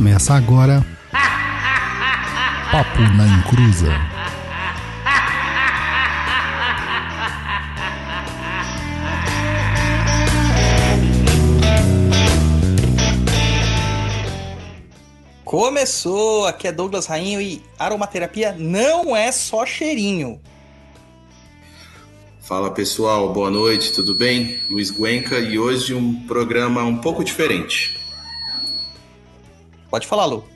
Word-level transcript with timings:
Começa 0.00 0.32
agora. 0.32 0.82
Papo 2.72 3.00
na 3.18 3.26
Encruza. 3.36 3.92
Começou! 15.44 16.46
Aqui 16.46 16.66
é 16.66 16.72
Douglas 16.72 17.04
Rainho 17.04 17.42
e 17.42 17.62
aromaterapia 17.78 18.56
não 18.58 19.14
é 19.14 19.30
só 19.30 19.66
cheirinho. 19.66 20.40
Fala 22.40 22.70
pessoal, 22.70 23.34
boa 23.34 23.50
noite, 23.50 23.92
tudo 23.92 24.14
bem? 24.14 24.60
Luiz 24.70 24.90
Guenca 24.90 25.38
e 25.38 25.58
hoje 25.58 25.92
um 25.92 26.26
programa 26.26 26.82
um 26.84 26.96
pouco 26.96 27.22
diferente. 27.22 27.99
Pode 29.90 30.06
falar, 30.06 30.26
Lu. 30.26 30.48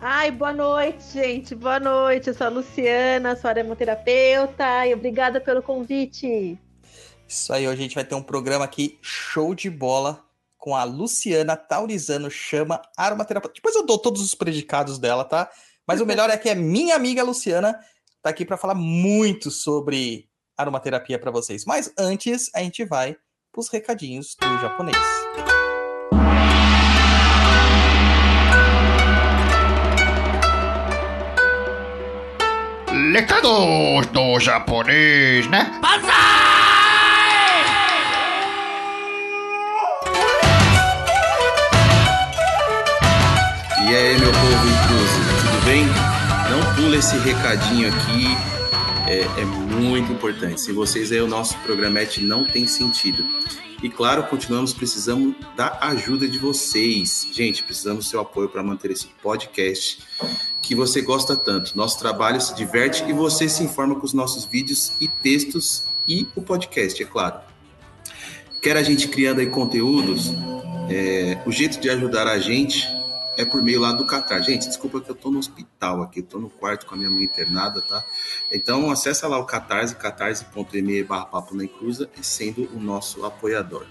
Ai, 0.00 0.30
boa 0.30 0.52
noite, 0.52 1.04
gente. 1.12 1.54
Boa 1.54 1.80
noite. 1.80 2.28
Eu 2.28 2.34
sou 2.34 2.46
a 2.46 2.50
Luciana, 2.50 3.34
sou 3.34 3.50
aromaterapeuta 3.50 4.86
e 4.86 4.94
obrigada 4.94 5.40
pelo 5.40 5.60
convite. 5.60 6.56
Isso 7.26 7.52
aí, 7.52 7.66
hoje 7.66 7.80
a 7.80 7.82
gente 7.82 7.94
vai 7.96 8.04
ter 8.04 8.14
um 8.14 8.22
programa 8.22 8.64
aqui 8.64 8.98
show 9.02 9.54
de 9.54 9.68
bola 9.68 10.24
com 10.56 10.76
a 10.76 10.84
Luciana 10.84 11.56
Taurizano 11.56 12.30
Chama 12.30 12.80
Aromaterapeuta. 12.96 13.54
Depois 13.54 13.74
eu 13.74 13.84
dou 13.84 13.98
todos 13.98 14.22
os 14.22 14.34
predicados 14.34 14.98
dela, 14.98 15.24
tá? 15.24 15.50
Mas 15.86 16.00
o 16.00 16.06
melhor 16.06 16.30
é 16.30 16.36
que 16.36 16.48
é 16.48 16.54
minha 16.54 16.94
amiga 16.94 17.22
Luciana 17.22 17.78
tá 18.22 18.30
aqui 18.30 18.44
para 18.44 18.56
falar 18.56 18.74
muito 18.74 19.50
sobre 19.50 20.28
aromaterapia 20.56 21.18
para 21.18 21.30
vocês. 21.30 21.64
Mas 21.64 21.92
antes, 21.98 22.50
a 22.54 22.60
gente 22.60 22.84
vai 22.84 23.16
pros 23.52 23.68
recadinhos 23.68 24.36
do 24.40 24.58
japonês. 24.60 24.96
Recados 33.12 34.06
do 34.12 34.38
japonês, 34.38 35.46
né? 35.48 35.72
E 43.80 43.96
aí, 43.96 44.18
meu 44.18 44.30
povo 44.30 44.68
incluso, 44.68 45.20
tudo 45.40 45.64
bem? 45.64 45.86
Não 46.50 46.74
pula 46.74 46.96
esse 46.96 47.16
recadinho 47.18 47.88
aqui, 47.88 48.36
é, 49.08 49.20
é 49.40 49.44
muito 49.44 50.12
importante. 50.12 50.60
Sem 50.60 50.74
vocês 50.74 51.10
aí 51.10 51.20
o 51.20 51.26
nosso 51.26 51.56
programete 51.58 52.22
não 52.22 52.44
tem 52.44 52.66
sentido. 52.66 53.24
E 53.82 53.88
claro, 53.88 54.24
continuamos 54.24 54.74
precisando 54.74 55.34
da 55.56 55.78
ajuda 55.82 56.28
de 56.28 56.38
vocês. 56.38 57.26
Gente, 57.32 57.62
precisamos 57.62 58.04
do 58.04 58.10
seu 58.10 58.20
apoio 58.20 58.48
para 58.48 58.62
manter 58.62 58.90
esse 58.90 59.06
podcast 59.22 60.02
que 60.60 60.74
você 60.74 61.00
gosta 61.00 61.34
tanto. 61.36 61.76
Nosso 61.76 61.98
trabalho 61.98 62.40
se 62.40 62.54
diverte 62.54 63.02
e 63.08 63.12
você 63.12 63.48
se 63.48 63.62
informa 63.62 63.94
com 63.94 64.04
os 64.04 64.12
nossos 64.12 64.44
vídeos 64.44 64.92
e 65.00 65.08
textos 65.08 65.84
e 66.06 66.26
o 66.34 66.42
podcast, 66.42 67.02
é 67.02 67.06
claro. 67.06 67.40
Quer 68.60 68.76
a 68.76 68.82
gente 68.82 69.08
criando 69.08 69.40
aí 69.40 69.46
conteúdos? 69.46 70.32
É, 70.90 71.38
o 71.46 71.52
jeito 71.52 71.78
de 71.80 71.88
ajudar 71.88 72.26
a 72.26 72.38
gente 72.38 72.86
é 73.38 73.44
por 73.44 73.62
meio 73.62 73.80
lá 73.80 73.92
do 73.92 74.04
Catar. 74.04 74.42
Gente, 74.42 74.66
desculpa 74.66 75.00
que 75.00 75.08
eu 75.08 75.14
tô 75.14 75.30
no 75.30 75.38
hospital 75.38 76.02
aqui, 76.02 76.20
tô 76.20 76.40
no 76.40 76.50
quarto 76.50 76.84
com 76.84 76.96
a 76.96 76.98
minha 76.98 77.08
mãe 77.08 77.22
internada, 77.22 77.80
tá? 77.80 78.04
Então 78.52 78.90
acessa 78.90 79.28
lá 79.28 79.38
o 79.38 79.44
Catarse, 79.44 79.94
catarse.me 79.94 81.04
barra 81.04 81.24
Papo 81.26 81.54
na 81.54 81.62
Encruza, 81.62 82.10
sendo 82.20 82.68
o 82.74 82.80
nosso 82.80 83.24
apoiador. 83.24 83.86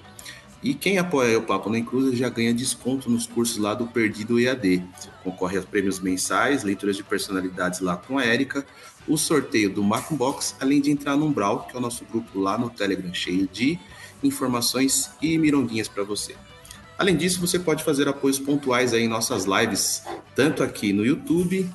E 0.62 0.74
quem 0.74 0.98
apoia 0.98 1.40
o 1.40 1.44
Papo 1.44 1.70
na 1.70 1.80
Encruza 1.80 2.14
já 2.14 2.28
ganha 2.28 2.54
desconto 2.54 3.10
nos 3.10 3.26
cursos 3.26 3.58
lá 3.58 3.74
do 3.74 3.88
Perdido 3.88 4.38
EAD. 4.38 4.86
Concorre 5.24 5.58
a 5.58 5.62
prêmios 5.62 6.02
mensais, 6.02 6.64
leituras 6.64 6.98
de 6.98 7.04
personalidades 7.04 7.80
lá 7.80 7.96
com 7.96 8.18
a 8.18 8.26
Érica, 8.26 8.66
o 9.08 9.18
sorteio 9.18 9.70
do 9.70 9.82
Macum 9.82 10.18
Box, 10.18 10.58
além 10.60 10.82
de 10.82 10.92
entrar 10.92 11.16
no 11.16 11.26
Umbral, 11.26 11.68
que 11.68 11.76
é 11.76 11.80
o 11.80 11.82
nosso 11.82 12.04
grupo 12.04 12.38
lá 12.38 12.58
no 12.58 12.70
Telegram, 12.70 13.14
cheio 13.14 13.48
de 13.48 13.80
informações 14.22 15.10
e 15.22 15.38
mirondinhas 15.38 15.88
para 15.88 16.04
você. 16.04 16.36
Além 16.98 17.16
disso, 17.16 17.40
você 17.40 17.60
pode 17.60 17.84
fazer 17.84 18.08
apoios 18.08 18.40
pontuais 18.40 18.94
aí 18.94 19.04
em 19.04 19.08
nossas 19.08 19.46
lives, 19.46 20.04
tanto 20.36 20.64
aqui 20.64 20.92
no 20.92 21.06
YouTube, 21.06 21.70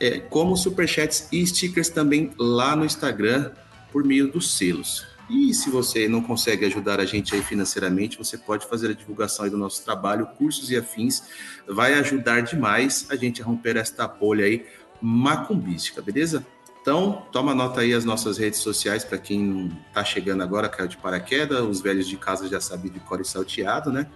é, 0.00 0.18
como 0.18 0.56
superchats 0.56 1.28
e 1.30 1.46
stickers 1.46 1.90
também 1.90 2.30
lá 2.38 2.74
no 2.74 2.84
Instagram, 2.84 3.50
por 3.92 4.02
meio 4.02 4.32
dos 4.32 4.56
selos. 4.56 5.06
E 5.28 5.54
se 5.54 5.70
você 5.70 6.08
não 6.08 6.22
consegue 6.22 6.64
ajudar 6.66 7.00
a 7.00 7.04
gente 7.04 7.34
aí 7.34 7.42
financeiramente, 7.42 8.18
você 8.18 8.36
pode 8.36 8.66
fazer 8.66 8.90
a 8.90 8.94
divulgação 8.94 9.44
aí 9.44 9.50
do 9.50 9.56
nosso 9.56 9.84
trabalho, 9.84 10.26
cursos 10.38 10.70
e 10.70 10.76
afins. 10.76 11.22
Vai 11.66 11.94
ajudar 11.94 12.40
demais 12.40 13.06
a 13.10 13.16
gente 13.16 13.40
a 13.40 13.44
romper 13.44 13.76
esta 13.76 14.06
bolha 14.08 14.44
aí 14.44 14.66
macumbística, 15.00 16.02
beleza? 16.02 16.44
Então, 16.80 17.26
toma 17.30 17.54
nota 17.54 17.80
aí 17.80 17.94
as 17.94 18.04
nossas 18.04 18.38
redes 18.38 18.58
sociais 18.58 19.04
para 19.04 19.16
quem 19.16 19.40
não 19.40 19.68
tá 19.92 20.04
chegando 20.04 20.42
agora, 20.42 20.68
caiu 20.68 20.88
de 20.88 20.96
paraquedas, 20.96 21.60
os 21.60 21.80
velhos 21.80 22.08
de 22.08 22.16
casa 22.16 22.48
já 22.48 22.60
sabem 22.60 22.90
de 22.90 22.98
cor 23.00 23.20
e 23.20 23.24
salteado, 23.24 23.92
né? 23.92 24.08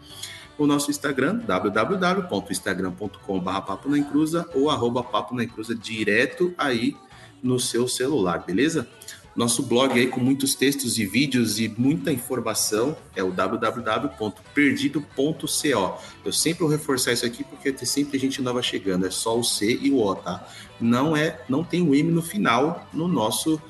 O 0.59 0.67
nosso 0.67 0.91
Instagram, 0.91 1.41
www.instagram.com.br 1.47 3.61
papo 3.67 3.91
na 3.91 3.99
encruza 3.99 4.49
ou 4.55 4.71
arroba 4.71 5.03
papo 5.03 5.35
na 5.35 5.45
encruza 5.45 5.75
direto 5.75 6.55
aí 6.57 6.97
no 7.43 7.61
seu 7.61 7.87
celular, 7.87 8.43
beleza? 8.47 8.89
Nosso 9.37 9.63
blog 9.63 9.93
aí 9.93 10.07
com 10.07 10.19
muitos 10.19 10.55
textos 10.55 10.99
e 10.99 11.05
vídeos 11.05 11.61
e 11.61 11.69
muita 11.69 12.11
informação 12.11 12.97
é 13.15 13.23
o 13.23 13.31
www.perdido.co. 13.31 15.99
Eu 16.25 16.33
sempre 16.33 16.61
vou 16.61 16.71
reforçar 16.71 17.13
isso 17.13 17.27
aqui 17.27 17.45
porque 17.45 17.71
tem 17.71 17.85
sempre 17.85 18.19
gente 18.19 18.41
nova 18.41 18.63
chegando, 18.63 19.07
é 19.07 19.11
só 19.11 19.39
o 19.39 19.45
C 19.45 19.79
e 19.83 19.91
o 19.91 20.01
O, 20.01 20.15
tá? 20.15 20.49
Não 20.81 21.15
é, 21.15 21.39
não 21.51 21.63
tem 21.63 21.83
o 21.83 21.95
M 21.95 22.11
no 22.11 22.23
final 22.23 22.89
no 22.95 23.07
nosso 23.07 23.61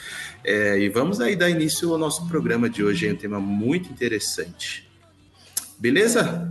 É, 0.41 0.79
e 0.79 0.87
vamos 0.87 1.19
aí 1.19 1.35
dar 1.35 1.49
início 1.49 1.91
ao 1.91 1.97
nosso 1.97 2.29
programa 2.29 2.69
de 2.69 2.81
hoje. 2.81 3.09
É 3.09 3.11
um 3.11 3.17
tema 3.17 3.41
muito 3.41 3.91
interessante. 3.91 4.89
Beleza? 5.77 6.49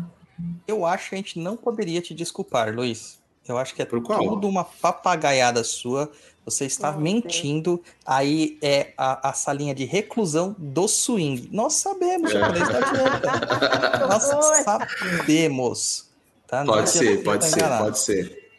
Eu 0.68 0.84
acho 0.84 1.08
que 1.08 1.14
a 1.14 1.18
gente 1.18 1.38
não 1.38 1.56
poderia 1.56 2.02
te 2.02 2.12
desculpar, 2.12 2.74
Luiz. 2.74 3.18
Eu 3.46 3.58
acho 3.58 3.74
que 3.74 3.82
é 3.82 3.84
tudo 3.84 4.48
uma 4.48 4.64
papagaiada 4.64 5.64
sua. 5.64 6.10
Você 6.44 6.64
está 6.64 6.92
mentindo. 6.92 7.82
Aí 8.04 8.58
é 8.62 8.92
a, 8.96 9.30
a 9.30 9.32
salinha 9.32 9.74
de 9.74 9.84
reclusão 9.84 10.54
do 10.58 10.88
swing. 10.88 11.48
Nós 11.52 11.74
sabemos, 11.74 12.32
japonês, 12.32 12.68
não 12.68 12.76
adianta. 12.76 14.06
Nós 14.06 14.22
sabemos. 14.64 16.10
Tá? 16.46 16.64
Pode 16.64 16.90
ser, 16.90 17.16
tentar 17.18 17.30
pode 17.30 17.44
ser, 17.46 17.56
enganar. 17.56 17.78
pode 17.82 17.98
ser. 17.98 18.50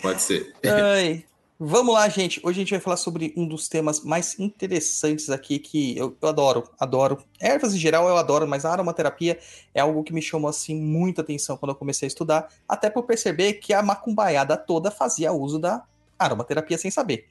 Pode 0.00 0.22
ser. 0.22 0.54
Vamos 1.62 1.92
lá, 1.92 2.08
gente. 2.08 2.40
Hoje 2.42 2.58
a 2.58 2.62
gente 2.62 2.70
vai 2.70 2.80
falar 2.80 2.96
sobre 2.96 3.34
um 3.36 3.46
dos 3.46 3.68
temas 3.68 4.00
mais 4.02 4.38
interessantes 4.40 5.28
aqui 5.28 5.58
que 5.58 5.94
eu, 5.94 6.16
eu 6.20 6.28
adoro, 6.30 6.70
adoro. 6.80 7.22
Ervas 7.38 7.74
em 7.74 7.78
geral 7.78 8.08
eu 8.08 8.16
adoro, 8.16 8.48
mas 8.48 8.64
a 8.64 8.72
aromaterapia 8.72 9.38
é 9.74 9.80
algo 9.80 10.02
que 10.02 10.10
me 10.10 10.22
chamou 10.22 10.48
assim 10.48 10.74
muita 10.74 11.20
atenção 11.20 11.58
quando 11.58 11.70
eu 11.72 11.76
comecei 11.76 12.06
a 12.06 12.08
estudar, 12.08 12.48
até 12.66 12.88
por 12.88 13.02
perceber 13.02 13.54
que 13.54 13.74
a 13.74 13.82
macumbaiada 13.82 14.56
toda 14.56 14.90
fazia 14.90 15.32
uso 15.32 15.58
da 15.58 15.84
aromaterapia 16.18 16.78
sem 16.78 16.90
saber. 16.90 17.26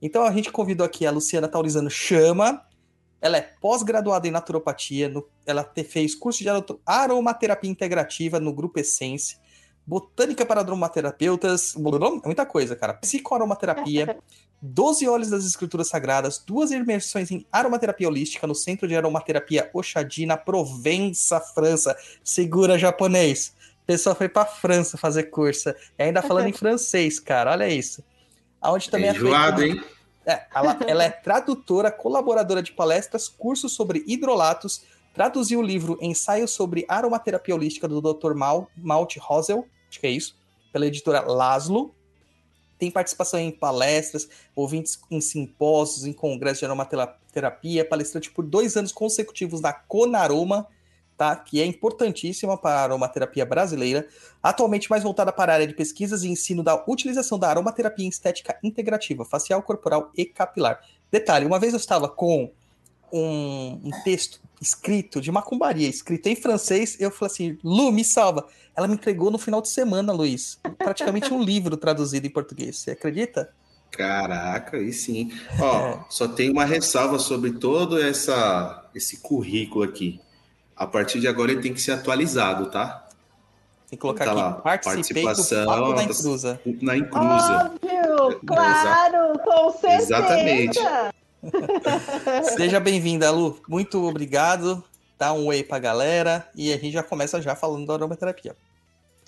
Então 0.00 0.22
a 0.22 0.30
gente 0.30 0.52
convidou 0.52 0.86
aqui 0.86 1.04
a 1.04 1.10
Luciana 1.10 1.48
Taurizano 1.48 1.90
Chama. 1.90 2.64
Ela 3.20 3.38
é 3.38 3.50
pós-graduada 3.60 4.28
em 4.28 4.30
naturopatia, 4.30 5.08
no- 5.08 5.26
ela 5.44 5.64
te- 5.64 5.82
fez 5.82 6.14
curso 6.14 6.44
de 6.44 6.48
aromaterapia 6.86 7.70
integrativa 7.70 8.38
no 8.38 8.52
Grupo 8.52 8.78
Essence, 8.78 9.36
botânica 9.86 10.44
para 10.46 10.60
aromaterapeutas, 10.60 11.74
é 11.76 12.26
muita 12.26 12.46
coisa, 12.46 12.74
cara. 12.74 12.94
Psicoaromaterapia, 12.94 14.16
12 14.62 15.06
olhos 15.08 15.28
das 15.30 15.44
escrituras 15.44 15.88
sagradas, 15.88 16.38
duas 16.38 16.70
imersões 16.70 17.30
em 17.30 17.46
aromaterapia 17.52 18.08
holística 18.08 18.46
no 18.46 18.54
Centro 18.54 18.88
de 18.88 18.96
Aromaterapia 18.96 19.68
Oxadi, 19.74 20.24
na 20.24 20.36
Provença, 20.38 21.38
França. 21.40 21.94
Segura 22.22 22.78
japonês. 22.78 23.52
A 23.82 23.86
pessoa 23.86 24.14
foi 24.14 24.28
pra 24.28 24.46
França 24.46 24.96
fazer 24.96 25.24
curso. 25.24 25.68
E 25.98 26.02
ainda 26.02 26.22
falando 26.22 26.46
em 26.48 26.52
francês, 26.52 27.20
cara. 27.20 27.50
Olha 27.52 27.68
isso. 27.68 28.02
Aonde 28.60 28.88
também 28.90 29.08
É 29.08 29.10
é 29.10 29.14
feito- 29.14 29.62
hein? 29.62 29.84
É, 30.26 30.46
ela, 30.54 30.78
ela 30.86 31.04
é 31.04 31.10
tradutora, 31.10 31.90
colaboradora 31.90 32.62
de 32.62 32.72
palestras, 32.72 33.28
cursos 33.28 33.72
sobre 33.74 34.02
hidrolatos, 34.06 34.82
traduziu 35.14 35.60
o 35.60 35.62
livro 35.62 35.96
Ensaio 36.02 36.46
sobre 36.48 36.84
Aromaterapia 36.88 37.54
Holística 37.54 37.86
do 37.86 38.02
Dr. 38.02 38.34
Mal, 38.34 38.68
Malt 38.76 39.16
Rosel, 39.18 39.64
acho 39.88 40.00
que 40.00 40.06
é 40.08 40.10
isso, 40.10 40.36
pela 40.72 40.86
editora 40.86 41.20
Laszlo. 41.20 41.94
Tem 42.76 42.90
participação 42.90 43.38
em 43.38 43.52
palestras, 43.52 44.28
ouvintes 44.54 44.98
em 45.08 45.20
simpósios, 45.20 46.04
em 46.04 46.12
congressos 46.12 46.58
de 46.58 46.64
aromaterapia, 46.64 47.84
palestrante 47.84 48.30
por 48.32 48.44
dois 48.44 48.76
anos 48.76 48.90
consecutivos 48.90 49.60
na 49.60 49.72
Conaroma, 49.72 50.66
tá? 51.16 51.36
que 51.36 51.60
é 51.60 51.64
importantíssima 51.64 52.58
para 52.58 52.80
a 52.80 52.82
aromaterapia 52.82 53.46
brasileira, 53.46 54.08
atualmente 54.42 54.90
mais 54.90 55.04
voltada 55.04 55.32
para 55.32 55.52
a 55.52 55.54
área 55.54 55.66
de 55.68 55.74
pesquisas 55.74 56.24
e 56.24 56.28
ensino 56.28 56.64
da 56.64 56.84
utilização 56.88 57.38
da 57.38 57.48
aromaterapia 57.48 58.04
em 58.04 58.08
estética 58.08 58.58
integrativa, 58.64 59.24
facial, 59.24 59.62
corporal 59.62 60.10
e 60.16 60.24
capilar. 60.24 60.80
Detalhe, 61.08 61.46
uma 61.46 61.60
vez 61.60 61.72
eu 61.72 61.78
estava 61.78 62.08
com 62.08 62.50
um, 63.12 63.80
um 63.84 63.90
texto 64.02 64.40
escrito 64.64 65.20
de 65.20 65.30
macumbaria, 65.30 65.88
escrito 65.88 66.26
em 66.26 66.34
francês, 66.34 66.96
eu 66.98 67.10
falei 67.10 67.32
assim, 67.32 67.58
Lu, 67.62 67.92
me 67.92 68.04
salva. 68.04 68.46
Ela 68.74 68.88
me 68.88 68.94
entregou 68.94 69.30
no 69.30 69.38
final 69.38 69.60
de 69.60 69.68
semana, 69.68 70.12
Luiz. 70.12 70.58
Praticamente 70.78 71.32
um 71.32 71.40
livro 71.44 71.76
traduzido 71.76 72.26
em 72.26 72.30
português. 72.30 72.78
Você 72.78 72.92
acredita? 72.92 73.52
Caraca, 73.90 74.78
aí 74.78 74.92
sim. 74.92 75.30
Ó, 75.60 75.76
é. 75.76 76.04
só 76.08 76.26
tem 76.26 76.50
uma 76.50 76.64
ressalva 76.64 77.18
sobre 77.18 77.52
todo 77.52 78.02
essa, 78.02 78.84
esse 78.94 79.18
currículo 79.18 79.84
aqui. 79.84 80.20
A 80.74 80.86
partir 80.86 81.20
de 81.20 81.28
agora 81.28 81.52
ele 81.52 81.62
tem 81.62 81.72
que 81.72 81.80
ser 81.80 81.92
atualizado, 81.92 82.70
tá? 82.70 83.06
Tem 83.88 83.96
que 83.96 83.98
colocar 83.98 84.24
tá 84.24 84.32
aqui, 84.32 84.40
lá, 84.40 84.52
participação 84.54 85.64
do 85.64 85.94
na 85.94 86.02
Incrusa. 86.02 86.60
Na 86.80 86.96
Incrusa. 86.96 87.72
Óbvio, 88.18 88.40
claro, 88.44 89.38
com 89.38 89.70
certeza. 89.70 90.02
Exatamente. 90.02 90.80
Seja 92.56 92.80
bem-vinda, 92.80 93.30
Lu. 93.30 93.58
Muito 93.68 94.02
obrigado. 94.06 94.82
Dá 95.18 95.32
um 95.32 95.46
oi 95.46 95.62
pra 95.62 95.78
galera 95.78 96.48
e 96.54 96.72
a 96.72 96.76
gente 96.76 96.92
já 96.92 97.02
começa 97.02 97.40
já 97.40 97.54
falando 97.54 97.86
da 97.86 97.94
aromaterapia. 97.94 98.56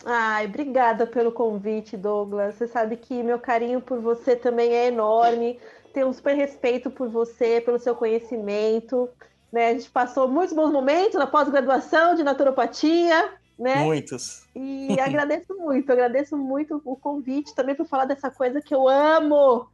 Ai, 0.05 0.47
obrigada 0.47 1.07
pelo 1.07 1.33
convite, 1.33 1.97
Douglas. 1.97 2.57
Você 2.57 2.67
sabe 2.67 2.97
que 2.97 3.23
meu 3.23 3.39
carinho 3.39 3.81
por 3.81 4.01
você 4.01 4.37
também 4.37 4.71
é 4.73 4.89
enorme. 4.89 5.59
Tenho 5.93 6.09
um 6.09 6.13
super 6.13 6.37
respeito 6.37 6.91
por 6.91 7.09
você, 7.09 7.61
pelo 7.61 7.79
seu 7.79 7.95
conhecimento. 7.95 9.09
Né? 9.51 9.69
A 9.69 9.73
gente 9.73 9.91
passou 9.91 10.29
muitos 10.29 10.55
bons 10.55 10.71
momentos 10.71 11.15
na 11.15 11.27
pós-graduação 11.27 12.15
de 12.15 12.23
naturopatia, 12.23 13.33
né? 13.59 13.77
Muitos. 13.77 14.47
E 14.55 15.01
agradeço 15.01 15.55
muito, 15.57 15.91
agradeço 15.91 16.37
muito 16.37 16.83
o 16.85 16.97
convite 16.97 17.55
também 17.55 17.75
por 17.75 17.87
falar 17.87 18.05
dessa 18.05 18.31
coisa 18.31 18.61
que 18.61 18.75
eu 18.75 18.89
amo, 18.89 19.67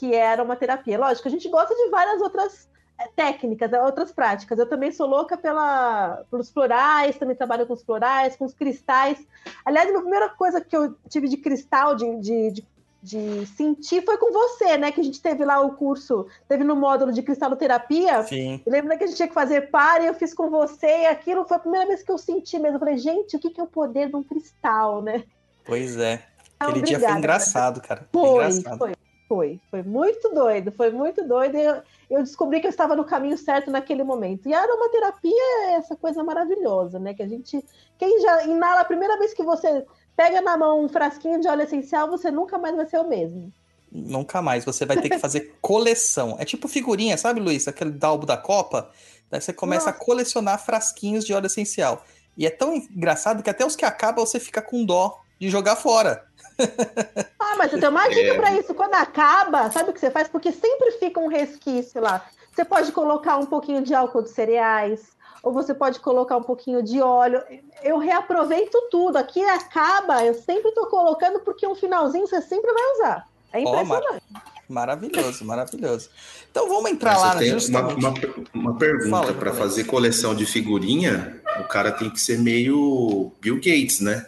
que 0.00 0.14
é 0.14 0.28
aromaterapia. 0.28 0.98
Lógico, 0.98 1.28
a 1.28 1.30
gente 1.30 1.46
gosta 1.50 1.74
de 1.74 1.90
várias 1.90 2.22
outras 2.22 2.66
é, 2.98 3.06
técnicas, 3.14 3.70
né, 3.70 3.82
outras 3.82 4.10
práticas. 4.10 4.58
Eu 4.58 4.66
também 4.66 4.90
sou 4.90 5.06
louca 5.06 5.36
pela, 5.36 6.24
pelos 6.30 6.48
florais, 6.50 7.18
também 7.18 7.36
trabalho 7.36 7.66
com 7.66 7.74
os 7.74 7.82
florais, 7.82 8.34
com 8.34 8.46
os 8.46 8.54
cristais. 8.54 9.18
Aliás, 9.62 9.94
a 9.94 10.00
primeira 10.00 10.30
coisa 10.30 10.58
que 10.58 10.74
eu 10.74 10.96
tive 11.06 11.28
de 11.28 11.36
cristal, 11.36 11.94
de, 11.94 12.18
de, 12.18 12.50
de, 12.50 12.66
de, 13.02 13.46
sentir, 13.48 14.02
foi 14.02 14.16
com 14.16 14.32
você, 14.32 14.78
né? 14.78 14.90
Que 14.90 15.02
a 15.02 15.04
gente 15.04 15.20
teve 15.20 15.44
lá 15.44 15.60
o 15.60 15.74
curso, 15.74 16.26
teve 16.48 16.64
no 16.64 16.74
módulo 16.74 17.12
de 17.12 17.22
cristaloterapia. 17.22 18.22
Sim. 18.22 18.62
Eu 18.64 18.72
lembro 18.72 18.96
que 18.96 19.04
a 19.04 19.06
gente 19.06 19.16
tinha 19.16 19.28
que 19.28 19.34
fazer 19.34 19.70
par 19.70 20.00
e 20.00 20.06
eu 20.06 20.14
fiz 20.14 20.32
com 20.32 20.48
você, 20.48 21.02
e 21.02 21.06
aquilo 21.08 21.44
foi 21.44 21.58
a 21.58 21.60
primeira 21.60 21.86
vez 21.86 22.02
que 22.02 22.10
eu 22.10 22.16
senti 22.16 22.58
mesmo. 22.58 22.76
Eu 22.76 22.80
falei, 22.80 22.96
gente, 22.96 23.36
o 23.36 23.38
que, 23.38 23.60
é 23.60 23.62
o 23.62 23.66
poder 23.66 24.08
de 24.08 24.16
um 24.16 24.22
cristal, 24.22 25.02
né? 25.02 25.24
Pois 25.62 25.98
é. 25.98 26.22
Aquele 26.58 26.78
então, 26.78 26.88
dia 26.88 27.00
foi 27.00 27.18
engraçado, 27.18 27.82
cara. 27.82 28.08
Foi, 28.10 28.22
foi, 28.22 28.32
engraçado. 28.32 28.78
foi. 28.78 28.94
Foi, 29.30 29.60
foi 29.70 29.84
muito 29.84 30.28
doido, 30.30 30.72
foi 30.72 30.90
muito 30.90 31.22
doido. 31.22 31.56
Eu, 31.56 31.82
eu 32.10 32.20
descobri 32.20 32.60
que 32.60 32.66
eu 32.66 32.70
estava 32.70 32.96
no 32.96 33.04
caminho 33.04 33.38
certo 33.38 33.70
naquele 33.70 34.02
momento. 34.02 34.48
E 34.48 34.52
a 34.52 34.60
aromaterapia 34.60 35.68
é 35.68 35.74
essa 35.74 35.94
coisa 35.94 36.24
maravilhosa, 36.24 36.98
né? 36.98 37.14
Que 37.14 37.22
a 37.22 37.28
gente. 37.28 37.64
Quem 37.96 38.20
já 38.20 38.42
inala, 38.42 38.80
a 38.80 38.84
primeira 38.84 39.16
vez 39.20 39.32
que 39.32 39.44
você 39.44 39.86
pega 40.16 40.40
na 40.40 40.56
mão 40.56 40.84
um 40.84 40.88
frasquinho 40.88 41.40
de 41.40 41.46
óleo 41.46 41.62
essencial, 41.62 42.10
você 42.10 42.28
nunca 42.28 42.58
mais 42.58 42.74
vai 42.74 42.86
ser 42.86 42.98
o 42.98 43.06
mesmo. 43.08 43.52
Nunca 43.92 44.42
mais. 44.42 44.64
Você 44.64 44.84
vai 44.84 45.00
ter 45.00 45.08
que 45.08 45.18
fazer 45.20 45.54
coleção. 45.62 46.34
É 46.40 46.44
tipo 46.44 46.66
figurinha, 46.66 47.16
sabe, 47.16 47.38
Luiz? 47.38 47.68
Aquele 47.68 47.92
dalbo 47.92 48.26
da 48.26 48.36
Copa. 48.36 48.90
Daí 49.30 49.40
você 49.40 49.52
começa 49.52 49.92
Nossa. 49.92 49.96
a 49.96 50.04
colecionar 50.04 50.58
frasquinhos 50.58 51.24
de 51.24 51.32
óleo 51.32 51.46
essencial. 51.46 52.04
E 52.36 52.46
é 52.46 52.50
tão 52.50 52.74
engraçado 52.74 53.44
que 53.44 53.50
até 53.50 53.64
os 53.64 53.76
que 53.76 53.84
acabam 53.84 54.26
você 54.26 54.40
fica 54.40 54.60
com 54.60 54.84
dó 54.84 55.20
de 55.38 55.48
jogar 55.48 55.76
fora. 55.76 56.26
Ah, 57.42 57.56
mas 57.56 57.72
eu 57.72 57.80
tenho 57.80 57.90
uma 57.90 58.06
dica 58.08 58.34
é... 58.34 58.36
para 58.36 58.52
isso. 58.52 58.72
Quando 58.74 58.94
acaba, 58.94 59.70
sabe 59.72 59.90
o 59.90 59.92
que 59.92 59.98
você 59.98 60.10
faz? 60.10 60.28
Porque 60.28 60.52
sempre 60.52 60.92
fica 60.92 61.18
um 61.18 61.26
resquício 61.26 62.00
lá. 62.00 62.24
Você 62.52 62.64
pode 62.64 62.92
colocar 62.92 63.38
um 63.38 63.46
pouquinho 63.46 63.82
de 63.82 63.92
álcool 63.92 64.22
de 64.22 64.30
cereais, 64.30 65.00
ou 65.42 65.52
você 65.52 65.74
pode 65.74 65.98
colocar 65.98 66.36
um 66.36 66.42
pouquinho 66.42 66.82
de 66.82 67.00
óleo. 67.00 67.42
Eu 67.82 67.98
reaproveito 67.98 68.78
tudo. 68.90 69.16
Aqui 69.16 69.42
acaba, 69.42 70.24
eu 70.24 70.34
sempre 70.34 70.68
estou 70.68 70.86
colocando, 70.86 71.40
porque 71.40 71.66
um 71.66 71.74
finalzinho 71.74 72.26
você 72.26 72.40
sempre 72.40 72.72
vai 72.72 72.92
usar. 72.94 73.26
É 73.52 73.60
impressionante. 73.60 74.22
Oh, 74.30 74.32
mar... 74.32 74.44
Maravilhoso, 74.70 75.44
maravilhoso. 75.44 76.10
Então 76.48 76.68
vamos 76.68 76.92
entrar 76.92 77.14
Mas 77.14 77.22
lá 77.22 77.36
tem 77.36 77.52
uma, 77.52 77.94
uma, 77.94 78.14
uma, 78.54 78.78
pergunta 78.78 79.34
para 79.34 79.52
fazer 79.52 79.82
coleção 79.84 80.32
de 80.32 80.46
figurinha. 80.46 81.42
O 81.58 81.64
cara 81.64 81.90
tem 81.90 82.08
que 82.08 82.20
ser 82.20 82.38
meio 82.38 83.32
Bill 83.40 83.56
Gates, 83.56 83.98
né? 84.00 84.26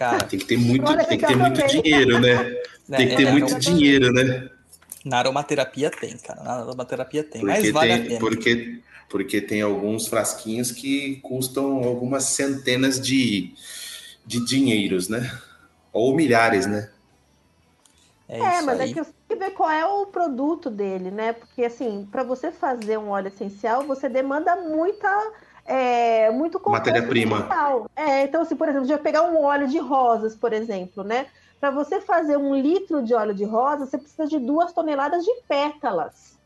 Cara, 0.00 0.24
tem 0.24 0.38
que 0.38 0.46
ter 0.46 0.56
muito, 0.56 0.96
tem 1.06 1.18
que 1.18 1.26
ter 1.26 1.36
muito 1.36 1.66
dinheiro, 1.66 2.18
né? 2.18 2.42
né? 2.88 2.96
Tem 2.96 3.08
que 3.10 3.16
ter 3.16 3.26
é, 3.26 3.32
muito 3.32 3.58
dinheiro, 3.58 4.10
né? 4.14 4.48
Na 5.04 5.18
aromaterapia 5.18 5.90
tem, 5.90 6.16
cara. 6.16 6.42
Na 6.42 6.52
aromaterapia 6.52 7.22
tem, 7.22 7.42
porque 7.42 7.60
mas 7.60 7.70
vale 7.70 7.92
tem, 7.92 8.00
a 8.00 8.04
pena. 8.06 8.18
Porque, 8.18 8.80
porque 9.10 9.40
tem 9.42 9.60
alguns 9.60 10.08
frasquinhos 10.08 10.72
que 10.72 11.16
custam 11.16 11.84
algumas 11.84 12.24
centenas 12.24 12.98
de, 12.98 13.52
de 14.24 14.42
dinheiros, 14.42 15.10
né? 15.10 15.38
Ou 15.92 16.16
milhares, 16.16 16.64
né? 16.64 16.88
É, 18.26 18.38
é 18.38 18.62
mas 18.62 18.80
é 18.80 18.84
aí. 18.84 18.90
é 18.92 18.94
que 18.94 19.04
você 19.04 19.12
tem 19.28 19.36
que 19.36 19.44
ver 19.44 19.50
qual 19.50 19.70
é 19.70 19.84
o 19.84 20.06
produto 20.06 20.70
dele, 20.70 21.10
né? 21.10 21.34
Porque, 21.34 21.62
assim, 21.62 22.08
para 22.10 22.22
você 22.22 22.50
fazer 22.50 22.96
um 22.96 23.10
óleo 23.10 23.28
essencial, 23.28 23.84
você 23.84 24.08
demanda 24.08 24.56
muita 24.56 25.30
é, 25.64 26.30
muito 26.30 26.60
matéria-prima. 26.68 27.48
É, 27.94 28.24
então, 28.24 28.42
assim, 28.42 28.56
por 28.56 28.68
exemplo, 28.68 28.86
se 28.86 28.92
eu 28.92 28.98
pegar 28.98 29.22
um 29.22 29.42
óleo 29.42 29.68
de 29.68 29.78
rosas, 29.78 30.34
por 30.34 30.52
exemplo, 30.52 31.04
né? 31.04 31.26
Para 31.60 31.70
você 31.70 32.00
fazer 32.00 32.36
um 32.36 32.54
litro 32.54 33.02
de 33.02 33.14
óleo 33.14 33.34
de 33.34 33.44
rosa, 33.44 33.86
você 33.86 33.98
precisa 33.98 34.26
de 34.26 34.38
duas 34.38 34.72
toneladas 34.72 35.24
de 35.24 35.32
pétalas. 35.46 36.38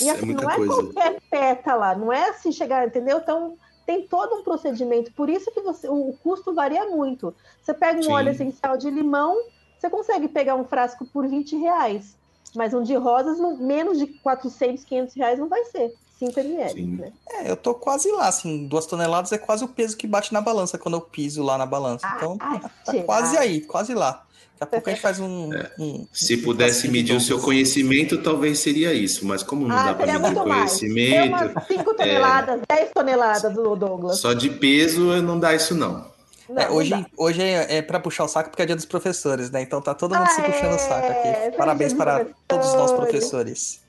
E 0.00 0.08
é 0.08 0.12
assim, 0.12 0.22
é 0.22 0.26
muita 0.26 0.42
não 0.42 0.50
é 0.50 0.56
coisa. 0.56 0.74
qualquer 0.74 1.20
pétala, 1.28 1.94
não 1.96 2.12
é 2.12 2.28
assim 2.30 2.52
chegar, 2.52 2.86
entendeu? 2.86 3.18
Então 3.18 3.56
tem 3.84 4.06
todo 4.06 4.36
um 4.36 4.42
procedimento, 4.42 5.12
por 5.12 5.28
isso 5.28 5.50
que 5.52 5.60
você, 5.60 5.88
o, 5.88 6.12
custo 6.22 6.54
varia 6.54 6.86
muito. 6.86 7.34
Você 7.62 7.74
pega 7.74 7.98
um 7.98 8.04
Sim. 8.04 8.12
óleo 8.12 8.30
essencial 8.30 8.76
de 8.76 8.90
limão, 8.90 9.36
você 9.78 9.90
consegue 9.90 10.28
pegar 10.28 10.56
um 10.56 10.64
frasco 10.64 11.04
por 11.06 11.26
20 11.26 11.56
reais, 11.56 12.16
mas 12.54 12.74
um 12.74 12.82
de 12.82 12.94
rosas, 12.94 13.38
menos 13.58 13.98
de 13.98 14.06
400, 14.06 14.84
500 14.84 15.14
reais 15.14 15.38
não 15.38 15.48
vai 15.48 15.64
ser. 15.64 15.92
5 16.18 16.40
ml, 16.40 16.86
né? 16.86 17.12
É, 17.30 17.50
eu 17.50 17.56
tô 17.56 17.74
quase 17.74 18.10
lá, 18.10 18.28
assim, 18.28 18.66
duas 18.66 18.86
toneladas 18.86 19.32
é 19.32 19.38
quase 19.38 19.64
o 19.64 19.68
peso 19.68 19.96
que 19.96 20.06
bate 20.06 20.32
na 20.32 20.40
balança 20.40 20.78
quando 20.78 20.94
eu 20.94 21.00
piso 21.00 21.42
lá 21.42 21.58
na 21.58 21.66
balança. 21.66 22.06
Ah, 22.06 22.14
então, 22.16 22.38
ah, 22.40 22.70
tá 22.84 23.02
quase 23.02 23.36
aí, 23.36 23.60
quase 23.60 23.94
lá. 23.94 24.24
Daqui 24.58 24.62
a 24.62 24.66
pouco 24.66 24.88
a 24.88 24.92
gente 24.92 25.02
faz 25.02 25.20
um. 25.20 25.52
É. 25.52 25.70
um 25.78 26.06
Se 26.10 26.38
pudesse 26.38 26.88
medir 26.88 27.14
o 27.14 27.20
seu 27.20 27.38
conhecimento, 27.38 28.22
talvez 28.22 28.58
seria 28.58 28.94
isso, 28.94 29.26
mas 29.26 29.42
como 29.42 29.68
não 29.68 29.76
ah, 29.76 29.84
dá 29.84 29.94
para 29.94 30.18
medir 30.18 30.34
conhecimento. 30.34 31.62
5 31.68 31.94
toneladas, 31.94 32.60
10 32.66 32.80
é, 32.80 32.84
toneladas 32.86 33.54
do 33.54 33.76
Douglas. 33.76 34.18
Só 34.18 34.32
de 34.32 34.48
peso 34.48 35.20
não 35.20 35.38
dá 35.38 35.54
isso, 35.54 35.74
não. 35.74 36.06
Não, 36.48 36.62
é, 36.62 36.70
hoje 36.70 37.06
hoje 37.16 37.42
é, 37.42 37.78
é 37.78 37.82
para 37.82 38.00
puxar 38.00 38.24
o 38.24 38.28
saco 38.28 38.50
porque 38.50 38.62
é 38.62 38.66
dia 38.66 38.76
dos 38.76 38.86
professores, 38.86 39.50
né? 39.50 39.60
Então 39.60 39.82
tá 39.82 39.92
todo 39.92 40.14
mundo 40.14 40.24
ah, 40.24 40.30
se 40.30 40.40
puxando 40.40 40.74
o 40.74 40.78
saco 40.78 41.06
aqui. 41.06 41.28
É, 41.28 41.50
Parabéns 41.50 41.92
para 41.92 42.24
todos 42.48 42.68
os 42.68 42.74
nossos 42.74 42.96
professores. 42.96 43.80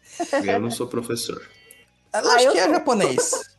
Eu 0.44 0.60
não 0.60 0.72
sou 0.72 0.88
professor. 0.88 1.42
É, 2.18 2.22
lógico 2.22 2.50
ah, 2.50 2.54
que 2.54 2.60
é 2.60 2.64
sou... 2.64 2.74
japonês. 2.74 3.32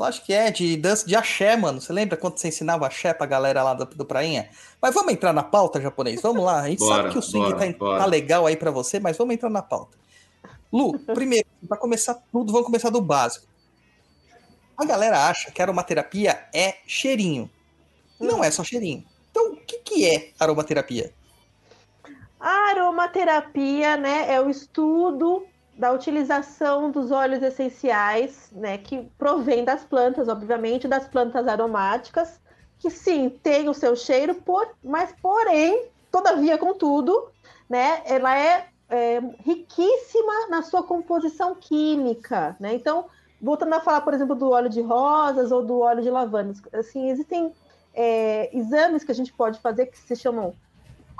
Lógico 0.00 0.24
que 0.24 0.32
é, 0.32 0.50
de 0.50 0.78
dança 0.78 1.06
de 1.06 1.14
axé, 1.14 1.54
mano. 1.58 1.78
Você 1.78 1.92
lembra 1.92 2.16
quando 2.16 2.38
você 2.38 2.48
ensinava 2.48 2.86
axé 2.86 3.12
pra 3.12 3.26
galera 3.26 3.62
lá 3.62 3.74
do, 3.74 3.84
do 3.84 4.06
Prainha? 4.06 4.48
Mas 4.80 4.94
vamos 4.94 5.12
entrar 5.12 5.30
na 5.30 5.42
pauta, 5.42 5.78
japonês? 5.78 6.22
Vamos 6.22 6.42
lá. 6.42 6.62
A 6.62 6.68
gente 6.70 6.78
bora, 6.78 7.02
sabe 7.02 7.12
que 7.12 7.18
o 7.18 7.22
swing 7.22 7.52
bora, 7.52 7.72
tá, 7.72 7.78
bora. 7.78 7.98
tá, 7.98 8.06
legal 8.06 8.46
aí 8.46 8.56
para 8.56 8.70
você, 8.70 8.98
mas 8.98 9.18
vamos 9.18 9.34
entrar 9.34 9.50
na 9.50 9.60
pauta. 9.60 9.98
Lu, 10.72 10.98
primeiro, 11.12 11.46
para 11.68 11.76
começar 11.76 12.14
tudo, 12.32 12.50
vamos 12.50 12.64
começar 12.64 12.88
do 12.88 13.02
básico. 13.02 13.46
A 14.74 14.86
galera 14.86 15.28
acha 15.28 15.50
que 15.50 15.60
aromaterapia 15.60 16.48
é 16.54 16.76
cheirinho. 16.86 17.50
Não 18.18 18.42
é 18.42 18.50
só 18.50 18.64
cheirinho. 18.64 19.04
Então, 19.30 19.52
o 19.52 19.56
que, 19.56 19.80
que 19.80 20.06
é 20.06 20.30
aromaterapia? 20.40 21.12
A 22.40 22.70
aromaterapia, 22.70 23.98
né, 23.98 24.32
é 24.32 24.40
o 24.40 24.48
estudo 24.48 25.46
da 25.80 25.90
utilização 25.92 26.90
dos 26.90 27.10
óleos 27.10 27.42
essenciais, 27.42 28.50
né, 28.52 28.76
que 28.76 29.10
provém 29.16 29.64
das 29.64 29.82
plantas, 29.82 30.28
obviamente, 30.28 30.86
das 30.86 31.08
plantas 31.08 31.48
aromáticas, 31.48 32.38
que 32.78 32.90
sim, 32.90 33.30
tem 33.42 33.66
o 33.66 33.72
seu 33.72 33.96
cheiro, 33.96 34.34
por, 34.34 34.68
mas 34.84 35.14
porém, 35.22 35.88
todavia, 36.12 36.58
contudo, 36.58 37.30
né, 37.66 38.02
ela 38.04 38.38
é 38.38 38.68
é, 38.90 39.20
riquíssima 39.42 40.48
na 40.50 40.62
sua 40.62 40.82
composição 40.82 41.54
química, 41.54 42.56
né? 42.60 42.74
Então, 42.74 43.06
voltando 43.40 43.72
a 43.74 43.80
falar, 43.80 44.00
por 44.00 44.12
exemplo, 44.12 44.34
do 44.34 44.50
óleo 44.50 44.68
de 44.68 44.82
rosas 44.82 45.50
ou 45.52 45.64
do 45.64 45.78
óleo 45.78 46.02
de 46.02 46.10
lavanda, 46.10 46.52
assim, 46.74 47.08
existem 47.08 47.54
é, 47.94 48.54
exames 48.54 49.04
que 49.04 49.12
a 49.12 49.14
gente 49.14 49.32
pode 49.32 49.60
fazer 49.60 49.86
que 49.86 49.96
se 49.96 50.16
chamam 50.16 50.52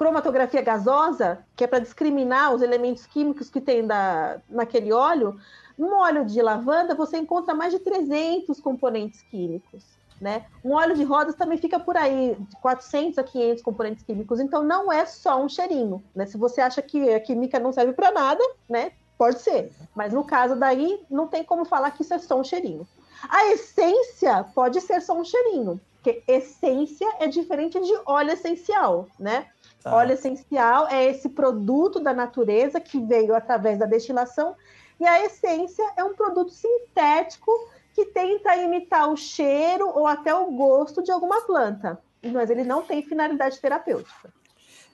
cromatografia 0.00 0.62
gasosa, 0.62 1.44
que 1.54 1.62
é 1.62 1.66
para 1.66 1.78
discriminar 1.78 2.54
os 2.54 2.62
elementos 2.62 3.04
químicos 3.04 3.50
que 3.50 3.60
tem 3.60 3.86
da, 3.86 4.40
naquele 4.48 4.94
óleo. 4.94 5.38
No 5.76 5.94
óleo 5.98 6.24
de 6.24 6.40
lavanda, 6.40 6.94
você 6.94 7.18
encontra 7.18 7.54
mais 7.54 7.70
de 7.70 7.80
300 7.80 8.58
componentes 8.60 9.20
químicos. 9.20 9.84
Né? 10.18 10.46
Um 10.64 10.72
óleo 10.72 10.96
de 10.96 11.04
rosas 11.04 11.34
também 11.34 11.58
fica 11.58 11.78
por 11.78 11.98
aí, 11.98 12.34
de 12.34 12.56
400 12.62 13.18
a 13.18 13.22
500 13.22 13.62
componentes 13.62 14.02
químicos, 14.02 14.40
então 14.40 14.62
não 14.62 14.90
é 14.90 15.04
só 15.04 15.38
um 15.38 15.50
cheirinho. 15.50 16.02
Né? 16.14 16.24
Se 16.24 16.38
você 16.38 16.62
acha 16.62 16.80
que 16.80 17.12
a 17.12 17.20
química 17.20 17.58
não 17.58 17.70
serve 17.70 17.92
para 17.92 18.10
nada, 18.10 18.42
né? 18.66 18.92
pode 19.18 19.42
ser, 19.42 19.70
mas 19.94 20.14
no 20.14 20.24
caso 20.24 20.56
daí 20.56 20.98
não 21.10 21.26
tem 21.26 21.44
como 21.44 21.66
falar 21.66 21.90
que 21.90 22.00
isso 22.00 22.14
é 22.14 22.18
só 22.18 22.40
um 22.40 22.44
cheirinho. 22.44 22.88
A 23.28 23.52
essência 23.52 24.46
pode 24.54 24.80
ser 24.80 25.02
só 25.02 25.12
um 25.12 25.24
cheirinho, 25.24 25.78
porque 25.96 26.22
essência 26.26 27.06
é 27.18 27.26
diferente 27.26 27.78
de 27.78 27.92
óleo 28.06 28.30
essencial, 28.30 29.06
né? 29.18 29.46
Tá. 29.82 29.94
Óleo 29.94 30.12
essencial 30.12 30.86
é 30.88 31.06
esse 31.06 31.28
produto 31.30 32.00
da 32.00 32.12
natureza 32.12 32.80
que 32.80 33.00
veio 33.00 33.34
através 33.34 33.78
da 33.78 33.86
destilação, 33.86 34.54
e 34.98 35.06
a 35.06 35.24
essência 35.24 35.84
é 35.96 36.04
um 36.04 36.14
produto 36.14 36.52
sintético 36.52 37.50
que 37.94 38.04
tenta 38.06 38.54
imitar 38.56 39.10
o 39.10 39.16
cheiro 39.16 39.88
ou 39.88 40.06
até 40.06 40.34
o 40.34 40.50
gosto 40.50 41.02
de 41.02 41.10
alguma 41.10 41.40
planta, 41.42 41.98
mas 42.22 42.50
ele 42.50 42.62
não 42.62 42.82
tem 42.82 43.02
finalidade 43.02 43.58
terapêutica. 43.58 44.32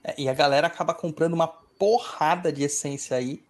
É, 0.05 0.15
e 0.17 0.29
a 0.29 0.35
galera 0.35 0.69
acaba 0.69 0.95
comprando 0.95 1.35
uma 1.35 1.49
porrada 1.49 2.53
de 2.53 2.63
essência 2.63 3.17
aí, 3.17 3.45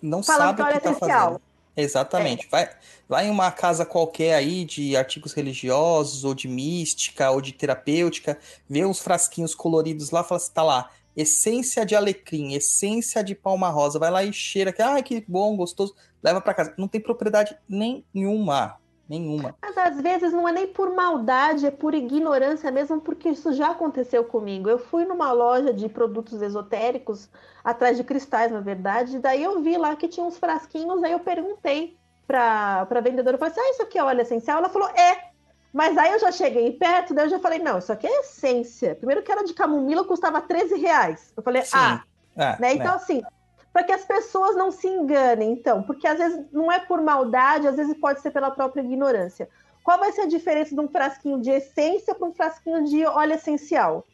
não 0.00 0.22
Falando 0.22 0.58
sabe 0.58 0.62
o 0.62 0.66
que 0.66 0.80
tá 0.80 0.90
essencial. 0.90 1.20
fazendo. 1.20 1.51
Exatamente. 1.76 2.46
É. 2.46 2.48
Vai, 2.50 2.70
vai 3.08 3.26
em 3.26 3.30
uma 3.30 3.50
casa 3.50 3.84
qualquer 3.84 4.34
aí 4.34 4.64
de 4.64 4.96
artigos 4.96 5.32
religiosos, 5.32 6.24
ou 6.24 6.34
de 6.34 6.48
mística, 6.48 7.30
ou 7.30 7.40
de 7.40 7.52
terapêutica, 7.52 8.38
vê 8.68 8.84
uns 8.84 9.00
frasquinhos 9.00 9.54
coloridos 9.54 10.10
lá, 10.10 10.22
fala 10.22 10.40
assim, 10.40 10.52
tá 10.52 10.62
lá, 10.62 10.90
essência 11.16 11.84
de 11.84 11.94
alecrim, 11.94 12.54
essência 12.54 13.22
de 13.22 13.34
palma 13.34 13.68
rosa, 13.68 13.98
vai 13.98 14.10
lá 14.10 14.24
e 14.24 14.32
cheira, 14.32 14.72
que, 14.72 14.82
ai, 14.82 15.02
que 15.02 15.24
bom, 15.26 15.56
gostoso, 15.56 15.94
leva 16.22 16.40
para 16.40 16.54
casa. 16.54 16.74
Não 16.76 16.88
tem 16.88 17.00
propriedade 17.00 17.56
nenhuma, 17.68 18.78
nenhuma. 19.12 19.54
Mas 19.60 19.76
às 19.76 20.00
vezes 20.00 20.32
não 20.32 20.48
é 20.48 20.52
nem 20.52 20.66
por 20.66 20.94
maldade, 20.94 21.66
é 21.66 21.70
por 21.70 21.94
ignorância 21.94 22.70
mesmo, 22.70 23.00
porque 23.00 23.28
isso 23.28 23.52
já 23.52 23.70
aconteceu 23.70 24.24
comigo. 24.24 24.70
Eu 24.70 24.78
fui 24.78 25.04
numa 25.04 25.30
loja 25.32 25.72
de 25.72 25.88
produtos 25.88 26.40
esotéricos, 26.40 27.28
atrás 27.62 27.96
de 27.98 28.04
cristais, 28.04 28.50
na 28.50 28.60
verdade, 28.60 29.16
e 29.16 29.18
daí 29.18 29.42
eu 29.42 29.60
vi 29.60 29.76
lá 29.76 29.94
que 29.94 30.08
tinha 30.08 30.24
uns 30.24 30.38
frasquinhos, 30.38 31.02
aí 31.02 31.12
eu 31.12 31.20
perguntei 31.20 31.96
para 32.26 32.88
a 32.90 33.00
vendedora, 33.00 33.34
eu 33.34 33.38
falei 33.38 33.52
assim, 33.52 33.60
ah, 33.60 33.70
isso 33.70 33.82
aqui 33.82 33.98
é 33.98 34.04
óleo 34.04 34.22
essencial? 34.22 34.58
Ela 34.58 34.70
falou, 34.70 34.88
é. 34.88 35.30
Mas 35.72 35.96
aí 35.96 36.12
eu 36.12 36.18
já 36.18 36.32
cheguei 36.32 36.72
perto, 36.72 37.14
daí 37.14 37.26
eu 37.26 37.30
já 37.30 37.38
falei, 37.38 37.58
não, 37.58 37.78
isso 37.78 37.92
aqui 37.92 38.06
é 38.06 38.20
essência. 38.20 38.94
Primeiro 38.94 39.22
que 39.22 39.30
era 39.30 39.44
de 39.44 39.52
camomila, 39.52 40.04
custava 40.04 40.40
13 40.40 40.78
reais. 40.78 41.32
Eu 41.36 41.42
falei, 41.42 41.62
Sim. 41.62 41.76
ah, 41.76 42.02
é, 42.36 42.60
né? 42.60 42.74
Então, 42.74 42.92
é. 42.92 42.96
assim, 42.96 43.22
para 43.72 43.84
que 43.84 43.92
as 43.92 44.04
pessoas 44.04 44.54
não 44.54 44.70
se 44.70 44.86
enganem, 44.86 45.52
então, 45.52 45.82
porque 45.82 46.06
às 46.06 46.18
vezes 46.18 46.44
não 46.52 46.70
é 46.70 46.78
por 46.78 47.00
maldade, 47.00 47.66
às 47.66 47.76
vezes 47.76 47.96
pode 47.98 48.20
ser 48.20 48.30
pela 48.30 48.50
própria 48.50 48.82
ignorância. 48.82 49.48
Qual 49.82 49.98
vai 49.98 50.12
ser 50.12 50.22
a 50.22 50.26
diferença 50.26 50.74
de 50.74 50.80
um 50.80 50.88
frasquinho 50.88 51.40
de 51.40 51.50
essência 51.50 52.14
para 52.14 52.28
um 52.28 52.32
frasquinho 52.32 52.84
de 52.84 53.04
óleo 53.04 53.34
essencial? 53.34 54.06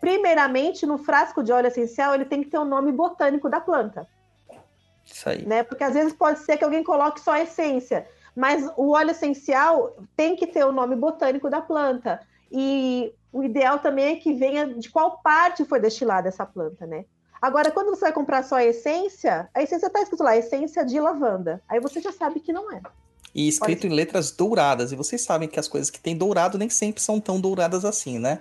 Primeiramente, 0.00 0.86
no 0.86 0.98
frasco 0.98 1.42
de 1.42 1.52
óleo 1.52 1.68
essencial, 1.68 2.14
ele 2.14 2.24
tem 2.24 2.42
que 2.42 2.50
ter 2.50 2.58
o 2.58 2.64
nome 2.64 2.90
botânico 2.90 3.48
da 3.48 3.60
planta. 3.60 4.06
Isso 5.04 5.28
aí. 5.28 5.46
Né? 5.46 5.62
Porque 5.62 5.84
às 5.84 5.94
vezes 5.94 6.12
pode 6.12 6.40
ser 6.40 6.56
que 6.56 6.64
alguém 6.64 6.82
coloque 6.82 7.20
só 7.20 7.36
essência. 7.36 8.08
Mas 8.34 8.68
o 8.76 8.90
óleo 8.90 9.12
essencial 9.12 9.96
tem 10.16 10.36
que 10.36 10.46
ter 10.46 10.64
o 10.64 10.72
nome 10.72 10.96
botânico 10.96 11.48
da 11.48 11.60
planta. 11.60 12.20
E 12.50 13.14
o 13.32 13.42
ideal 13.42 13.78
também 13.78 14.14
é 14.14 14.16
que 14.16 14.34
venha 14.34 14.66
de 14.74 14.90
qual 14.90 15.18
parte 15.22 15.64
foi 15.64 15.80
destilada 15.80 16.28
essa 16.28 16.44
planta, 16.44 16.86
né? 16.86 17.04
Agora, 17.40 17.70
quando 17.70 17.90
você 17.90 18.02
vai 18.02 18.12
comprar 18.12 18.42
só 18.42 18.56
a 18.56 18.64
essência, 18.64 19.48
a 19.54 19.62
essência 19.62 19.86
está 19.86 20.00
escrito 20.00 20.22
lá, 20.22 20.36
essência 20.36 20.84
de 20.84 20.98
lavanda. 20.98 21.62
Aí 21.68 21.80
você 21.80 22.00
já 22.00 22.12
sabe 22.12 22.40
que 22.40 22.52
não 22.52 22.72
é. 22.72 22.80
E 23.34 23.48
escrito 23.48 23.86
em 23.86 23.90
letras 23.90 24.30
douradas. 24.30 24.92
E 24.92 24.96
vocês 24.96 25.20
sabem 25.20 25.48
que 25.48 25.60
as 25.60 25.68
coisas 25.68 25.90
que 25.90 26.00
tem 26.00 26.16
dourado 26.16 26.56
nem 26.56 26.70
sempre 26.70 27.02
são 27.02 27.20
tão 27.20 27.38
douradas 27.38 27.84
assim, 27.84 28.18
né? 28.18 28.40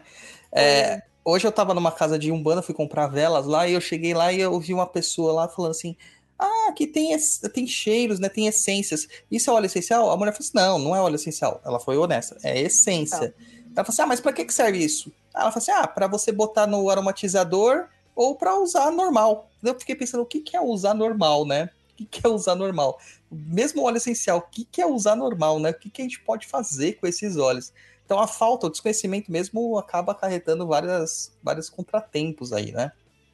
É, 0.51 1.01
hoje 1.23 1.45
eu 1.45 1.49
estava 1.49 1.73
numa 1.73 1.91
casa 1.91 2.17
de 2.17 2.31
Umbanda, 2.31 2.61
fui 2.61 2.73
comprar 2.73 3.07
velas 3.07 3.45
lá, 3.45 3.67
e 3.67 3.73
eu 3.73 3.81
cheguei 3.81 4.13
lá 4.13 4.31
e 4.31 4.39
eu 4.39 4.53
ouvi 4.53 4.73
uma 4.73 4.87
pessoa 4.87 5.33
lá 5.33 5.49
falando 5.49 5.71
assim: 5.71 5.97
ah, 6.39 6.67
aqui 6.69 6.87
tem, 6.87 7.15
tem 7.53 7.67
cheiros, 7.67 8.19
né? 8.19 8.29
Tem 8.29 8.47
essências. 8.47 9.07
Isso 9.29 9.49
é 9.49 9.53
óleo 9.53 9.65
essencial? 9.65 10.09
A 10.09 10.15
mulher 10.15 10.31
falou 10.31 10.45
assim: 10.45 10.51
não, 10.55 10.79
não 10.79 10.95
é 10.95 11.01
óleo 11.01 11.15
essencial. 11.15 11.61
Ela 11.65 11.79
foi 11.79 11.97
honesta, 11.97 12.37
é 12.43 12.61
essência. 12.61 13.35
Ela 13.75 13.83
falou 13.83 13.89
assim: 13.89 14.01
ah, 14.01 14.07
mas 14.07 14.21
para 14.21 14.31
que, 14.31 14.45
que 14.45 14.53
serve 14.53 14.77
isso? 14.77 15.11
Ela 15.33 15.51
falou 15.51 15.57
assim: 15.57 15.71
ah, 15.71 15.87
para 15.87 16.07
você 16.07 16.31
botar 16.31 16.67
no 16.67 16.89
aromatizador 16.89 17.87
ou 18.15 18.35
para 18.35 18.57
usar 18.57 18.91
normal. 18.91 19.49
Eu 19.61 19.77
fiquei 19.79 19.95
pensando: 19.95 20.21
o 20.21 20.25
que, 20.25 20.39
que 20.39 20.55
é 20.55 20.61
usar 20.61 20.93
normal, 20.93 21.45
né? 21.45 21.69
O 21.91 21.95
que, 21.95 22.05
que 22.05 22.25
é 22.25 22.29
usar 22.29 22.55
normal? 22.55 22.99
Mesmo 23.31 23.83
óleo 23.83 23.97
essencial, 23.97 24.39
o 24.39 24.41
que, 24.41 24.65
que 24.65 24.81
é 24.81 24.85
usar 24.85 25.15
normal, 25.15 25.59
né? 25.59 25.71
O 25.71 25.73
que, 25.73 25.89
que 25.89 26.01
a 26.01 26.05
gente 26.05 26.19
pode 26.21 26.47
fazer 26.47 26.93
com 26.93 27.07
esses 27.07 27.37
óleos? 27.37 27.71
Então 28.05 28.19
a 28.19 28.27
falta, 28.27 28.67
o 28.67 28.69
desconhecimento 28.69 29.31
mesmo 29.31 29.77
acaba 29.77 30.11
acarretando 30.11 30.67
várias, 30.67 31.31
vários 31.41 31.69
contratempos 31.69 32.53
aí, 32.53 32.71
né? 32.71 32.91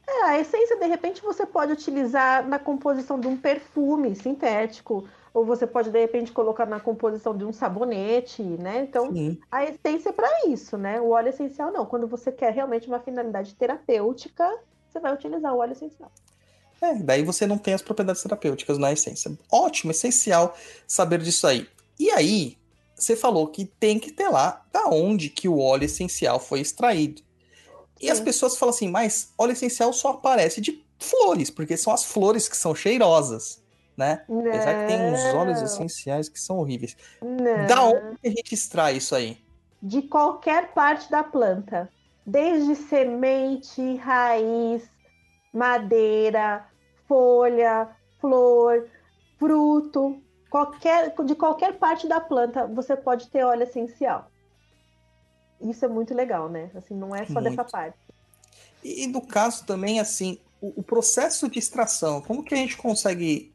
É, 0.08 0.24
a 0.24 0.40
essência, 0.40 0.78
de 0.78 0.86
repente, 0.86 1.22
você 1.22 1.46
pode 1.46 1.72
utilizar 1.72 2.48
na 2.48 2.60
composição 2.60 3.20
de 3.20 3.28
um 3.28 3.38
perfume 3.38 4.16
sintético, 4.16 5.08
ou 5.34 5.46
você 5.46 5.66
pode, 5.66 5.90
de 5.90 6.00
repente, 6.00 6.32
colocar 6.32 6.66
na 6.66 6.80
composição 6.80 7.36
de 7.36 7.46
um 7.46 7.54
sabonete, 7.54 8.44
né? 8.44 8.82
Então, 8.82 9.12
Sim. 9.12 9.40
a 9.50 9.64
essência 9.64 10.10
é 10.10 10.12
para 10.12 10.30
isso, 10.48 10.78
né? 10.78 11.00
O 11.00 11.12
óleo 11.12 11.30
essencial 11.30 11.72
não. 11.72 11.86
Quando 11.86 12.08
você 12.08 12.32
quer 12.32 12.52
realmente 12.52 12.88
uma 12.88 13.00
finalidade 13.00 13.56
terapêutica, 13.56 14.46
você 14.92 15.00
vai 15.00 15.14
utilizar 15.14 15.54
o 15.54 15.60
óleo 15.60 15.74
essencial. 15.74 16.12
É, 16.82 16.96
daí 16.96 17.24
você 17.24 17.46
não 17.46 17.58
tem 17.58 17.74
as 17.74 17.82
propriedades 17.82 18.24
terapêuticas 18.24 18.78
na 18.78 18.92
essência. 18.92 19.38
Ótimo, 19.52 19.92
essencial 19.92 20.56
saber 20.88 21.20
disso 21.20 21.46
aí. 21.46 21.68
E 22.00 22.10
aí, 22.10 22.58
você 22.96 23.16
falou 23.16 23.48
que 23.48 23.66
tem 23.66 24.00
que 24.00 24.12
ter 24.12 24.28
lá 24.30 24.66
da 24.72 24.88
onde 24.88 25.30
que 25.30 25.48
o 25.48 25.60
óleo 25.60 25.86
essencial 25.86 26.40
foi 26.40 26.60
extraído. 26.60 27.22
E 28.00 28.10
as 28.10 28.20
pessoas 28.20 28.58
falam 28.58 28.74
assim, 28.74 28.90
mas 28.90 29.32
óleo 29.38 29.52
essencial 29.52 29.94
só 29.94 30.10
aparece 30.10 30.60
de 30.60 30.84
flores, 30.98 31.52
porque 31.52 31.78
são 31.78 31.94
as 31.94 32.04
flores 32.04 32.50
que 32.50 32.58
são 32.58 32.74
cheirosas, 32.74 33.62
né? 33.96 34.24
Não. 34.28 34.40
Apesar 34.40 34.82
que 34.82 34.88
tem 34.88 35.02
uns 35.02 35.34
óleos 35.36 35.62
essenciais 35.62 36.28
que 36.28 36.40
são 36.40 36.58
horríveis. 36.58 36.98
Não. 37.22 37.68
Da 37.68 37.84
onde 37.84 38.18
a 38.26 38.30
gente 38.30 38.56
extrai 38.56 38.98
isso 38.98 39.14
aí? 39.14 39.38
De 39.82 40.02
qualquer 40.02 40.74
parte 40.74 41.10
da 41.12 41.24
planta. 41.24 41.90
Desde 42.26 42.76
semente, 42.76 43.96
raiz, 43.96 44.90
madeira, 45.54 46.66
folha, 47.08 47.90
flor, 48.20 48.88
fruto, 49.38 50.22
qualquer, 50.50 51.14
de 51.26 51.36
qualquer 51.36 51.80
parte 51.80 52.08
da 52.08 52.20
planta 52.20 52.68
você 52.68 52.96
pode 52.96 53.28
ter 53.30 53.44
óleo 53.44 53.64
essencial. 53.64 54.30
Isso 55.60 55.86
é 55.86 55.88
muito 55.88 56.14
legal, 56.14 56.50
né? 56.50 56.72
Assim, 56.76 56.96
não 56.96 57.16
é 57.16 57.26
só 57.26 57.34
muito. 57.34 57.50
dessa 57.50 57.64
parte. 57.64 57.98
E, 58.84 59.08
no 59.08 59.22
caso 59.22 59.66
também, 59.66 60.00
assim, 60.00 60.40
o, 60.60 60.80
o, 60.80 60.84
processo 60.84 61.48
de 61.50 61.60
extração, 61.60 62.22
como 62.22 62.44
que 62.44 62.54
a 62.54 62.58
gente 62.58 62.78
consegue. 62.78 63.54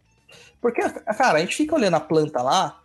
Porque, 0.60 0.80
cara, 0.82 1.38
a 1.38 1.40
gente 1.40 1.56
fica 1.56 1.74
olhando 1.74 1.96
a 1.96 2.00
planta 2.00 2.42
lá, 2.42 2.80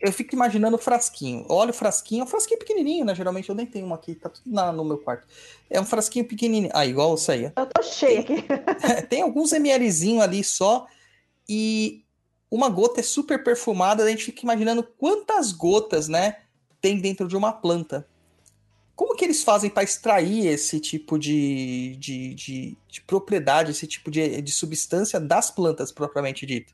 eu 0.00 0.12
fico 0.12 0.34
imaginando 0.34 0.76
o 0.76 0.78
frasquinho. 0.78 1.44
Olha 1.48 1.70
o 1.70 1.74
frasquinho, 1.74 2.20
é 2.20 2.24
um 2.24 2.28
frasquinho 2.28 2.58
pequenininho, 2.58 3.04
né? 3.04 3.14
Geralmente 3.14 3.48
eu 3.48 3.54
nem 3.54 3.66
tenho 3.66 3.86
um 3.86 3.94
aqui, 3.94 4.14
tá 4.14 4.28
tudo 4.28 4.50
na, 4.50 4.72
no 4.72 4.84
meu 4.84 4.98
quarto. 4.98 5.26
É 5.70 5.80
um 5.80 5.86
frasquinho 5.86 6.24
pequenininho. 6.26 6.70
Ah, 6.74 6.84
igual 6.84 7.14
isso 7.14 7.32
aí. 7.32 7.44
Eu 7.44 7.66
tô 7.66 7.82
cheio 7.82 8.20
aqui. 8.20 8.44
tem 9.08 9.22
alguns 9.22 9.52
mlzinho 9.52 10.20
ali 10.20 10.44
só, 10.44 10.86
e 11.48 12.04
uma 12.50 12.68
gota 12.68 13.00
é 13.00 13.02
super 13.02 13.42
perfumada, 13.42 14.04
a 14.04 14.10
gente 14.10 14.24
fica 14.24 14.42
imaginando 14.42 14.82
quantas 14.82 15.52
gotas, 15.52 16.08
né, 16.08 16.38
tem 16.80 17.00
dentro 17.00 17.26
de 17.26 17.36
uma 17.36 17.52
planta. 17.52 18.06
Como 18.94 19.14
que 19.14 19.24
eles 19.24 19.42
fazem 19.42 19.68
para 19.68 19.82
extrair 19.82 20.46
esse 20.46 20.80
tipo 20.80 21.18
de, 21.18 21.96
de, 21.96 22.34
de, 22.34 22.78
de 22.88 23.00
propriedade, 23.02 23.70
esse 23.70 23.86
tipo 23.86 24.10
de, 24.10 24.40
de 24.40 24.52
substância 24.52 25.20
das 25.20 25.50
plantas 25.50 25.92
propriamente 25.92 26.46
dito? 26.46 26.72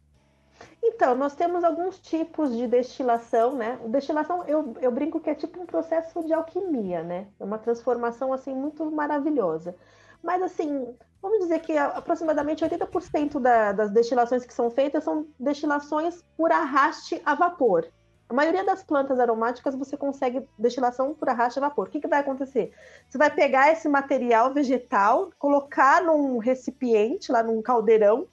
Então, 0.85 1.15
nós 1.15 1.37
temos 1.37 1.63
alguns 1.63 2.01
tipos 2.01 2.57
de 2.57 2.67
destilação, 2.67 3.55
né? 3.55 3.79
Destilação, 3.87 4.45
eu, 4.45 4.75
eu 4.81 4.91
brinco 4.91 5.21
que 5.21 5.31
é 5.31 5.35
tipo 5.35 5.61
um 5.61 5.67
processo 5.67 6.25
de 6.25 6.33
alquimia, 6.33 7.05
né? 7.05 7.29
É 7.39 7.45
uma 7.45 7.59
transformação, 7.59 8.33
assim, 8.33 8.53
muito 8.53 8.91
maravilhosa. 8.91 9.77
Mas, 10.21 10.43
assim, 10.43 10.93
vamos 11.21 11.39
dizer 11.39 11.61
que 11.61 11.77
aproximadamente 11.79 12.65
80% 12.65 13.39
da, 13.39 13.73
das 13.73 13.91
destilações 13.91 14.45
que 14.45 14.53
são 14.53 14.71
feitas 14.71 15.05
são 15.05 15.29
destilações 15.39 16.25
por 16.37 16.51
arraste 16.51 17.23
a 17.25 17.35
vapor. 17.37 17.87
A 18.29 18.35
maioria 18.35 18.65
das 18.65 18.83
plantas 18.83 19.21
aromáticas 19.21 19.75
você 19.75 19.97
consegue 19.97 20.49
destilação 20.59 21.15
por 21.15 21.29
arrasto 21.29 21.61
a 21.61 21.69
vapor. 21.69 21.87
O 21.87 21.91
que, 21.91 22.01
que 22.01 22.09
vai 22.09 22.21
acontecer? 22.21 22.73
Você 23.09 23.19
vai 23.19 23.31
pegar 23.31 23.71
esse 23.71 23.89
material 23.89 24.53
vegetal, 24.53 25.31
colocar 25.39 26.03
num 26.03 26.39
recipiente, 26.39 27.31
lá 27.31 27.43
num 27.43 27.61
caldeirão. 27.61 28.27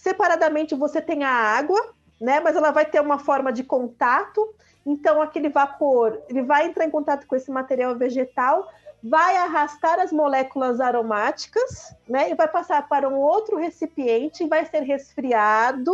Separadamente 0.00 0.74
você 0.74 0.98
tem 1.02 1.24
a 1.24 1.30
água, 1.30 1.78
né? 2.18 2.40
Mas 2.40 2.56
ela 2.56 2.70
vai 2.70 2.86
ter 2.86 3.02
uma 3.02 3.18
forma 3.18 3.52
de 3.52 3.62
contato. 3.62 4.54
Então 4.86 5.20
aquele 5.20 5.50
vapor, 5.50 6.22
ele 6.26 6.42
vai 6.42 6.64
entrar 6.64 6.86
em 6.86 6.90
contato 6.90 7.26
com 7.26 7.36
esse 7.36 7.50
material 7.50 7.94
vegetal, 7.94 8.66
vai 9.04 9.36
arrastar 9.36 10.00
as 10.00 10.10
moléculas 10.10 10.80
aromáticas, 10.80 11.94
né? 12.08 12.30
E 12.30 12.34
vai 12.34 12.48
passar 12.48 12.88
para 12.88 13.06
um 13.06 13.18
outro 13.18 13.58
recipiente, 13.58 14.48
vai 14.48 14.64
ser 14.64 14.80
resfriado, 14.80 15.92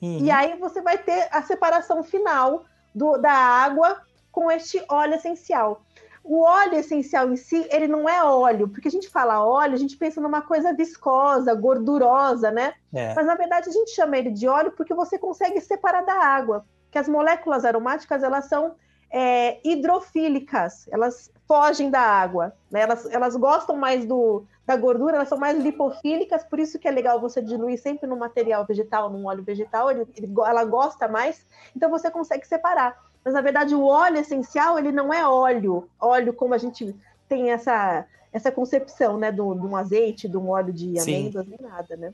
uhum. 0.00 0.18
e 0.20 0.30
aí 0.30 0.56
você 0.56 0.80
vai 0.80 0.98
ter 0.98 1.26
a 1.32 1.42
separação 1.42 2.04
final 2.04 2.64
do, 2.94 3.16
da 3.16 3.32
água 3.32 4.02
com 4.30 4.52
este 4.52 4.80
óleo 4.88 5.14
essencial. 5.14 5.82
O 6.24 6.42
óleo 6.42 6.74
essencial 6.74 7.30
em 7.30 7.36
si, 7.36 7.66
ele 7.70 7.88
não 7.88 8.08
é 8.08 8.22
óleo, 8.22 8.68
porque 8.68 8.88
a 8.88 8.90
gente 8.90 9.08
fala 9.08 9.44
óleo, 9.44 9.74
a 9.74 9.78
gente 9.78 9.96
pensa 9.96 10.20
numa 10.20 10.40
coisa 10.40 10.72
viscosa, 10.72 11.52
gordurosa, 11.54 12.50
né? 12.50 12.74
É. 12.92 13.12
Mas 13.14 13.26
na 13.26 13.34
verdade 13.34 13.68
a 13.68 13.72
gente 13.72 13.90
chama 13.90 14.16
ele 14.16 14.30
de 14.30 14.46
óleo 14.46 14.72
porque 14.72 14.94
você 14.94 15.18
consegue 15.18 15.60
separar 15.60 16.02
da 16.02 16.14
água, 16.14 16.64
que 16.90 16.98
as 16.98 17.08
moléculas 17.08 17.64
aromáticas 17.64 18.22
elas 18.22 18.46
são 18.46 18.76
é, 19.10 19.60
hidrofílicas, 19.68 20.88
elas 20.90 21.30
fogem 21.46 21.90
da 21.90 22.00
água, 22.00 22.54
né? 22.70 22.82
Elas, 22.82 23.04
elas 23.10 23.36
gostam 23.36 23.76
mais 23.76 24.06
do, 24.06 24.44
da 24.64 24.76
gordura, 24.76 25.16
elas 25.16 25.28
são 25.28 25.36
mais 25.36 25.58
lipofílicas, 25.58 26.44
por 26.44 26.58
isso 26.58 26.78
que 26.78 26.88
é 26.88 26.90
legal 26.90 27.20
você 27.20 27.42
diluir 27.42 27.80
sempre 27.80 28.06
no 28.06 28.16
material 28.16 28.64
vegetal, 28.64 29.10
num 29.10 29.26
óleo 29.26 29.42
vegetal, 29.42 29.90
ele, 29.90 30.06
ele, 30.16 30.32
ela 30.46 30.64
gosta 30.64 31.08
mais, 31.08 31.44
então 31.76 31.90
você 31.90 32.10
consegue 32.10 32.46
separar. 32.46 32.96
Mas 33.24 33.34
na 33.34 33.40
verdade 33.40 33.74
o 33.74 33.84
óleo 33.84 34.18
essencial, 34.18 34.78
ele 34.78 34.92
não 34.92 35.12
é 35.12 35.26
óleo, 35.26 35.88
óleo 36.00 36.32
como 36.32 36.54
a 36.54 36.58
gente 36.58 36.94
tem 37.28 37.50
essa, 37.50 38.06
essa 38.32 38.50
concepção, 38.50 39.16
né, 39.16 39.30
de 39.30 39.40
um 39.40 39.76
azeite, 39.76 40.28
de 40.28 40.36
um 40.36 40.50
óleo 40.50 40.72
de 40.72 40.98
amêndoas, 40.98 41.46
nem 41.46 41.58
nada, 41.60 41.96
né? 41.96 42.12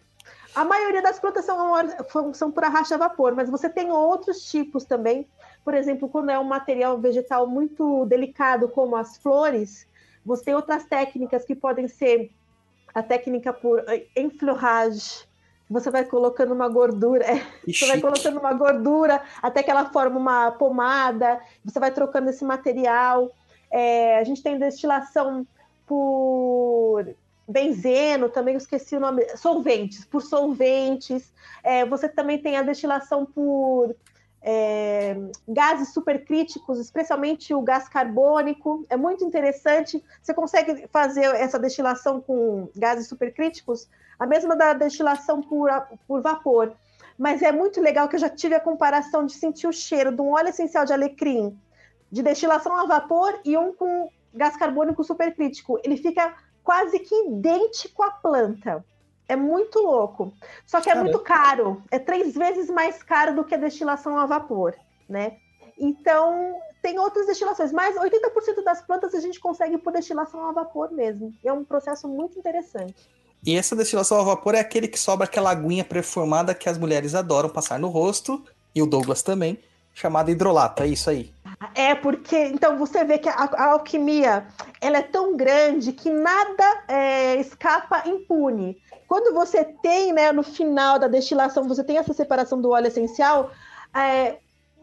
A 0.55 0.65
maioria 0.65 1.03
das 1.03 1.19
plantas 1.19 1.45
são, 1.45 2.35
são 2.35 2.50
por 2.50 2.65
arrasto 2.65 2.95
a 2.95 2.99
vapor, 2.99 3.35
mas 3.35 3.49
você 3.49 3.69
tem 3.69 3.91
outros 3.91 4.50
tipos 4.50 4.85
também 4.85 5.27
por 5.69 5.75
exemplo, 5.75 6.09
quando 6.09 6.31
é 6.31 6.38
um 6.38 6.45
material 6.45 6.99
vegetal 6.99 7.47
muito 7.47 8.07
delicado, 8.07 8.71
como 8.71 8.97
as 8.97 9.19
flores, 9.19 9.87
você 10.25 10.47
tem 10.47 10.55
outras 10.55 10.87
técnicas 10.87 11.45
que 11.45 11.55
podem 11.55 11.87
ser 11.87 12.31
a 12.95 13.03
técnica 13.03 13.53
por 13.53 13.85
enfleurage. 14.17 15.27
Você 15.71 15.91
vai 15.91 16.05
colocando 16.05 16.53
uma 16.55 16.69
gordura, 16.69 17.25
é, 17.25 17.43
você 17.67 17.87
vai 17.87 18.01
colocando 18.01 18.39
uma 18.39 18.55
gordura 18.55 19.23
até 19.43 19.63
que 19.63 19.71
ela 19.71 19.91
forma 19.91 20.19
uma 20.19 20.51
pomada, 20.53 21.41
você 21.65 21.79
vai 21.79 21.91
trocando 21.91 22.31
esse 22.31 22.45
material. 22.45 23.31
É, 23.71 24.19
a 24.19 24.25
gente 24.25 24.43
tem 24.43 24.59
destilação 24.59 25.47
por 25.87 27.05
benzeno, 27.47 28.29
também 28.29 28.57
esqueci 28.57 28.97
o 28.97 29.01
nome, 29.01 29.27
solventes, 29.37 30.05
por 30.05 30.23
solventes. 30.23 31.33
É, 31.63 31.85
você 31.85 32.09
também 32.09 32.39
tem 32.39 32.57
a 32.57 32.63
destilação 32.63 33.25
por 33.25 33.95
é, 34.42 35.16
gases 35.47 35.92
supercríticos, 35.92 36.78
especialmente 36.78 37.52
o 37.54 37.61
gás 37.62 37.88
carbônico. 37.88 38.85
É 38.88 38.97
muito 38.97 39.25
interessante. 39.25 40.02
Você 40.23 40.33
consegue 40.33 40.87
fazer 40.88 41.25
essa 41.35 41.59
destilação 41.59 42.21
com 42.21 42.68
gases 42.76 43.09
supercríticos, 43.09 43.88
a 44.18 44.26
mesma 44.26 44.57
da 44.57 44.73
destilação 44.73 45.42
por, 45.42 45.71
por 46.07 46.23
vapor. 46.23 46.73
Mas 47.18 47.42
é 47.42 47.50
muito 47.50 47.80
legal 47.80 48.09
que 48.09 48.16
eu 48.16 48.21
já 48.21 48.28
tive 48.28 48.54
a 48.54 48.61
comparação 48.61 49.26
de 49.26 49.33
sentir 49.33 49.66
o 49.66 49.73
cheiro 49.73 50.12
de 50.12 50.21
um 50.21 50.33
óleo 50.33 50.49
essencial 50.49 50.85
de 50.85 50.92
alecrim 50.92 51.59
de 52.11 52.23
destilação 52.23 52.75
a 52.76 52.87
vapor 52.87 53.38
e 53.45 53.57
um 53.57 53.73
com 53.73 54.09
gás 54.33 54.57
carbônico 54.57 55.04
supercrítico. 55.04 55.78
Ele 55.85 55.97
fica 55.97 56.35
quase 56.64 56.99
que 56.99 57.14
idêntico 57.26 58.02
à 58.02 58.11
planta. 58.11 58.85
É 59.28 59.37
muito 59.37 59.78
louco. 59.80 60.32
Só 60.66 60.80
que 60.80 60.88
é 60.88 60.94
Caramba. 60.94 61.11
muito 61.11 61.23
caro. 61.23 61.82
É 61.90 61.99
três 61.99 62.35
vezes 62.35 62.70
mais 62.70 63.02
caro 63.02 63.37
do 63.37 63.44
que 63.44 63.54
a 63.54 63.58
destilação 63.58 64.18
a 64.18 64.25
vapor, 64.25 64.75
né? 65.08 65.37
Então, 65.78 66.56
tem 66.82 66.99
outras 66.99 67.26
destilações, 67.26 67.71
mas 67.71 67.95
80% 67.97 68.64
das 68.64 68.80
plantas 68.80 69.14
a 69.14 69.21
gente 69.21 69.38
consegue 69.38 69.78
por 69.78 69.93
destilação 69.93 70.49
a 70.49 70.52
vapor 70.52 70.91
mesmo. 70.91 71.32
É 71.45 71.52
um 71.52 71.62
processo 71.62 72.08
muito 72.08 72.38
interessante. 72.38 72.95
E 73.45 73.56
essa 73.56 73.76
destilação 73.76 74.21
a 74.21 74.25
vapor 74.25 74.54
é 74.54 74.60
aquele 74.60 74.88
que 74.88 74.99
sobra 74.99 75.26
aquela 75.26 75.50
aguinha 75.50 75.84
performada 75.84 76.54
que 76.54 76.69
as 76.69 76.76
mulheres 76.76 77.14
adoram 77.14 77.49
passar 77.49 77.78
no 77.78 77.88
rosto, 77.88 78.43
e 78.75 78.82
o 78.82 78.86
Douglas 78.86 79.23
também, 79.23 79.58
chamada 79.95 80.30
hidrolato, 80.30 80.82
é 80.82 80.88
isso 80.88 81.10
aí. 81.10 81.32
É 81.75 81.95
porque, 81.95 82.36
então 82.36 82.78
você 82.78 83.04
vê 83.04 83.19
que 83.19 83.28
a, 83.28 83.32
a 83.34 83.73
alquimia 83.73 84.47
ela 84.80 84.99
é 84.99 85.02
tão 85.02 85.36
grande 85.36 85.93
que 85.93 86.10
nada 86.10 86.84
é, 86.86 87.36
escapa 87.36 88.08
impune. 88.08 88.80
Quando 89.08 89.34
você 89.34 89.64
tem, 89.64 90.12
né, 90.12 90.30
no 90.30 90.42
final 90.42 90.99
da 90.99 91.08
destilação, 91.08 91.66
você 91.66 91.82
tem 91.82 91.97
essa 91.97 92.12
separação 92.12 92.60
do 92.60 92.71
óleo 92.71 92.88
essencial, 92.88 93.50
é, 93.97 94.36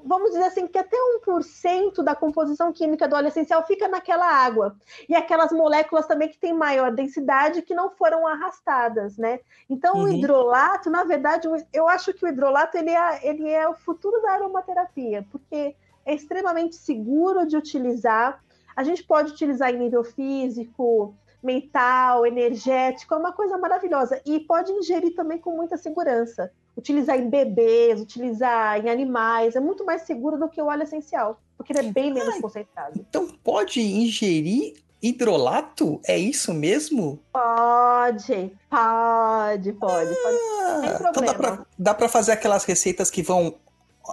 vamos 0.04 0.32
dizer 0.32 0.46
assim, 0.46 0.66
que 0.66 0.80
até 0.80 0.98
1% 1.26 2.04
da 2.04 2.16
composição 2.16 2.74
química 2.74 3.08
do 3.08 3.16
óleo 3.16 3.28
essencial 3.28 3.66
fica 3.66 3.88
naquela 3.88 4.28
água. 4.28 4.76
E 5.08 5.16
aquelas 5.16 5.52
moléculas 5.52 6.08
também 6.08 6.28
que 6.28 6.40
têm 6.40 6.54
maior 6.54 6.92
densidade 6.92 7.62
que 7.62 7.76
não 7.76 7.92
foram 7.92 8.26
arrastadas, 8.26 9.16
né? 9.16 9.40
Então, 9.70 9.96
uhum. 9.98 10.04
o 10.06 10.10
hidrolato, 10.10 10.90
na 10.90 11.04
verdade, 11.04 11.48
eu 11.72 11.88
acho 11.88 12.12
que 12.12 12.26
o 12.26 12.28
hidrolato 12.28 12.78
ele 12.78 12.90
é, 12.92 13.28
ele 13.28 13.48
é 13.48 13.70
o 13.70 13.76
futuro 13.76 14.20
da 14.24 14.32
aromaterapia, 14.32 15.24
porque 15.32 15.76
é 16.04 16.16
extremamente 16.16 16.76
seguro 16.76 17.46
de 17.46 17.56
utilizar. 17.56 18.44
A 18.76 18.84
gente 18.84 19.04
pode 19.04 19.34
utilizar 19.34 19.72
em 19.72 19.78
nível 19.78 20.04
físico, 20.04 21.16
mental, 21.46 22.26
energético, 22.26 23.14
é 23.14 23.18
uma 23.18 23.32
coisa 23.32 23.58
maravilhosa. 23.58 24.20
E 24.26 24.40
pode 24.40 24.72
ingerir 24.72 25.16
também 25.16 25.38
com 25.38 25.56
muita 25.56 25.78
segurança. 25.78 26.52
Utilizar 26.76 27.18
em 27.18 27.30
bebês, 27.30 28.02
utilizar 28.02 28.84
em 28.84 28.90
animais, 28.90 29.56
é 29.56 29.60
muito 29.60 29.86
mais 29.86 30.02
seguro 30.02 30.38
do 30.38 30.50
que 30.50 30.62
o 30.62 30.66
óleo 30.66 30.84
essencial, 30.84 31.40
porque 31.56 31.72
ele 31.72 31.88
é 31.88 31.92
bem 31.92 32.14
menos 32.14 32.40
concentrado. 32.42 33.00
Então 33.00 33.28
pode 33.44 33.80
ingerir 33.80 34.74
hidrolato? 35.02 36.02
É 36.06 36.18
isso 36.18 36.54
mesmo? 36.54 37.20
Pode, 37.32 38.52
pode, 38.70 39.74
pode. 39.74 40.10
Ah, 40.12 40.98
pode. 40.98 41.10
Então 41.10 41.24
dá 41.24 41.34
pra, 41.34 41.66
dá 41.78 41.94
pra 41.94 42.10
fazer 42.10 42.34
aquelas 42.34 42.66
receitas 42.66 43.10
que 43.10 43.22
vão 43.22 43.56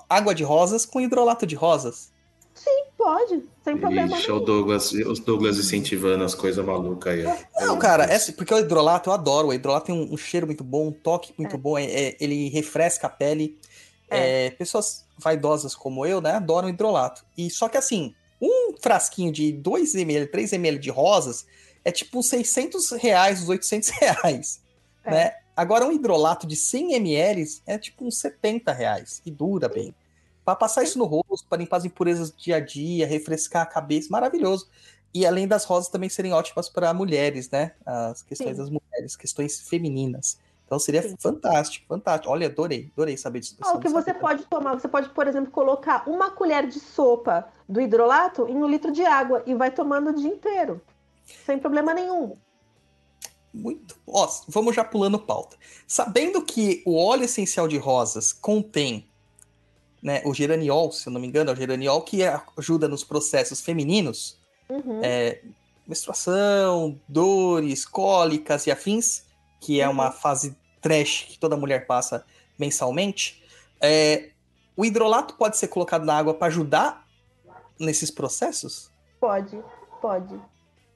água 0.08 0.34
de 0.34 0.44
rosas 0.44 0.86
com 0.86 1.00
hidrolato 1.00 1.46
de 1.46 1.54
rosas? 1.54 2.12
Sim, 2.54 2.84
pode, 2.96 3.42
sem 3.64 3.76
problema. 3.76 4.18
Ixi, 4.18 4.30
o 4.30 4.40
Douglas, 4.40 4.92
os 4.92 5.20
Douglas 5.20 5.58
incentivando 5.58 6.22
as 6.22 6.34
coisas 6.34 6.64
malucas 6.64 7.14
aí. 7.14 7.46
Não, 7.60 7.78
cara, 7.78 8.04
é, 8.04 8.18
porque 8.32 8.52
o 8.52 8.58
hidrolato 8.58 9.10
eu 9.10 9.14
adoro. 9.14 9.48
O 9.48 9.54
hidrolato 9.54 9.86
tem 9.86 9.94
um, 9.94 10.12
um 10.12 10.16
cheiro 10.16 10.46
muito 10.46 10.62
bom, 10.62 10.88
um 10.88 10.92
toque 10.92 11.32
muito 11.38 11.56
é. 11.56 11.58
bom, 11.58 11.78
é, 11.78 11.84
é, 11.84 12.16
ele 12.20 12.48
refresca 12.50 13.06
a 13.06 13.10
pele. 13.10 13.58
É. 14.10 14.46
É, 14.46 14.50
pessoas 14.50 15.06
vaidosas 15.16 15.74
como 15.74 16.04
eu, 16.04 16.20
né, 16.20 16.32
adoram 16.32 16.68
hidrolato. 16.68 17.24
E 17.36 17.48
só 17.48 17.68
que 17.68 17.78
assim, 17.78 18.14
um 18.40 18.74
frasquinho 18.80 19.32
de 19.32 19.52
2 19.52 19.94
ml, 19.94 20.26
3 20.26 20.52
ml 20.52 20.78
de 20.78 20.90
rosas 20.90 21.46
é 21.84 21.90
tipo 21.90 22.18
uns 22.18 22.28
600 22.28 22.90
reais, 22.92 23.42
uns 23.42 23.48
800 23.48 23.88
reais, 23.98 24.60
né? 25.04 25.32
Agora 25.56 25.86
um 25.86 25.92
hidrolato 25.92 26.46
de 26.46 26.56
100 26.56 26.94
ml 26.94 27.60
é 27.66 27.78
tipo 27.78 28.04
uns 28.04 28.18
70 28.18 28.72
reais 28.72 29.22
e 29.24 29.30
dura 29.30 29.68
bem. 29.68 29.94
Para 30.44 30.56
passar 30.56 30.82
isso 30.82 30.98
no 30.98 31.04
rosto, 31.04 31.46
para 31.48 31.58
limpar 31.58 31.76
as 31.78 31.84
impurezas 31.84 32.30
do 32.30 32.36
dia 32.36 32.56
a 32.56 32.60
dia, 32.60 33.06
refrescar 33.06 33.62
a 33.62 33.66
cabeça, 33.66 34.08
maravilhoso. 34.10 34.68
E 35.14 35.26
além 35.26 35.46
das 35.46 35.64
rosas 35.64 35.88
também 35.88 36.08
serem 36.08 36.32
ótimas 36.32 36.68
para 36.68 36.92
mulheres, 36.92 37.50
né? 37.50 37.72
As 37.84 38.22
questões 38.22 38.56
Sim. 38.56 38.62
das 38.62 38.70
mulheres, 38.70 39.14
questões 39.14 39.68
femininas. 39.68 40.38
Então 40.64 40.78
seria 40.78 41.02
Sim. 41.02 41.16
fantástico, 41.20 41.86
fantástico. 41.86 42.32
Olha, 42.32 42.46
adorei, 42.46 42.90
adorei 42.94 43.16
saber 43.16 43.40
disso. 43.40 43.56
Ah, 43.60 43.74
o 43.74 43.78
que 43.78 43.90
você 43.90 44.14
pode 44.14 44.44
tomar, 44.46 44.72
você 44.72 44.88
pode, 44.88 45.10
por 45.10 45.28
exemplo, 45.28 45.50
colocar 45.50 46.08
uma 46.08 46.30
colher 46.30 46.66
de 46.66 46.80
sopa 46.80 47.46
do 47.68 47.78
hidrolato 47.78 48.48
em 48.48 48.56
um 48.56 48.66
litro 48.66 48.90
de 48.90 49.04
água 49.04 49.42
e 49.44 49.54
vai 49.54 49.70
tomando 49.70 50.10
o 50.10 50.14
dia 50.14 50.30
inteiro, 50.30 50.80
sem 51.44 51.58
problema 51.58 51.92
nenhum. 51.92 52.38
Muito. 53.52 53.96
Ó, 54.06 54.26
vamos 54.48 54.74
já 54.74 54.82
pulando 54.82 55.18
pauta. 55.18 55.58
Sabendo 55.86 56.42
que 56.42 56.82
o 56.86 56.96
óleo 56.96 57.24
essencial 57.24 57.68
de 57.68 57.76
rosas 57.76 58.32
contém 58.32 59.11
né, 60.02 60.20
o 60.24 60.34
geraniol, 60.34 60.90
se 60.90 61.08
eu 61.08 61.12
não 61.12 61.20
me 61.20 61.28
engano, 61.28 61.50
é 61.50 61.52
o 61.52 61.56
geraniol 61.56 62.02
que 62.02 62.22
ajuda 62.56 62.88
nos 62.88 63.04
processos 63.04 63.60
femininos, 63.60 64.36
uhum. 64.68 65.00
é, 65.02 65.40
menstruação, 65.86 66.98
dores, 67.08 67.86
cólicas 67.86 68.66
e 68.66 68.70
afins, 68.70 69.24
que 69.60 69.80
é 69.80 69.86
uhum. 69.86 69.94
uma 69.94 70.10
fase 70.10 70.56
trash 70.80 71.26
que 71.30 71.38
toda 71.38 71.56
mulher 71.56 71.86
passa 71.86 72.24
mensalmente. 72.58 73.42
É, 73.80 74.30
o 74.76 74.84
hidrolato 74.84 75.34
pode 75.34 75.56
ser 75.56 75.68
colocado 75.68 76.04
na 76.04 76.16
água 76.16 76.34
para 76.34 76.48
ajudar 76.48 77.06
nesses 77.78 78.10
processos? 78.10 78.90
Pode, 79.20 79.62
pode. 80.00 80.34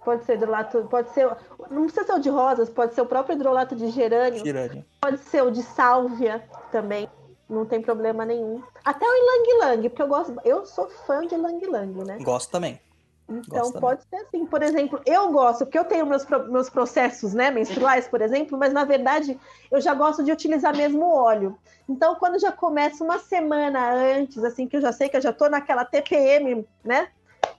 Pode 0.05 0.25
ser 0.25 0.37
hidrolato, 0.37 0.87
pode 0.89 1.11
ser. 1.11 1.29
Não 1.71 1.83
precisa 1.83 2.07
ser 2.07 2.13
o 2.13 2.19
de 2.19 2.29
rosas, 2.29 2.69
pode 2.69 2.95
ser 2.95 3.01
o 3.01 3.07
próprio 3.07 3.35
hidrolato 3.35 3.75
de 3.75 3.91
gerânio. 3.91 4.45
gerânio. 4.45 4.85
Pode 5.01 5.19
ser 5.19 5.43
o 5.43 5.51
de 5.51 5.63
sálvia 5.63 6.49
também. 6.71 7.09
Não 7.49 7.65
tem 7.65 7.81
problema 7.81 8.25
nenhum. 8.25 8.63
Até 8.85 9.05
o 9.05 9.09
Lang 9.09 9.59
Lang, 9.61 9.89
porque 9.89 10.03
eu 10.03 10.09
gosto. 10.09 10.35
Eu 10.45 10.67
sou 10.67 10.89
fã 10.89 11.27
de 11.27 11.37
Lang 11.37 11.65
Lang, 11.67 12.05
né? 12.05 12.19
Gosto 12.21 12.51
também. 12.51 12.81
Então 13.29 13.59
Gosto 13.59 13.81
pode 13.81 14.03
ser 14.09 14.17
assim. 14.17 14.47
Por 14.47 14.63
exemplo, 14.63 15.01
eu 15.05 15.33
gosto, 15.33 15.65
porque 15.65 15.79
eu 15.79 15.85
tenho 15.85 16.07
meus, 16.07 16.25
meus 16.49 16.71
processos 16.71 17.35
né, 17.35 17.51
menstruais, 17.51 18.07
por 18.07 18.21
exemplo, 18.21 18.57
mas 18.57 18.73
na 18.73 18.85
verdade 18.85 19.39
eu 19.71 19.81
já 19.81 19.95
gosto 19.95 20.23
de 20.23 20.31
utilizar 20.31 20.77
mesmo 20.77 21.09
óleo. 21.09 21.59
Então, 21.89 22.17
quando 22.17 22.39
já 22.41 22.51
começa 22.51 23.03
uma 23.03 23.19
semana 23.19 23.93
antes, 23.93 24.43
assim, 24.43 24.67
que 24.67 24.77
eu 24.77 24.81
já 24.81 24.93
sei 24.93 25.09
que 25.09 25.17
eu 25.17 25.21
já 25.21 25.33
tô 25.33 25.49
naquela 25.49 25.85
TPM, 25.85 26.67
né? 26.85 27.09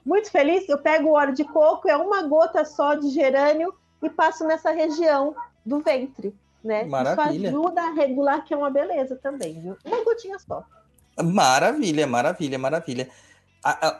Muito 0.04 0.30
feliz, 0.30 0.68
eu 0.68 0.78
pego 0.78 1.08
o 1.08 1.12
óleo 1.12 1.34
de 1.34 1.44
coco, 1.44 1.88
é 1.88 1.96
uma 1.96 2.22
gota 2.22 2.64
só 2.64 2.94
de 2.94 3.08
gerânio 3.10 3.74
e 4.02 4.08
passo 4.08 4.44
nessa 4.44 4.70
região 4.70 5.34
do 5.64 5.80
ventre, 5.80 6.34
né? 6.68 6.84
Maravilha. 6.84 7.48
Isso 7.48 7.56
ajuda 7.56 7.80
a 7.80 7.90
regular, 7.92 8.44
que 8.44 8.52
é 8.52 8.56
uma 8.56 8.70
beleza 8.70 9.16
também, 9.16 9.58
viu? 9.58 9.76
Uma 9.84 10.04
gotinha 10.04 10.38
só. 10.38 10.62
Maravilha, 11.20 12.06
maravilha, 12.06 12.58
maravilha. 12.58 13.08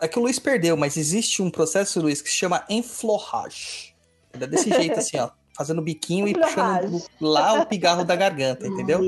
É 0.00 0.06
que 0.06 0.18
o 0.18 0.22
Luiz 0.22 0.38
perdeu, 0.38 0.76
mas 0.76 0.96
existe 0.96 1.42
um 1.42 1.50
processo, 1.50 2.00
Luiz, 2.00 2.20
que 2.20 2.28
se 2.28 2.36
chama 2.36 2.64
enflorrage. 2.68 3.96
É 4.32 4.46
desse 4.46 4.70
jeito, 4.70 4.98
assim, 4.98 5.18
ó. 5.18 5.30
Fazendo 5.56 5.82
biquinho 5.82 6.28
e 6.28 6.34
puxando 6.34 6.84
Enflorage. 6.84 7.06
lá 7.20 7.54
o 7.54 7.66
pigarro 7.66 8.04
da 8.04 8.14
garganta, 8.14 8.64
entendeu? 8.64 9.00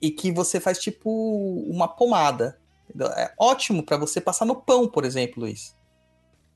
E 0.00 0.10
que 0.10 0.32
você 0.32 0.58
faz 0.58 0.78
tipo 0.78 1.10
uma 1.68 1.86
pomada. 1.86 2.58
entendeu? 2.88 3.08
É 3.08 3.34
ótimo 3.38 3.82
pra 3.82 3.98
você 3.98 4.18
passar 4.18 4.46
no 4.46 4.56
pão, 4.56 4.88
por 4.88 5.04
exemplo, 5.04 5.42
Luiz. 5.42 5.76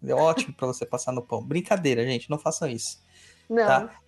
É 0.07 0.15
ótimo 0.15 0.55
pra 0.55 0.67
você 0.67 0.87
passar 0.87 1.13
no 1.13 1.21
pão. 1.21 1.45
Brincadeira, 1.45 2.03
gente, 2.07 2.31
não 2.31 2.39
façam 2.39 2.69
isso. 2.69 3.03
Não. 3.51 3.67
Tá. 3.67 4.02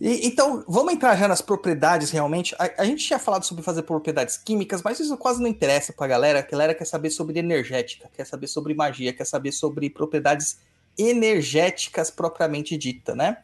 E, 0.00 0.26
então, 0.26 0.64
vamos 0.68 0.92
entrar 0.92 1.16
já 1.16 1.26
nas 1.26 1.42
propriedades 1.42 2.10
realmente. 2.10 2.54
A, 2.58 2.82
a 2.82 2.84
gente 2.84 3.04
tinha 3.04 3.18
falado 3.18 3.44
sobre 3.44 3.64
fazer 3.64 3.82
propriedades 3.82 4.36
químicas, 4.36 4.82
mas 4.82 5.00
isso 5.00 5.16
quase 5.16 5.40
não 5.40 5.48
interessa 5.48 5.92
pra 5.92 6.06
galera. 6.06 6.38
A 6.38 6.42
galera 6.42 6.74
quer 6.74 6.84
saber 6.84 7.10
sobre 7.10 7.38
energética, 7.38 8.08
quer 8.14 8.24
saber 8.24 8.46
sobre 8.46 8.74
magia, 8.74 9.12
quer 9.12 9.24
saber 9.24 9.52
sobre 9.52 9.90
propriedades 9.90 10.58
energéticas 10.96 12.10
propriamente 12.10 12.76
dita, 12.76 13.14
né? 13.14 13.38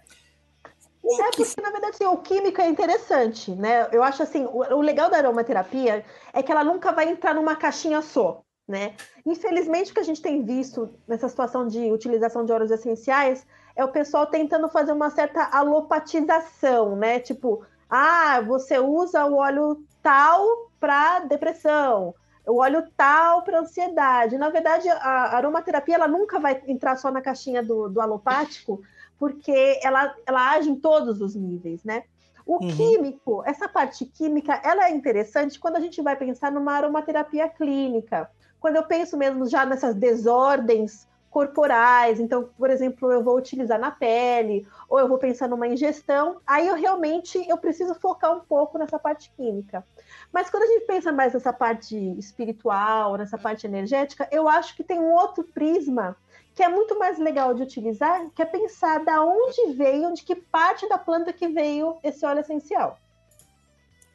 É 1.05 1.31
que 1.31 1.45
porque, 1.45 1.61
na 1.61 1.71
verdade, 1.71 1.95
assim, 1.95 2.07
o 2.07 2.17
químico 2.17 2.61
é 2.61 2.69
interessante, 2.69 3.51
né? 3.53 3.89
Eu 3.93 4.03
acho 4.03 4.23
assim, 4.23 4.45
o, 4.47 4.59
o 4.75 4.81
legal 4.81 5.11
da 5.11 5.19
aromaterapia 5.19 6.05
é 6.33 6.43
que 6.43 6.51
ela 6.51 6.65
nunca 6.65 6.93
vai 6.93 7.09
entrar 7.09 7.35
numa 7.35 7.55
caixinha 7.55 8.01
só, 8.01 8.43
né? 8.67 8.95
Infelizmente, 9.27 9.91
o 9.91 9.95
que 9.95 10.01
a 10.01 10.05
gente 10.05 10.23
tem 10.23 10.43
visto 10.43 10.91
nessa 11.07 11.29
situação 11.29 11.67
de 11.67 11.93
utilização 11.93 12.45
de 12.45 12.53
óleos 12.53 12.71
essenciais 12.71 13.47
é 13.77 13.85
o 13.85 13.89
pessoal 13.93 14.27
tentando 14.27 14.69
fazer 14.69 14.93
uma 14.93 15.11
certa 15.11 15.45
alopatização, 15.53 16.97
né? 16.97 17.19
Tipo, 17.19 17.65
ah, 17.89 18.41
você 18.41 18.79
usa 18.79 19.25
o 19.27 19.37
óleo 19.37 19.85
tal 20.03 20.71
para 20.79 21.21
depressão, 21.21 22.15
o 22.47 22.61
óleo 22.61 22.85
tal 22.97 23.43
para 23.43 23.61
ansiedade. 23.61 24.39
Na 24.39 24.51
verdade, 24.51 24.89
a, 24.89 25.37
aromaterapia 25.37 25.97
ela 25.97 26.09
nunca 26.09 26.39
vai 26.39 26.63
entrar 26.67 26.97
só 26.97 27.11
na 27.11 27.21
caixinha 27.23 27.63
do, 27.63 27.89
do 27.89 28.01
alopático, 28.01 28.81
porque 29.19 29.81
ela, 29.83 30.15
ela 30.27 30.51
age 30.51 30.71
em 30.71 30.77
todos 30.77 31.21
os 31.21 31.35
níveis, 31.35 31.83
né? 31.85 32.05
O 32.47 32.61
Uhum. 32.61 32.69
químico, 32.69 33.43
essa 33.47 33.69
parte 33.69 34.05
química, 34.05 34.61
ela 34.63 34.87
é 34.87 34.91
interessante 34.91 35.59
quando 35.59 35.77
a 35.77 35.81
gente 35.81 36.03
vai 36.03 36.15
pensar 36.15 36.53
numa 36.53 36.75
aromaterapia 36.75 37.49
clínica. 37.49 38.31
Quando 38.61 38.77
eu 38.77 38.85
penso 38.85 39.17
mesmo 39.17 39.47
já 39.47 39.65
nessas 39.65 39.95
desordens 39.95 41.09
corporais, 41.35 42.21
então, 42.21 42.49
por 42.57 42.71
exemplo, 42.71 43.11
eu 43.11 43.21
vou 43.21 43.37
utilizar 43.37 43.77
na 43.77 43.91
pele, 43.91 44.65
ou 44.89 45.01
eu 45.01 45.09
vou 45.09 45.19
pensar 45.19 45.49
numa 45.49 45.67
ingestão, 45.67 46.41
aí 46.47 46.69
eu 46.69 46.77
realmente 46.77 47.45
eu 47.49 47.59
preciso 47.59 47.93
focar 47.97 48.37
um 48.37 48.39
pouco 48.39 48.79
nessa 48.79 49.01
parte 49.01 49.33
química. 49.37 49.85
Mas 50.33 50.49
quando 50.49 50.63
a 50.63 50.67
gente 50.69 50.87
pensa 50.87 51.11
mais 51.11 51.35
nessa 51.35 51.53
parte 51.53 51.97
espiritual, 52.17 53.17
nessa 53.17 53.37
parte 53.37 53.67
energética, 53.67 54.29
eu 54.31 54.49
acho 54.49 54.77
que 54.77 54.85
tem 54.85 55.01
um 55.01 55.13
outro 55.13 55.43
prisma 55.43 56.17
que 56.55 56.63
é 56.63 56.69
muito 56.69 56.97
mais 57.01 57.19
legal 57.19 57.53
de 57.53 57.65
utilizar, 57.65 58.31
que 58.31 58.41
é 58.41 58.45
pensar 58.45 59.05
da 59.05 59.21
onde 59.25 59.73
veio, 59.73 60.15
de 60.15 60.23
que 60.23 60.37
parte 60.37 60.89
da 60.89 60.99
planta 60.99 61.33
que 61.33 61.49
veio 61.49 61.97
esse 62.05 62.25
óleo 62.25 62.43
essencial. 62.43 62.97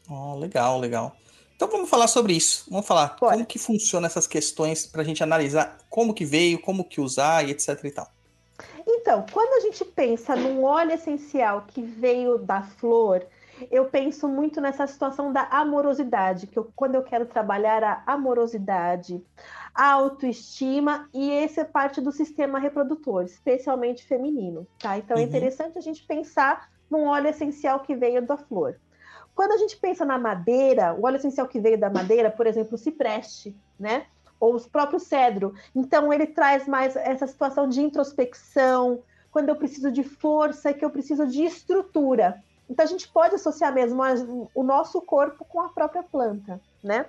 Ó, 0.10 0.36
legal, 0.36 0.80
legal. 0.80 1.18
Então 1.60 1.68
vamos 1.68 1.90
falar 1.90 2.08
sobre 2.08 2.32
isso. 2.32 2.66
Vamos 2.72 2.88
falar 2.88 3.18
Bora. 3.20 3.34
como 3.34 3.46
que 3.46 3.60
funciona 3.60 4.08
essas 4.08 4.26
questões 4.26 4.88
para 4.88 5.02
a 5.02 5.04
gente 5.04 5.22
analisar 5.22 5.78
como 5.90 6.14
que 6.14 6.24
veio, 6.24 6.58
como 6.62 6.86
que 6.86 7.02
usar 7.02 7.46
e 7.46 7.52
etc 7.52 7.84
e 7.84 7.92
tal. 7.92 8.08
Então, 8.88 9.26
quando 9.30 9.58
a 9.58 9.60
gente 9.60 9.84
pensa 9.84 10.38
num 10.38 10.64
óleo 10.64 10.94
essencial 10.94 11.66
que 11.68 11.82
veio 11.82 12.38
da 12.38 12.62
flor, 12.62 13.26
eu 13.70 13.84
penso 13.88 14.26
muito 14.26 14.62
nessa 14.62 14.88
situação 14.88 15.34
da 15.34 15.50
amorosidade, 15.52 16.48
que 16.48 16.58
eu, 16.58 16.72
quando 16.74 16.96
eu 16.96 17.04
quero 17.04 17.26
trabalhar 17.26 17.84
a 17.84 18.04
amorosidade, 18.14 19.22
a 19.76 19.92
autoestima, 19.92 21.10
e 21.14 21.30
essa 21.30 21.60
é 21.62 21.66
parte 21.66 22.00
do 22.00 22.14
sistema 22.14 22.58
reprodutor, 22.58 23.26
especialmente 23.26 24.06
feminino, 24.06 24.66
tá? 24.80 24.98
Então 24.98 25.18
é 25.18 25.20
Uhum. 25.20 25.26
interessante 25.28 25.78
a 25.78 25.82
gente 25.82 26.04
pensar 26.06 26.70
num 26.90 27.04
óleo 27.06 27.28
essencial 27.28 27.82
que 27.82 27.94
veio 27.96 28.22
da 28.26 28.38
flor. 28.38 28.78
Quando 29.40 29.54
a 29.54 29.58
gente 29.58 29.78
pensa 29.78 30.04
na 30.04 30.18
madeira, 30.18 30.94
o 30.94 31.06
óleo 31.06 31.16
essencial 31.16 31.48
que 31.48 31.62
veio 31.62 31.80
da 31.80 31.90
madeira, 31.90 32.30
por 32.30 32.46
exemplo, 32.46 32.76
o 32.76 32.78
cipreste, 32.78 33.56
né? 33.80 34.06
Ou 34.38 34.54
os 34.54 34.68
próprios 34.68 35.04
cedro. 35.04 35.56
Então 35.74 36.12
ele 36.12 36.28
traz 36.28 36.68
mais 36.68 36.94
essa 36.98 37.26
situação 37.26 37.66
de 37.70 37.82
introspecção, 37.82 39.02
quando 39.32 39.48
eu 39.48 39.56
preciso 39.56 39.94
de 39.94 40.04
força, 40.04 40.74
que 40.74 40.84
eu 40.84 40.90
preciso 40.90 41.26
de 41.26 41.46
estrutura. 41.46 42.44
Então 42.70 42.84
a 42.84 42.88
gente 42.90 43.08
pode 43.08 43.36
associar 43.36 43.74
mesmo 43.74 44.52
o 44.54 44.62
nosso 44.62 45.02
corpo 45.02 45.46
com 45.46 45.62
a 45.62 45.70
própria 45.70 46.04
planta, 46.04 46.60
né? 46.84 47.06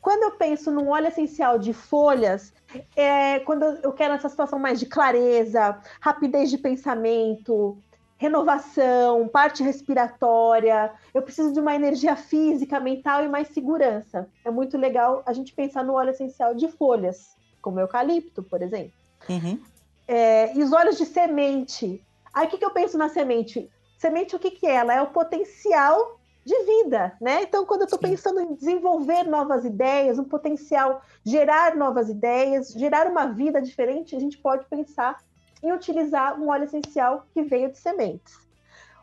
Quando 0.00 0.22
eu 0.22 0.38
penso 0.38 0.70
num 0.70 0.90
óleo 0.90 1.08
essencial 1.08 1.58
de 1.58 1.72
folhas, 1.72 2.52
é 2.94 3.40
quando 3.40 3.64
eu 3.82 3.92
quero 3.92 4.14
essa 4.14 4.28
situação 4.28 4.56
mais 4.56 4.78
de 4.78 4.86
clareza, 4.86 5.80
rapidez 6.00 6.48
de 6.48 6.58
pensamento, 6.58 7.76
renovação, 8.18 9.28
parte 9.28 9.62
respiratória, 9.62 10.92
eu 11.12 11.22
preciso 11.22 11.52
de 11.52 11.60
uma 11.60 11.74
energia 11.74 12.16
física, 12.16 12.80
mental 12.80 13.24
e 13.24 13.28
mais 13.28 13.48
segurança. 13.48 14.28
É 14.44 14.50
muito 14.50 14.78
legal 14.78 15.22
a 15.26 15.32
gente 15.32 15.52
pensar 15.52 15.84
no 15.84 15.94
óleo 15.94 16.10
essencial 16.10 16.54
de 16.54 16.68
folhas, 16.68 17.36
como 17.60 17.76
o 17.76 17.80
eucalipto, 17.80 18.42
por 18.42 18.62
exemplo. 18.62 18.92
Uhum. 19.28 19.60
É, 20.08 20.56
e 20.56 20.62
os 20.62 20.72
óleos 20.72 20.96
de 20.96 21.04
semente. 21.04 22.02
Aí 22.32 22.46
o 22.46 22.50
que, 22.50 22.58
que 22.58 22.64
eu 22.64 22.70
penso 22.70 22.96
na 22.96 23.08
semente? 23.08 23.70
Semente, 23.98 24.34
o 24.34 24.38
que, 24.38 24.50
que 24.50 24.66
é? 24.66 24.76
Ela 24.76 24.94
é 24.94 25.02
o 25.02 25.08
potencial 25.08 26.18
de 26.44 26.54
vida, 26.62 27.12
né? 27.20 27.42
Então, 27.42 27.66
quando 27.66 27.80
eu 27.80 27.86
estou 27.86 27.98
pensando 27.98 28.40
em 28.40 28.54
desenvolver 28.54 29.24
novas 29.24 29.64
ideias, 29.64 30.16
um 30.16 30.24
potencial, 30.24 31.02
gerar 31.24 31.74
novas 31.74 32.08
ideias, 32.08 32.68
gerar 32.68 33.08
uma 33.08 33.26
vida 33.26 33.60
diferente, 33.60 34.14
a 34.14 34.20
gente 34.20 34.38
pode 34.38 34.64
pensar 34.66 35.18
em 35.66 35.72
utilizar 35.72 36.40
um 36.40 36.48
óleo 36.48 36.64
essencial 36.64 37.26
que 37.32 37.42
veio 37.42 37.70
de 37.70 37.78
sementes. 37.78 38.38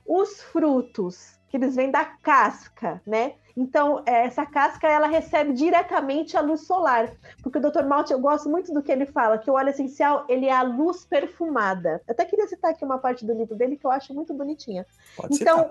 Os 0.05 0.41
frutos, 0.41 1.39
que 1.49 1.57
eles 1.57 1.75
vêm 1.75 1.91
da 1.91 2.03
casca, 2.03 3.01
né? 3.05 3.35
Então, 3.55 4.01
é, 4.05 4.25
essa 4.25 4.45
casca, 4.45 4.87
ela 4.87 5.07
recebe 5.07 5.53
diretamente 5.53 6.35
a 6.35 6.41
luz 6.41 6.61
solar. 6.61 7.11
Porque 7.41 7.59
o 7.59 7.61
Dr. 7.61 7.83
Malte, 7.83 8.11
eu 8.11 8.19
gosto 8.19 8.49
muito 8.49 8.73
do 8.73 8.81
que 8.81 8.91
ele 8.91 9.05
fala, 9.05 9.37
que 9.37 9.49
o 9.49 9.53
óleo 9.53 9.69
essencial, 9.69 10.25
ele 10.27 10.47
é 10.47 10.51
a 10.51 10.63
luz 10.63 11.05
perfumada. 11.05 12.01
Eu 12.07 12.13
até 12.13 12.25
queria 12.25 12.47
citar 12.47 12.71
aqui 12.71 12.83
uma 12.83 12.97
parte 12.97 13.25
do 13.25 13.33
livro 13.33 13.55
dele 13.55 13.77
que 13.77 13.85
eu 13.85 13.91
acho 13.91 14.13
muito 14.13 14.33
bonitinha. 14.33 14.85
Pode. 15.15 15.35
Então, 15.35 15.69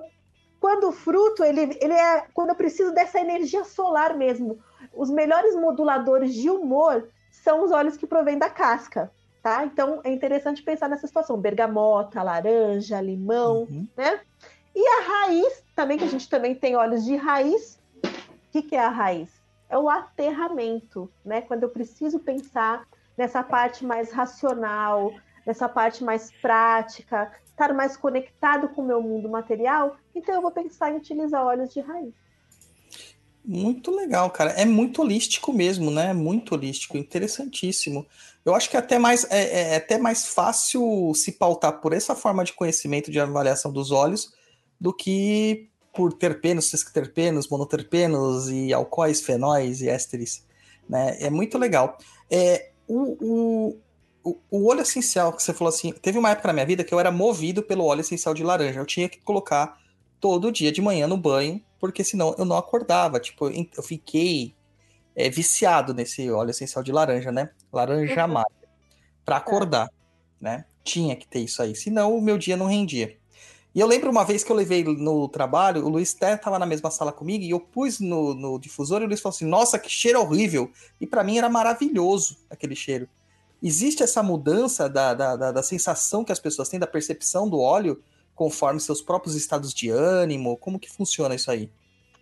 quando 0.61 0.89
o 0.89 0.93
fruto, 0.93 1.43
ele, 1.43 1.77
ele 1.81 1.93
é. 1.93 2.25
Quando 2.33 2.51
eu 2.51 2.55
preciso 2.55 2.95
dessa 2.95 3.19
energia 3.19 3.65
solar 3.65 4.17
mesmo, 4.17 4.61
os 4.95 5.11
melhores 5.11 5.57
moduladores 5.57 6.33
de 6.33 6.49
humor 6.49 7.09
são 7.33 7.65
os 7.65 7.73
óleos 7.73 7.97
que 7.97 8.07
provêm 8.07 8.39
da 8.39 8.49
casca, 8.49 9.11
tá? 9.43 9.65
Então 9.65 10.01
é 10.05 10.13
interessante 10.13 10.63
pensar 10.63 10.89
nessa 10.89 11.07
situação: 11.07 11.37
bergamota, 11.39 12.23
laranja, 12.23 13.01
limão, 13.01 13.63
Uhum. 13.71 13.87
né? 13.97 14.21
E 14.75 14.87
a 14.87 15.03
raiz, 15.03 15.63
também, 15.75 15.99
que 15.99 16.05
a 16.05 16.09
gente 16.09 16.29
também 16.29 16.55
tem 16.55 16.77
óleos 16.77 17.05
de 17.05 17.15
raiz. 17.17 17.79
O 18.03 18.53
que, 18.53 18.63
que 18.63 18.77
é 18.77 18.81
a 18.81 18.89
raiz? 18.89 19.29
É 19.69 19.77
o 19.77 19.89
aterramento, 19.89 21.11
né? 21.25 21.43
Quando 21.43 21.65
eu 21.65 21.69
preciso 21.69 22.19
pensar 22.19 22.87
nessa 23.17 23.43
parte 23.43 23.85
mais 23.85 24.11
racional, 24.13 25.13
nessa 25.47 25.69
parte 25.69 26.03
mais 26.03 26.31
prática, 26.41 27.31
estar 27.47 27.75
mais 27.75 27.97
conectado 27.97 28.69
com 28.69 28.83
o 28.83 28.87
meu 28.87 29.03
mundo 29.03 29.29
material, 29.29 29.97
então 30.15 30.35
eu 30.35 30.41
vou 30.43 30.51
pensar 30.51 30.91
em 30.91 30.97
utilizar 30.97 31.45
óleos 31.45 31.73
de 31.73 31.81
raiz. 31.81 32.15
Muito 33.45 33.91
legal, 33.91 34.31
cara. 34.31 34.51
É 34.53 34.65
muito 34.65 35.03
holístico 35.03 35.53
mesmo, 35.53 35.91
né? 35.91 36.13
Muito 36.13 36.55
holístico, 36.55 36.97
interessantíssimo. 36.97 38.07
Eu 38.45 38.55
acho 38.55 38.69
que 38.69 38.77
é 38.77 38.81
até 38.81 38.99
mais 38.99 39.25
é, 39.31 39.73
é 39.73 39.77
até 39.77 39.99
mais 39.99 40.27
fácil 40.27 41.13
se 41.15 41.33
pautar 41.33 41.81
por 41.81 41.93
essa 41.93 42.15
forma 42.15 42.45
de 42.45 42.53
conhecimento 42.53 43.11
de 43.11 43.21
avaliação 43.21 43.73
dos 43.73 43.91
óleos 43.91 44.33
do 44.81 44.93
que 44.93 45.69
por 45.95 46.13
terpenos, 46.13 46.71
sesquiterpenos, 46.71 47.49
monoterpenos 47.49 48.49
e 48.49 48.73
alcoóis, 48.73 49.21
fenóis 49.21 49.81
e 49.83 49.89
ésteres. 49.89 50.45
Né? 50.89 51.19
É 51.21 51.31
muito 51.31 51.59
legal. 51.59 51.99
É, 52.31 52.71
o, 52.89 53.17
o, 53.21 53.79
o, 54.25 54.39
o 54.51 54.69
óleo 54.69 54.81
essencial 54.81 55.33
que 55.33 55.43
você 55.43 55.53
falou 55.53 55.69
assim, 55.69 55.93
teve 55.93 56.19
uma 56.19 56.31
época 56.31 56.49
na 56.49 56.55
minha 56.55 56.67
vida 56.67 56.83
que 56.83 56.93
eu 56.93 56.99
era 56.99 57.13
movido 57.13 57.63
pelo 57.63 57.85
óleo 57.85 58.01
essencial 58.01 58.35
de 58.35 58.43
laranja. 58.43 58.81
Eu 58.81 58.87
tinha 58.87 59.09
que 59.09 59.21
colocar 59.21 59.79
todo 60.19 60.51
dia 60.51 60.73
de 60.73 60.81
manhã 60.81 61.07
no 61.07 61.17
banho, 61.17 61.61
porque 61.79 62.03
senão 62.03 62.35
eu 62.39 62.45
não 62.45 62.57
acordava. 62.57 63.21
Tipo, 63.21 63.51
eu 63.51 63.83
fiquei 63.83 64.55
é, 65.15 65.29
viciado 65.31 65.95
nesse 65.95 66.31
óleo 66.31 66.51
essencial 66.51 66.83
de 66.83 66.93
laranja, 66.93 67.31
né? 67.31 67.51
Laranja 67.73 68.15
Uhum. 68.15 68.25
amarga. 68.25 68.51
Pra 69.25 69.37
acordar, 69.37 69.89
né? 70.41 70.65
Tinha 70.85 71.15
que 71.15 71.27
ter 71.29 71.41
isso 71.41 71.63
aí, 71.63 71.75
senão 71.77 72.17
o 72.17 72.21
meu 72.21 72.37
dia 72.37 72.57
não 72.57 72.67
rendia. 72.67 73.17
E 73.75 73.81
eu 73.81 73.87
lembro 73.87 74.11
uma 74.11 74.25
vez 74.25 74.45
que 74.45 74.53
eu 74.53 74.57
levei 74.57 74.85
no 74.85 75.29
trabalho, 75.29 75.85
o 75.87 75.89
Luiz 75.89 76.15
até 76.15 76.37
tava 76.37 76.59
na 76.59 76.67
mesma 76.67 76.91
sala 76.91 77.11
comigo, 77.13 77.43
e 77.45 77.51
eu 77.51 77.61
pus 77.61 78.01
no, 78.01 78.35
no 78.35 78.59
difusor 78.59 79.01
e 79.01 79.05
o 79.05 79.09
Luiz 79.09 79.21
falou 79.21 79.35
assim: 79.35 79.47
Nossa, 79.47 79.79
que 79.79 79.89
cheiro 79.89 80.21
horrível! 80.21 80.71
E 81.01 81.07
pra 81.07 81.25
mim 81.25 81.39
era 81.39 81.49
maravilhoso 81.49 82.37
aquele 82.51 82.75
cheiro. 82.75 83.09
Existe 83.63 84.03
essa 84.03 84.23
mudança 84.23 84.89
da, 84.89 85.15
da, 85.15 85.37
da, 85.37 85.53
da 85.53 85.63
sensação 85.63 86.25
que 86.25 86.33
as 86.33 86.41
pessoas 86.41 86.69
têm, 86.69 86.81
da 86.81 86.87
percepção 86.87 87.49
do 87.49 87.61
óleo, 87.61 88.03
conforme 88.35 88.81
seus 88.81 89.01
próprios 89.01 89.37
estados 89.37 89.73
de 89.73 89.89
ânimo? 89.89 90.57
Como 90.57 90.79
que 90.81 90.91
funciona 90.91 91.35
isso 91.35 91.51
aí? 91.51 91.71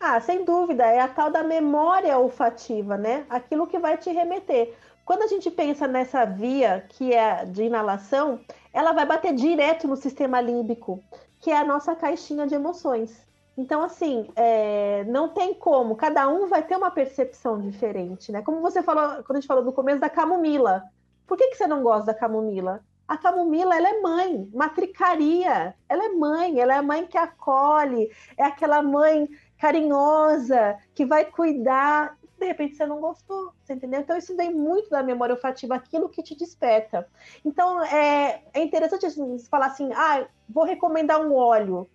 Ah, 0.02 0.18
sem 0.18 0.46
dúvida, 0.46 0.86
é 0.86 0.98
a 0.98 1.08
tal 1.08 1.30
da 1.30 1.42
memória 1.42 2.18
olfativa, 2.18 2.96
né? 2.96 3.26
Aquilo 3.28 3.66
que 3.66 3.78
vai 3.78 3.98
te 3.98 4.10
remeter. 4.10 4.74
Quando 5.04 5.22
a 5.22 5.26
gente 5.26 5.50
pensa 5.50 5.86
nessa 5.86 6.24
via 6.24 6.86
que 6.88 7.12
é 7.12 7.44
de 7.44 7.64
inalação, 7.64 8.40
ela 8.72 8.92
vai 8.92 9.04
bater 9.04 9.34
direto 9.34 9.86
no 9.86 9.96
sistema 9.96 10.40
límbico, 10.40 11.04
que 11.38 11.50
é 11.50 11.58
a 11.58 11.64
nossa 11.64 11.94
caixinha 11.94 12.46
de 12.46 12.54
emoções. 12.54 13.28
Então, 13.58 13.82
assim, 13.82 14.26
é, 14.36 15.04
não 15.04 15.28
tem 15.28 15.52
como, 15.52 15.94
cada 15.96 16.26
um 16.28 16.46
vai 16.46 16.62
ter 16.62 16.76
uma 16.76 16.90
percepção 16.90 17.60
diferente, 17.60 18.32
né? 18.32 18.40
Como 18.40 18.62
você 18.62 18.82
falou, 18.82 19.22
quando 19.22 19.36
a 19.36 19.40
gente 19.40 19.48
falou 19.48 19.64
no 19.64 19.72
começo 19.72 20.00
da 20.00 20.08
camomila. 20.08 20.82
Por 21.26 21.36
que, 21.36 21.48
que 21.48 21.56
você 21.56 21.66
não 21.66 21.82
gosta 21.82 22.06
da 22.06 22.14
camomila? 22.14 22.82
A 23.06 23.18
camomila, 23.18 23.76
ela 23.76 23.88
é 23.88 24.00
mãe, 24.00 24.48
matricaria. 24.54 25.74
Ela 25.88 26.04
é 26.06 26.08
mãe, 26.10 26.58
ela 26.58 26.72
é 26.72 26.76
a 26.76 26.82
mãe 26.82 27.06
que 27.06 27.18
acolhe, 27.18 28.08
é 28.38 28.44
aquela 28.44 28.80
mãe 28.82 29.28
carinhosa, 29.60 30.78
que 30.94 31.04
vai 31.04 31.26
cuidar. 31.26 32.18
De 32.38 32.46
repente 32.46 32.74
você 32.74 32.86
não 32.86 33.00
gostou, 33.00 33.52
você 33.62 33.74
entendeu? 33.74 34.00
Então 34.00 34.16
isso 34.16 34.34
vem 34.34 34.52
muito 34.52 34.88
da 34.88 35.02
memória 35.02 35.34
olfativa, 35.34 35.74
aquilo 35.74 36.08
que 36.08 36.22
te 36.22 36.34
desperta. 36.34 37.06
Então 37.44 37.84
é, 37.84 38.42
é 38.54 38.62
interessante 38.62 39.04
assim, 39.04 39.38
falar 39.50 39.66
assim: 39.66 39.92
ah, 39.92 40.26
vou 40.48 40.64
recomendar 40.64 41.20
um 41.20 41.34
óleo. 41.34 41.86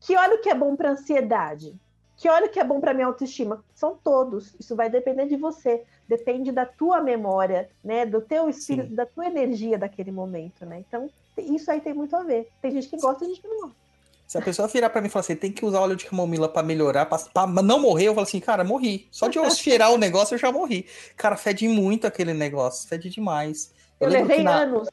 Que 0.00 0.16
óleo 0.16 0.40
que 0.40 0.48
é 0.48 0.54
bom 0.54 0.76
para 0.76 0.92
ansiedade? 0.92 1.74
Que 2.16 2.28
óleo 2.28 2.48
que 2.48 2.60
é 2.60 2.64
bom 2.64 2.80
para 2.80 2.94
minha 2.94 3.08
autoestima? 3.08 3.64
São 3.74 3.96
todos. 3.96 4.54
Isso 4.58 4.76
vai 4.76 4.88
depender 4.88 5.26
de 5.26 5.36
você. 5.36 5.84
Depende 6.06 6.52
da 6.52 6.64
tua 6.64 7.00
memória, 7.00 7.68
né? 7.82 8.06
Do 8.06 8.20
teu 8.20 8.48
espírito, 8.48 8.90
Sim. 8.90 8.94
da 8.94 9.06
tua 9.06 9.26
energia 9.26 9.76
daquele 9.76 10.12
momento, 10.12 10.64
né? 10.64 10.84
Então 10.86 11.10
isso 11.36 11.70
aí 11.70 11.80
tem 11.80 11.94
muito 11.94 12.14
a 12.14 12.22
ver. 12.22 12.48
Tem 12.60 12.70
gente 12.70 12.88
que 12.88 12.96
gosta 12.96 13.24
e 13.24 13.28
gente 13.28 13.40
que 13.40 13.48
não 13.48 13.62
gosta. 13.62 13.81
Se 14.32 14.38
a 14.38 14.40
pessoa 14.40 14.66
virar 14.66 14.88
pra 14.88 15.02
mim 15.02 15.08
e 15.08 15.10
falar 15.10 15.20
assim, 15.20 15.36
tem 15.36 15.52
que 15.52 15.62
usar 15.62 15.78
óleo 15.80 15.94
de 15.94 16.06
camomila 16.06 16.48
pra 16.48 16.62
melhorar, 16.62 17.04
pra 17.04 17.46
não 17.46 17.78
morrer, 17.78 18.06
eu 18.08 18.14
falo 18.14 18.26
assim, 18.26 18.40
cara, 18.40 18.64
morri. 18.64 19.06
Só 19.10 19.28
de 19.28 19.36
eu 19.36 19.50
cheirar 19.50 19.92
o 19.92 19.98
negócio 19.98 20.32
eu 20.34 20.38
já 20.38 20.50
morri. 20.50 20.86
Cara, 21.18 21.36
fede 21.36 21.68
muito 21.68 22.06
aquele 22.06 22.32
negócio, 22.32 22.88
fede 22.88 23.10
demais. 23.10 23.74
Eu, 24.00 24.08
lembro 24.08 24.28
levei 24.28 24.42
na- 24.42 24.60
anos 24.62 24.88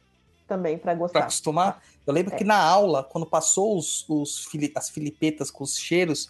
também 0.46 0.78
para 0.78 0.92
Pra 0.92 1.00
gostar. 1.00 1.20
acostumar, 1.22 1.82
eu 2.06 2.14
lembro 2.14 2.34
É. 2.34 2.38
que 2.38 2.44
na 2.44 2.58
aula, 2.62 3.02
quando 3.02 3.26
passou 3.26 3.78
os, 3.78 4.04
os 4.10 4.44
fili- 4.48 4.74
as 4.76 4.90
filipetas 4.90 5.50
com 5.50 5.64
os 5.64 5.78
cheiros, 5.78 6.30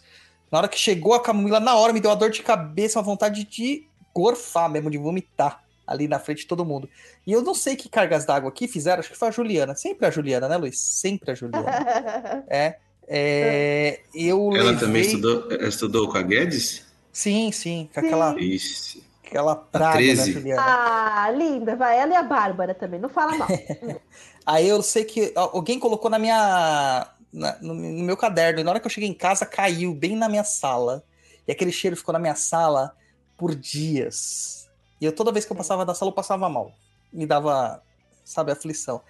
na 0.52 0.60
hora 0.60 0.68
que 0.68 0.78
chegou 0.78 1.16
a 1.16 1.20
camomila, 1.20 1.60
na 1.60 1.76
hora 1.76 1.92
me 1.92 2.00
deu 2.00 2.12
uma 2.12 2.16
dor 2.16 2.30
de 2.30 2.44
cabeça, 2.44 3.00
uma 3.00 3.04
vontade 3.06 3.44
de 3.44 3.88
gorfar 4.14 4.70
mesmo, 4.70 4.92
de 4.92 5.00
vomitar 5.00 5.64
ali 5.88 6.08
na 6.08 6.20
frente 6.20 6.42
de 6.42 6.46
todo 6.48 6.64
mundo. 6.64 6.88
E 7.26 7.32
eu 7.34 7.42
não 7.42 7.56
sei 7.56 7.76
que 7.76 7.90
cargas 7.90 8.24
d'água 8.24 8.50
aqui 8.52 8.68
fizeram, 8.68 9.00
acho 9.00 9.10
que 9.10 9.18
foi 9.18 9.30
a 9.30 9.32
Juliana. 9.32 9.76
Sempre 9.76 10.06
a 10.06 10.12
Juliana, 10.12 10.48
né, 10.48 10.58
Luiz? 10.58 10.80
Sempre 10.80 11.32
a 11.32 11.34
Juliana. 11.34 11.66
É. 12.48 12.78
é, 13.10 14.02
eu 14.14 14.52
Ela 14.56 14.72
levei... 14.72 14.80
também 14.80 15.02
estudou, 15.02 15.52
estudou 15.52 16.10
com 16.10 16.18
a 16.18 16.22
Guedes? 16.22 16.86
Sim, 17.12 17.52
sim, 17.52 17.90
com 17.94 18.00
aquela, 18.00 18.34
Sim. 18.34 18.40
Ixi. 18.40 19.04
aquela 19.26 19.56
praga 19.56 19.94
da 20.16 20.24
13. 20.24 20.32
Juliana. 20.32 20.62
ah, 20.64 21.32
linda, 21.32 21.76
vai. 21.76 21.98
Ela 22.00 22.14
e 22.14 22.16
a 22.16 22.24
Bárbara 22.24 22.74
também, 22.76 23.00
não 23.00 23.10
fala 23.10 23.36
mal. 23.36 23.48
Aí 24.46 24.68
eu 24.68 24.82
sei 24.82 25.04
que 25.06 25.34
al- 25.36 25.52
alguém 25.56 25.80
colocou 25.80 26.10
na 26.10 26.20
minha. 26.20 27.08
na- 27.34 27.58
no, 27.62 27.74
no 27.74 28.04
meu 28.04 28.16
caderno, 28.16 28.60
e 28.60 28.64
na 28.64 28.72
hora 28.72 28.80
que 28.80 28.86
eu 28.86 28.92
cheguei 28.92 29.10
em 29.10 29.14
casa, 29.14 29.46
caiu 29.46 29.94
bem 29.94 30.16
na 30.16 30.30
minha 30.30 30.44
sala. 30.44 31.04
E 31.48 31.52
aquele 31.52 31.72
cheiro 31.72 31.98
ficou 31.98 32.14
na 32.14 32.20
minha 32.20 32.36
sala 32.36 32.96
por 33.38 33.56
dias. 33.56 34.70
E 35.02 35.06
eu 35.06 35.12
toda 35.12 35.32
vez 35.32 35.46
que 35.46 35.52
eu 35.52 35.58
passava 35.58 35.84
da 35.86 35.94
sala, 35.96 36.12
eu 36.12 36.16
passava 36.16 36.48
mal. 36.48 36.72
Me 37.12 37.26
dava, 37.26 37.82
sabe, 38.24 38.52
aflição. 38.52 39.02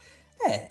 É, 0.48 0.70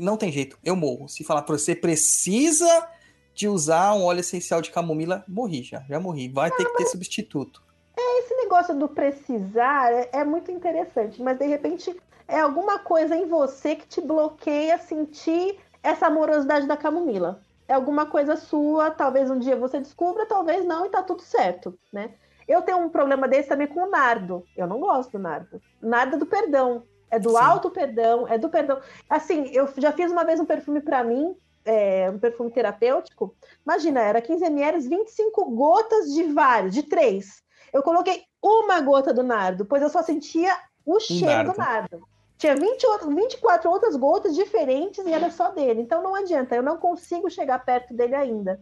não 0.00 0.16
tem 0.16 0.32
jeito, 0.32 0.58
eu 0.64 0.74
morro. 0.74 1.08
Se 1.08 1.22
falar 1.24 1.42
pra 1.42 1.56
você, 1.56 1.74
precisa 1.74 2.88
de 3.34 3.48
usar 3.48 3.94
um 3.94 4.04
óleo 4.04 4.20
essencial 4.20 4.60
de 4.60 4.70
camomila, 4.70 5.24
morri 5.28 5.62
já, 5.62 5.80
já 5.88 6.00
morri. 6.00 6.28
Vai 6.28 6.50
ter 6.50 6.64
que 6.64 6.76
ter 6.76 6.86
substituto. 6.86 7.62
Esse 7.96 8.34
negócio 8.34 8.74
do 8.74 8.88
precisar 8.88 9.92
é, 9.92 10.10
é 10.12 10.24
muito 10.24 10.50
interessante, 10.50 11.22
mas 11.22 11.38
de 11.38 11.46
repente 11.46 11.94
é 12.26 12.40
alguma 12.40 12.78
coisa 12.78 13.16
em 13.16 13.26
você 13.26 13.76
que 13.76 13.86
te 13.86 14.00
bloqueia 14.00 14.78
sentir 14.78 15.58
essa 15.82 16.06
amorosidade 16.06 16.66
da 16.66 16.76
camomila. 16.76 17.40
É 17.66 17.74
alguma 17.74 18.06
coisa 18.06 18.36
sua, 18.36 18.90
talvez 18.90 19.30
um 19.30 19.38
dia 19.38 19.56
você 19.56 19.78
descubra, 19.78 20.26
talvez 20.26 20.64
não, 20.64 20.86
e 20.86 20.90
tá 20.90 21.02
tudo 21.02 21.22
certo, 21.22 21.78
né? 21.92 22.14
Eu 22.48 22.62
tenho 22.62 22.78
um 22.78 22.88
problema 22.88 23.28
desse 23.28 23.48
também 23.48 23.68
com 23.68 23.80
o 23.80 23.90
nardo. 23.90 24.44
Eu 24.56 24.66
não 24.66 24.80
gosto 24.80 25.12
do 25.12 25.18
nardo. 25.20 25.62
Nardo 25.80 26.16
é 26.16 26.18
do 26.18 26.26
perdão. 26.26 26.82
É 27.10 27.18
do 27.18 27.30
Sim. 27.30 27.36
alto 27.36 27.70
perdão, 27.70 28.26
é 28.28 28.38
do 28.38 28.48
perdão. 28.48 28.80
Assim, 29.08 29.50
eu 29.52 29.68
já 29.78 29.92
fiz 29.92 30.12
uma 30.12 30.24
vez 30.24 30.38
um 30.38 30.44
perfume 30.44 30.80
para 30.80 31.02
mim, 31.02 31.34
é, 31.64 32.10
um 32.10 32.18
perfume 32.18 32.50
terapêutico. 32.50 33.34
Imagina, 33.64 34.00
era 34.00 34.20
15 34.20 34.44
ml, 34.44 34.88
25 34.88 35.50
gotas 35.50 36.12
de 36.12 36.24
vários, 36.24 36.72
de 36.72 36.82
três. 36.82 37.42
Eu 37.72 37.82
coloquei 37.82 38.22
uma 38.42 38.80
gota 38.80 39.12
do 39.12 39.22
nardo, 39.22 39.64
pois 39.64 39.82
eu 39.82 39.88
só 39.88 40.02
sentia 40.02 40.56
o 40.84 40.98
cheiro 41.00 41.26
nardo. 41.26 41.52
do 41.52 41.58
nardo. 41.58 42.08
Tinha 42.38 42.56
20 42.56 42.86
outras, 42.86 43.14
24 43.14 43.70
outras 43.70 43.96
gotas 43.96 44.34
diferentes 44.34 45.04
e 45.04 45.12
era 45.12 45.30
só 45.30 45.50
dele. 45.50 45.82
Então 45.82 46.02
não 46.02 46.14
adianta, 46.14 46.54
eu 46.56 46.62
não 46.62 46.78
consigo 46.78 47.28
chegar 47.28 47.58
perto 47.64 47.92
dele 47.92 48.14
ainda. 48.14 48.58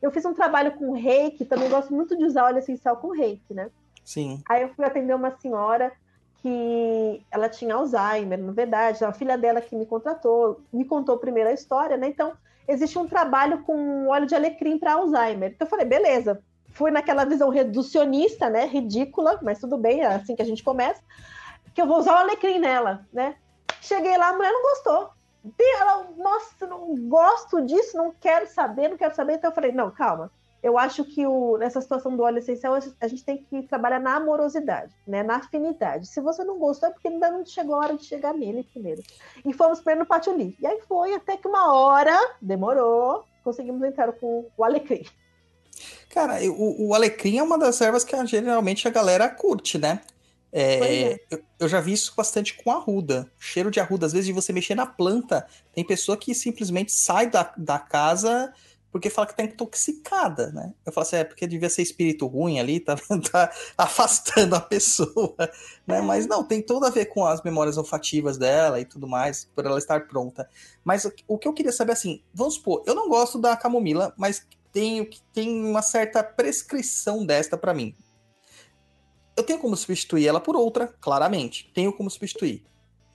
Eu 0.00 0.12
fiz 0.12 0.24
um 0.24 0.34
trabalho 0.34 0.76
com 0.76 0.92
reiki, 0.92 1.44
também 1.44 1.68
gosto 1.68 1.92
muito 1.92 2.16
de 2.16 2.24
usar 2.24 2.44
óleo 2.44 2.58
essencial 2.58 2.98
com 2.98 3.10
reiki, 3.10 3.52
né? 3.52 3.70
Sim. 4.04 4.40
Aí 4.48 4.62
eu 4.62 4.68
fui 4.74 4.84
atender 4.84 5.14
uma 5.14 5.32
senhora 5.38 5.92
que 6.42 7.24
ela 7.30 7.48
tinha 7.48 7.74
Alzheimer, 7.74 8.38
na 8.38 8.52
verdade, 8.52 9.04
a 9.04 9.12
filha 9.12 9.36
dela 9.36 9.60
que 9.60 9.74
me 9.74 9.86
contratou, 9.86 10.60
me 10.72 10.84
contou 10.84 11.18
primeiro 11.18 11.50
a 11.50 11.52
história, 11.52 11.96
né? 11.96 12.08
Então, 12.08 12.32
existe 12.68 12.98
um 12.98 13.06
trabalho 13.06 13.62
com 13.62 14.08
óleo 14.08 14.26
de 14.26 14.34
alecrim 14.34 14.78
para 14.78 14.94
Alzheimer. 14.94 15.52
Então 15.52 15.66
eu 15.66 15.70
falei, 15.70 15.86
beleza. 15.86 16.42
Fui 16.70 16.90
naquela 16.90 17.24
visão 17.24 17.48
reducionista, 17.48 18.50
né? 18.50 18.66
Ridícula, 18.66 19.38
mas 19.42 19.58
tudo 19.58 19.78
bem, 19.78 20.02
é 20.02 20.06
assim 20.06 20.36
que 20.36 20.42
a 20.42 20.46
gente 20.46 20.62
começa. 20.62 21.02
Que 21.74 21.80
eu 21.80 21.86
vou 21.86 21.98
usar 21.98 22.14
o 22.14 22.18
alecrim 22.18 22.58
nela, 22.58 23.06
né? 23.12 23.36
Cheguei 23.80 24.16
lá, 24.16 24.28
a 24.28 24.32
mulher 24.32 24.52
não 24.52 24.62
gostou. 24.62 25.10
Ela, 25.80 26.08
nossa, 26.16 26.66
não 26.66 26.94
gosto 27.08 27.62
disso, 27.62 27.96
não 27.96 28.12
quero 28.12 28.46
saber, 28.48 28.88
não 28.88 28.96
quero 28.96 29.14
saber. 29.14 29.34
Então 29.34 29.50
eu 29.50 29.54
falei, 29.54 29.72
não, 29.72 29.90
calma. 29.90 30.30
Eu 30.66 30.76
acho 30.76 31.04
que 31.04 31.24
o, 31.24 31.56
nessa 31.58 31.80
situação 31.80 32.16
do 32.16 32.24
óleo 32.24 32.38
essencial, 32.38 32.74
a 33.00 33.06
gente 33.06 33.24
tem 33.24 33.38
que 33.38 33.62
trabalhar 33.68 34.00
na 34.00 34.16
amorosidade, 34.16 34.92
né? 35.06 35.22
na 35.22 35.36
afinidade. 35.36 36.08
Se 36.08 36.20
você 36.20 36.42
não 36.42 36.58
gostou, 36.58 36.88
é 36.88 36.92
porque 36.92 37.06
ainda 37.06 37.30
não 37.30 37.46
chegou 37.46 37.76
a 37.76 37.84
hora 37.84 37.96
de 37.96 38.04
chegar 38.04 38.34
nele 38.34 38.64
primeiro. 38.64 39.00
E 39.44 39.52
fomos 39.52 39.78
primeiro 39.78 40.00
no 40.00 40.06
patchouli. 40.06 40.56
E 40.60 40.66
aí 40.66 40.80
foi 40.88 41.14
até 41.14 41.36
que 41.36 41.46
uma 41.46 41.72
hora, 41.72 42.18
demorou, 42.42 43.24
conseguimos 43.44 43.80
entrar 43.84 44.10
com 44.14 44.44
o 44.56 44.64
alecrim. 44.64 45.06
Cara, 46.10 46.40
o, 46.50 46.88
o 46.88 46.94
alecrim 46.94 47.38
é 47.38 47.44
uma 47.44 47.56
das 47.56 47.80
ervas 47.80 48.02
que 48.02 48.26
geralmente 48.26 48.88
a 48.88 48.90
galera 48.90 49.28
curte, 49.28 49.78
né? 49.78 50.00
É, 50.52 51.12
é. 51.12 51.20
Eu, 51.30 51.42
eu 51.60 51.68
já 51.68 51.80
vi 51.80 51.92
isso 51.92 52.12
bastante 52.16 52.54
com 52.54 52.72
arruda. 52.72 53.30
Cheiro 53.38 53.70
de 53.70 53.78
arruda, 53.78 54.06
às 54.06 54.12
vezes, 54.12 54.26
de 54.26 54.32
você 54.32 54.52
mexer 54.52 54.74
na 54.74 54.84
planta. 54.84 55.46
Tem 55.72 55.84
pessoa 55.84 56.16
que 56.16 56.34
simplesmente 56.34 56.90
sai 56.90 57.30
da, 57.30 57.54
da 57.56 57.78
casa 57.78 58.52
porque 58.96 59.10
fala 59.10 59.26
que 59.26 59.36
tá 59.36 59.42
intoxicada, 59.42 60.50
né? 60.52 60.72
Eu 60.86 60.90
falo 60.90 61.06
assim, 61.06 61.16
é 61.16 61.24
porque 61.24 61.46
devia 61.46 61.68
ser 61.68 61.82
espírito 61.82 62.26
ruim 62.26 62.58
ali, 62.58 62.80
tá, 62.80 62.96
tá 63.30 63.52
afastando 63.76 64.56
a 64.56 64.60
pessoa, 64.60 65.36
né? 65.86 66.00
Mas 66.00 66.26
não, 66.26 66.42
tem 66.42 66.62
tudo 66.62 66.86
a 66.86 66.90
ver 66.90 67.04
com 67.04 67.26
as 67.26 67.42
memórias 67.42 67.76
olfativas 67.76 68.38
dela 68.38 68.80
e 68.80 68.86
tudo 68.86 69.06
mais, 69.06 69.44
por 69.54 69.66
ela 69.66 69.76
estar 69.76 70.08
pronta. 70.08 70.48
Mas 70.82 71.06
o, 71.28 71.36
que 71.36 71.46
eu 71.46 71.52
queria 71.52 71.72
saber, 71.72 71.92
assim, 71.92 72.22
vamos 72.32 72.54
supor, 72.54 72.84
eu 72.86 72.94
não 72.94 73.06
gosto 73.06 73.38
da 73.38 73.54
camomila, 73.54 74.14
mas 74.16 74.46
tenho 74.72 75.06
tem 75.30 75.62
uma 75.62 75.82
certa 75.82 76.24
prescrição 76.24 77.26
desta 77.26 77.58
pra 77.58 77.74
mim. 77.74 77.94
Eu 79.36 79.44
tenho 79.44 79.58
como 79.58 79.76
substituir 79.76 80.26
ela 80.26 80.40
por 80.40 80.56
outra, 80.56 80.86
claramente. 81.02 81.70
Tenho 81.74 81.92
como 81.92 82.08
substituir. 82.08 82.64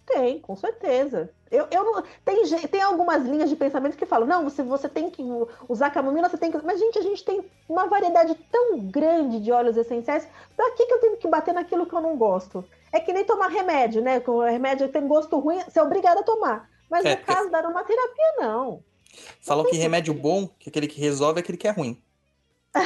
Tem, 0.05 0.39
com 0.39 0.55
certeza. 0.55 1.29
Eu, 1.49 1.67
eu 1.69 1.83
não, 1.83 2.03
tem, 2.25 2.45
tem 2.45 2.81
algumas 2.81 3.23
linhas 3.23 3.49
de 3.49 3.55
pensamento 3.55 3.97
que 3.97 4.05
falam, 4.05 4.27
não, 4.27 4.49
se 4.49 4.63
você 4.63 4.89
tem 4.89 5.09
que 5.09 5.23
usar 5.67 5.89
camomila, 5.91 6.29
você 6.29 6.37
tem 6.37 6.51
que. 6.51 6.57
Mas, 6.65 6.79
gente, 6.79 6.97
a 6.97 7.01
gente 7.01 7.23
tem 7.23 7.43
uma 7.67 7.87
variedade 7.87 8.35
tão 8.51 8.79
grande 8.79 9.39
de 9.39 9.51
óleos 9.51 9.77
essenciais. 9.77 10.27
Pra 10.55 10.71
que, 10.71 10.85
que 10.85 10.93
eu 10.93 10.99
tenho 10.99 11.17
que 11.17 11.27
bater 11.27 11.53
naquilo 11.53 11.85
que 11.85 11.93
eu 11.93 12.01
não 12.01 12.17
gosto? 12.17 12.63
É 12.91 12.99
que 12.99 13.13
nem 13.13 13.23
tomar 13.23 13.47
remédio, 13.47 14.01
né? 14.01 14.19
Com 14.19 14.39
remédio 14.39 14.89
tem 14.89 15.07
gosto 15.07 15.37
ruim, 15.39 15.59
você 15.63 15.79
é 15.79 15.83
obrigado 15.83 16.19
a 16.19 16.23
tomar. 16.23 16.69
Mas 16.89 17.05
É, 17.05 17.15
no 17.15 17.23
caso 17.23 17.49
da 17.49 17.59
aromaterapia, 17.59 18.33
não. 18.39 18.83
Falam 19.41 19.65
que 19.65 19.77
remédio 19.77 20.13
bom, 20.13 20.47
que 20.59 20.69
aquele 20.69 20.87
que 20.87 20.99
resolve 20.99 21.39
é 21.39 21.41
aquele 21.41 21.57
que 21.57 21.67
é 21.67 21.71
ruim. 21.71 22.01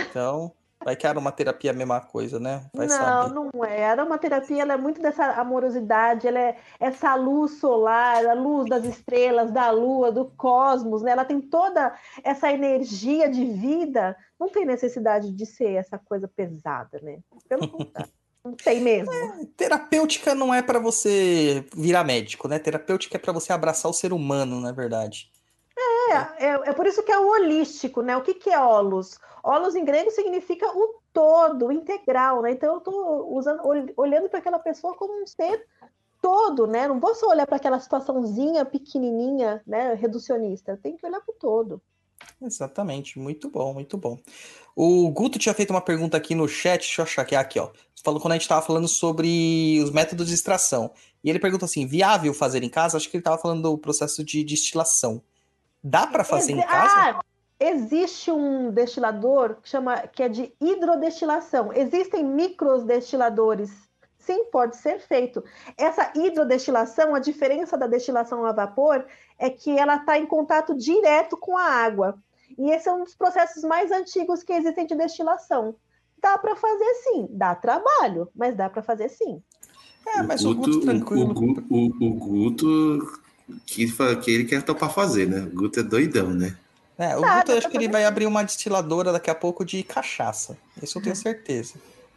Então, 0.10 0.52
Vai 0.86 0.96
que 0.96 1.08
a 1.08 1.10
aromaterapia 1.10 1.72
é 1.72 1.74
a 1.74 1.76
mesma 1.76 2.00
coisa, 2.00 2.40
né? 2.40 2.70
Vai 2.72 2.86
não, 2.86 2.96
saber. 2.96 3.34
não 3.34 3.66
é. 3.66 3.88
A 3.88 3.92
aromaterapia 3.94 4.62
ela 4.62 4.74
é 4.74 4.78
muito 4.78 5.02
dessa 5.02 5.32
amorosidade, 5.32 6.28
ela 6.28 6.40
é 6.40 6.58
essa 6.80 7.16
luz 7.16 7.54
solar, 7.54 8.24
a 8.24 8.34
luz 8.34 8.70
das 8.70 8.86
estrelas, 8.86 9.52
da 9.52 9.72
lua, 9.72 10.12
do 10.12 10.26
cosmos, 10.38 11.02
né? 11.02 11.14
Ela 11.14 11.26
tem 11.26 11.42
toda 11.42 11.92
essa 12.24 12.52
energia 12.52 13.28
de 13.28 13.44
vida. 13.46 14.16
Não 14.40 14.48
tem 14.48 14.64
necessidade 14.64 15.32
de 15.32 15.46
ser 15.48 15.74
essa 15.74 15.98
coisa 15.98 16.28
pesada, 16.28 17.00
né? 17.02 17.18
Pelo 17.50 17.68
contrário. 17.68 18.12
Não 18.46 18.54
tem 18.54 18.80
mesmo. 18.80 19.12
Terapêutica 19.58 20.36
não 20.36 20.54
é 20.54 20.62
para 20.62 20.78
você 20.78 21.66
virar 21.76 22.04
médico, 22.04 22.48
né? 22.48 22.60
Terapêutica 22.60 23.18
é 23.18 23.20
para 23.20 23.34
você 23.34 23.52
abraçar 23.52 23.90
o 23.90 23.94
ser 23.94 24.14
humano, 24.14 24.62
na 24.62 24.72
verdade. 24.72 25.32
É, 26.10 26.46
é, 26.46 26.50
é 26.70 26.74
por 26.74 26.86
isso 26.86 27.04
que 27.04 27.12
é 27.12 27.20
o 27.20 27.28
holístico, 27.28 28.02
né? 28.02 28.16
O 28.16 28.22
que, 28.22 28.34
que 28.34 28.50
é 28.50 28.60
holos? 28.60 29.18
Holos 29.44 29.76
em 29.76 29.86
grego 29.86 30.12
significa 30.12 30.68
o 30.68 31.00
todo, 31.14 31.68
o 31.68 31.72
integral, 31.72 32.42
né? 32.42 32.52
Então 32.52 32.74
eu 32.74 32.78
estou 32.80 33.36
usando, 33.36 33.62
olhando 33.96 34.30
para 34.30 34.40
aquela 34.40 34.60
pessoa 34.60 34.96
como 34.96 35.22
um 35.22 35.28
ser 35.28 35.66
todo, 36.22 36.66
né? 36.66 36.88
Não 36.88 37.00
vou 37.00 37.14
só 37.14 37.30
olhar 37.30 37.46
para 37.46 37.58
aquela 37.58 37.80
situaçãozinha 37.80 38.66
pequenininha, 38.66 39.62
né? 39.66 39.94
Reducionista. 39.94 40.80
Tenho 40.82 40.98
que 40.98 41.06
olhar 41.06 41.22
para 41.22 41.34
o 41.34 41.38
todo. 41.38 41.82
Exatamente, 42.42 43.20
muito 43.20 43.50
bom, 43.50 43.74
muito 43.74 43.98
bom. 43.98 44.20
O 44.76 45.10
Guto 45.12 45.40
tinha 45.40 45.54
feito 45.54 45.72
uma 45.72 45.82
pergunta 45.82 46.18
aqui 46.18 46.36
no 46.36 46.48
chat, 46.48 46.82
deixa 46.82 47.02
eu 47.02 47.04
achar 47.04 47.26
que 47.26 47.36
é 47.36 47.38
aqui, 47.38 47.60
ó. 47.60 47.70
Falou 48.04 48.20
quando 48.20 48.34
a 48.34 48.36
gente 48.36 48.44
estava 48.44 48.62
falando 48.62 48.88
sobre 48.88 49.80
os 49.84 49.90
métodos 49.90 50.28
de 50.28 50.34
extração. 50.34 50.92
E 51.24 51.30
ele 51.30 51.40
pergunta 51.40 51.66
assim: 51.66 51.88
viável 51.88 52.34
fazer 52.34 52.64
em 52.64 52.70
casa? 52.70 52.98
Acho 52.98 53.10
que 53.10 53.18
ele 53.18 53.22
estava 53.22 53.38
falando 53.38 53.64
do 53.64 53.78
processo 53.78 54.24
de 54.24 54.44
destilação. 54.44 55.24
Dá 55.88 56.08
para 56.08 56.24
fazer 56.24 56.54
Ex 56.54 56.64
em 56.64 56.68
casa? 56.68 57.20
Ah, 57.20 57.20
existe 57.60 58.32
um 58.32 58.72
destilador 58.72 59.58
que 59.62 59.70
chama 59.70 60.00
que 60.08 60.24
é 60.24 60.28
de 60.28 60.52
hidrodestilação. 60.60 61.72
Existem 61.72 62.24
microdestiladores. 62.24 63.72
Sim, 64.18 64.46
pode 64.46 64.78
ser 64.78 65.00
feito. 65.00 65.44
Essa 65.78 66.12
hidrodestilação, 66.16 67.14
a 67.14 67.20
diferença 67.20 67.78
da 67.78 67.86
destilação 67.86 68.44
a 68.44 68.52
vapor 68.52 69.06
é 69.38 69.52
que 69.52 69.78
ela 69.78 69.98
está 69.98 70.18
em 70.18 70.26
contato 70.26 70.76
direto 70.76 71.38
com 71.38 71.56
a 71.56 71.64
água. 71.64 72.18
E 72.58 72.72
esse 72.72 72.90
é 72.90 72.92
um 72.92 73.04
dos 73.04 73.14
processos 73.14 73.64
mais 73.64 73.92
antigos 73.92 74.42
que 74.42 74.54
existem 74.54 74.88
de 74.88 74.96
destilação. 74.96 75.76
Dá 76.20 76.36
para 76.40 76.56
fazer 76.56 76.94
sim, 77.04 77.28
dá 77.30 77.54
trabalho, 77.54 78.28
mas 78.36 78.56
dá 78.56 78.72
para 78.72 78.82
fazer 78.82 79.10
sim. 79.10 79.40
É, 80.08 80.24
mas 80.24 80.44
o 80.44 80.56
Guto, 80.56 80.70
o 80.70 80.74
Guto 80.74 80.86
tranquilo. 80.86 81.34
O, 81.70 81.76
o, 81.76 82.08
o 82.08 82.14
Guto 82.16 83.25
que, 83.66 83.92
que 84.24 84.32
ele 84.32 84.46
quer 84.46 84.62
topar 84.64 84.92
fazer, 84.92 85.28
né? 85.28 85.40
O 85.42 85.56
Guto 85.56 85.80
é 85.80 85.84
doidão, 85.84 86.30
né? 86.30 86.56
É, 86.98 87.16
o 87.18 87.22
tá, 87.22 87.40
Guto, 87.40 87.52
eu 87.52 87.58
acho 87.58 87.70
que 87.70 87.78
ele 87.78 87.90
vai 87.90 88.06
abrir 88.06 88.26
uma 88.26 88.44
destiladora 88.44 89.12
daqui 89.12 89.30
a 89.30 89.36
pouco 89.36 89.66
de 89.66 89.84
cachaça. 89.84 90.58
Isso 90.82 90.98
eu 90.98 91.04
tenho 91.04 91.16
certeza. 91.16 91.76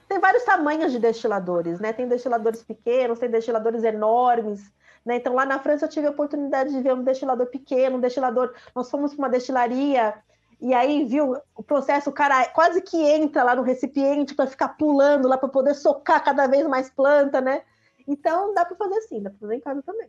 Tem 0.09 0.19
vários 0.19 0.45
tamanhos 0.45 0.93
de 0.93 0.99
destiladores, 0.99 1.81
né? 1.81 1.93
Tem 1.93 2.09
destiladores 2.09 2.62
pequenos, 2.62 3.19
tem 3.19 3.31
destiladores 3.31 3.85
enormes. 3.85 4.62
Né? 5.05 5.17
Então, 5.17 5.35
lá 5.35 5.45
na 5.45 5.59
França, 5.59 5.85
eu 5.85 5.91
tive 5.91 6.07
a 6.07 6.11
oportunidade 6.11 6.73
de 6.73 6.81
ver 6.81 6.95
um 6.95 7.03
destilador 7.03 7.47
pequeno, 7.47 7.97
um 7.97 8.01
destilador. 8.01 8.55
Nós 8.75 8.91
fomos 8.91 9.12
para 9.12 9.25
uma 9.25 9.29
destilaria 9.29 10.14
e 10.61 10.75
aí, 10.75 11.05
viu, 11.05 11.37
o 11.55 11.62
processo, 11.62 12.11
o 12.11 12.12
cara 12.12 12.47
quase 12.47 12.83
que 12.83 12.97
entra 12.97 13.45
lá 13.45 13.55
no 13.55 13.62
recipiente 13.62 14.35
para 14.35 14.49
ficar 14.49 14.69
pulando 14.71 15.29
lá 15.29 15.38
para 15.38 15.49
poder 15.49 15.75
socar 15.75 16.23
cada 16.25 16.49
vez 16.49 16.67
mais 16.67 16.91
planta, 16.91 17.41
né? 17.41 17.62
Então, 18.07 18.53
dá 18.55 18.64
para 18.64 18.77
fazer 18.77 18.97
assim, 18.97 19.23
dá 19.23 19.31
para 19.31 19.38
fazer 19.38 19.55
em 19.55 19.61
casa 19.61 19.83
também. 19.83 20.09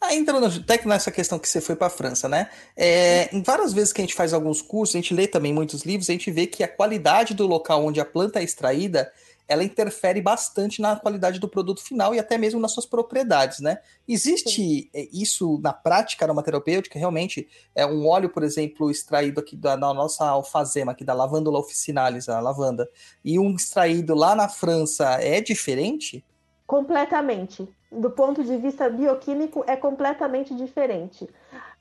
Ah, 0.00 0.14
entrando 0.14 0.46
até 0.46 0.80
nessa 0.86 1.10
questão 1.10 1.38
que 1.38 1.48
você 1.48 1.60
foi 1.60 1.74
para 1.74 1.88
a 1.88 1.90
França, 1.90 2.28
né? 2.28 2.50
É, 2.76 3.34
em 3.34 3.42
várias 3.42 3.72
vezes 3.72 3.92
que 3.92 4.00
a 4.00 4.04
gente 4.04 4.14
faz 4.14 4.32
alguns 4.32 4.62
cursos, 4.62 4.94
a 4.94 4.98
gente 4.98 5.12
lê 5.12 5.26
também 5.26 5.52
muitos 5.52 5.82
livros, 5.82 6.08
a 6.08 6.12
gente 6.12 6.30
vê 6.30 6.46
que 6.46 6.62
a 6.62 6.68
qualidade 6.68 7.34
do 7.34 7.46
local 7.46 7.84
onde 7.84 8.00
a 8.00 8.04
planta 8.04 8.38
é 8.38 8.44
extraída, 8.44 9.10
ela 9.48 9.64
interfere 9.64 10.20
bastante 10.20 10.82
na 10.82 10.94
qualidade 10.94 11.40
do 11.40 11.48
produto 11.48 11.82
final 11.82 12.14
e 12.14 12.18
até 12.18 12.36
mesmo 12.36 12.60
nas 12.60 12.72
suas 12.72 12.84
propriedades, 12.84 13.60
né? 13.60 13.78
Existe 14.06 14.50
Sim. 14.50 14.90
É, 14.92 15.08
isso 15.10 15.58
na 15.62 15.72
prática 15.72 16.24
aromaterapêutica? 16.26 16.98
Realmente 16.98 17.48
é 17.74 17.86
um 17.86 18.06
óleo, 18.06 18.28
por 18.28 18.42
exemplo, 18.42 18.90
extraído 18.90 19.40
aqui 19.40 19.56
da, 19.56 19.74
da 19.74 19.94
nossa 19.94 20.26
alfazema, 20.26 20.92
aqui 20.92 21.02
da 21.02 21.14
lavandula 21.14 21.58
officinalis, 21.58 22.28
a 22.28 22.38
lavanda, 22.40 22.88
e 23.24 23.38
um 23.38 23.56
extraído 23.56 24.14
lá 24.14 24.34
na 24.34 24.48
França 24.48 25.14
é 25.14 25.40
diferente? 25.40 26.22
Completamente. 26.66 27.66
Do 27.90 28.10
ponto 28.10 28.44
de 28.44 28.56
vista 28.56 28.88
bioquímico, 28.90 29.64
é 29.66 29.74
completamente 29.74 30.54
diferente. 30.54 31.28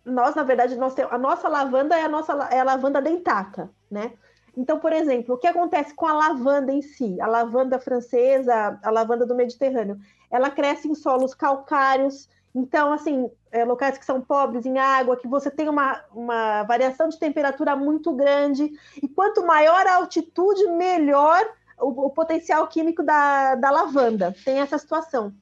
Nós, 0.05 0.35
na 0.35 0.43
verdade, 0.43 0.77
nós 0.77 0.93
temos, 0.93 1.11
a 1.11 1.17
nossa 1.17 1.49
lavanda 1.49 1.97
é 1.97 2.03
a 2.03 2.09
nossa 2.09 2.33
é 2.49 2.59
a 2.59 2.63
lavanda 2.63 3.01
dentata, 3.01 3.69
né? 3.91 4.13
Então, 4.55 4.79
por 4.79 4.91
exemplo, 4.91 5.35
o 5.35 5.37
que 5.37 5.45
acontece 5.45 5.93
com 5.93 6.07
a 6.07 6.13
lavanda 6.13 6.71
em 6.71 6.81
si? 6.81 7.21
A 7.21 7.27
lavanda 7.27 7.77
francesa, 7.77 8.79
a 8.81 8.89
lavanda 8.89 9.23
do 9.23 9.35
Mediterrâneo, 9.35 9.99
ela 10.31 10.49
cresce 10.49 10.87
em 10.87 10.95
solos 10.95 11.35
calcários. 11.35 12.27
Então, 12.55 12.91
assim, 12.91 13.29
é, 13.51 13.63
locais 13.63 13.99
que 13.99 14.05
são 14.05 14.19
pobres 14.19 14.65
em 14.65 14.79
água, 14.79 15.15
que 15.15 15.27
você 15.27 15.51
tem 15.51 15.69
uma, 15.69 16.03
uma 16.11 16.63
variação 16.63 17.07
de 17.07 17.19
temperatura 17.19 17.75
muito 17.75 18.11
grande. 18.13 18.71
E 19.01 19.07
quanto 19.07 19.45
maior 19.45 19.85
a 19.85 19.97
altitude, 19.97 20.65
melhor 20.71 21.45
o, 21.79 22.07
o 22.07 22.09
potencial 22.09 22.67
químico 22.67 23.03
da, 23.03 23.53
da 23.53 23.69
lavanda. 23.69 24.35
Tem 24.43 24.59
essa 24.59 24.79
situação. 24.79 25.33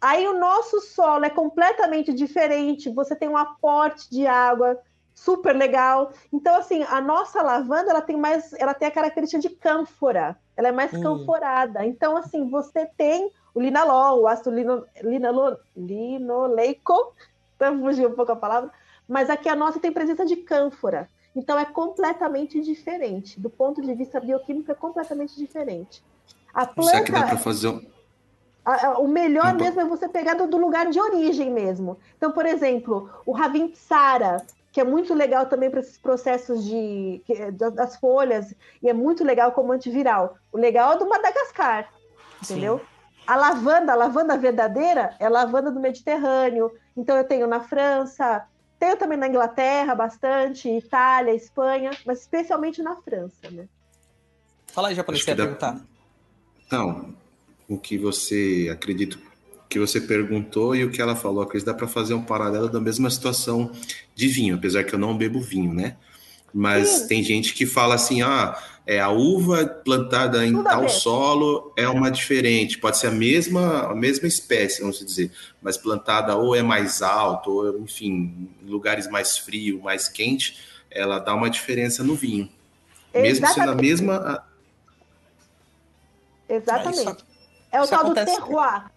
Aí 0.00 0.26
o 0.28 0.38
nosso 0.38 0.80
solo 0.80 1.24
é 1.24 1.30
completamente 1.30 2.12
diferente, 2.12 2.90
você 2.90 3.16
tem 3.16 3.28
um 3.28 3.36
aporte 3.36 4.08
de 4.10 4.26
água 4.26 4.78
super 5.14 5.54
legal. 5.54 6.12
Então, 6.32 6.56
assim, 6.56 6.84
a 6.84 7.00
nossa 7.00 7.42
lavanda 7.42 7.90
ela 7.90 8.00
tem 8.00 8.16
mais, 8.16 8.52
ela 8.52 8.74
tem 8.74 8.86
a 8.86 8.92
característica 8.92 9.40
de 9.40 9.50
cânfora, 9.50 10.38
ela 10.56 10.68
é 10.68 10.72
mais 10.72 10.92
hum. 10.92 11.02
canforada. 11.02 11.84
Então, 11.84 12.16
assim, 12.16 12.48
você 12.48 12.86
tem 12.96 13.30
o 13.52 13.60
linalol, 13.60 14.20
o 14.20 14.28
ácido 14.28 14.54
lino, 14.54 14.84
linalo, 15.02 15.56
linoleico, 15.76 17.12
para 17.58 17.76
fugir 17.76 18.06
um 18.06 18.14
pouco 18.14 18.30
a 18.30 18.36
palavra, 18.36 18.70
mas 19.08 19.28
aqui 19.28 19.48
a 19.48 19.56
nossa 19.56 19.80
tem 19.80 19.90
presença 19.90 20.24
de 20.24 20.36
cânfora. 20.36 21.08
Então 21.34 21.58
é 21.58 21.64
completamente 21.64 22.60
diferente. 22.60 23.38
Do 23.38 23.50
ponto 23.50 23.80
de 23.82 23.94
vista 23.94 24.20
bioquímico, 24.20 24.72
é 24.72 24.74
completamente 24.74 25.36
diferente. 25.36 26.02
A 26.52 26.66
planta. 26.66 26.90
Será 26.90 27.04
que 27.04 27.12
dá 27.12 27.26
para 27.26 27.36
fazer 27.38 27.68
um... 27.68 27.97
o 28.98 29.08
melhor 29.08 29.54
mesmo 29.54 29.80
é 29.80 29.84
você 29.84 30.08
pegar 30.08 30.34
do, 30.34 30.46
do, 30.46 30.58
lugar 30.58 30.90
de 30.90 31.00
origem 31.00 31.50
mesmo. 31.50 31.98
Então, 32.16 32.32
por 32.32 32.44
exemplo, 32.44 33.10
o 33.24 33.32
Ravimsara, 33.32 34.44
que 34.70 34.80
é 34.80 34.84
muito 34.84 35.14
legal 35.14 35.46
também 35.46 35.70
para 35.70 35.80
esses 35.80 35.96
processos 35.96 36.64
de, 36.64 37.22
das 37.74 37.96
folhas, 37.96 38.54
e 38.82 38.88
é 38.88 38.92
muito 38.92 39.24
legal 39.24 39.52
como 39.52 39.72
antiviral. 39.72 40.36
O 40.52 40.58
legal 40.58 40.92
é 40.92 40.98
do 40.98 41.08
Madagascar, 41.08 41.88
entendeu? 42.42 42.78
Sim. 42.78 42.84
A 43.26 43.36
lavanda, 43.36 43.92
a 43.92 43.96
lavanda 43.96 44.36
verdadeira, 44.36 45.14
é 45.18 45.26
a 45.26 45.30
lavanda 45.30 45.70
do 45.70 45.80
Mediterrâneo. 45.80 46.72
Então, 46.96 47.16
eu 47.16 47.24
tenho 47.24 47.46
na 47.46 47.60
França, 47.60 48.46
tenho 48.78 48.96
também 48.96 49.18
na 49.18 49.28
Inglaterra 49.28 49.94
bastante, 49.94 50.68
Itália, 50.68 51.34
Espanha, 51.34 51.90
mas 52.06 52.20
especialmente 52.20 52.82
na 52.82 52.96
França, 52.96 53.50
né? 53.50 53.66
Fala 54.68 54.88
aí, 54.88 54.94
japonês, 54.94 55.24
quer 55.24 55.36
perguntar? 55.36 55.80
Não, 56.70 57.14
o 57.68 57.78
que 57.78 57.98
você 57.98 58.68
acredita 58.72 59.18
que 59.68 59.78
você 59.78 60.00
perguntou 60.00 60.74
e 60.74 60.84
o 60.84 60.90
que 60.90 61.02
ela 61.02 61.14
falou, 61.14 61.46
que 61.46 61.62
dá 61.62 61.74
para 61.74 61.86
fazer 61.86 62.14
um 62.14 62.22
paralelo 62.22 62.68
da 62.68 62.80
mesma 62.80 63.10
situação 63.10 63.70
de 64.14 64.26
vinho, 64.26 64.56
apesar 64.56 64.82
que 64.84 64.94
eu 64.94 64.98
não 64.98 65.16
bebo 65.16 65.40
vinho, 65.40 65.74
né? 65.74 65.96
Mas 66.54 66.88
Sim. 66.88 67.08
tem 67.08 67.22
gente 67.22 67.52
que 67.52 67.66
fala 67.66 67.94
assim, 67.94 68.22
ah, 68.22 68.58
é, 68.86 68.98
a 68.98 69.10
uva 69.10 69.66
plantada 69.66 70.46
em 70.46 70.52
Tudo 70.52 70.64
tal 70.64 70.88
solo 70.88 71.74
é 71.76 71.86
uma 71.86 72.10
diferente, 72.10 72.78
pode 72.78 72.96
ser 72.96 73.08
a 73.08 73.10
mesma, 73.10 73.90
a 73.90 73.94
mesma 73.94 74.26
espécie, 74.26 74.80
vamos 74.80 75.04
dizer, 75.04 75.30
mas 75.60 75.76
plantada 75.76 76.34
ou 76.34 76.54
é 76.54 76.62
mais 76.62 77.02
alto, 77.02 77.50
ou 77.50 77.78
enfim, 77.80 78.48
em 78.62 78.66
lugares 78.66 79.06
mais 79.06 79.36
frio, 79.36 79.82
mais 79.82 80.08
quente, 80.08 80.56
ela 80.90 81.18
dá 81.18 81.34
uma 81.34 81.50
diferença 81.50 82.02
no 82.02 82.14
vinho. 82.14 82.48
Mesmo 83.12 83.46
sendo 83.48 83.70
a 83.70 83.74
mesma. 83.74 84.44
Exatamente. 86.48 87.27
É, 87.70 87.76
é 87.76 87.82
o 87.82 87.86
tal 87.86 88.04
do 88.04 88.14
terroir. 88.14 88.90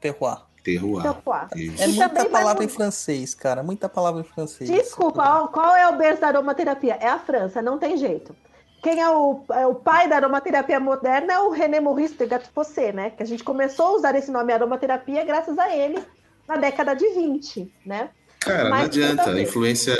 Terroir. 0.00 0.38
Terroir. 0.62 1.02
terroir. 1.02 1.48
É 1.80 1.86
muita 1.86 2.24
palavra 2.26 2.64
em 2.64 2.68
francês, 2.68 3.34
cara. 3.34 3.62
Muita 3.62 3.88
palavra 3.88 4.20
em 4.20 4.24
francês. 4.24 4.68
Desculpa, 4.68 5.48
qual 5.48 5.76
é 5.76 5.88
o 5.88 5.96
berço 5.96 6.20
da 6.20 6.28
aromaterapia? 6.28 6.94
É 7.00 7.08
a 7.08 7.18
França, 7.18 7.62
não 7.62 7.78
tem 7.78 7.96
jeito. 7.96 8.34
Quem 8.82 9.00
é 9.00 9.08
o, 9.08 9.42
é 9.52 9.66
o 9.66 9.74
pai 9.74 10.08
da 10.08 10.16
aromaterapia 10.16 10.78
moderna 10.78 11.32
é 11.32 11.38
o 11.40 11.50
René 11.50 11.80
Maurice 11.80 12.14
de 12.14 12.26
Gattefossé, 12.26 12.92
né? 12.92 13.10
Que 13.10 13.22
a 13.22 13.26
gente 13.26 13.42
começou 13.42 13.86
a 13.86 13.92
usar 13.92 14.14
esse 14.14 14.30
nome 14.30 14.52
aromaterapia 14.52 15.24
graças 15.24 15.58
a 15.58 15.74
ele 15.74 15.98
na 16.46 16.56
década 16.56 16.94
de 16.94 17.08
20, 17.08 17.72
né? 17.84 18.10
Cara, 18.40 18.68
Mas, 18.68 18.78
não 18.78 18.86
adianta. 18.86 19.40
Influência, 19.40 19.98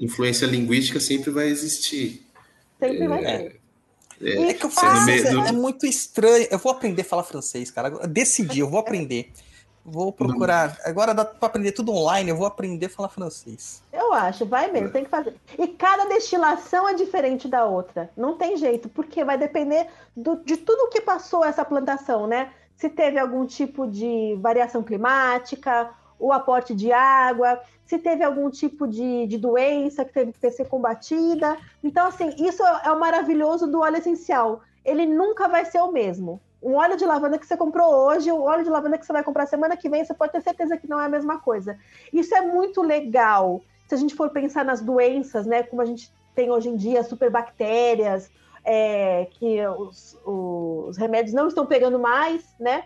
influência 0.00 0.46
linguística 0.46 0.98
sempre 0.98 1.30
vai 1.30 1.48
existir. 1.48 2.26
Sempre 2.78 3.04
é, 3.04 3.08
vai 3.08 3.22
ter. 3.22 3.61
É, 4.22 4.50
é 4.50 4.54
que 4.54 4.66
o 4.66 4.70
francês 4.70 5.24
é, 5.24 5.30
é 5.30 5.52
muito 5.52 5.84
estranho. 5.84 6.46
Eu 6.50 6.58
vou 6.58 6.72
aprender 6.72 7.02
a 7.02 7.04
falar 7.04 7.24
francês, 7.24 7.70
cara. 7.70 7.88
Eu 7.88 8.06
decidi, 8.06 8.60
eu 8.60 8.70
vou 8.70 8.78
aprender. 8.78 9.32
Vou 9.84 10.12
procurar. 10.12 10.78
Agora 10.84 11.12
dá 11.12 11.24
pra 11.24 11.48
aprender 11.48 11.72
tudo 11.72 11.92
online, 11.92 12.30
eu 12.30 12.36
vou 12.36 12.46
aprender 12.46 12.86
a 12.86 12.88
falar 12.88 13.08
francês. 13.08 13.82
Eu 13.92 14.12
acho, 14.12 14.46
vai 14.46 14.70
mesmo, 14.70 14.90
tem 14.90 15.02
que 15.02 15.10
fazer. 15.10 15.34
E 15.58 15.66
cada 15.66 16.04
destilação 16.04 16.88
é 16.88 16.94
diferente 16.94 17.48
da 17.48 17.64
outra. 17.64 18.08
Não 18.16 18.36
tem 18.36 18.56
jeito, 18.56 18.88
porque 18.88 19.24
vai 19.24 19.36
depender 19.36 19.88
do, 20.16 20.36
de 20.36 20.56
tudo 20.56 20.88
que 20.88 21.00
passou 21.00 21.44
essa 21.44 21.64
plantação, 21.64 22.28
né? 22.28 22.52
Se 22.76 22.88
teve 22.88 23.18
algum 23.18 23.44
tipo 23.44 23.86
de 23.88 24.38
variação 24.40 24.84
climática, 24.84 25.90
o 26.22 26.32
aporte 26.32 26.74
de 26.74 26.92
água, 26.92 27.60
se 27.84 27.98
teve 27.98 28.22
algum 28.22 28.48
tipo 28.50 28.86
de, 28.86 29.26
de 29.26 29.36
doença 29.36 30.04
que 30.04 30.12
teve 30.12 30.32
que 30.32 30.50
ser 30.50 30.66
combatida. 30.66 31.56
Então, 31.82 32.06
assim, 32.06 32.34
isso 32.38 32.62
é 32.62 32.90
o 32.90 32.98
maravilhoso 32.98 33.66
do 33.66 33.80
óleo 33.80 33.96
essencial. 33.96 34.60
Ele 34.84 35.04
nunca 35.04 35.48
vai 35.48 35.64
ser 35.64 35.80
o 35.80 35.92
mesmo 35.92 36.40
um 36.62 36.74
óleo 36.74 36.96
de 36.96 37.04
lavanda 37.04 37.38
que 37.38 37.46
você 37.46 37.56
comprou 37.56 37.92
hoje, 37.92 38.30
o 38.30 38.42
óleo 38.42 38.62
de 38.62 38.70
lavanda 38.70 38.96
que 38.96 39.04
você 39.04 39.12
vai 39.12 39.24
comprar 39.24 39.46
semana 39.46 39.76
que 39.76 39.88
vem, 39.88 40.04
você 40.04 40.14
pode 40.14 40.32
ter 40.32 40.42
certeza 40.42 40.76
que 40.76 40.88
não 40.88 41.00
é 41.00 41.06
a 41.06 41.08
mesma 41.08 41.40
coisa. 41.40 41.76
Isso 42.12 42.34
é 42.34 42.40
muito 42.40 42.80
legal. 42.80 43.60
Se 43.88 43.96
a 43.96 43.98
gente 43.98 44.14
for 44.14 44.30
pensar 44.30 44.64
nas 44.64 44.80
doenças, 44.80 45.44
né, 45.44 45.64
como 45.64 45.82
a 45.82 45.84
gente 45.84 46.12
tem 46.34 46.50
hoje 46.50 46.68
em 46.68 46.76
dia, 46.76 47.02
superbactérias, 47.02 48.30
é, 48.64 49.26
que 49.32 49.66
os, 49.66 50.16
os 50.24 50.96
remédios 50.96 51.34
não 51.34 51.48
estão 51.48 51.66
pegando 51.66 51.98
mais, 51.98 52.54
né? 52.60 52.84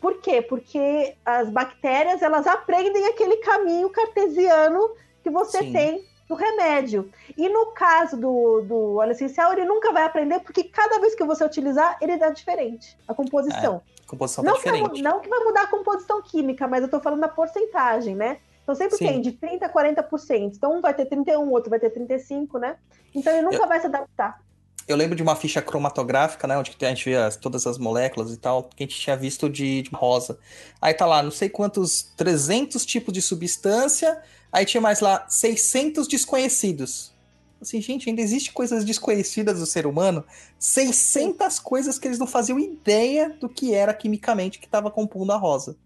Por 0.00 0.20
quê? 0.20 0.42
Porque 0.42 1.16
as 1.24 1.48
bactérias 1.48 2.22
elas 2.22 2.46
aprendem 2.46 3.06
aquele 3.06 3.38
caminho 3.38 3.90
cartesiano 3.90 4.90
que 5.22 5.30
você 5.30 5.58
Sim. 5.58 5.72
tem 5.72 6.04
do 6.28 6.34
remédio. 6.34 7.10
E 7.36 7.48
no 7.48 7.66
caso 7.66 8.16
do, 8.16 8.60
do 8.62 8.96
óleo 8.96 9.12
essencial, 9.12 9.52
ele 9.52 9.64
nunca 9.64 9.92
vai 9.92 10.04
aprender, 10.04 10.40
porque 10.40 10.64
cada 10.64 10.98
vez 10.98 11.14
que 11.14 11.24
você 11.24 11.44
utilizar, 11.44 11.96
ele 12.00 12.16
dá 12.16 12.30
diferente. 12.30 12.96
A 13.06 13.14
composição. 13.14 13.82
É, 13.86 14.02
a 14.04 14.10
composição 14.10 14.44
tá 14.44 14.50
não 14.50 14.56
diferente. 14.56 14.90
Que 14.90 15.02
vai, 15.02 15.12
não 15.12 15.20
que 15.20 15.28
vai 15.28 15.40
mudar 15.40 15.62
a 15.62 15.66
composição 15.68 16.22
química, 16.22 16.66
mas 16.66 16.82
eu 16.82 16.88
tô 16.88 17.00
falando 17.00 17.20
da 17.20 17.28
porcentagem, 17.28 18.14
né? 18.14 18.38
Então 18.62 18.74
sempre 18.74 18.96
Sim. 18.96 19.06
tem 19.06 19.20
de 19.20 19.32
30% 19.32 19.62
a 19.62 19.68
40%. 19.68 20.56
Então 20.56 20.76
um 20.76 20.80
vai 20.80 20.92
ter 20.92 21.06
31%, 21.06 21.48
outro 21.48 21.70
vai 21.70 21.78
ter 21.78 21.90
35%, 21.90 22.58
né? 22.58 22.76
Então 23.14 23.32
ele 23.32 23.42
nunca 23.42 23.62
eu... 23.62 23.68
vai 23.68 23.78
se 23.78 23.86
adaptar. 23.86 24.40
Eu 24.86 24.96
lembro 24.96 25.16
de 25.16 25.22
uma 25.22 25.34
ficha 25.34 25.60
cromatográfica, 25.60 26.46
né? 26.46 26.56
Onde 26.56 26.76
a 26.80 26.88
gente 26.88 27.04
via 27.04 27.28
todas 27.40 27.66
as 27.66 27.76
moléculas 27.76 28.32
e 28.32 28.36
tal, 28.36 28.64
que 28.64 28.84
a 28.84 28.86
gente 28.86 28.98
tinha 28.98 29.16
visto 29.16 29.50
de, 29.50 29.82
de 29.82 29.90
rosa. 29.92 30.38
Aí 30.80 30.94
tá 30.94 31.04
lá, 31.06 31.22
não 31.22 31.30
sei 31.30 31.48
quantos, 31.48 32.02
300 32.16 32.86
tipos 32.86 33.12
de 33.12 33.20
substância, 33.20 34.22
Aí 34.56 34.64
tinha 34.64 34.80
mais 34.80 35.00
lá 35.00 35.26
600 35.28 36.08
desconhecidos. 36.08 37.12
Assim, 37.60 37.78
gente, 37.80 38.08
ainda 38.08 38.22
existe 38.22 38.52
coisas 38.52 38.86
desconhecidas 38.86 39.60
do 39.60 39.66
ser 39.66 39.86
humano. 39.86 40.24
600 40.58 41.58
coisas 41.58 41.98
que 41.98 42.08
eles 42.08 42.18
não 42.18 42.26
faziam 42.26 42.58
ideia 42.58 43.30
do 43.40 43.50
que 43.50 43.74
era 43.74 43.92
quimicamente 43.92 44.58
que 44.58 44.64
estava 44.64 44.90
compondo 44.90 45.32
a 45.32 45.36
rosa. 45.36 45.76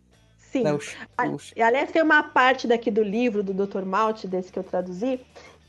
Sim. 0.53 0.63
Né? 0.63 0.73
O, 0.73 0.77
o... 0.77 1.39
Aliás, 1.61 1.91
tem 1.91 2.01
uma 2.01 2.23
parte 2.23 2.69
daqui 2.69 2.93
do 2.93 3.03
livro 3.03 3.43
do 3.43 3.53
Dr. 3.53 3.85
Malte, 3.85 4.29
desse 4.29 4.53
que 4.53 4.59
eu 4.61 4.65
traduzi, 4.65 5.21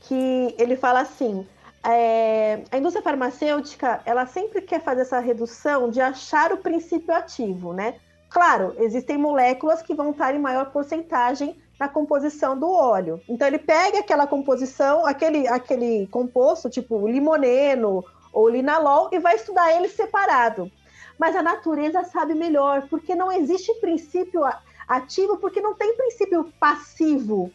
que 0.02 0.54
ele 0.56 0.76
fala 0.76 1.00
assim: 1.00 1.44
é, 1.84 2.62
a 2.70 2.78
indústria 2.78 3.02
farmacêutica 3.02 4.00
ela 4.04 4.24
sempre 4.26 4.62
quer 4.62 4.80
fazer 4.80 5.02
essa 5.02 5.18
redução 5.18 5.90
de 5.90 6.00
achar 6.00 6.52
o 6.52 6.58
princípio 6.58 7.12
ativo, 7.14 7.72
né? 7.72 7.96
Claro, 8.30 8.74
existem 8.78 9.18
moléculas 9.18 9.82
que 9.82 9.94
vão 9.94 10.10
estar 10.10 10.34
em 10.34 10.38
maior 10.38 10.70
porcentagem 10.70 11.60
na 11.78 11.88
composição 11.88 12.58
do 12.58 12.70
óleo. 12.70 13.20
Então 13.28 13.46
ele 13.46 13.58
pega 13.58 13.98
aquela 13.98 14.26
composição, 14.26 15.04
aquele, 15.04 15.46
aquele 15.48 16.06
composto, 16.06 16.70
tipo 16.70 17.06
limoneno 17.08 18.04
ou 18.32 18.48
linalol, 18.48 19.10
e 19.12 19.18
vai 19.18 19.34
estudar 19.34 19.76
ele 19.76 19.88
separado. 19.88 20.70
Mas 21.18 21.36
a 21.36 21.42
natureza 21.42 22.04
sabe 22.04 22.34
melhor, 22.34 22.88
porque 22.88 23.14
não 23.14 23.30
existe 23.30 23.74
princípio 23.80 24.42
ativo, 24.88 25.36
porque 25.36 25.60
não 25.60 25.74
tem 25.74 25.94
princípio 25.96 26.50
passivo. 26.58 27.50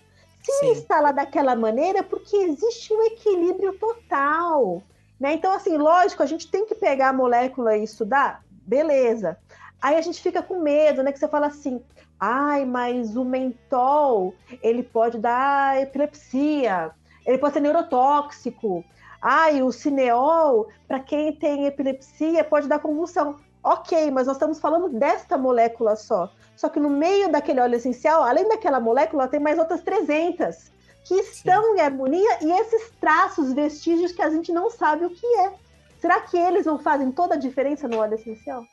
Se 0.52 0.76
Sim. 0.76 0.86
lá 0.90 1.12
daquela 1.12 1.56
maneira, 1.56 2.04
porque 2.04 2.36
existe 2.36 2.94
um 2.94 3.04
equilíbrio 3.04 3.78
total. 3.78 4.82
Né? 5.20 5.34
Então, 5.34 5.52
assim, 5.52 5.78
lógico, 5.78 6.24
a 6.24 6.26
gente 6.28 6.50
tem 6.50 6.66
que 6.66 6.76
pegar 6.76 7.10
a 7.10 7.14
molécula 7.14 7.76
e 7.76 7.84
estudar, 7.84 8.44
beleza. 8.50 9.38
Aí 9.82 9.96
a 9.96 10.02
gente 10.02 10.22
fica 10.22 10.42
com 10.42 10.62
medo, 10.62 11.04
né? 11.04 11.12
Que 11.12 11.20
você 11.20 11.28
fala 11.28 11.48
assim, 11.48 11.84
Ai, 12.20 12.66
mas 12.66 13.16
o 13.16 13.24
mentol, 13.24 14.34
ele 14.64 14.82
pode 14.82 15.20
dar 15.20 15.80
epilepsia, 15.80 16.92
ele 17.26 17.38
pode 17.38 17.54
ser 17.54 17.60
neurotóxico. 17.60 18.84
Ai, 19.22 19.62
o 19.62 19.72
cineol, 19.72 20.68
para 20.88 21.00
quem 21.00 21.32
tem 21.32 21.66
epilepsia, 21.66 22.44
pode 22.44 22.68
dar 22.68 22.80
convulsão. 22.80 23.40
Ok, 23.68 24.12
mas 24.12 24.28
nós 24.28 24.38
estamos 24.38 24.60
falando 24.60 24.88
desta 24.98 25.38
molécula 25.38 25.98
só. 25.98 26.32
Só 26.56 26.70
que 26.70 26.80
no 26.80 26.90
meio 26.90 27.30
daquele 27.30 27.60
óleo 27.60 27.76
essencial, 27.76 28.24
além 28.24 28.48
daquela 28.48 28.80
molécula, 28.80 29.28
tem 29.28 29.42
mais 29.42 29.60
outras 29.60 29.82
300 29.82 30.72
que 31.04 31.16
estão 31.16 31.62
Sim. 31.64 31.76
em 31.76 31.82
harmonia 31.82 32.38
e 32.42 32.52
esses 32.62 32.92
traços, 33.00 33.52
vestígios 33.52 34.14
que 34.14 34.22
a 34.22 34.30
gente 34.30 34.54
não 34.54 34.70
sabe 34.70 35.06
o 35.06 35.10
que 35.10 35.26
é. 35.40 35.52
Será 36.00 36.22
que 36.22 36.38
eles 36.38 36.66
não 36.66 36.80
fazem 36.80 37.12
toda 37.12 37.36
a 37.36 37.38
diferença 37.38 37.90
no 37.90 37.98
óleo 37.98 38.14
essencial? 38.14 38.64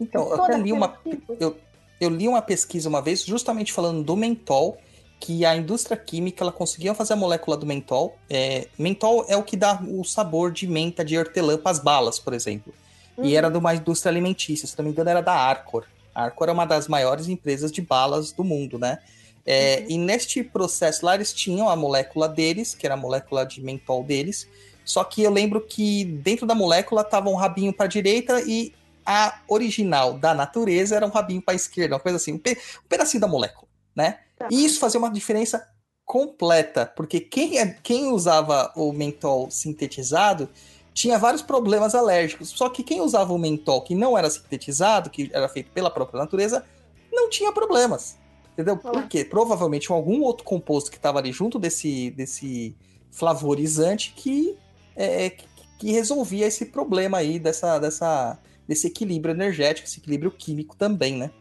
Então, 0.00 0.28
eu 0.28 0.42
até 0.42 0.58
li 0.58 0.72
uma. 0.72 0.98
Eu, 1.38 1.56
eu 2.00 2.10
li 2.10 2.26
uma 2.26 2.42
pesquisa 2.42 2.88
uma 2.88 3.00
vez 3.00 3.22
justamente 3.22 3.72
falando 3.72 4.02
do 4.02 4.16
mentol, 4.16 4.78
que 5.20 5.44
a 5.44 5.54
indústria 5.54 5.96
química 5.96 6.42
ela 6.42 6.50
conseguia 6.50 6.92
fazer 6.92 7.12
a 7.12 7.16
molécula 7.16 7.56
do 7.56 7.66
mentol. 7.66 8.16
É, 8.28 8.66
mentol 8.76 9.24
é 9.28 9.36
o 9.36 9.44
que 9.44 9.56
dá 9.56 9.80
o 9.80 10.02
sabor 10.02 10.50
de 10.50 10.66
menta 10.66 11.04
de 11.04 11.16
hortelã 11.16 11.56
para 11.56 11.70
as 11.70 11.78
balas, 11.78 12.18
por 12.18 12.32
exemplo. 12.32 12.74
Uhum. 13.20 13.26
E 13.26 13.36
era 13.36 13.50
de 13.50 13.58
uma 13.58 13.74
indústria 13.74 14.10
alimentícia, 14.10 14.66
se 14.66 14.76
não 14.76 14.84
me 14.84 14.90
engano, 14.90 15.10
era 15.10 15.20
da 15.20 15.34
Arcor. 15.34 15.84
A 16.14 16.24
Arcor 16.24 16.48
é 16.48 16.52
uma 16.52 16.64
das 16.64 16.88
maiores 16.88 17.28
empresas 17.28 17.70
de 17.70 17.80
balas 17.80 18.32
do 18.32 18.42
mundo, 18.42 18.78
né? 18.78 18.98
É, 19.46 19.80
uhum. 19.80 19.86
E 19.90 19.98
neste 19.98 20.42
processo 20.42 21.04
lá, 21.04 21.14
eles 21.14 21.32
tinham 21.32 21.68
a 21.68 21.76
molécula 21.76 22.28
deles, 22.28 22.74
que 22.74 22.86
era 22.86 22.94
a 22.94 22.98
molécula 22.98 23.44
de 23.44 23.62
mentol 23.62 24.02
deles. 24.02 24.48
Só 24.84 25.04
que 25.04 25.22
eu 25.22 25.30
lembro 25.30 25.60
que 25.60 26.04
dentro 26.04 26.46
da 26.46 26.54
molécula 26.54 27.04
tava 27.04 27.28
um 27.28 27.36
rabinho 27.36 27.72
para 27.72 27.86
a 27.86 27.88
direita 27.88 28.40
e 28.42 28.74
a 29.04 29.40
original 29.48 30.14
da 30.14 30.34
natureza 30.34 30.96
era 30.96 31.06
um 31.06 31.10
rabinho 31.10 31.42
para 31.42 31.54
a 31.54 31.56
esquerda, 31.56 31.94
uma 31.94 32.00
coisa 32.00 32.16
assim, 32.16 32.32
um, 32.32 32.38
pe 32.38 32.52
um 32.52 32.88
pedacinho 32.88 33.20
da 33.20 33.28
molécula, 33.28 33.68
né? 33.94 34.18
Tá. 34.38 34.48
E 34.50 34.64
isso 34.64 34.78
fazia 34.78 34.98
uma 34.98 35.10
diferença 35.10 35.66
completa, 36.04 36.86
porque 36.96 37.20
quem, 37.20 37.58
é, 37.58 37.76
quem 37.82 38.08
usava 38.08 38.72
o 38.74 38.92
mentol 38.92 39.50
sintetizado 39.50 40.48
tinha 40.92 41.18
vários 41.18 41.42
problemas 41.42 41.94
alérgicos. 41.94 42.50
Só 42.50 42.68
que 42.68 42.82
quem 42.82 43.00
usava 43.00 43.32
o 43.32 43.38
mentol 43.38 43.82
que 43.82 43.94
não 43.94 44.16
era 44.16 44.28
sintetizado, 44.28 45.10
que 45.10 45.30
era 45.32 45.48
feito 45.48 45.70
pela 45.72 45.90
própria 45.90 46.20
natureza, 46.20 46.64
não 47.12 47.28
tinha 47.28 47.52
problemas. 47.52 48.18
Entendeu? 48.52 48.76
Por 48.76 49.08
quê? 49.08 49.24
Provavelmente 49.24 49.90
algum 49.90 50.22
outro 50.22 50.44
composto 50.44 50.90
que 50.90 50.96
estava 50.96 51.18
ali 51.18 51.32
junto 51.32 51.58
desse, 51.58 52.10
desse 52.10 52.76
flavorizante 53.10 54.12
que, 54.14 54.56
é, 54.96 55.30
que 55.78 55.92
resolvia 55.92 56.46
esse 56.46 56.66
problema 56.66 57.18
aí 57.18 57.38
dessa, 57.38 57.78
dessa 57.78 58.38
desse 58.70 58.86
equilíbrio 58.86 59.34
energético, 59.34 59.88
esse 59.88 59.98
equilíbrio 59.98 60.30
químico 60.30 60.76
também, 60.76 61.16
né? 61.16 61.32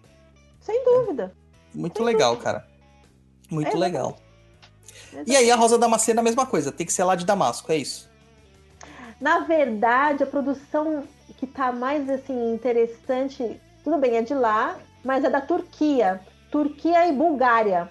Sem 0.59 0.83
dúvida. 0.83 1.31
É. 1.75 1.77
Muito 1.77 1.97
Sem 1.97 2.05
legal, 2.07 2.31
dúvida. 2.31 2.51
cara. 2.51 2.67
Muito 3.51 3.75
é 3.75 3.79
legal. 3.79 4.17
E 5.27 5.35
aí 5.35 5.51
a 5.51 5.55
rosa 5.55 5.77
damascena 5.77 6.19
é 6.19 6.21
a 6.21 6.23
mesma 6.23 6.47
coisa, 6.47 6.71
tem 6.71 6.87
que 6.87 6.91
ser 6.93 7.03
lá 7.03 7.15
de 7.15 7.25
Damasco, 7.25 7.71
é 7.71 7.77
isso? 7.77 8.08
Na 9.19 9.39
verdade, 9.39 10.23
a 10.23 10.27
produção 10.27 11.03
que 11.37 11.45
tá 11.45 11.71
mais 11.71 12.09
assim 12.09 12.53
interessante, 12.53 13.59
tudo 13.83 13.97
bem, 13.97 14.17
é 14.17 14.21
de 14.21 14.33
lá, 14.33 14.77
mas 15.03 15.23
é 15.23 15.29
da 15.29 15.41
Turquia. 15.41 16.21
Turquia 16.51 17.07
e 17.07 17.13
Bulgária. 17.13 17.89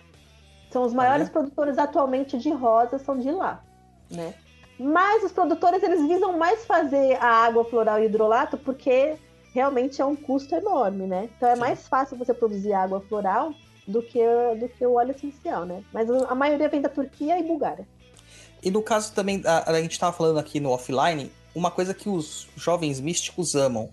São 0.70 0.82
os 0.84 0.92
maiores 0.92 1.24
Olha. 1.24 1.32
produtores 1.32 1.78
atualmente 1.78 2.36
de 2.38 2.50
rosa, 2.50 2.98
são 2.98 3.18
de 3.18 3.30
lá, 3.30 3.62
né? 4.10 4.34
Mas 4.78 5.24
os 5.24 5.32
produtores 5.32 5.82
eles 5.82 6.06
visam 6.06 6.36
mais 6.38 6.64
fazer 6.64 7.16
a 7.20 7.26
água 7.26 7.64
floral 7.64 8.00
e 8.00 8.06
hidrolato 8.06 8.56
porque 8.58 9.16
realmente 9.52 10.00
é 10.00 10.04
um 10.04 10.14
custo 10.14 10.54
enorme, 10.54 11.06
né? 11.06 11.28
Então 11.36 11.48
é 11.48 11.54
Sim. 11.54 11.60
mais 11.60 11.88
fácil 11.88 12.16
você 12.16 12.32
produzir 12.32 12.72
água 12.72 13.00
floral 13.00 13.52
do 13.86 14.02
que, 14.02 14.22
do 14.60 14.68
que 14.68 14.86
o 14.86 14.94
óleo 14.94 15.12
essencial, 15.12 15.64
né? 15.64 15.82
Mas 15.92 16.08
a 16.10 16.34
maioria 16.34 16.68
vem 16.68 16.80
da 16.80 16.88
Turquia 16.88 17.38
e 17.38 17.42
Bulgária. 17.42 17.86
E 18.62 18.70
no 18.70 18.82
caso 18.82 19.12
também, 19.12 19.42
a, 19.44 19.70
a 19.70 19.80
gente 19.80 19.92
estava 19.92 20.16
falando 20.16 20.38
aqui 20.38 20.60
no 20.60 20.70
offline, 20.70 21.30
uma 21.54 21.70
coisa 21.70 21.94
que 21.94 22.08
os 22.08 22.48
jovens 22.56 23.00
místicos 23.00 23.54
amam: 23.54 23.90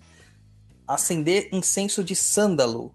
acender 0.87 1.49
incenso 1.51 2.03
de 2.03 2.15
sândalo. 2.15 2.91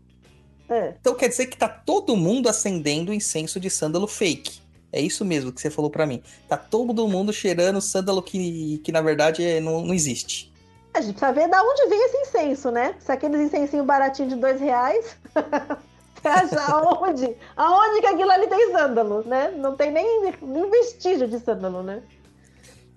É. 0.69 0.95
Então 1.01 1.15
quer 1.15 1.29
dizer 1.29 1.47
que 1.47 1.57
tá 1.57 1.69
todo 1.69 2.17
mundo 2.17 2.49
acendendo 2.49 3.13
incenso 3.13 3.59
de 3.59 3.69
sândalo 3.69 4.07
fake. 4.07 4.61
É 4.93 5.01
isso 5.01 5.25
mesmo 5.25 5.53
que 5.53 5.61
você 5.61 5.71
falou 5.71 5.91
para 5.91 6.07
mim. 6.07 6.23
Tá 6.49 6.57
todo 6.57 7.07
mundo 7.07 7.33
cheirando 7.33 7.81
sândalo 7.81 8.23
que, 8.23 8.79
que 8.79 8.91
na 8.91 9.01
verdade 9.01 9.45
é, 9.45 9.61
não, 9.61 9.83
não 9.83 9.95
existe. 9.95 10.51
A 10.93 11.01
gente 11.01 11.15
precisa 11.15 11.33
ver 11.33 11.49
de 11.49 11.57
onde 11.57 11.89
vem 11.89 12.05
esse 12.07 12.17
incenso, 12.17 12.71
né? 12.71 12.97
Se 12.99 13.13
aqueles 13.13 13.41
incensinhos 13.41 13.87
baratinhos 13.87 14.35
de 14.35 14.41
dois 14.41 14.61
reais. 14.61 15.17
aonde? 16.29 17.37
Aonde 17.57 18.01
que 18.01 18.07
aquilo 18.07 18.31
ali 18.31 18.47
tem 18.47 18.73
sândalo, 18.73 19.23
né? 19.27 19.53
Não 19.57 19.75
tem 19.77 19.91
nem, 19.91 20.33
nem 20.43 20.71
vestígio 20.71 21.27
de 21.29 21.39
sândalo, 21.41 21.83
né? 21.83 22.03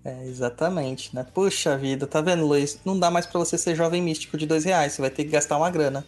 É, 0.05 0.25
exatamente, 0.25 1.15
né? 1.15 1.25
Puxa 1.33 1.77
vida, 1.77 2.05
tá 2.05 2.19
vendo, 2.19 2.45
Luiz? 2.45 2.77
Não 2.83 2.99
dá 2.99 3.09
mais 3.09 3.25
para 3.25 3.39
você 3.39 3.57
ser 3.57 3.73
jovem 3.75 4.01
místico 4.01 4.37
de 4.37 4.45
dois 4.45 4.65
reais, 4.65 4.93
você 4.93 5.01
vai 5.01 5.09
ter 5.09 5.23
que 5.23 5.29
gastar 5.31 5.57
uma 5.57 5.69
grana. 5.69 6.05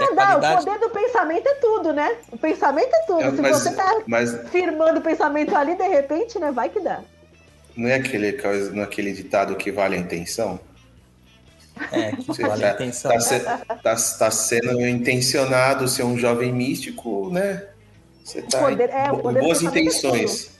Não, 0.00 0.14
dá 0.16 0.24
Não, 0.30 0.36
o 0.36 0.40
qualidade. 0.40 0.64
poder 0.64 0.80
do 0.80 0.90
pensamento 0.90 1.46
é 1.46 1.54
tudo, 1.56 1.92
né? 1.92 2.16
O 2.32 2.38
pensamento 2.38 2.92
é 2.92 3.02
tudo. 3.06 3.20
É, 3.22 3.30
Se 3.30 3.40
mas- 3.42 3.56
você 3.62 3.72
tá 3.74 4.00
Mas 4.06 4.48
firmando 4.50 4.98
o 4.98 5.02
pensamento 5.02 5.54
ali, 5.54 5.76
de 5.76 5.86
repente, 5.86 6.38
né? 6.38 6.50
Vai 6.50 6.68
que 6.70 6.80
dá. 6.80 7.00
não 7.76 7.88
é 7.88 7.94
aquele, 7.94 8.32
não 8.72 8.80
é 8.82 8.84
aquele 8.84 9.12
ditado 9.12 9.54
que 9.54 9.70
vale 9.70 9.94
a 9.94 9.98
intenção? 9.98 10.58
É, 11.90 12.12
que 12.16 12.22
Você 12.26 12.42
vale 12.42 12.64
a 12.64 12.74
tá, 12.74 12.74
intenção. 12.84 13.10
tá 13.12 13.20
se- 13.20 13.40
tá- 13.40 13.96
tá 14.18 14.30
sendo 14.30 14.86
intencionado 14.86 15.88
ser 15.88 16.02
um 16.04 16.16
jovem 16.18 16.52
místico, 16.52 17.30
né? 17.30 17.64
Você 18.24 18.42
tá 18.42 18.60
poder- 18.60 18.90
é, 18.90 19.08
bo- 19.10 19.32
boas 19.32 19.62
é 19.62 19.66
intenções. 19.66 20.50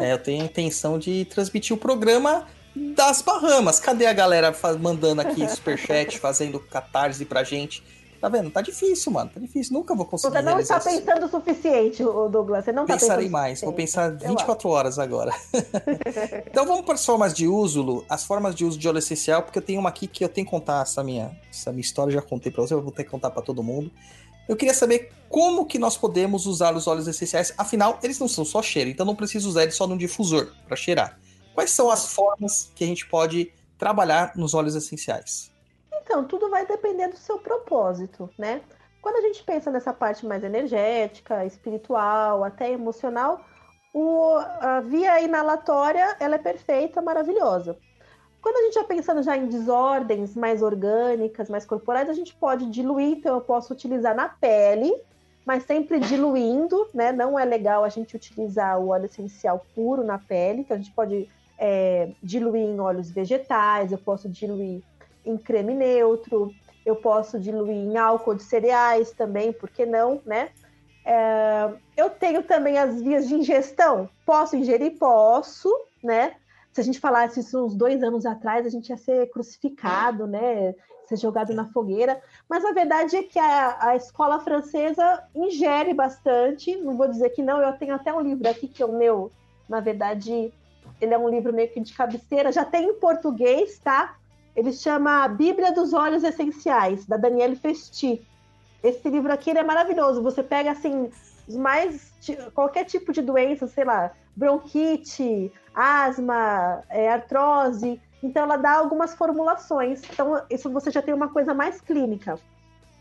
É, 0.00 0.12
eu 0.12 0.18
tenho 0.18 0.42
a 0.42 0.46
intenção 0.46 0.98
de 0.98 1.24
transmitir 1.26 1.74
o 1.74 1.78
programa 1.78 2.46
das 2.74 3.20
Bahamas. 3.22 3.80
Cadê 3.80 4.06
a 4.06 4.12
galera 4.12 4.54
mandando 4.80 5.20
aqui 5.20 5.48
superchat, 5.48 6.18
fazendo 6.18 6.60
catarse 6.60 7.24
pra 7.24 7.42
gente? 7.42 7.82
Tá 8.26 8.30
vendo? 8.30 8.50
Tá 8.50 8.60
difícil, 8.60 9.12
mano. 9.12 9.30
Tá 9.32 9.38
difícil. 9.38 9.72
Nunca 9.72 9.94
vou 9.94 10.04
conseguir 10.04 10.34
Você 10.34 10.42
não 10.42 10.58
está 10.58 10.78
isso. 10.78 10.88
pensando 10.88 11.26
o 11.26 11.28
suficiente, 11.28 12.02
Douglas. 12.02 12.64
Você 12.64 12.72
não 12.72 12.84
tá 12.84 12.94
Pensarei 12.94 13.28
mais, 13.28 13.60
vou 13.60 13.72
pensar 13.72 14.20
Eu 14.20 14.30
24 14.30 14.68
horas 14.68 14.98
agora. 14.98 15.32
então 16.44 16.66
vamos 16.66 16.84
para 16.84 16.94
as 16.94 17.06
formas 17.06 17.32
de 17.32 17.46
uso, 17.46 17.82
Lu. 17.82 18.04
As 18.08 18.24
formas 18.24 18.56
de 18.56 18.64
uso 18.64 18.76
de 18.76 18.88
óleo 18.88 18.98
essencial, 18.98 19.44
porque 19.44 19.60
eu 19.60 19.62
tenho 19.62 19.78
uma 19.78 19.90
aqui 19.90 20.08
que 20.08 20.24
eu 20.24 20.28
tenho 20.28 20.44
que 20.44 20.50
contar 20.50 20.82
essa 20.82 21.04
minha, 21.04 21.40
essa 21.48 21.70
minha 21.70 21.82
história, 21.82 22.12
já 22.12 22.20
contei 22.20 22.50
para 22.50 22.62
você, 22.62 22.74
eu 22.74 22.82
vou 22.82 22.90
ter 22.90 23.04
que 23.04 23.10
contar 23.10 23.30
para 23.30 23.42
todo 23.42 23.62
mundo. 23.62 23.92
Eu 24.48 24.56
queria 24.56 24.74
saber 24.74 25.12
como 25.28 25.64
que 25.64 25.78
nós 25.78 25.96
podemos 25.96 26.46
usar 26.46 26.74
os 26.74 26.88
óleos 26.88 27.06
essenciais, 27.06 27.54
afinal, 27.56 28.00
eles 28.02 28.18
não 28.18 28.26
são 28.26 28.44
só 28.44 28.60
cheiro, 28.60 28.90
então 28.90 29.06
não 29.06 29.14
preciso 29.14 29.48
usar 29.48 29.62
eles 29.62 29.76
só 29.76 29.86
num 29.86 29.96
difusor 29.96 30.48
para 30.66 30.76
cheirar. 30.76 31.16
Quais 31.54 31.70
são 31.70 31.92
as 31.92 32.12
formas 32.12 32.72
que 32.74 32.82
a 32.82 32.86
gente 32.88 33.06
pode 33.06 33.52
trabalhar 33.78 34.32
nos 34.34 34.52
óleos 34.52 34.74
essenciais? 34.74 35.54
Então, 36.06 36.24
tudo 36.24 36.48
vai 36.48 36.64
depender 36.64 37.08
do 37.08 37.16
seu 37.16 37.38
propósito, 37.40 38.30
né? 38.38 38.62
Quando 39.02 39.16
a 39.16 39.20
gente 39.22 39.42
pensa 39.42 39.72
nessa 39.72 39.92
parte 39.92 40.24
mais 40.24 40.44
energética, 40.44 41.44
espiritual, 41.44 42.44
até 42.44 42.70
emocional, 42.70 43.44
o- 43.92 44.36
a 44.60 44.80
via 44.80 45.20
inalatória 45.20 46.16
ela 46.20 46.36
é 46.36 46.38
perfeita, 46.38 47.02
maravilhosa. 47.02 47.76
Quando 48.40 48.56
a 48.58 48.62
gente 48.62 48.74
já 48.74 48.84
pensando 48.84 49.20
já 49.20 49.36
em 49.36 49.48
desordens 49.48 50.36
mais 50.36 50.62
orgânicas, 50.62 51.50
mais 51.50 51.66
corporais, 51.66 52.08
a 52.08 52.12
gente 52.12 52.36
pode 52.36 52.70
diluir, 52.70 53.18
então 53.18 53.34
eu 53.34 53.40
posso 53.40 53.72
utilizar 53.72 54.14
na 54.14 54.28
pele, 54.28 54.94
mas 55.44 55.64
sempre 55.64 55.98
diluindo, 55.98 56.88
né? 56.94 57.10
Não 57.10 57.36
é 57.36 57.44
legal 57.44 57.82
a 57.82 57.88
gente 57.88 58.14
utilizar 58.14 58.78
o 58.78 58.88
óleo 58.90 59.06
essencial 59.06 59.66
puro 59.74 60.04
na 60.04 60.18
pele, 60.18 60.60
então 60.60 60.76
a 60.76 60.80
gente 60.80 60.94
pode 60.94 61.28
é, 61.58 62.12
diluir 62.22 62.62
em 62.62 62.78
óleos 62.78 63.10
vegetais, 63.10 63.90
eu 63.90 63.98
posso 63.98 64.28
diluir 64.28 64.84
em 65.26 65.36
creme 65.36 65.74
neutro, 65.74 66.54
eu 66.86 66.94
posso 66.94 67.38
diluir 67.38 67.74
em 67.74 67.96
álcool 67.96 68.34
de 68.34 68.44
cereais 68.44 69.10
também, 69.10 69.52
por 69.52 69.68
que 69.68 69.84
não, 69.84 70.22
né? 70.24 70.50
É, 71.04 71.72
eu 71.96 72.10
tenho 72.10 72.42
também 72.42 72.78
as 72.78 73.00
vias 73.00 73.28
de 73.28 73.34
ingestão. 73.34 74.08
Posso 74.24 74.56
ingerir? 74.56 74.96
Posso, 74.98 75.68
né? 76.02 76.34
Se 76.72 76.80
a 76.80 76.84
gente 76.84 77.00
falasse 77.00 77.40
isso 77.40 77.64
uns 77.64 77.74
dois 77.74 78.02
anos 78.02 78.26
atrás, 78.26 78.66
a 78.66 78.68
gente 78.68 78.90
ia 78.90 78.96
ser 78.96 79.30
crucificado, 79.30 80.26
né? 80.26 80.74
Ser 81.08 81.16
jogado 81.16 81.54
na 81.54 81.64
fogueira. 81.66 82.20
Mas 82.48 82.64
a 82.64 82.72
verdade 82.72 83.16
é 83.16 83.22
que 83.22 83.38
a, 83.38 83.76
a 83.80 83.96
escola 83.96 84.40
francesa 84.40 85.24
ingere 85.34 85.94
bastante. 85.94 86.76
Não 86.76 86.96
vou 86.96 87.08
dizer 87.08 87.30
que 87.30 87.42
não, 87.42 87.62
eu 87.62 87.72
tenho 87.74 87.94
até 87.94 88.12
um 88.12 88.20
livro 88.20 88.48
aqui 88.48 88.68
que 88.68 88.82
é 88.82 88.86
o 88.86 88.92
meu, 88.92 89.30
na 89.68 89.80
verdade, 89.80 90.52
ele 91.00 91.14
é 91.14 91.18
um 91.18 91.28
livro 91.28 91.52
meio 91.52 91.70
que 91.70 91.80
de 91.80 91.94
cabeceira, 91.94 92.52
já 92.52 92.64
tem 92.64 92.90
em 92.90 92.94
português, 92.94 93.78
tá? 93.78 94.16
Ele 94.56 94.72
chama 94.72 95.22
A 95.22 95.28
Bíblia 95.28 95.70
dos 95.70 95.92
Óleos 95.92 96.24
Essenciais, 96.24 97.04
da 97.04 97.18
Daniele 97.18 97.56
Festi. 97.56 98.26
Esse 98.82 99.08
livro 99.10 99.30
aqui 99.30 99.50
é 99.50 99.62
maravilhoso. 99.62 100.22
Você 100.22 100.42
pega 100.42 100.70
assim 100.70 101.10
os 101.46 101.56
mais 101.56 102.12
qualquer 102.54 102.84
tipo 102.84 103.12
de 103.12 103.20
doença, 103.20 103.66
sei 103.66 103.84
lá, 103.84 104.10
bronquite, 104.34 105.52
asma, 105.74 106.82
é, 106.88 107.12
artrose. 107.12 108.00
Então 108.22 108.44
ela 108.44 108.56
dá 108.56 108.72
algumas 108.72 109.14
formulações. 109.14 110.02
Então 110.10 110.42
isso 110.48 110.70
você 110.70 110.90
já 110.90 111.02
tem 111.02 111.12
uma 111.12 111.28
coisa 111.28 111.52
mais 111.52 111.80
clínica. 111.80 112.38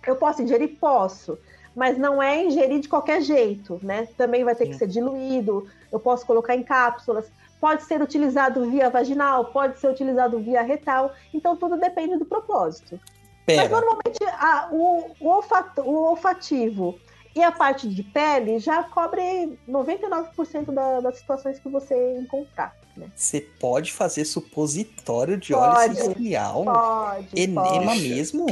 Eu 0.06 0.18
posso 0.18 0.42
ingerir? 0.42 0.78
Posso. 0.78 1.40
Mas 1.74 1.98
não 1.98 2.22
é 2.22 2.44
ingerir 2.44 2.80
de 2.80 2.90
qualquer 2.90 3.22
jeito, 3.22 3.80
né? 3.82 4.08
Também 4.18 4.44
vai 4.44 4.56
ter 4.56 4.66
que 4.66 4.74
Sim. 4.74 4.80
ser 4.80 4.88
diluído. 4.88 5.68
Eu 5.92 6.00
posso 6.00 6.26
colocar 6.26 6.56
em 6.56 6.64
cápsulas. 6.64 7.30
Pode 7.60 7.84
ser 7.84 8.02
utilizado 8.02 8.70
via 8.70 8.90
vaginal, 8.90 9.46
pode 9.46 9.80
ser 9.80 9.90
utilizado 9.90 10.40
via 10.40 10.62
retal. 10.62 11.14
Então 11.34 11.56
tudo 11.56 11.78
depende 11.78 12.18
do 12.18 12.26
propósito. 12.26 13.00
Mas 13.48 13.58
Pera, 13.58 13.70
normalmente 13.70 14.24
a- 14.24 14.70
o, 14.72 15.12
o 15.20 15.28
olfato- 15.28 15.82
o 15.82 15.96
olfativo 16.10 16.98
e 17.36 17.44
a 17.44 17.52
parte 17.52 17.88
de 17.88 18.02
pele 18.04 18.60
já 18.60 18.84
cobre 18.84 19.58
99% 19.68 20.72
da- 20.72 21.00
das 21.02 21.18
situações 21.18 21.60
que 21.60 21.70
você 21.70 22.18
encontrar. 22.18 22.76
Né? 22.98 23.08
você 23.14 23.42
pode 23.42 23.92
fazer 23.92 24.24
supositório 24.24 25.36
de 25.38 25.54
óleo 25.54 25.74
Pode. 25.74 26.00
essencial? 26.00 26.64
Pode, 26.64 27.28
Enema 27.36 27.64
pode, 27.90 28.08
mesmo? 28.10 28.46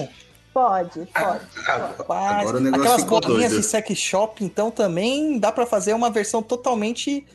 pode, 0.54 1.00
pode. 1.06 1.08
Ah, 1.16 1.40
Rapaz, 1.98 2.42
Agora 2.42 2.58
o 2.58 2.60
negócio 2.60 2.92
aquelas 2.92 3.04
bolinhas 3.06 3.52
doido. 3.52 3.62
de 3.62 3.64
sex 3.68 3.98
shop, 3.98 4.44
então 4.44 4.70
também 4.70 5.40
dá 5.40 5.50
pra 5.50 5.66
fazer 5.66 5.94
uma 5.94 6.10
versão 6.10 6.44
totalmente. 6.44 7.26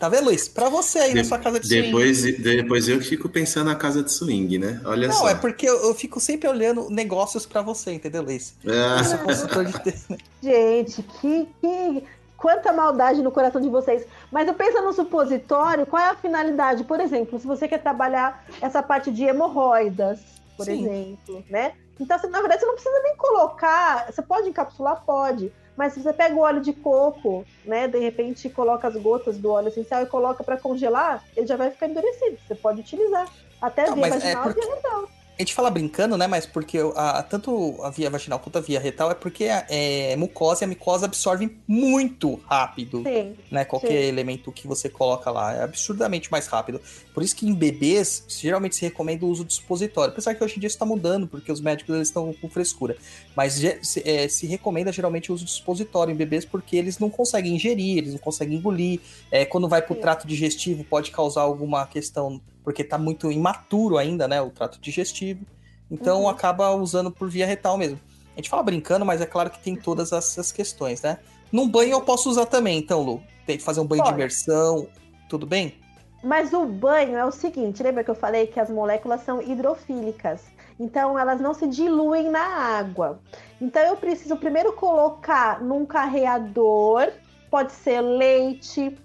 Tá 0.00 0.08
vendo, 0.08 0.24
Luiz? 0.24 0.48
Pra 0.48 0.70
você 0.70 0.98
aí 0.98 1.14
na 1.14 1.20
De- 1.20 1.28
sua 1.28 1.38
casa 1.38 1.60
de 1.60 1.66
swing. 1.68 1.82
Depois, 1.88 2.22
depois 2.38 2.88
eu 2.88 2.98
que 2.98 3.04
fico 3.04 3.28
pensando 3.28 3.66
na 3.66 3.76
casa 3.76 4.02
de 4.02 4.10
swing, 4.10 4.58
né? 4.58 4.80
Olha 4.86 5.06
Não, 5.08 5.14
só. 5.14 5.28
é 5.28 5.34
porque 5.34 5.68
eu, 5.68 5.76
eu 5.88 5.94
fico 5.94 6.18
sempre 6.18 6.48
olhando 6.48 6.88
negócios 6.88 7.44
pra 7.44 7.60
você, 7.60 7.92
entendeu, 7.92 8.22
Luiz? 8.22 8.54
Eu 8.64 9.04
sou 9.04 9.18
consultor 9.18 9.66
de. 9.66 9.72
Gente, 10.42 11.02
que, 11.02 11.46
que 11.60 12.04
quanta 12.34 12.72
maldade 12.72 13.20
no 13.22 13.30
coração 13.30 13.60
de 13.60 13.68
vocês. 13.68 14.02
Mas 14.32 14.48
eu 14.48 14.54
penso 14.54 14.80
no 14.80 14.94
supositório, 14.94 15.84
qual 15.84 16.02
é 16.02 16.08
a 16.08 16.16
finalidade? 16.16 16.82
Por 16.84 16.98
exemplo, 16.98 17.38
se 17.38 17.46
você 17.46 17.68
quer 17.68 17.82
trabalhar 17.82 18.42
essa 18.62 18.82
parte 18.82 19.10
de 19.10 19.24
hemorroidas, 19.24 20.18
por 20.56 20.64
Sim. 20.64 20.82
exemplo, 20.86 21.44
né? 21.50 21.74
Então, 22.00 22.16
na 22.30 22.40
verdade, 22.40 22.60
você 22.62 22.66
não 22.66 22.72
precisa 22.74 22.98
nem 23.02 23.14
colocar. 23.16 24.06
Você 24.10 24.22
pode 24.22 24.48
encapsular? 24.48 25.02
Pode. 25.04 25.52
Mas 25.76 25.94
se 25.94 26.02
você 26.02 26.12
pega 26.12 26.34
o 26.34 26.40
óleo 26.40 26.60
de 26.60 26.72
coco, 26.72 27.44
né? 27.64 27.88
De 27.88 27.98
repente 27.98 28.48
coloca 28.50 28.86
as 28.88 28.96
gotas 28.96 29.38
do 29.38 29.50
óleo 29.50 29.68
essencial 29.68 30.02
e 30.02 30.06
coloca 30.06 30.44
para 30.44 30.56
congelar, 30.58 31.24
ele 31.36 31.46
já 31.46 31.56
vai 31.56 31.70
ficar 31.70 31.86
endurecido. 31.88 32.36
Você 32.46 32.54
pode 32.54 32.80
utilizar. 32.80 33.26
Até 33.60 33.86
Não, 33.86 33.94
via 33.94 34.08
mas 34.08 34.12
é 34.14 34.18
vaginal 34.34 34.42
porque- 34.44 34.60
e 34.60 34.68
retal. 34.74 35.08
A 35.40 35.42
gente 35.42 35.54
fala 35.54 35.70
brincando, 35.70 36.18
né? 36.18 36.26
Mas 36.26 36.44
porque 36.44 36.76
a- 36.94 37.22
tanto 37.22 37.82
a 37.82 37.88
via 37.88 38.10
vaginal 38.10 38.38
quanto 38.38 38.58
a 38.58 38.60
via 38.60 38.78
retal 38.78 39.10
é 39.10 39.14
porque 39.14 39.46
a 39.46 39.64
é, 39.70 40.14
mucosa 40.14 40.62
e 40.62 40.66
a 40.66 40.68
micose 40.68 41.02
absorvem 41.06 41.56
muito 41.66 42.38
rápido. 42.46 43.02
Sim. 43.02 43.34
né? 43.50 43.64
Qualquer 43.64 44.02
Sim. 44.02 44.08
elemento 44.08 44.52
que 44.52 44.68
você 44.68 44.90
coloca 44.90 45.30
lá 45.30 45.54
é 45.54 45.62
absurdamente 45.62 46.30
mais 46.30 46.46
rápido. 46.46 46.78
Por 47.14 47.22
isso 47.22 47.34
que 47.34 47.48
em 47.48 47.54
bebês 47.54 48.22
geralmente 48.28 48.76
se 48.76 48.82
recomenda 48.82 49.24
o 49.24 49.30
uso 49.30 49.42
de 49.42 49.54
supositório. 49.54 50.12
Apesar 50.12 50.34
que 50.34 50.44
hoje 50.44 50.58
em 50.58 50.60
dia 50.60 50.66
isso 50.66 50.76
está 50.76 50.84
mudando, 50.84 51.26
porque 51.26 51.50
os 51.50 51.58
médicos 51.62 51.94
eles 51.94 52.08
estão 52.08 52.34
com 52.34 52.50
frescura. 52.50 52.98
Mas 53.34 53.54
se, 53.80 54.02
é, 54.06 54.28
se 54.28 54.46
recomenda 54.46 54.92
geralmente 54.92 55.32
o 55.32 55.34
uso 55.34 55.46
de 55.46 55.52
supositório 55.52 56.12
em 56.12 56.16
bebês 56.16 56.44
porque 56.44 56.76
eles 56.76 56.98
não 56.98 57.08
conseguem 57.08 57.54
ingerir, 57.56 57.96
eles 57.96 58.12
não 58.12 58.20
conseguem 58.20 58.58
engolir. 58.58 59.00
É, 59.30 59.46
quando 59.46 59.66
vai 59.70 59.80
para 59.80 59.94
o 59.94 59.96
trato 59.96 60.26
digestivo 60.26 60.84
pode 60.84 61.10
causar 61.10 61.40
alguma 61.40 61.86
questão, 61.86 62.38
porque 62.64 62.82
está 62.82 62.98
muito 62.98 63.30
imaturo 63.30 63.98
ainda, 63.98 64.28
né? 64.28 64.40
O 64.40 64.50
trato 64.50 64.80
digestivo. 64.80 65.44
Então 65.90 66.22
Uhum. 66.22 66.28
acaba 66.28 66.70
usando 66.74 67.10
por 67.10 67.28
via 67.28 67.46
retal 67.46 67.76
mesmo. 67.76 68.00
A 68.34 68.36
gente 68.36 68.48
fala 68.48 68.62
brincando, 68.62 69.04
mas 69.04 69.20
é 69.20 69.26
claro 69.26 69.50
que 69.50 69.58
tem 69.62 69.76
todas 69.76 70.12
essas 70.12 70.52
questões, 70.52 71.02
né? 71.02 71.18
Num 71.52 71.68
banho 71.68 71.92
eu 71.92 72.00
posso 72.00 72.30
usar 72.30 72.46
também, 72.46 72.78
então, 72.78 73.02
Lu. 73.02 73.22
Tem 73.44 73.56
que 73.58 73.64
fazer 73.64 73.80
um 73.80 73.86
banho 73.86 74.02
de 74.02 74.08
Pode. 74.08 74.20
imersão, 74.20 74.86
tudo 75.28 75.46
bem? 75.46 75.74
Mas 76.22 76.52
o 76.52 76.66
banho 76.66 77.16
é 77.16 77.24
o 77.24 77.32
seguinte, 77.32 77.82
lembra 77.82 78.04
que 78.04 78.10
eu 78.10 78.14
falei 78.14 78.46
que 78.46 78.60
as 78.60 78.70
moléculas 78.70 79.22
são 79.22 79.40
hidrofílicas? 79.40 80.42
Então 80.78 81.18
elas 81.18 81.40
não 81.40 81.54
se 81.54 81.66
diluem 81.66 82.30
na 82.30 82.42
água. 82.78 83.20
Então 83.60 83.82
eu 83.82 83.96
preciso 83.96 84.36
primeiro 84.36 84.72
colocar 84.74 85.62
num 85.62 85.84
carreador, 85.86 87.10
pode 87.50 87.72
ser 87.72 88.00
leite, 88.00 88.96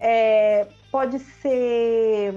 é, 0.00 0.66
pode 0.90 1.18
ser 1.20 2.34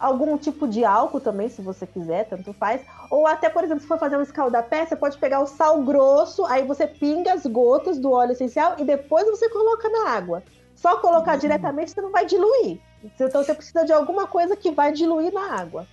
algum 0.00 0.38
tipo 0.38 0.66
de 0.66 0.84
álcool 0.84 1.20
também, 1.20 1.48
se 1.50 1.60
você 1.60 1.86
quiser, 1.86 2.24
tanto 2.24 2.52
faz. 2.54 2.80
Ou 3.10 3.26
até, 3.26 3.50
por 3.50 3.62
exemplo, 3.62 3.82
se 3.82 3.86
for 3.86 3.98
fazer 3.98 4.16
um 4.16 4.22
escaldapé, 4.22 4.86
você 4.86 4.96
pode 4.96 5.18
pegar 5.18 5.40
o 5.40 5.46
sal 5.46 5.82
grosso, 5.82 6.44
aí 6.46 6.64
você 6.64 6.86
pinga 6.86 7.34
as 7.34 7.44
gotas 7.44 7.98
do 7.98 8.10
óleo 8.10 8.32
essencial 8.32 8.76
e 8.78 8.84
depois 8.84 9.26
você 9.26 9.48
coloca 9.50 9.88
na 9.88 10.08
água. 10.08 10.42
Só 10.74 10.96
colocar 10.96 11.36
diretamente 11.36 11.90
você 11.92 12.00
não 12.00 12.10
vai 12.10 12.24
diluir. 12.24 12.78
Então 13.04 13.44
você 13.44 13.54
precisa 13.54 13.84
de 13.84 13.92
alguma 13.92 14.26
coisa 14.26 14.56
que 14.56 14.70
vai 14.70 14.90
diluir 14.92 15.32
na 15.32 15.52
água. 15.54 15.86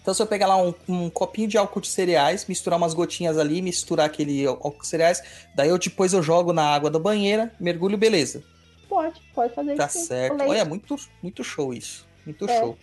Então, 0.00 0.14
se 0.14 0.22
eu 0.22 0.26
pegar 0.26 0.46
lá 0.46 0.56
um, 0.56 0.72
um 0.88 1.10
copinho 1.10 1.48
de 1.48 1.58
álcool 1.58 1.80
de 1.80 1.88
cereais, 1.88 2.46
misturar 2.46 2.78
umas 2.78 2.94
gotinhas 2.94 3.36
ali, 3.36 3.60
misturar 3.60 4.06
aquele 4.06 4.46
álcool 4.46 4.80
de 4.80 4.86
cereais, 4.86 5.22
daí 5.54 5.68
eu 5.68 5.78
depois 5.78 6.12
eu 6.12 6.22
jogo 6.22 6.52
na 6.52 6.62
água 6.64 6.88
da 6.90 6.98
banheira, 6.98 7.52
mergulho, 7.58 7.98
beleza. 7.98 8.42
Pode, 8.88 9.20
pode 9.34 9.52
fazer 9.52 9.74
Tá 9.74 9.86
isso. 9.86 9.98
sim. 9.98 10.04
certo. 10.04 10.42
Olha, 10.42 10.64
muito, 10.64 10.96
muito 11.20 11.42
show 11.42 11.74
isso. 11.74 12.06
Muito 12.24 12.48
É. 12.48 12.60
show. 12.60 12.78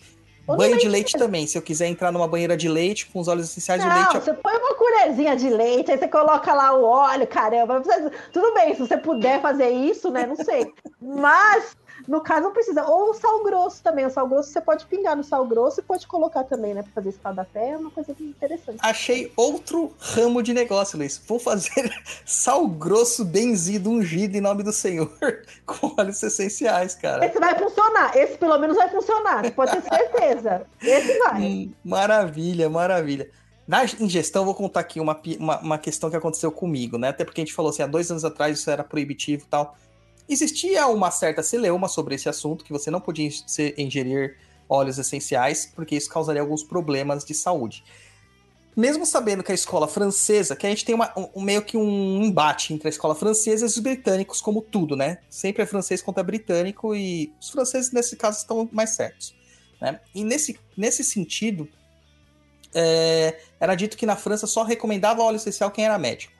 Ou 0.46 0.56
Banho 0.56 0.76
de 0.78 0.88
leite 0.88 1.14
leite 1.14 1.18
também. 1.18 1.46
Se 1.46 1.56
eu 1.56 1.62
quiser 1.62 1.86
entrar 1.86 2.12
numa 2.12 2.28
banheira 2.28 2.56
de 2.56 2.68
leite 2.68 3.06
com 3.06 3.20
os 3.20 3.28
óleos 3.28 3.48
essenciais, 3.48 3.82
o 3.82 3.86
Não, 3.86 3.94
leite. 3.94 4.16
é 4.16 4.20
você 4.20 4.34
põe 4.34 4.56
uma 4.56 4.74
colher 4.74 4.94
colherzinha 4.94 5.36
de 5.36 5.50
leite, 5.50 5.90
aí 5.90 5.98
você 5.98 6.08
coloca 6.08 6.52
lá 6.54 6.76
o 6.76 6.84
óleo, 6.84 7.26
caramba. 7.26 7.82
Tudo 8.32 8.54
bem, 8.54 8.74
se 8.74 8.80
você 8.80 8.96
puder 8.96 9.40
fazer 9.40 9.70
isso, 9.70 10.10
né? 10.10 10.26
Não 10.26 10.36
sei. 10.36 10.72
Mas 11.00 11.76
no 12.06 12.20
caso, 12.20 12.42
não 12.42 12.52
precisa. 12.52 12.84
Ou 12.84 13.10
o 13.10 13.14
sal 13.14 13.42
grosso 13.42 13.82
também. 13.82 14.04
O 14.04 14.10
sal 14.10 14.28
grosso 14.28 14.50
você 14.50 14.60
pode 14.60 14.86
pingar 14.86 15.16
no 15.16 15.24
sal 15.24 15.46
grosso 15.46 15.80
e 15.80 15.82
pode 15.82 16.06
colocar 16.06 16.44
também, 16.44 16.74
né? 16.74 16.82
Pra 16.82 17.02
fazer 17.02 17.14
pé 17.52 17.70
é 17.70 17.76
uma 17.76 17.90
coisa 17.90 18.14
interessante. 18.20 18.78
Achei 18.80 19.32
outro 19.36 19.92
ramo 19.98 20.42
de 20.42 20.52
negócio, 20.52 20.98
Luiz. 20.98 21.20
Vou 21.26 21.38
fazer 21.38 21.92
sal 22.24 22.66
grosso 22.66 23.24
benzido, 23.24 23.90
ungido 23.90 24.36
em 24.36 24.40
nome 24.40 24.62
do 24.62 24.72
Senhor, 24.72 25.10
com 25.64 25.94
óleos 25.98 26.22
essenciais, 26.22 26.94
cara. 26.94 27.24
Esse 27.24 27.38
vai 27.38 27.58
funcionar. 27.58 28.16
Esse 28.16 28.36
pelo 28.36 28.58
menos 28.58 28.76
vai 28.76 28.88
funcionar. 28.90 29.44
Você 29.44 29.50
pode 29.50 29.72
ter 29.72 29.82
certeza. 29.82 30.66
Esse 30.82 31.18
vai. 31.18 31.42
Hum, 31.42 31.72
maravilha, 31.84 32.68
maravilha. 32.68 33.30
Na 33.66 33.82
ingestão, 33.98 34.44
vou 34.44 34.54
contar 34.54 34.80
aqui 34.80 35.00
uma, 35.00 35.18
uma, 35.38 35.58
uma, 35.60 35.78
questão 35.78 36.10
que 36.10 36.16
aconteceu 36.16 36.52
comigo, 36.52 36.98
né? 36.98 37.08
Até 37.08 37.24
porque 37.24 37.40
a 37.40 37.44
gente 37.44 37.54
falou 37.54 37.70
assim, 37.70 37.82
há 37.82 37.86
dois 37.86 38.10
anos 38.10 38.22
atrás 38.22 38.58
isso 38.58 38.70
era 38.70 38.84
proibitivo 38.84 39.44
e 39.44 39.46
tal. 39.46 39.74
Existia 40.28 40.86
uma 40.86 41.10
certa 41.10 41.42
celeuma 41.42 41.88
sobre 41.88 42.14
esse 42.14 42.28
assunto, 42.28 42.64
que 42.64 42.72
você 42.72 42.90
não 42.90 43.00
podia 43.00 43.28
ingerir 43.76 44.38
óleos 44.68 44.98
essenciais, 44.98 45.70
porque 45.74 45.94
isso 45.94 46.08
causaria 46.08 46.40
alguns 46.40 46.62
problemas 46.62 47.24
de 47.24 47.34
saúde. 47.34 47.84
Mesmo 48.76 49.06
sabendo 49.06 49.44
que 49.44 49.52
a 49.52 49.54
escola 49.54 49.86
francesa, 49.86 50.56
que 50.56 50.66
a 50.66 50.68
gente 50.68 50.84
tem 50.84 50.94
uma, 50.94 51.12
um, 51.34 51.40
meio 51.40 51.62
que 51.62 51.76
um 51.76 52.22
embate 52.24 52.74
entre 52.74 52.88
a 52.88 52.90
escola 52.90 53.14
francesa 53.14 53.64
e 53.64 53.68
os 53.68 53.78
britânicos, 53.78 54.40
como 54.40 54.60
tudo, 54.60 54.96
né? 54.96 55.18
Sempre 55.30 55.62
é 55.62 55.66
francês 55.66 56.02
contra 56.02 56.24
britânico 56.24 56.94
e 56.94 57.32
os 57.40 57.50
franceses, 57.50 57.92
nesse 57.92 58.16
caso, 58.16 58.38
estão 58.38 58.68
mais 58.72 58.90
certos. 58.90 59.34
Né? 59.80 60.00
E 60.12 60.24
nesse, 60.24 60.58
nesse 60.76 61.04
sentido, 61.04 61.68
é, 62.74 63.38
era 63.60 63.76
dito 63.76 63.96
que 63.96 64.06
na 64.06 64.16
França 64.16 64.46
só 64.46 64.64
recomendava 64.64 65.22
óleo 65.22 65.36
essencial 65.36 65.70
quem 65.70 65.84
era 65.84 65.96
médico. 65.96 66.32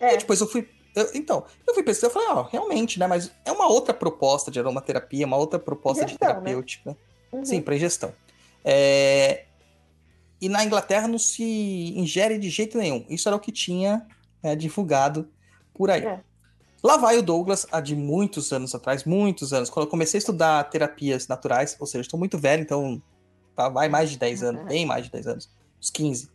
É. 0.00 0.14
E 0.14 0.18
depois 0.18 0.40
eu 0.40 0.48
fui 0.48 0.68
eu, 0.94 1.10
então, 1.14 1.44
eu 1.66 1.74
fui 1.74 1.82
pesquisar 1.82 2.08
e 2.08 2.10
falei, 2.10 2.28
ó, 2.28 2.40
oh, 2.40 2.42
realmente, 2.42 2.98
né? 2.98 3.06
Mas 3.06 3.30
é 3.44 3.52
uma 3.52 3.66
outra 3.66 3.94
proposta 3.94 4.50
de 4.50 4.58
aromaterapia, 4.58 5.26
uma 5.26 5.36
outra 5.36 5.58
proposta 5.58 6.04
ingestão, 6.04 6.28
de 6.28 6.34
né? 6.34 6.40
terapêutica. 6.40 6.90
Né? 6.90 6.96
Uhum. 7.32 7.44
Sim, 7.44 7.60
para 7.62 7.74
ingestão. 7.74 8.12
É... 8.64 9.44
E 10.40 10.48
na 10.48 10.64
Inglaterra 10.64 11.08
não 11.08 11.18
se 11.18 11.94
ingere 11.96 12.36
de 12.36 12.50
jeito 12.50 12.76
nenhum. 12.76 13.06
Isso 13.08 13.28
era 13.28 13.36
o 13.36 13.40
que 13.40 13.52
tinha 13.52 14.06
né, 14.42 14.56
divulgado 14.56 15.28
por 15.72 15.90
aí. 15.90 16.04
É. 16.04 16.20
Lá 16.82 16.96
vai 16.96 17.16
o 17.16 17.22
Douglas, 17.22 17.64
há 17.70 17.80
de 17.80 17.94
muitos 17.94 18.52
anos 18.52 18.74
atrás, 18.74 19.04
muitos 19.04 19.52
anos, 19.52 19.70
quando 19.70 19.86
eu 19.86 19.90
comecei 19.90 20.18
a 20.18 20.20
estudar 20.20 20.64
terapias 20.64 21.28
naturais, 21.28 21.76
ou 21.78 21.86
seja, 21.86 22.02
estou 22.02 22.18
muito 22.18 22.36
velho, 22.36 22.62
então 22.62 23.00
tá, 23.54 23.68
vai 23.68 23.88
mais 23.88 24.10
de 24.10 24.18
10 24.18 24.42
anos, 24.42 24.64
bem 24.64 24.84
mais 24.84 25.04
de 25.04 25.12
10 25.12 25.26
anos, 25.28 25.50
uns 25.80 25.90
15. 25.90 26.28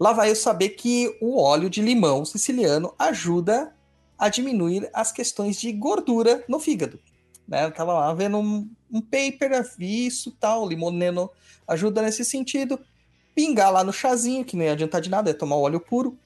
Lá 0.00 0.14
vai 0.14 0.30
eu 0.30 0.36
saber 0.36 0.70
que 0.70 1.16
o 1.20 1.38
óleo 1.38 1.68
de 1.68 1.82
limão 1.82 2.24
siciliano 2.24 2.94
ajuda 2.98 3.74
a 4.18 4.28
diminuir 4.28 4.88
as 4.92 5.12
questões 5.12 5.60
de 5.60 5.72
gordura 5.72 6.44
no 6.48 6.58
fígado. 6.58 6.98
Né? 7.46 7.64
Eu 7.64 7.72
tava 7.72 7.92
lá 7.92 8.14
vendo 8.14 8.38
um, 8.38 8.68
um 8.90 9.00
paper, 9.00 9.62
vi 9.76 10.06
isso 10.06 10.30
tal, 10.32 10.68
limoneno 10.68 11.30
ajuda 11.66 12.02
nesse 12.02 12.24
sentido. 12.24 12.78
Pingar 13.34 13.72
lá 13.72 13.82
no 13.82 13.92
chazinho, 13.92 14.44
que 14.44 14.56
não 14.56 14.64
ia 14.64 14.72
adiantar 14.72 15.00
de 15.00 15.10
nada, 15.10 15.30
é 15.30 15.34
tomar 15.34 15.56
óleo 15.56 15.80
puro. 15.80 16.16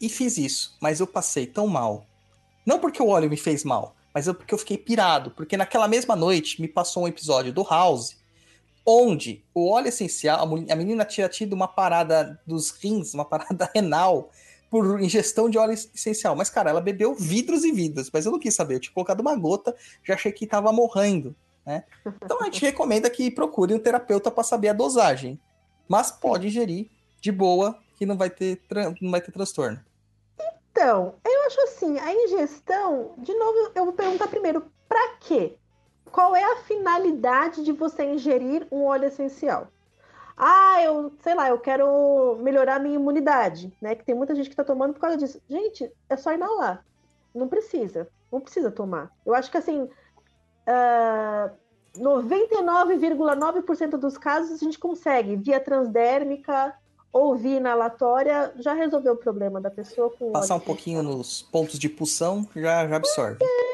E 0.00 0.08
fiz 0.08 0.38
isso, 0.38 0.76
mas 0.80 1.00
eu 1.00 1.06
passei 1.06 1.46
tão 1.46 1.66
mal. 1.66 2.06
Não 2.64 2.78
porque 2.78 3.02
o 3.02 3.08
óleo 3.08 3.28
me 3.28 3.36
fez 3.36 3.64
mal, 3.64 3.96
mas 4.14 4.26
eu, 4.26 4.34
porque 4.34 4.54
eu 4.54 4.58
fiquei 4.58 4.78
pirado. 4.78 5.32
Porque 5.32 5.56
naquela 5.56 5.88
mesma 5.88 6.14
noite 6.14 6.60
me 6.60 6.68
passou 6.68 7.02
um 7.02 7.08
episódio 7.08 7.52
do 7.52 7.64
House, 7.64 8.16
onde 8.86 9.44
o 9.52 9.68
óleo 9.68 9.88
essencial, 9.88 10.40
a 10.42 10.76
menina 10.76 11.04
tinha 11.04 11.28
tido 11.28 11.52
uma 11.52 11.66
parada 11.66 12.40
dos 12.46 12.70
rins, 12.70 13.12
uma 13.12 13.24
parada 13.24 13.68
renal, 13.74 14.30
por 14.70 15.00
ingestão 15.00 15.48
de 15.48 15.58
óleo 15.58 15.72
essencial. 15.72 16.36
Mas, 16.36 16.50
cara, 16.50 16.70
ela 16.70 16.80
bebeu 16.80 17.14
vidros 17.14 17.64
e 17.64 17.72
vidros, 17.72 18.10
mas 18.12 18.26
eu 18.26 18.32
não 18.32 18.38
quis 18.38 18.54
saber. 18.54 18.76
Eu 18.76 18.80
tinha 18.80 18.94
colocado 18.94 19.20
uma 19.20 19.34
gota, 19.34 19.74
já 20.04 20.14
achei 20.14 20.32
que 20.32 20.44
estava 20.44 20.72
morrendo. 20.72 21.34
Né? 21.64 21.84
Então 22.22 22.40
a 22.40 22.44
gente 22.44 22.62
recomenda 22.62 23.10
que 23.10 23.30
procure 23.30 23.74
um 23.74 23.78
terapeuta 23.78 24.30
para 24.30 24.44
saber 24.44 24.68
a 24.68 24.72
dosagem. 24.72 25.40
Mas 25.88 26.10
pode 26.10 26.46
ingerir 26.46 26.90
de 27.20 27.32
boa, 27.32 27.78
que 27.96 28.06
não 28.06 28.16
vai 28.16 28.30
ter, 28.30 28.60
não 29.00 29.10
vai 29.10 29.20
ter 29.20 29.32
transtorno. 29.32 29.80
Então, 30.70 31.14
eu 31.24 31.46
acho 31.46 31.60
assim, 31.62 31.98
a 31.98 32.14
ingestão, 32.14 33.14
de 33.18 33.34
novo, 33.34 33.72
eu 33.74 33.84
vou 33.84 33.92
perguntar 33.92 34.28
primeiro, 34.28 34.64
para 34.88 35.16
quê? 35.20 35.56
Qual 36.12 36.36
é 36.36 36.44
a 36.44 36.56
finalidade 36.58 37.64
de 37.64 37.72
você 37.72 38.04
ingerir 38.04 38.66
um 38.70 38.84
óleo 38.84 39.06
essencial? 39.06 39.68
Ah, 40.38 40.80
eu, 40.82 41.12
sei 41.20 41.34
lá, 41.34 41.48
eu 41.48 41.58
quero 41.58 42.38
melhorar 42.40 42.78
minha 42.78 42.94
imunidade, 42.94 43.72
né? 43.82 43.96
Que 43.96 44.04
tem 44.04 44.14
muita 44.14 44.36
gente 44.36 44.48
que 44.48 44.54
tá 44.54 44.62
tomando 44.62 44.94
por 44.94 45.00
causa 45.00 45.16
disso. 45.16 45.42
Gente, 45.50 45.90
é 46.08 46.16
só 46.16 46.32
inalar. 46.32 46.84
Não 47.34 47.48
precisa. 47.48 48.08
Não 48.30 48.40
precisa 48.40 48.70
tomar. 48.70 49.10
Eu 49.26 49.34
acho 49.34 49.50
que 49.50 49.58
assim. 49.58 49.82
Uh, 49.82 51.50
99,9% 51.96 53.96
dos 53.96 54.16
casos 54.16 54.52
a 54.52 54.64
gente 54.64 54.78
consegue, 54.78 55.36
via 55.36 55.58
transdérmica 55.58 56.74
ou 57.12 57.36
via 57.36 57.56
inalatória, 57.56 58.52
já 58.58 58.74
resolveu 58.74 59.14
o 59.14 59.16
problema 59.16 59.60
da 59.60 59.70
pessoa 59.70 60.10
com. 60.10 60.32
Passar 60.32 60.56
um 60.56 60.60
pouquinho 60.60 61.02
nos 61.02 61.42
pontos 61.42 61.78
de 61.78 61.88
pulsão 61.88 62.46
já, 62.54 62.86
já 62.86 62.96
absorve. 62.96 63.38
É, 63.42 63.67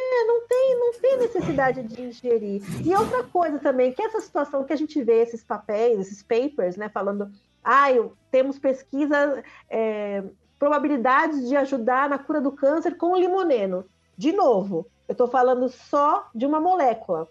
tem 1.01 1.19
necessidade 1.19 1.83
de 1.83 2.03
ingerir. 2.03 2.63
E 2.85 2.95
outra 2.95 3.23
coisa 3.25 3.59
também, 3.59 3.93
que 3.93 4.03
essa 4.03 4.21
situação 4.21 4.65
que 4.65 4.73
a 4.73 4.77
gente 4.77 5.03
vê, 5.03 5.23
esses 5.23 5.43
papéis, 5.43 6.01
esses 6.01 6.23
papers, 6.23 6.77
né, 6.77 6.89
falando, 6.89 7.31
ah, 7.63 7.87
temos 8.31 8.59
pesquisa, 8.59 9.43
é, 9.71 10.23
probabilidades 10.59 11.49
de 11.49 11.57
ajudar 11.57 12.09
na 12.09 12.19
cura 12.19 12.41
do 12.41 12.53
câncer 12.53 12.97
com 12.97 13.13
o 13.13 13.17
limoneno. 13.17 13.85
De 14.17 14.33
novo, 14.33 14.87
eu 15.09 15.13
estou 15.13 15.29
falando 15.29 15.69
só 15.69 16.29
de 16.35 16.47
uma 16.47 16.61
molécula. 16.61 17.29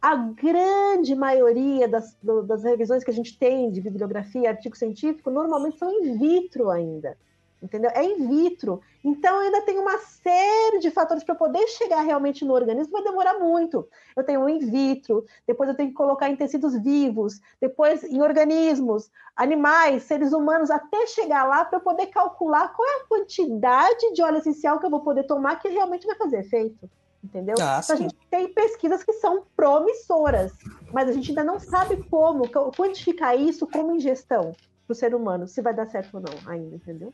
A 0.00 0.16
grande 0.16 1.14
maioria 1.14 1.86
das, 1.86 2.16
das 2.46 2.64
revisões 2.64 3.04
que 3.04 3.10
a 3.10 3.14
gente 3.14 3.38
tem 3.38 3.70
de 3.70 3.80
bibliografia, 3.80 4.50
artigo 4.50 4.76
científico, 4.76 5.30
normalmente 5.30 5.78
são 5.78 5.90
in 5.90 6.18
vitro 6.18 6.70
ainda 6.70 7.16
entendeu? 7.62 7.90
É 7.94 8.04
in 8.04 8.26
vitro. 8.26 8.80
Então, 9.04 9.38
ainda 9.38 9.62
tem 9.62 9.78
uma 9.78 9.98
série 9.98 10.80
de 10.80 10.90
fatores 10.90 11.22
para 11.22 11.34
poder 11.34 11.66
chegar 11.68 12.02
realmente 12.02 12.44
no 12.44 12.52
organismo, 12.52 12.92
vai 12.92 13.02
demorar 13.02 13.38
muito. 13.38 13.88
Eu 14.16 14.24
tenho 14.24 14.48
in 14.48 14.58
vitro, 14.58 15.24
depois 15.46 15.68
eu 15.68 15.76
tenho 15.76 15.90
que 15.90 15.94
colocar 15.94 16.28
em 16.28 16.36
tecidos 16.36 16.76
vivos, 16.82 17.40
depois 17.60 18.02
em 18.04 18.20
organismos, 18.20 19.10
animais, 19.36 20.02
seres 20.02 20.32
humanos, 20.32 20.70
até 20.70 21.06
chegar 21.06 21.44
lá 21.44 21.64
para 21.64 21.78
eu 21.78 21.82
poder 21.82 22.06
calcular 22.06 22.74
qual 22.74 22.88
é 22.88 23.02
a 23.02 23.06
quantidade 23.06 24.12
de 24.12 24.22
óleo 24.22 24.38
essencial 24.38 24.78
que 24.78 24.86
eu 24.86 24.90
vou 24.90 25.00
poder 25.00 25.24
tomar 25.24 25.60
que 25.60 25.68
realmente 25.68 26.06
vai 26.06 26.16
fazer 26.16 26.40
efeito. 26.40 26.90
Entendeu? 27.22 27.54
Ah, 27.60 27.80
então, 27.82 27.94
a 27.94 27.98
gente 28.00 28.16
tem 28.28 28.52
pesquisas 28.52 29.04
que 29.04 29.12
são 29.12 29.44
promissoras, 29.54 30.52
mas 30.92 31.08
a 31.08 31.12
gente 31.12 31.30
ainda 31.30 31.44
não 31.44 31.60
sabe 31.60 32.02
como 32.10 32.48
quantificar 32.76 33.38
isso 33.38 33.64
como 33.64 33.94
ingestão 33.94 34.52
para 34.86 34.92
o 34.92 34.94
ser 34.94 35.14
humano, 35.14 35.46
se 35.46 35.62
vai 35.62 35.72
dar 35.72 35.86
certo 35.86 36.16
ou 36.16 36.20
não 36.20 36.50
ainda, 36.50 36.74
entendeu? 36.74 37.12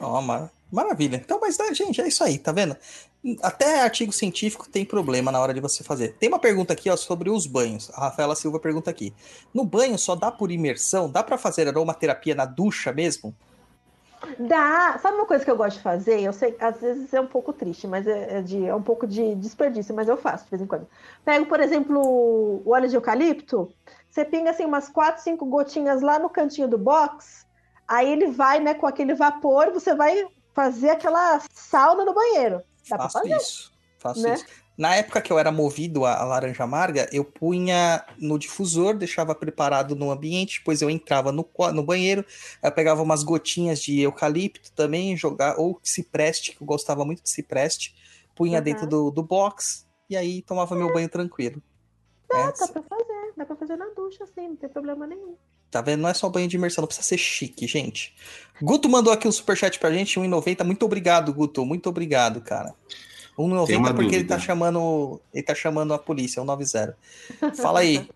Ó, 0.00 0.18
oh, 0.18 0.22
mar 0.22 0.50
maravilha. 0.74 1.16
Então, 1.16 1.38
mas, 1.40 1.56
né, 1.56 1.72
gente, 1.72 2.00
é 2.00 2.08
isso 2.08 2.24
aí, 2.24 2.36
tá 2.36 2.50
vendo? 2.50 2.76
Até 3.42 3.80
artigo 3.80 4.12
científico 4.12 4.68
tem 4.68 4.84
problema 4.84 5.32
na 5.32 5.40
hora 5.40 5.54
de 5.54 5.60
você 5.60 5.82
fazer. 5.82 6.14
Tem 6.18 6.28
uma 6.28 6.38
pergunta 6.38 6.72
aqui, 6.72 6.90
ó, 6.90 6.96
sobre 6.96 7.30
os 7.30 7.46
banhos. 7.46 7.90
A 7.94 8.00
Rafaela 8.02 8.34
Silva 8.34 8.58
pergunta 8.58 8.90
aqui. 8.90 9.14
No 9.54 9.64
banho 9.64 9.96
só 9.96 10.14
dá 10.14 10.30
por 10.30 10.50
imersão? 10.50 11.08
Dá 11.08 11.22
para 11.22 11.38
fazer 11.38 11.68
aromaterapia 11.68 12.34
na 12.34 12.44
ducha 12.44 12.92
mesmo? 12.92 13.34
Dá. 14.38 14.98
Sabe 15.00 15.16
uma 15.16 15.26
coisa 15.26 15.44
que 15.44 15.50
eu 15.50 15.56
gosto 15.56 15.76
de 15.76 15.82
fazer? 15.82 16.20
Eu 16.20 16.32
sei, 16.32 16.54
às 16.60 16.80
vezes 16.80 17.14
é 17.14 17.20
um 17.20 17.26
pouco 17.26 17.52
triste, 17.52 17.86
mas 17.86 18.06
é, 18.06 18.38
é, 18.38 18.42
de, 18.42 18.66
é 18.66 18.74
um 18.74 18.82
pouco 18.82 19.06
de 19.06 19.34
desperdício, 19.36 19.94
mas 19.94 20.08
eu 20.08 20.16
faço 20.16 20.44
de 20.44 20.50
vez 20.50 20.62
em 20.62 20.66
quando. 20.66 20.86
Pego, 21.24 21.46
por 21.46 21.60
exemplo, 21.60 21.98
o 21.98 22.70
óleo 22.70 22.88
de 22.88 22.96
eucalipto, 22.96 23.72
você 24.10 24.24
pinga 24.24 24.50
assim 24.50 24.64
umas 24.64 24.88
4, 24.88 25.22
5 25.22 25.46
gotinhas 25.46 26.02
lá 26.02 26.18
no 26.18 26.28
cantinho 26.28 26.68
do 26.68 26.78
box, 26.78 27.43
aí 27.86 28.10
ele 28.10 28.28
vai, 28.28 28.60
né, 28.60 28.74
com 28.74 28.86
aquele 28.86 29.14
vapor, 29.14 29.72
você 29.72 29.94
vai 29.94 30.26
fazer 30.54 30.90
aquela 30.90 31.40
sauna 31.52 32.04
no 32.04 32.14
banheiro. 32.14 32.62
Dá 32.88 32.98
faço 32.98 33.18
fazer, 33.18 33.36
isso, 33.36 33.72
faço 33.98 34.22
né? 34.22 34.34
isso. 34.34 34.46
Na 34.76 34.96
época 34.96 35.22
que 35.22 35.32
eu 35.32 35.38
era 35.38 35.52
movido 35.52 36.04
a, 36.04 36.24
laranja 36.24 36.64
amarga, 36.64 37.08
eu 37.12 37.24
punha 37.24 38.04
no 38.18 38.38
difusor, 38.38 38.96
deixava 38.96 39.32
preparado 39.34 39.94
no 39.94 40.10
ambiente, 40.10 40.58
depois 40.58 40.82
eu 40.82 40.90
entrava 40.90 41.30
no, 41.30 41.48
no 41.72 41.82
banheiro, 41.82 42.24
eu 42.60 42.72
pegava 42.72 43.00
umas 43.00 43.22
gotinhas 43.22 43.80
de 43.80 44.00
eucalipto 44.00 44.72
também, 44.72 45.16
jogar, 45.16 45.58
ou 45.60 45.78
cipreste, 45.82 46.56
que 46.56 46.62
eu 46.62 46.66
gostava 46.66 47.04
muito 47.04 47.22
de 47.22 47.30
cipreste, 47.30 47.94
punha 48.34 48.58
uhum. 48.58 48.64
dentro 48.64 48.86
do, 48.86 49.10
do 49.12 49.22
box, 49.22 49.86
e 50.10 50.16
aí 50.16 50.42
tomava 50.42 50.74
meu 50.74 50.92
banho 50.92 51.08
tranquilo. 51.08 51.62
Dá, 52.28 52.38
é. 52.40 52.52
dá 52.52 52.68
pra 52.68 52.82
fazer, 52.82 53.32
dá 53.36 53.46
pra 53.46 53.56
fazer 53.56 53.76
na 53.76 53.86
ducha, 53.90 54.24
assim, 54.24 54.48
não 54.48 54.56
tem 54.56 54.68
problema 54.68 55.06
nenhum. 55.06 55.36
Tá 55.74 55.80
vendo? 55.80 56.02
Não 56.02 56.08
é 56.08 56.14
só 56.14 56.28
banho 56.28 56.46
de 56.46 56.54
imersão, 56.54 56.82
não 56.82 56.86
precisa 56.86 57.08
ser 57.08 57.18
chique, 57.18 57.66
gente. 57.66 58.14
Guto 58.62 58.88
mandou 58.88 59.12
aqui 59.12 59.26
um 59.26 59.32
superchat 59.32 59.76
pra 59.80 59.90
gente, 59.90 60.20
1,90. 60.20 60.62
Muito 60.62 60.84
obrigado, 60.84 61.34
Guto. 61.34 61.66
Muito 61.66 61.88
obrigado, 61.88 62.40
cara. 62.40 62.72
1,90 63.36 63.92
porque 63.92 64.14
ele 64.14 64.22
tá 64.22 64.38
chamando. 64.38 65.20
Ele 65.34 65.42
tá 65.42 65.52
chamando 65.52 65.92
a 65.92 65.98
polícia, 65.98 66.40
190. 66.40 66.96
Fala 67.60 67.80
aí. 67.80 68.08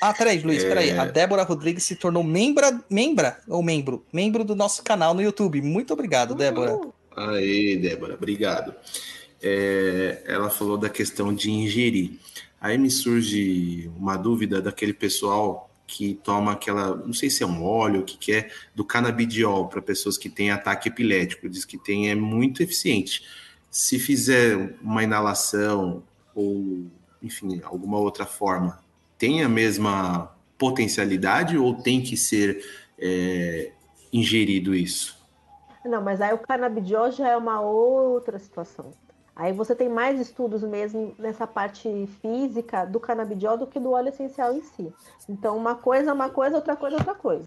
Ah, 0.00 0.14
peraí, 0.14 0.38
Luiz, 0.38 0.62
É. 0.62 0.68
peraí. 0.68 0.90
A 0.96 1.06
Débora 1.06 1.42
Rodrigues 1.42 1.82
se 1.82 1.96
tornou 1.96 2.22
membra, 2.22 2.80
membra 2.88 3.40
ou 3.48 3.64
membro? 3.64 4.06
Membro 4.12 4.44
do 4.44 4.54
nosso 4.54 4.84
canal 4.84 5.12
no 5.12 5.20
YouTube. 5.20 5.60
Muito 5.60 5.92
obrigado, 5.92 6.36
Débora. 6.36 6.74
Uhum. 6.74 6.92
Aí, 7.16 7.76
Débora, 7.78 8.14
obrigado. 8.14 8.72
É, 9.42 10.22
ela 10.24 10.48
falou 10.48 10.78
da 10.78 10.88
questão 10.88 11.34
de 11.34 11.50
ingerir. 11.50 12.12
Aí 12.60 12.78
me 12.78 12.92
surge 12.92 13.90
uma 13.96 14.16
dúvida 14.16 14.62
daquele 14.62 14.92
pessoal 14.92 15.69
que 15.90 16.14
toma 16.22 16.52
aquela, 16.52 16.94
não 16.94 17.12
sei 17.12 17.28
se 17.28 17.42
é 17.42 17.46
um 17.46 17.64
óleo, 17.64 18.02
o 18.02 18.04
que, 18.04 18.16
que 18.16 18.32
é, 18.32 18.50
do 18.72 18.84
canabidiol 18.84 19.66
para 19.66 19.82
pessoas 19.82 20.16
que 20.16 20.30
têm 20.30 20.52
ataque 20.52 20.88
epilético. 20.88 21.48
Diz 21.48 21.64
que 21.64 21.76
tem, 21.76 22.10
é 22.10 22.14
muito 22.14 22.62
eficiente. 22.62 23.26
Se 23.68 23.98
fizer 23.98 24.76
uma 24.80 25.02
inalação 25.02 26.04
ou, 26.32 26.86
enfim, 27.20 27.60
alguma 27.64 27.98
outra 27.98 28.24
forma, 28.24 28.78
tem 29.18 29.42
a 29.42 29.48
mesma 29.48 30.32
potencialidade 30.56 31.58
ou 31.58 31.74
tem 31.74 32.00
que 32.00 32.16
ser 32.16 32.64
é, 32.96 33.72
ingerido 34.12 34.72
isso? 34.72 35.18
Não, 35.84 36.00
mas 36.00 36.20
aí 36.20 36.32
o 36.32 36.38
canabidiol 36.38 37.10
já 37.10 37.30
é 37.30 37.36
uma 37.36 37.60
outra 37.60 38.38
situação. 38.38 38.92
Aí 39.34 39.52
você 39.52 39.74
tem 39.74 39.88
mais 39.88 40.20
estudos 40.20 40.62
mesmo 40.62 41.14
nessa 41.18 41.46
parte 41.46 42.08
física 42.20 42.84
do 42.84 43.00
canabidiol 43.00 43.56
do 43.56 43.66
que 43.66 43.80
do 43.80 43.92
óleo 43.92 44.08
essencial 44.08 44.52
em 44.54 44.62
si. 44.62 44.92
Então, 45.28 45.56
uma 45.56 45.74
coisa 45.74 46.10
é 46.10 46.12
uma 46.12 46.28
coisa, 46.28 46.56
outra 46.56 46.76
coisa 46.76 46.96
é 46.96 46.98
outra 46.98 47.14
coisa. 47.14 47.46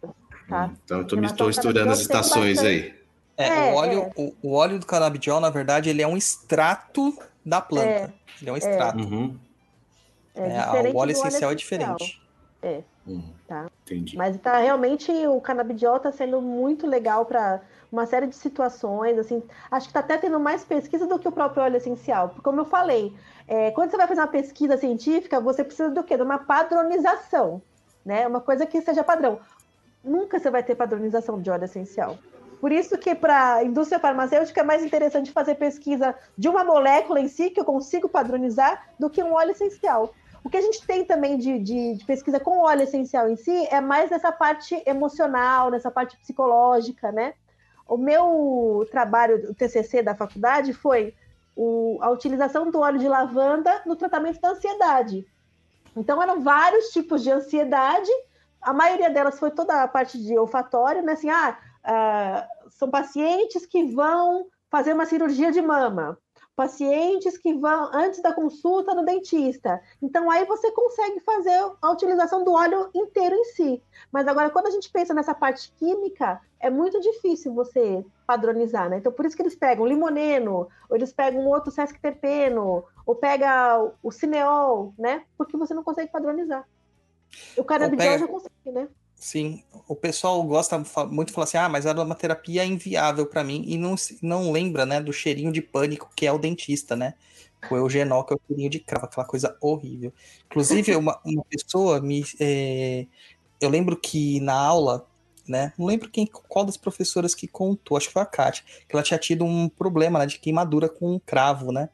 Tá? 0.50 0.72
Então, 0.84 1.00
eu 1.00 1.08
tô, 1.08 1.20
estou 1.22 1.46
ao 1.46 1.50
estourando 1.50 1.92
as 1.92 2.00
estações 2.00 2.56
bastante- 2.58 2.68
aí. 2.68 3.04
É, 3.36 3.48
É, 3.48 3.72
o, 3.72 3.76
óleo, 3.76 4.00
é. 4.02 4.12
O, 4.16 4.34
o 4.44 4.54
óleo 4.54 4.80
do 4.80 4.86
canabidiol, 4.86 5.40
na 5.40 5.50
verdade, 5.50 5.90
ele 5.90 6.02
é 6.02 6.08
um 6.08 6.16
extrato 6.18 7.18
da 7.46 7.60
planta. 7.62 7.88
É, 7.88 8.10
Ele 8.42 8.50
é 8.50 8.54
um 8.54 8.58
extrato. 8.58 9.00
Uhum. 9.04 9.38
É, 10.36 10.42
É, 10.48 10.60
diferente 10.66 10.96
o 10.96 10.98
óleo 11.00 11.12
essencial 11.12 11.52
é 11.52 11.56
essencial. 11.56 11.98
Diferente. 12.64 12.86
Uhum. 13.05 13.34
Tá. 13.47 13.70
Entendi. 13.84 14.18
Mas 14.18 14.39
tá 14.39 14.57
realmente 14.57 15.11
o 15.28 15.39
canabidiol 15.41 15.97
está 15.97 16.11
sendo 16.11 16.41
muito 16.41 16.88
legal 16.88 17.26
para 17.26 17.61
uma 17.91 18.05
série 18.05 18.28
de 18.28 18.36
situações. 18.36 19.18
Assim, 19.18 19.43
acho 19.70 19.88
que 19.88 19.89
está 19.91 19.99
até 19.99 20.18
tendo 20.18 20.39
mais 20.39 20.64
pesquisa 20.64 21.05
do 21.05 21.20
que 21.20 21.28
o 21.28 21.32
próprio 21.32 21.64
óleo 21.64 21.78
essencial. 21.78 22.30
Porque, 22.30 22.41
como 22.41 22.61
eu 22.61 22.66
falei, 22.66 23.14
é, 23.47 23.72
quando 23.72 23.91
você 23.91 23.97
vai 23.97 24.07
fazer 24.07 24.22
uma 24.22 24.28
pesquisa 24.28 24.78
científica, 24.78 25.39
você 25.39 25.64
precisa 25.64 25.89
do 25.89 26.03
quê? 26.03 26.16
De 26.16 26.24
uma 26.24 26.39
padronização, 26.39 27.61
né? 28.05 28.26
Uma 28.26 28.41
coisa 28.41 28.66
que 28.66 28.82
seja 28.82 29.03
padrão. 29.03 29.39
Nunca 30.03 30.39
você 30.39 30.49
vai 30.49 30.64
ter 30.64 30.76
padronização 30.76 31.41
de 31.41 31.49
óleo 31.49 31.66
essencial. 31.66 32.18
Por 32.59 32.72
isso 32.72 32.97
que 32.97 33.14
para 33.14 33.55
a 33.55 33.64
indústria 33.66 33.99
farmacêutica 33.99 34.61
é 34.61 34.64
mais 34.64 34.86
interessante 34.86 35.34
fazer 35.34 35.55
pesquisa 35.55 36.16
de 36.38 36.47
uma 36.47 36.64
molécula 36.64 37.20
em 37.20 37.28
si, 37.28 37.49
que 37.49 37.59
eu 37.59 37.66
consigo 37.66 38.07
padronizar, 38.07 38.88
do 38.97 39.09
que 39.09 39.22
um 39.22 39.34
óleo 39.34 39.51
essencial. 39.51 40.14
O 40.44 40.50
que 40.50 40.58
a 40.58 40.62
gente 40.62 40.86
tem 40.86 41.06
também 41.06 41.38
de, 41.38 41.58
de- 41.60 41.96
de 41.96 42.06
pesquisa 42.06 42.39
com 42.39 42.60
óleo 42.60 42.84
essencial 42.84 43.30
em 43.30 43.36
si 43.36 43.66
é 43.72 43.80
mais 43.80 44.10
nessa 44.12 44.32
parte 44.32 44.82
emocional, 44.86 45.70
nessa 45.72 45.89
parte 45.89 46.18
psicológica, 46.18 47.12
né? 47.12 47.34
O 47.88 47.98
meu 47.98 48.86
trabalho, 48.91 49.52
o 49.52 49.56
TCC 49.56 50.02
da 50.02 50.16
faculdade, 50.16 50.74
foi 50.74 51.14
o- 51.56 51.98
a 52.02 52.10
utilização 52.10 52.70
do 52.70 52.80
óleo 52.80 53.00
de 53.00 53.08
lavanda 53.08 53.82
no 53.86 53.96
tratamento 53.96 54.41
da 54.41 54.50
ansiedade. 54.50 55.26
Então, 55.96 56.22
eram 56.22 56.41
vários 56.41 56.89
tipos 56.89 57.22
de 57.24 57.32
ansiedade, 57.32 58.10
a 58.62 58.74
maioria 58.74 59.10
delas 59.10 59.39
foi 59.39 59.52
toda 59.52 59.84
a 59.84 59.88
parte 59.88 60.18
de 60.22 60.38
olfatório, 60.38 61.04
né? 61.04 61.14
Assim, 61.14 61.30
ah, 61.30 61.58
ah, 61.84 62.48
são 62.70 62.89
pacientes 62.89 63.66
que 63.66 63.84
vão 63.94 64.48
fazer 64.70 64.94
uma 64.94 65.06
cirurgia 65.06 65.52
de 65.52 65.62
mama, 65.62 66.18
pacientes 66.56 67.38
que 67.38 67.54
vão 67.54 67.89
antes 67.93 68.22
da 68.22 68.34
consulta 68.34 68.93
no 68.93 69.04
dentista. 69.04 69.82
Então 70.01 70.30
aí 70.30 70.45
você 70.45 70.72
consegue 70.72 71.20
fazer 71.22 71.58
a 71.82 71.91
utilização 71.91 72.43
do 72.43 72.54
óleo 72.54 72.89
inteiro 72.93 73.36
em 73.36 73.43
si. 73.45 73.84
Mas 74.12 74.28
agora 74.28 74.49
quando 74.49 74.68
a 74.68 74.72
gente 74.72 74.91
pensa 74.91 75.14
nessa 75.14 75.34
parte 75.34 75.72
química, 75.78 76.39
é 76.60 76.70
muito 76.70 76.99
difícil 77.01 77.54
você 77.54 78.06
padronizar, 78.28 78.89
né? 78.89 78.97
Então 78.97 79.12
por 79.12 79.26
isso 79.26 79.36
que 79.36 79.41
eles 79.41 79.56
pegam 79.56 79.86
limoneno, 79.86 80.68
ou 80.89 80.95
eles 80.95 81.12
pegam 81.12 81.45
outro 81.47 81.72
sesquiterpeno, 81.72 82.84
ou 83.06 83.16
pega 83.16 83.91
o 84.01 84.12
cineol, 84.12 84.93
né? 84.97 85.24
Porque 85.38 85.58
você 85.58 85.74
não 85.74 85.84
consegue 85.84 86.12
padronizar. 86.12 86.68
O 87.58 87.64
canabidiol 87.64 88.14
pega- 88.14 88.20
já 88.20 88.28
consegue, 88.28 88.72
né? 88.72 88.88
Sim, 89.24 89.63
o 89.88 89.95
pessoal 89.95 90.43
gosta 90.43 90.78
muito 91.09 91.28
de 91.30 91.34
falar 91.34 91.45
assim: 91.45 91.57
ah, 91.57 91.69
mas 91.69 91.86
a 91.86 91.91
aromaterapia 91.91 92.61
é 92.63 92.65
inviável 92.65 93.26
para 93.26 93.41
mim 93.43 93.63
e 93.65 93.78
não, 93.78 93.95
se- 93.95 94.17
não 94.21 94.51
lembra, 94.51 94.86
né, 94.86 94.99
do 95.01 95.13
cheirinho 95.13 95.49
de 95.51 95.61
pânico 95.61 96.11
que 96.15 96.26
é 96.26 96.32
o 96.32 96.38
dentista, 96.38 96.93
né? 96.95 97.13
O 97.71 97.76
eugenol, 97.78 98.26
que 98.26 98.34
é 98.34 98.36
o 98.36 98.41
cheirinho 98.47 98.69
de 98.69 98.80
cravo, 98.82 99.05
aquela 99.05 99.26
coisa 99.26 99.57
horrível. 99.61 100.11
Inclusive, 100.47 100.93
uma, 100.97 101.17
uma 101.26 101.43
pessoa 101.45 102.01
me. 102.01 102.26
é, 102.39 103.07
eu 103.61 103.69
lembro 103.69 103.97
que 103.97 104.39
na 104.41 104.55
aula, 104.55 105.07
né? 105.47 105.74
Não 105.78 105.86
lembro 105.86 106.09
quem, 106.09 106.26
qual 106.28 106.65
das 106.65 106.78
professoras 106.78 107.36
que 107.36 107.47
contou, 107.47 107.97
acho 107.97 108.07
que 108.07 108.13
foi 108.13 108.21
a 108.24 108.26
Kátia, 108.26 108.65
que 108.89 108.95
ela 108.95 109.03
tinha 109.03 109.19
tido 109.19 109.45
um 109.45 109.69
problema 109.69 110.19
né, 110.19 110.26
de 110.26 110.39
queimadura 110.39 110.89
com 110.89 111.13
um 111.15 111.19
cravo, 111.19 111.71
né? 111.71 111.89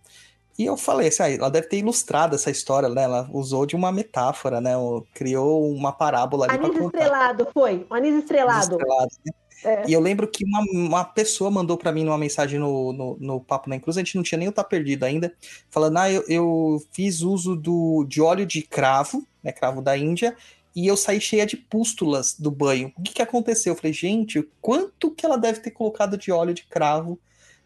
E 0.59 0.65
eu 0.65 0.75
falei 0.75 1.07
assim, 1.07 1.23
ah, 1.23 1.29
ela 1.31 1.49
deve 1.49 1.67
ter 1.67 1.77
ilustrado 1.77 2.35
essa 2.35 2.51
história, 2.51 2.89
né? 2.89 3.03
Ela 3.03 3.29
usou 3.31 3.65
de 3.65 3.77
uma 3.77 3.93
metáfora, 3.93 4.59
né? 4.59 4.73
Criou 5.13 5.71
uma 5.71 5.93
parábola 5.93 6.47
ali 6.47 6.57
para 6.57 6.67
Anis 6.67 6.81
estrelado, 6.81 7.47
foi. 7.53 7.87
O 7.89 7.93
anis 7.93 8.15
estrelado. 8.15 8.75
Estrelado, 8.75 9.09
né? 9.25 9.31
É. 9.63 9.83
E 9.87 9.93
eu 9.93 10.01
lembro 10.01 10.27
que 10.27 10.43
uma, 10.43 10.59
uma 10.73 11.05
pessoa 11.05 11.49
mandou 11.49 11.77
pra 11.77 11.93
mim 11.93 12.03
numa 12.03 12.17
mensagem 12.17 12.59
no, 12.59 12.91
no, 12.91 13.17
no 13.21 13.39
Papo 13.39 13.69
na 13.69 13.79
Cruz, 13.79 13.95
a 13.95 14.01
gente 14.01 14.17
não 14.17 14.23
tinha 14.23 14.37
nem 14.37 14.49
o 14.49 14.51
Tá 14.51 14.61
Perdido 14.61 15.05
ainda, 15.05 15.33
falando, 15.69 15.97
ah, 15.97 16.11
eu, 16.11 16.25
eu 16.27 16.83
fiz 16.91 17.21
uso 17.21 17.55
do, 17.55 18.05
de 18.05 18.21
óleo 18.21 18.45
de 18.45 18.61
cravo, 18.61 19.25
né, 19.41 19.53
cravo 19.53 19.81
da 19.81 19.97
Índia, 19.97 20.35
e 20.75 20.87
eu 20.87 20.97
saí 20.97 21.21
cheia 21.21 21.45
de 21.45 21.55
pústulas 21.55 22.35
do 22.37 22.51
banho. 22.51 22.91
O 22.97 23.01
que 23.01 23.13
que 23.13 23.21
aconteceu? 23.21 23.71
Eu 23.71 23.77
falei, 23.77 23.93
gente, 23.93 24.45
quanto 24.61 25.11
que 25.11 25.25
ela 25.25 25.37
deve 25.37 25.61
ter 25.61 25.71
colocado 25.71 26.17
de 26.17 26.33
óleo 26.33 26.53
de 26.53 26.63
cravo 26.63 27.17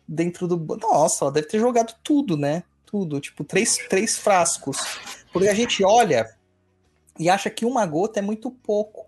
dentro 0.08 0.48
do 0.48 0.58
banho? 0.58 0.82
Nossa, 0.82 1.26
ela 1.26 1.32
deve 1.32 1.48
ter 1.48 1.60
jogado 1.60 1.96
tudo, 2.04 2.38
né? 2.38 2.64
Tudo, 2.94 3.20
tipo, 3.20 3.44
três, 3.44 3.76
três 3.89 4.20
frascos. 4.20 4.78
Porque 5.34 5.48
a 5.48 5.54
gente 5.56 5.84
olha 5.84 6.30
e 7.18 7.28
acha 7.28 7.50
que 7.50 7.66
uma 7.66 7.88
gota 7.88 8.20
é 8.20 8.22
muito 8.22 8.52
pouco 8.52 9.08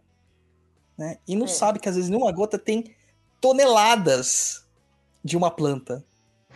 né? 0.98 1.18
E 1.28 1.36
não 1.36 1.44
É. 1.46 1.50
sabe 1.50 1.78
que 1.78 1.88
às 1.90 1.96
vezes 1.96 2.10
numa 2.10 2.32
gota 2.32 2.58
tem 2.58 2.96
toneladas 3.42 4.66
de 5.24 5.36
uma 5.38 5.52
planta. 5.52 6.04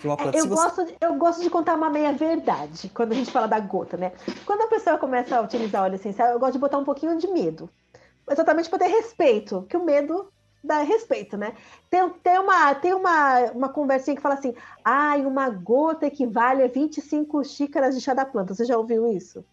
De 0.01 0.07
uma 0.07 0.15
planta. 0.17 0.37
É, 0.37 0.41
Eu 0.41 0.47
você- 0.47 0.63
gosto, 0.63 0.85
de, 0.85 0.95
eu 1.01 1.13
gosto 1.15 1.41
de 1.43 1.49
contar 1.49 1.75
uma 1.75 1.89
meia 1.89 2.13
verdade 2.13 2.89
quando 2.93 3.11
a 3.11 3.15
gente 3.15 3.29
fala 3.31 3.47
da 3.47 3.59
gota, 3.59 3.97
né? 3.97 4.13
Quando 4.45 4.61
a 4.61 4.67
pessoa 4.67 4.97
começa 4.97 5.35
a 5.37 5.41
utilizar 5.41 5.83
óleo 5.83 5.95
essencial, 5.95 6.29
eu 6.29 6.39
gosto 6.39 6.53
de 6.53 6.59
botar 6.59 6.77
um 6.77 6.85
pouquinho 6.85 7.17
de 7.17 7.27
medo. 7.27 7.69
Exatamente 8.31 8.69
para 8.69 8.79
ter 8.79 8.87
respeito, 8.87 9.63
que 9.69 9.75
o 9.77 9.83
medo 9.83 10.31
dá 10.63 10.81
respeito, 10.81 11.37
né? 11.37 11.53
Tem, 11.89 12.09
tem, 12.09 12.39
uma, 12.39 12.75
tem 12.75 12.93
uma, 12.93 13.51
uma 13.51 13.69
conversinha 13.69 14.15
que 14.15 14.21
fala 14.21 14.35
assim: 14.35 14.53
ai, 14.83 15.25
uma 15.25 15.49
gota 15.49 16.05
equivale 16.07 16.63
a 16.63 16.67
25 16.67 17.43
xícaras 17.43 17.95
de 17.95 18.01
chá 18.01 18.13
da 18.13 18.25
planta. 18.25 18.53
Você 18.53 18.65
já 18.65 18.77
ouviu 18.77 19.07
isso? 19.07 19.45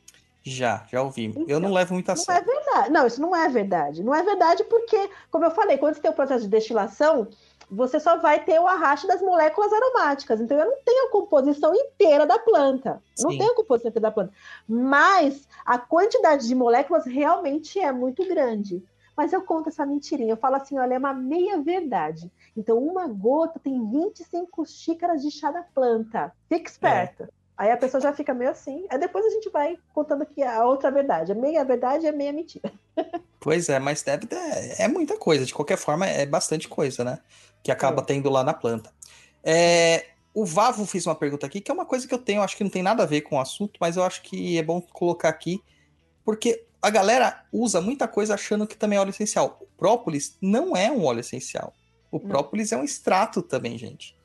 Já, 0.42 0.86
já 0.88 1.02
ouvi. 1.02 1.42
eu 1.48 1.58
Então, 1.58 1.60
não 1.60 1.72
levo 1.72 1.94
muito 1.94 2.08
a 2.10 2.14
Não 2.14 2.22
é 2.22 2.24
sério. 2.24 2.46
verdade. 2.46 2.90
Não, 2.90 3.06
isso 3.06 3.20
não 3.20 3.34
é 3.34 3.48
verdade. 3.48 4.02
Não 4.04 4.14
é 4.14 4.22
verdade 4.22 4.62
porque, 4.64 5.10
como 5.30 5.44
eu 5.44 5.50
falei, 5.50 5.76
quando 5.76 5.94
você 5.94 6.00
tem 6.00 6.10
o 6.10 6.14
processo 6.14 6.44
de 6.44 6.50
destilação, 6.50 7.26
você 7.68 7.98
só 7.98 8.16
vai 8.18 8.44
ter 8.44 8.60
o 8.60 8.66
arraste 8.68 9.08
das 9.08 9.20
moléculas 9.20 9.72
aromáticas. 9.72 10.40
Então, 10.40 10.56
eu 10.56 10.66
não 10.66 10.76
tenho 10.84 11.08
a 11.08 11.10
composição 11.10 11.74
inteira 11.74 12.24
da 12.26 12.38
planta. 12.38 13.02
Não 13.18 13.32
Sim. 13.32 13.38
tenho 13.38 13.50
a 13.52 13.56
composição 13.56 13.88
inteira 13.88 14.08
da 14.08 14.12
planta. 14.12 14.32
Mas 14.68 15.48
a 15.64 15.78
quantidade 15.78 16.46
de 16.46 16.54
moléculas 16.54 17.04
realmente 17.06 17.80
é 17.80 17.90
muito 17.90 18.24
grande. 18.28 18.84
Mas 19.16 19.32
eu 19.32 19.42
conto 19.42 19.68
essa 19.68 19.86
mentirinha. 19.86 20.32
Eu 20.32 20.36
falo 20.36 20.56
assim: 20.56 20.78
olha, 20.78 20.94
é 20.94 20.98
uma 20.98 21.14
meia 21.14 21.60
verdade. 21.60 22.30
Então, 22.56 22.78
uma 22.78 23.06
gota 23.08 23.58
tem 23.58 23.82
25 23.90 24.66
xícaras 24.66 25.22
de 25.22 25.30
chá 25.30 25.50
da 25.50 25.62
planta. 25.62 26.32
Fica 26.48 26.70
esperta. 26.70 27.30
Aí 27.56 27.70
a 27.70 27.76
pessoa 27.76 28.00
já 28.00 28.12
fica 28.12 28.34
meio 28.34 28.50
assim. 28.50 28.84
Aí 28.90 28.98
depois 28.98 29.24
a 29.24 29.30
gente 29.30 29.48
vai 29.48 29.78
contando 29.94 30.22
aqui 30.22 30.42
a 30.42 30.62
outra 30.66 30.90
verdade. 30.90 31.32
A 31.32 31.34
meia 31.34 31.64
verdade 31.64 32.06
é 32.06 32.12
meia 32.12 32.32
mentira. 32.32 32.70
Pois 33.38 33.68
é, 33.68 33.78
mas 33.78 34.02
deve 34.02 34.26
ter, 34.26 34.36
é 34.76 34.88
muita 34.88 35.16
coisa. 35.16 35.46
De 35.46 35.54
qualquer 35.54 35.78
forma, 35.78 36.04
é 36.04 36.26
bastante 36.26 36.66
coisa, 36.68 37.04
né? 37.04 37.20
Que 37.62 37.70
acaba 37.70 38.02
É. 38.02 38.04
tendo 38.04 38.28
lá 38.28 38.42
na 38.42 38.52
planta. 38.52 38.92
É, 39.44 40.04
o 40.34 40.44
Vavo 40.44 40.84
fez 40.84 41.06
uma 41.06 41.14
pergunta 41.14 41.46
aqui, 41.46 41.60
que 41.60 41.70
é 41.70 41.74
uma 41.74 41.86
coisa 41.86 42.08
que 42.08 42.12
eu 42.12 42.18
tenho, 42.18 42.42
acho 42.42 42.56
que 42.56 42.64
não 42.64 42.70
tem 42.70 42.82
nada 42.82 43.04
a 43.04 43.06
ver 43.06 43.20
com 43.20 43.36
o 43.36 43.40
assunto, 43.40 43.78
mas 43.80 43.96
eu 43.96 44.02
acho 44.02 44.20
que 44.22 44.58
é 44.58 44.62
bom 44.64 44.80
colocar 44.80 45.28
aqui, 45.28 45.62
porque 46.24 46.65
a 46.82 46.90
galera 46.90 47.44
usa 47.52 47.80
muita 47.80 48.06
coisa 48.06 48.34
achando 48.34 48.66
que 48.66 48.76
também 48.76 48.96
é 48.98 49.00
óleo 49.00 49.10
essencial. 49.10 49.58
O 49.60 49.66
própolis 49.76 50.36
não 50.40 50.76
é 50.76 50.90
um 50.90 51.04
óleo 51.04 51.20
essencial. 51.20 51.72
O 52.10 52.18
Não. 52.18 52.26
própolis 52.28 52.72
é 52.72 52.76
um 52.76 52.84
extrato 52.84 53.42
também, 53.42 53.76
gente. 53.76 54.16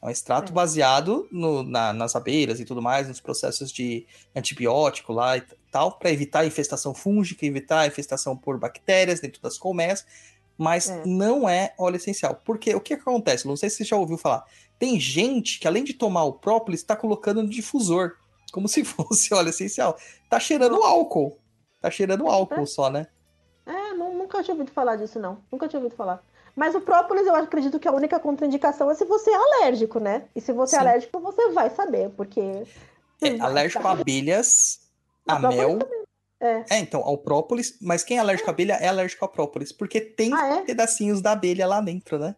É 0.00 0.06
um 0.06 0.10
extrato 0.10 0.52
É. 0.52 0.54
baseado 0.54 1.26
no- 1.32 1.62
na- 1.62 1.92
nas 1.92 2.14
abelhas 2.14 2.60
e 2.60 2.64
tudo 2.64 2.80
mais, 2.82 3.08
nos 3.08 3.20
processos 3.20 3.72
de 3.72 4.06
antibiótico 4.36 5.12
lá 5.12 5.36
e 5.36 5.42
tal, 5.72 5.92
para 5.98 6.10
evitar 6.12 6.40
a 6.40 6.46
infestação 6.46 6.94
fúngica, 6.94 7.44
evitar 7.44 7.80
a 7.80 7.86
infestação 7.86 8.36
por 8.36 8.58
bactérias 8.58 9.20
dentro 9.20 9.40
das 9.42 9.56
colmeias, 9.58 10.04
mas 10.56 10.88
É. 10.90 11.02
não 11.06 11.48
é 11.48 11.74
óleo 11.78 11.96
essencial. 11.96 12.40
Porque 12.44 12.74
o 12.74 12.80
que 12.80 12.94
acontece? 12.94 13.46
Não 13.48 13.56
sei 13.56 13.68
se 13.70 13.78
você 13.78 13.84
já 13.84 13.96
ouviu 13.96 14.16
falar. 14.18 14.44
Tem 14.78 15.00
gente 15.00 15.58
que, 15.58 15.66
além 15.66 15.82
de 15.84 15.94
tomar 15.94 16.24
o 16.24 16.34
própolis, 16.34 16.80
está 16.80 16.94
colocando 16.94 17.42
no 17.42 17.48
difusor, 17.48 18.12
como 18.52 18.68
se 18.68 18.84
fosse 18.84 19.32
óleo 19.34 19.48
essencial. 19.48 19.96
Tá 20.30 20.38
cheirando 20.38 20.76
álcool. 20.82 21.38
Tá 21.84 21.90
cheirando 21.90 22.26
álcool 22.26 22.66
só, 22.66 22.88
né? 22.90 23.06
É, 23.66 23.92
não- 23.94 24.14
nunca 24.14 24.42
tinha 24.42 24.54
ouvido 24.54 24.72
falar 24.72 24.96
disso, 24.96 25.18
não. 25.18 25.38
Nunca 25.52 25.68
tinha 25.68 25.80
ouvido 25.80 25.96
falar. 25.96 26.22
Mas 26.56 26.74
o 26.74 26.80
própolis, 26.80 27.26
eu 27.26 27.34
acredito 27.34 27.78
que 27.80 27.88
a 27.88 27.92
única 27.92 28.18
contraindicação 28.20 28.90
é 28.90 28.94
se 28.94 29.04
você 29.04 29.30
é 29.30 29.34
alérgico, 29.34 29.98
né? 29.98 30.24
E 30.34 30.40
se 30.40 30.52
você 30.52 30.76
é 30.76 31.00
Sim. 31.00 31.08
você 31.12 31.20
você 31.20 31.50
vai 31.50 31.68
saber, 31.70 32.10
porque. 32.10 32.40
É, 33.20 33.40
alérgico 33.40 33.86
a 33.86 33.90
abelhas, 34.00 34.80
A 35.26 35.38
mel. 35.38 35.78
É. 36.40 36.64
É, 36.70 36.78
então, 36.78 37.00
ao 37.02 37.16
própolis, 37.16 37.78
mas 37.80 38.04
quem 38.04 38.18
é 38.18 38.20
alérgico 38.20 38.48
à 38.50 38.52
abelha 38.52 38.74
é 38.74 38.88
alérgico 38.88 39.24
ao 39.24 39.30
própolis, 39.30 39.72
porque 39.72 40.00
tem 40.00 40.32
Ah, 40.34 40.56
é? 40.58 40.60
pedacinhos 40.62 41.20
da 41.22 41.32
abelha 41.32 41.66
lá 41.66 41.80
dentro, 41.80 42.18
né? 42.18 42.34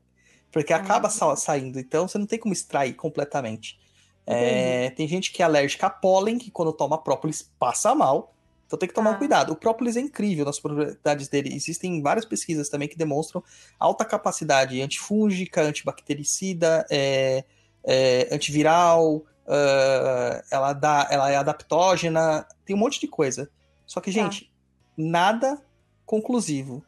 Porque 0.52 0.72
Ah. 0.72 0.76
acaba 0.76 1.10
sa- 1.10 1.34
saindo, 1.36 1.78
então 1.80 2.06
você 2.06 2.16
não 2.16 2.26
tem 2.26 2.38
como 2.38 2.52
extrair 2.52 2.94
completamente. 2.94 3.78
É, 4.24 4.90
tem 4.90 5.06
gente 5.08 5.32
que 5.32 5.42
é 5.42 5.44
alérgica 5.44 5.86
a 5.86 5.90
pólen, 5.90 6.38
que 6.38 6.50
quando 6.50 6.72
toma 6.72 6.98
própolis 6.98 7.42
passa 7.58 7.94
mal, 7.94 8.32
então 8.66 8.78
tem 8.78 8.88
que 8.88 8.94
tomar 8.94 9.12
Ah. 9.12 9.14
cuidado. 9.18 9.52
O 9.52 9.56
própolis 9.56 9.96
é 9.96 10.00
incrível 10.00 10.44
nas 10.44 10.58
propriedades 10.58 11.28
dele. 11.28 11.54
Existem 11.54 12.02
várias 12.02 12.24
pesquisas 12.24 12.68
também 12.68 12.88
que 12.88 12.96
demonstram 12.96 13.42
alta 13.78 14.04
capacidade 14.04 14.80
antifúngica, 14.82 15.62
antibactericida, 15.62 16.84
é, 16.90 17.44
é, 17.84 18.28
antiviral, 18.32 19.24
ah, 19.46 20.42
ela, 20.50 20.72
dá, 20.72 21.06
ela 21.10 21.30
é 21.30 21.36
adaptógena, 21.36 22.46
tem 22.64 22.74
um 22.74 22.78
monte 22.78 23.00
de 23.00 23.06
coisa. 23.06 23.48
Só 23.86 24.00
que, 24.00 24.10
Tá. 24.12 24.20
gente, 24.20 24.52
nada 24.96 25.62
conclusivo. 26.04 26.84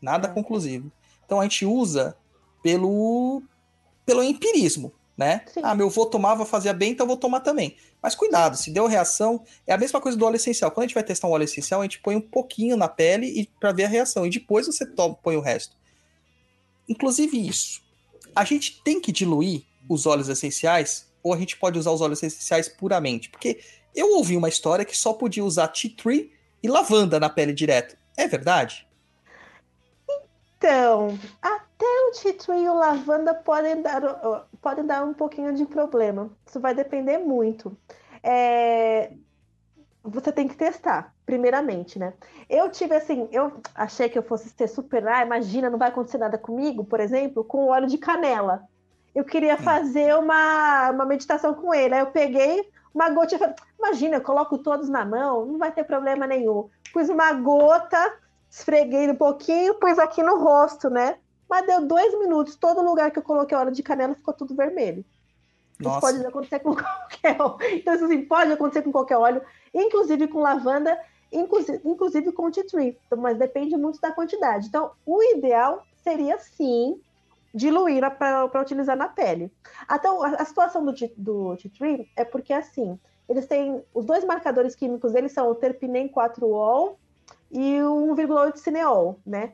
Nada 0.00 0.28
É. 0.28 0.30
conclusivo. 0.32 0.90
Então 1.26 1.40
a 1.40 1.42
gente 1.42 1.66
usa 1.66 2.16
pelo, 2.62 3.42
pelo 4.06 4.22
empirismo, 4.22 4.92
né? 5.18 5.42
Sim. 5.52 5.60
Ah, 5.64 5.74
meu 5.74 5.88
avô 5.88 6.06
tomava, 6.06 6.46
fazia 6.46 6.72
bem, 6.72 6.92
então 6.92 7.02
eu 7.02 7.08
vou 7.08 7.16
tomar 7.16 7.40
também. 7.40 7.76
Mas 8.00 8.14
cuidado, 8.14 8.56
se 8.56 8.70
deu 8.70 8.86
reação, 8.86 9.42
é 9.66 9.74
a 9.74 9.76
mesma 9.76 10.00
coisa 10.00 10.16
do 10.16 10.24
óleo 10.24 10.36
essencial. 10.36 10.70
Quando 10.70 10.84
a 10.84 10.86
gente 10.86 10.94
vai 10.94 11.02
testar 11.02 11.26
um 11.26 11.32
óleo 11.32 11.42
essencial, 11.42 11.80
a 11.80 11.84
gente 11.84 11.98
põe 11.98 12.14
um 12.14 12.20
pouquinho 12.20 12.76
na 12.76 12.86
pele 12.86 13.26
e 13.26 13.46
para 13.58 13.72
ver 13.72 13.84
a 13.84 13.88
reação. 13.88 14.24
E 14.24 14.30
depois 14.30 14.66
você 14.66 14.86
toma, 14.86 15.16
põe 15.16 15.36
o 15.36 15.40
resto. 15.40 15.76
Inclusive 16.88 17.36
isso. 17.36 17.82
A 18.34 18.44
gente 18.44 18.80
tem 18.84 19.00
que 19.00 19.10
diluir 19.10 19.64
os 19.88 20.06
óleos 20.06 20.28
essenciais 20.28 21.08
ou 21.20 21.34
a 21.34 21.36
gente 21.36 21.56
pode 21.56 21.76
usar 21.76 21.90
os 21.90 22.00
óleos 22.00 22.22
essenciais 22.22 22.68
puramente? 22.68 23.28
Porque 23.28 23.58
eu 23.96 24.14
ouvi 24.14 24.36
uma 24.36 24.48
história 24.48 24.84
que 24.84 24.96
só 24.96 25.12
podia 25.12 25.44
usar 25.44 25.66
tea 25.68 25.90
tree 25.96 26.30
e 26.62 26.68
lavanda 26.68 27.18
na 27.18 27.28
pele 27.28 27.52
direto. 27.52 27.96
É 28.16 28.28
verdade? 28.28 28.86
Então, 30.56 31.18
até 31.78 32.32
o 32.32 32.34
tree 32.36 32.64
e 32.64 32.68
o 32.68 32.74
lavanda 32.74 33.34
podem 33.34 33.82
dar, 33.82 34.00
podem 34.60 34.84
dar 34.84 35.04
um 35.04 35.14
pouquinho 35.14 35.54
de 35.54 35.64
problema. 35.66 36.30
Isso 36.46 36.60
vai 36.60 36.74
depender 36.74 37.18
muito. 37.18 37.76
É, 38.22 39.12
Você 40.02 40.32
tem 40.32 40.48
que 40.48 40.56
testar, 40.56 41.14
primeiramente, 41.26 41.98
né? 41.98 42.14
Eu 42.48 42.70
tive 42.70 42.94
assim, 42.94 43.28
eu 43.32 43.60
achei 43.74 44.08
que 44.08 44.18
eu 44.18 44.22
fosse 44.22 44.48
ser 44.50 44.68
super, 44.68 45.06
ah, 45.06 45.22
imagina, 45.24 45.68
não 45.70 45.78
vai 45.78 45.88
acontecer 45.88 46.18
nada 46.18 46.38
comigo, 46.38 46.84
por 46.84 47.00
exemplo, 47.00 47.44
com 47.44 47.66
óleo 47.68 47.86
de 47.86 47.98
canela. 47.98 48.62
Eu 49.14 49.24
queria 49.24 49.54
Hum. 49.54 49.58
fazer 49.58 50.16
uma, 50.16 50.90
uma 50.90 51.04
meditação 51.06 51.54
com 51.54 51.74
ele. 51.74 51.94
Aí 51.94 52.00
eu 52.00 52.10
peguei 52.12 52.70
uma 52.94 53.10
gota 53.10 53.34
e 53.34 53.38
falei, 53.38 53.54
imagina, 53.78 54.16
eu 54.16 54.22
coloco 54.22 54.58
todos 54.58 54.88
na 54.88 55.04
mão, 55.04 55.46
não 55.46 55.58
vai 55.58 55.72
ter 55.72 55.84
problema 55.84 56.26
nenhum. 56.26 56.70
Pus 56.92 57.08
uma 57.08 57.32
gota, 57.34 57.98
esfreguei 58.50 59.10
um 59.10 59.16
pouquinho, 59.16 59.74
pus 59.78 59.98
aqui 59.98 60.22
no 60.22 60.38
rosto, 60.38 60.88
né? 60.90 61.18
Mas 61.48 61.66
deu 61.66 61.86
dois 61.86 62.18
minutos, 62.18 62.56
todo 62.56 62.82
lugar 62.82 63.10
que 63.10 63.18
eu 63.18 63.22
coloquei 63.22 63.56
óleo 63.56 63.72
de 63.72 63.82
canela 63.82 64.14
ficou 64.14 64.34
tudo 64.34 64.54
vermelho. 64.54 65.04
Isso 65.80 65.88
Nossa. 65.88 66.00
pode 66.00 66.26
acontecer 66.26 66.58
com 66.60 66.74
qualquer 66.76 67.40
óleo. 67.40 67.56
Então, 67.74 67.94
isso 67.94 68.04
assim, 68.04 68.24
pode 68.24 68.52
acontecer 68.52 68.82
com 68.82 68.92
qualquer 68.92 69.16
óleo, 69.16 69.42
inclusive 69.72 70.28
com 70.28 70.40
lavanda, 70.40 70.98
inclusive, 71.32 71.80
inclusive 71.84 72.32
com 72.32 72.50
tea 72.50 72.66
tree. 72.66 72.98
Então, 73.06 73.18
mas 73.18 73.38
depende 73.38 73.76
muito 73.76 74.00
da 74.00 74.12
quantidade. 74.12 74.66
Então, 74.66 74.90
o 75.06 75.22
ideal 75.22 75.82
seria 76.02 76.38
sim 76.38 77.00
diluir 77.54 78.02
para 78.18 78.60
utilizar 78.60 78.96
na 78.96 79.08
pele. 79.08 79.50
Até 79.86 80.10
o- 80.10 80.22
a, 80.22 80.28
a 80.30 80.44
situação 80.44 80.84
do, 80.84 80.92
do 81.16 81.56
tea 81.56 81.70
tree 81.76 82.10
é 82.16 82.24
porque 82.24 82.52
assim, 82.52 82.98
eles 83.28 83.46
têm 83.46 83.82
os 83.94 84.04
dois 84.04 84.24
marcadores 84.24 84.74
químicos 84.74 85.12
deles 85.12 85.32
são 85.32 85.48
o 85.50 85.54
terpinem 85.54 86.08
4-ol 86.08 86.98
e 87.50 87.80
o 87.82 88.14
1,8 88.14 88.56
cineol, 88.56 89.18
né? 89.24 89.52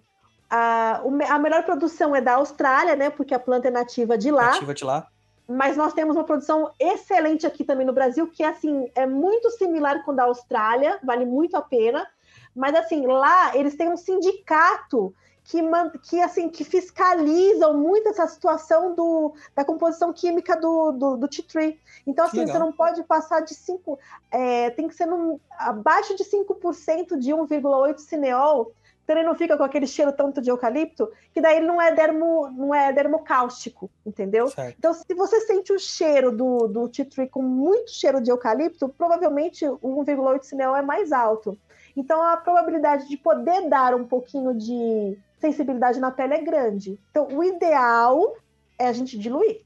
A, 0.56 1.02
a 1.34 1.38
melhor 1.38 1.62
produção 1.64 2.14
é 2.14 2.20
da 2.20 2.34
Austrália, 2.34 2.94
né? 2.94 3.10
Porque 3.10 3.34
a 3.34 3.38
planta 3.40 3.68
é 3.68 3.70
nativa 3.70 4.16
de 4.16 4.30
lá 4.30 4.50
Ativa 4.50 4.72
de 4.74 4.84
lá. 4.84 5.08
mas 5.48 5.76
nós 5.76 5.92
temos 5.92 6.14
uma 6.16 6.24
produção 6.24 6.70
excelente 6.78 7.46
aqui 7.46 7.64
também 7.64 7.86
no 7.86 7.92
Brasil, 7.92 8.26
que 8.28 8.42
assim 8.44 8.90
é 8.94 9.06
muito 9.06 9.50
similar 9.50 10.04
com 10.04 10.12
a 10.12 10.14
da 10.14 10.24
Austrália, 10.24 10.98
vale 11.02 11.24
muito 11.24 11.56
a 11.56 11.62
pena. 11.62 12.06
Mas 12.54 12.74
assim, 12.74 13.04
lá 13.06 13.56
eles 13.56 13.74
têm 13.76 13.88
um 13.88 13.96
sindicato 13.96 15.12
que, 15.42 15.60
que 16.08 16.20
assim 16.22 16.48
que 16.48 16.64
fiscalizam 16.64 17.76
muito 17.76 18.08
essa 18.08 18.26
situação 18.26 18.94
do, 18.94 19.34
da 19.54 19.64
composição 19.64 20.12
química 20.12 20.56
do, 20.56 20.92
do, 20.92 21.16
do 21.16 21.28
tea 21.28 21.44
tree. 21.46 21.78
Então, 22.06 22.24
assim, 22.26 22.38
você 22.52 22.58
não 22.58 22.72
pode 22.72 23.02
passar 23.02 23.40
de 23.40 23.54
5%, 23.54 23.98
tem 24.76 24.88
que 24.88 24.94
ser 24.94 25.06
num- 25.06 25.38
abaixo 25.58 26.16
de 26.16 26.24
5% 26.24 27.18
de 27.18 27.32
1,8 27.32 27.98
cineol, 27.98 28.72
então 29.04 29.16
ele 29.16 29.26
não 29.26 29.34
fica 29.34 29.56
com 29.56 29.62
aquele 29.62 29.86
cheiro 29.86 30.12
tanto 30.12 30.40
de 30.40 30.50
eucalipto, 30.50 31.10
que 31.32 31.40
daí 31.40 31.58
ele 31.58 31.66
não 31.66 31.80
é 31.80 31.94
dermo, 31.94 32.50
não 32.50 32.74
é 32.74 32.90
dermocáustico, 32.92 33.90
entendeu? 34.04 34.48
Certo. 34.48 34.74
Então, 34.78 34.94
se 34.94 35.14
você 35.14 35.40
sente 35.42 35.72
o 35.72 35.78
cheiro 35.78 36.32
do, 36.32 36.66
do 36.66 36.88
tea 36.88 37.04
tree 37.04 37.28
com 37.28 37.42
muito 37.42 37.90
cheiro 37.90 38.20
de 38.20 38.30
eucalipto, 38.30 38.88
provavelmente 38.88 39.66
o 39.66 40.04
1,8 40.04 40.42
cineol 40.42 40.74
é 40.74 40.82
mais 40.82 41.12
alto. 41.12 41.56
Então, 41.94 42.22
a 42.22 42.36
probabilidade 42.36 43.06
de 43.08 43.16
poder 43.16 43.68
dar 43.68 43.94
um 43.94 44.04
pouquinho 44.04 44.54
de 44.54 45.16
sensibilidade 45.38 46.00
na 46.00 46.10
pele 46.10 46.34
é 46.34 46.40
grande. 46.40 46.98
Então, 47.10 47.28
o 47.28 47.44
ideal 47.44 48.34
é 48.78 48.88
a 48.88 48.92
gente 48.92 49.18
diluir. 49.18 49.60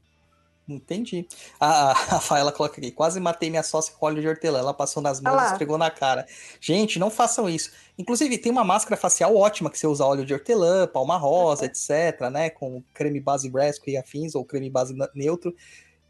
Entendi. 0.69 1.27
A, 1.59 1.89
a 1.89 1.93
Rafaela 1.93 2.51
coloca 2.51 2.79
aqui, 2.79 2.91
quase 2.91 3.19
matei 3.19 3.49
minha 3.49 3.63
sócia 3.63 3.91
com 3.97 4.05
óleo 4.05 4.21
de 4.21 4.27
hortelã. 4.27 4.59
Ela 4.59 4.73
passou 4.73 5.01
nas 5.01 5.19
mãos 5.19 5.33
e 5.49 5.51
esfregou 5.51 5.77
na 5.79 5.89
cara. 5.89 6.27
Gente, 6.61 6.99
não 6.99 7.09
façam 7.09 7.49
isso. 7.49 7.71
Inclusive, 7.97 8.37
tem 8.37 8.51
uma 8.51 8.63
máscara 8.63 8.95
facial 8.95 9.35
ótima 9.35 9.69
que 9.71 9.79
você 9.79 9.87
usa 9.87 10.05
óleo 10.05 10.23
de 10.25 10.33
hortelã, 10.33 10.85
palma 10.85 11.17
rosa, 11.17 11.65
etc, 11.65 12.21
né? 12.31 12.51
Com 12.51 12.83
creme 12.93 13.19
base 13.19 13.49
Bresco 13.49 13.89
e 13.89 13.97
afins, 13.97 14.35
ou 14.35 14.45
creme 14.45 14.69
base 14.69 14.95
neutro. 15.15 15.55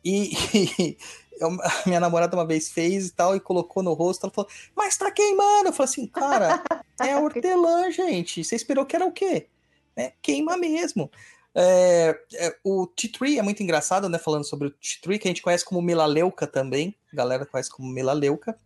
E, 0.03 0.31
eu- 1.39 1.57
a 1.61 1.83
minha 1.85 1.99
namorada 2.01 2.35
uma 2.35 2.45
vez 2.45 2.69
fez 2.69 3.07
e 3.07 3.13
tal, 3.13 3.35
e 3.35 3.39
colocou 3.39 3.81
no 3.81 3.93
rosto. 3.93 4.25
Ela 4.25 4.33
falou, 4.33 4.49
mas 4.75 4.97
tá 4.97 5.09
queimando. 5.09 5.69
Eu 5.69 5.73
falei 5.73 5.89
assim, 5.89 6.07
cara, 6.07 6.61
é 7.01 7.15
hortelã, 7.17 7.89
gente. 7.91 8.43
Você 8.43 8.55
esperou 8.57 8.85
que 8.85 8.95
era 8.95 9.05
o 9.05 9.11
quê? 9.11 9.47
Né? 9.95 10.11
Queima 10.21 10.57
mesmo. 10.57 11.09
É, 11.55 12.17
é, 12.35 12.55
o 12.63 12.87
tea 12.87 13.11
tree 13.11 13.39
é 13.39 13.41
muito 13.41 13.61
engraçado, 13.63 14.07
né? 14.07 14.17
Falando 14.17 14.45
sobre 14.45 14.67
o 14.67 14.71
tea 14.71 15.01
tree, 15.01 15.19
que 15.19 15.27
a 15.27 15.31
gente 15.31 15.41
conhece 15.41 15.65
como 15.65 15.81
melaleuca 15.81 16.45
também. 16.45 16.95
A 17.11 17.15
galera 17.15 17.45
conhece 17.45 17.69
como 17.69 17.91
melaleuca. 17.91 18.57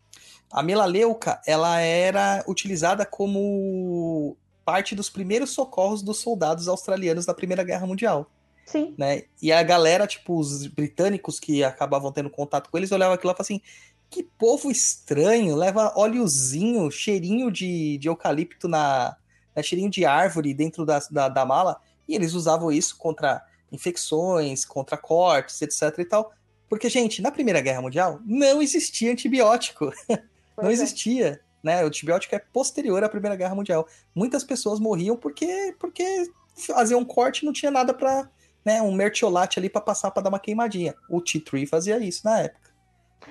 A 0.51 0.61
melaleuca, 0.61 1.41
ela 1.47 1.79
era 1.79 2.43
utilizada 2.47 3.05
como 3.05 4.38
parte 4.63 4.95
dos 4.95 5.09
primeiros 5.09 5.49
socorros 5.49 6.01
dos 6.01 6.19
soldados 6.19 6.67
australianos 6.67 7.25
na 7.25 7.34
Primeira 7.34 7.63
Guerra 7.63 7.88
Mundial, 7.88 8.29
Sim. 8.65 8.93
né? 8.97 9.23
E 9.41 9.51
a 9.51 9.63
galera, 9.63 10.05
tipo, 10.07 10.38
os 10.38 10.67
britânicos 10.67 11.39
que 11.39 11.63
acabavam 11.63 12.11
tendo 12.11 12.29
contato 12.29 12.69
com 12.69 12.77
eles, 12.77 12.91
olhavam 12.91 13.15
aquilo 13.15 13.31
e 13.31 13.36
falavam 13.36 13.41
assim, 13.41 13.61
que 14.09 14.23
povo 14.38 14.69
estranho, 14.69 15.55
leva 15.55 15.91
óleozinho, 15.95 16.91
cheirinho 16.91 17.51
de, 17.51 17.97
de 17.97 18.07
eucalipto 18.07 18.67
na... 18.67 19.17
né, 19.55 19.63
cheirinho 19.63 19.89
de 19.89 20.05
árvore 20.05 20.53
dentro 20.53 20.86
da, 20.86 20.99
da, 21.09 21.29
da 21.29 21.45
mala, 21.45 21.81
e 22.07 22.15
eles 22.15 22.33
usavam 22.33 22.71
isso 22.71 22.97
contra 22.97 23.45
infecções, 23.71 24.65
contra 24.65 24.97
cortes, 24.97 25.61
etc 25.61 25.97
e 25.97 26.05
tal. 26.05 26.33
Porque, 26.69 26.89
gente, 26.89 27.21
na 27.21 27.31
Primeira 27.31 27.61
Guerra 27.61 27.81
Mundial 27.81 28.19
não 28.25 28.61
existia 28.61 29.11
antibiótico. 29.11 29.91
não 30.57 30.69
é. 30.69 30.73
existia. 30.73 31.41
Né? 31.63 31.83
O 31.83 31.87
antibiótico 31.87 32.35
é 32.35 32.39
posterior 32.39 33.03
à 33.03 33.09
Primeira 33.09 33.35
Guerra 33.35 33.55
Mundial. 33.55 33.87
Muitas 34.13 34.43
pessoas 34.43 34.79
morriam 34.79 35.15
porque, 35.15 35.75
porque 35.79 36.29
faziam 36.55 36.99
um 36.99 37.05
corte 37.05 37.39
e 37.39 37.45
não 37.45 37.53
tinha 37.53 37.71
nada 37.71 37.93
para 37.93 38.29
né, 38.65 38.81
um 38.81 38.91
mertiolate 38.91 39.59
ali 39.59 39.69
para 39.69 39.81
passar 39.81 40.11
para 40.11 40.23
dar 40.23 40.29
uma 40.29 40.39
queimadinha. 40.39 40.95
O 41.09 41.21
tea 41.21 41.41
tree 41.41 41.65
fazia 41.65 41.97
isso 41.99 42.21
na 42.25 42.39
época. 42.39 42.71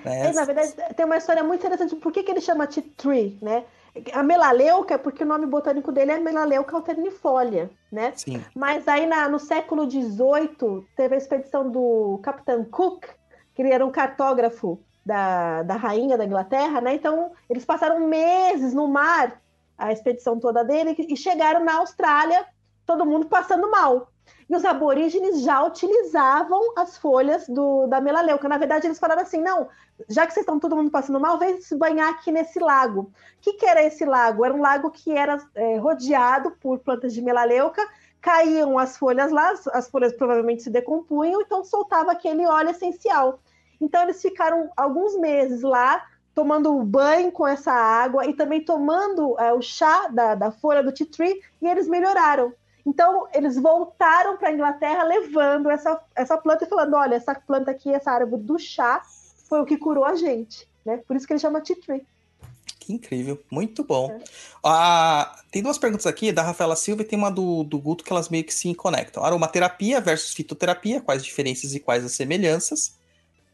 Né? 0.03 0.27
É, 0.27 0.33
na 0.33 0.45
verdade, 0.45 0.73
tem 0.95 1.05
uma 1.05 1.17
história 1.17 1.43
muito 1.43 1.65
interessante. 1.65 1.95
Por 1.95 2.11
que, 2.11 2.23
que 2.23 2.31
ele 2.31 2.41
chama 2.41 2.67
tea 2.67 2.83
tree, 2.97 3.37
né? 3.41 3.65
A 4.11 4.23
melaleuca 4.23 4.95
é 4.95 4.97
porque 4.97 5.23
o 5.23 5.27
nome 5.27 5.45
botânico 5.45 5.91
dele 5.91 6.11
é 6.13 6.19
melaleuca 6.19 6.75
alternifolia, 6.75 7.69
né? 7.91 8.11
Sim. 8.15 8.43
Mas 8.55 8.87
aí 8.87 9.05
na- 9.05 9.29
no 9.29 9.39
século 9.39 9.89
XVIII 9.89 10.85
teve 10.95 11.13
a 11.13 11.17
expedição 11.17 11.69
do 11.69 12.19
Capitão 12.23 12.65
Cook, 12.65 13.05
que 13.53 13.61
ele 13.61 13.71
era 13.71 13.85
um 13.85 13.91
cartógrafo 13.91 14.79
da, 15.05 15.61
da 15.61 15.75
rainha 15.75 16.17
da 16.17 16.25
Inglaterra, 16.25 16.81
né? 16.81 16.95
Então 16.95 17.33
eles 17.47 17.65
passaram 17.65 17.99
meses 18.07 18.73
no 18.73 18.87
mar, 18.87 19.39
a 19.77 19.91
expedição 19.91 20.39
toda 20.39 20.63
dele, 20.63 20.95
e 20.97 21.15
chegaram 21.15 21.63
na 21.63 21.75
Austrália, 21.75 22.45
todo 22.85 23.05
mundo 23.05 23.27
passando 23.27 23.69
mal. 23.69 24.07
E 24.49 24.55
os 24.55 24.65
aborígenes 24.65 25.41
já 25.41 25.63
utilizavam 25.63 26.73
as 26.75 26.97
folhas 26.97 27.47
do, 27.47 27.87
da 27.87 28.01
melaleuca. 28.01 28.47
Na 28.47 28.57
verdade, 28.57 28.87
eles 28.87 28.99
falaram 28.99 29.21
assim: 29.21 29.41
não, 29.41 29.69
já 30.09 30.25
que 30.25 30.33
vocês 30.33 30.43
estão 30.43 30.59
todo 30.59 30.75
mundo 30.75 30.91
passando 30.91 31.19
mal, 31.19 31.37
vem 31.37 31.61
se 31.61 31.75
banhar 31.75 32.09
aqui 32.09 32.31
nesse 32.31 32.59
lago. 32.59 33.01
O 33.01 33.11
que, 33.41 33.53
que 33.53 33.65
era 33.65 33.83
esse 33.83 34.05
lago? 34.05 34.43
Era 34.45 34.53
um 34.53 34.61
lago 34.61 34.91
que 34.91 35.11
era 35.11 35.37
é, 35.55 35.77
rodeado 35.77 36.51
por 36.51 36.79
plantas 36.79 37.13
de 37.13 37.21
melaleuca, 37.21 37.85
caíam 38.21 38.77
as 38.77 38.97
folhas 38.97 39.31
lá, 39.31 39.53
as 39.73 39.89
folhas 39.89 40.13
provavelmente 40.13 40.63
se 40.63 40.69
decompunham, 40.69 41.41
então 41.41 41.63
soltava 41.63 42.11
aquele 42.11 42.45
óleo 42.45 42.69
essencial. 42.69 43.39
Então, 43.79 44.01
eles 44.03 44.21
ficaram 44.21 44.69
alguns 44.77 45.15
meses 45.17 45.61
lá 45.61 46.05
tomando 46.33 46.81
banho 46.83 47.31
com 47.31 47.45
essa 47.45 47.71
água 47.71 48.25
e 48.25 48.33
também 48.33 48.63
tomando 48.63 49.39
é, 49.39 49.53
o 49.53 49.61
chá 49.61 50.07
da, 50.07 50.35
da 50.35 50.51
folha 50.51 50.81
do 50.81 50.91
tea 50.91 51.05
tree 51.05 51.41
e 51.61 51.67
eles 51.67 51.87
melhoraram. 51.87 52.53
Então, 52.85 53.27
eles 53.33 53.57
voltaram 53.57 54.37
para 54.37 54.49
a 54.49 54.51
Inglaterra 54.51 55.03
levando 55.03 55.69
essa, 55.69 56.01
essa 56.15 56.37
planta 56.37 56.65
e 56.65 56.69
falando: 56.69 56.95
olha, 56.95 57.15
essa 57.15 57.33
planta 57.33 57.71
aqui, 57.71 57.89
essa 57.89 58.11
árvore 58.11 58.41
do 58.41 58.59
chá, 58.59 59.01
foi 59.47 59.61
o 59.61 59.65
que 59.65 59.77
curou 59.77 60.03
a 60.03 60.15
gente. 60.15 60.67
Né? 60.85 60.97
Por 61.07 61.15
isso 61.15 61.25
que 61.25 61.33
ele 61.33 61.39
chama 61.39 61.61
tea 61.61 61.77
tree. 61.79 62.05
Que 62.79 62.91
incrível, 62.91 63.41
muito 63.49 63.81
bom. 63.81 64.11
É. 64.11 64.23
Ah, 64.61 65.39
tem 65.49 65.63
duas 65.63 65.77
perguntas 65.77 66.05
aqui, 66.05 66.33
da 66.33 66.43
Rafaela 66.43 66.75
Silva 66.75 67.01
e 67.01 67.05
tem 67.05 67.17
uma 67.17 67.31
do, 67.31 67.63
do 67.63 67.79
Guto 67.79 68.03
que 68.03 68.11
elas 68.11 68.27
meio 68.27 68.43
que 68.43 68.53
se 68.53 68.75
conectam. 68.75 69.23
Aromaterapia 69.23 70.01
versus 70.01 70.33
fitoterapia, 70.33 70.99
quais 70.99 71.21
as 71.21 71.25
diferenças 71.25 71.73
e 71.73 71.79
quais 71.79 72.03
as 72.03 72.11
semelhanças? 72.11 72.97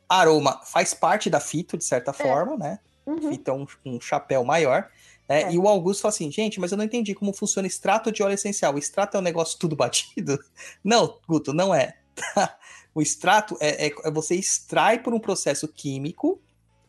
Aroma 0.08 0.60
faz 0.66 0.96
parte 0.96 1.30
da 1.30 1.40
fito, 1.40 1.78
de 1.78 1.86
certa 1.86 2.10
é. 2.10 2.14
forma, 2.14 2.58
né? 2.58 2.80
Uhum. 3.06 3.30
Fito 3.30 3.52
é 3.52 3.54
um, 3.54 3.68
um 3.86 4.02
chapéu 4.02 4.44
maior. 4.44 4.90
Né? 5.30 5.44
É. 5.44 5.54
E 5.54 5.58
o 5.60 5.68
Augusto 5.68 6.02
fala 6.02 6.14
assim, 6.14 6.32
gente, 6.32 6.60
mas 6.60 6.72
eu 6.72 6.78
não 6.78 6.86
entendi 6.86 7.14
como 7.14 7.32
funciona 7.32 7.68
extrato 7.68 8.12
de 8.12 8.24
óleo 8.24 8.34
essencial. 8.34 8.74
O 8.74 8.80
extrato 8.80 9.16
é 9.16 9.20
um 9.20 9.24
negócio 9.24 9.60
tudo 9.60 9.76
batido? 9.76 10.40
Não, 10.84 11.20
Guto, 11.28 11.54
não 11.54 11.74
é. 11.74 11.96
o 12.96 13.02
extrato 13.02 13.56
é, 13.60 13.88
é, 13.88 13.92
é, 14.04 14.12
você 14.12 14.36
extrai 14.36 15.00
por 15.02 15.14
um 15.14 15.20
processo 15.20 15.68
químico, 15.68 16.42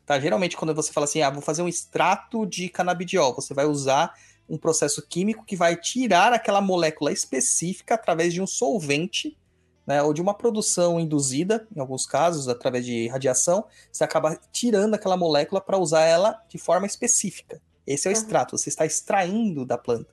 tá? 0.06 0.18
Geralmente 0.18 0.56
quando 0.56 0.74
você 0.74 0.92
fala 0.92 1.04
assim, 1.04 1.22
ah, 1.22 1.30
vou 1.30 1.42
fazer 1.42 1.62
um 1.62 1.68
extrato 1.68 2.46
de 2.46 2.68
canabidiol, 2.68 3.34
você 3.34 3.54
vai 3.54 3.66
usar 3.66 4.12
um 4.48 4.58
processo 4.58 5.06
químico 5.06 5.44
que 5.44 5.54
vai 5.54 5.76
tirar 5.76 6.32
aquela 6.32 6.60
molécula 6.60 7.12
específica 7.12 7.94
através 7.94 8.32
de 8.32 8.42
um 8.42 8.46
solvente 8.46 9.36
né, 9.86 10.02
ou 10.02 10.12
de 10.12 10.20
uma 10.20 10.34
produção 10.34 10.98
induzida, 10.98 11.66
em 11.74 11.80
alguns 11.80 12.06
casos, 12.06 12.48
através 12.48 12.84
de 12.84 13.08
radiação, 13.08 13.64
você 13.90 14.04
acaba 14.04 14.38
tirando 14.52 14.94
aquela 14.94 15.16
molécula 15.16 15.60
para 15.60 15.78
usar 15.78 16.02
ela 16.02 16.40
de 16.48 16.58
forma 16.58 16.86
específica. 16.86 17.60
Esse 17.86 18.08
é 18.08 18.10
o 18.10 18.14
uhum. 18.14 18.20
extrato, 18.20 18.58
você 18.58 18.68
está 18.68 18.86
extraindo 18.86 19.64
da 19.64 19.78
planta. 19.78 20.10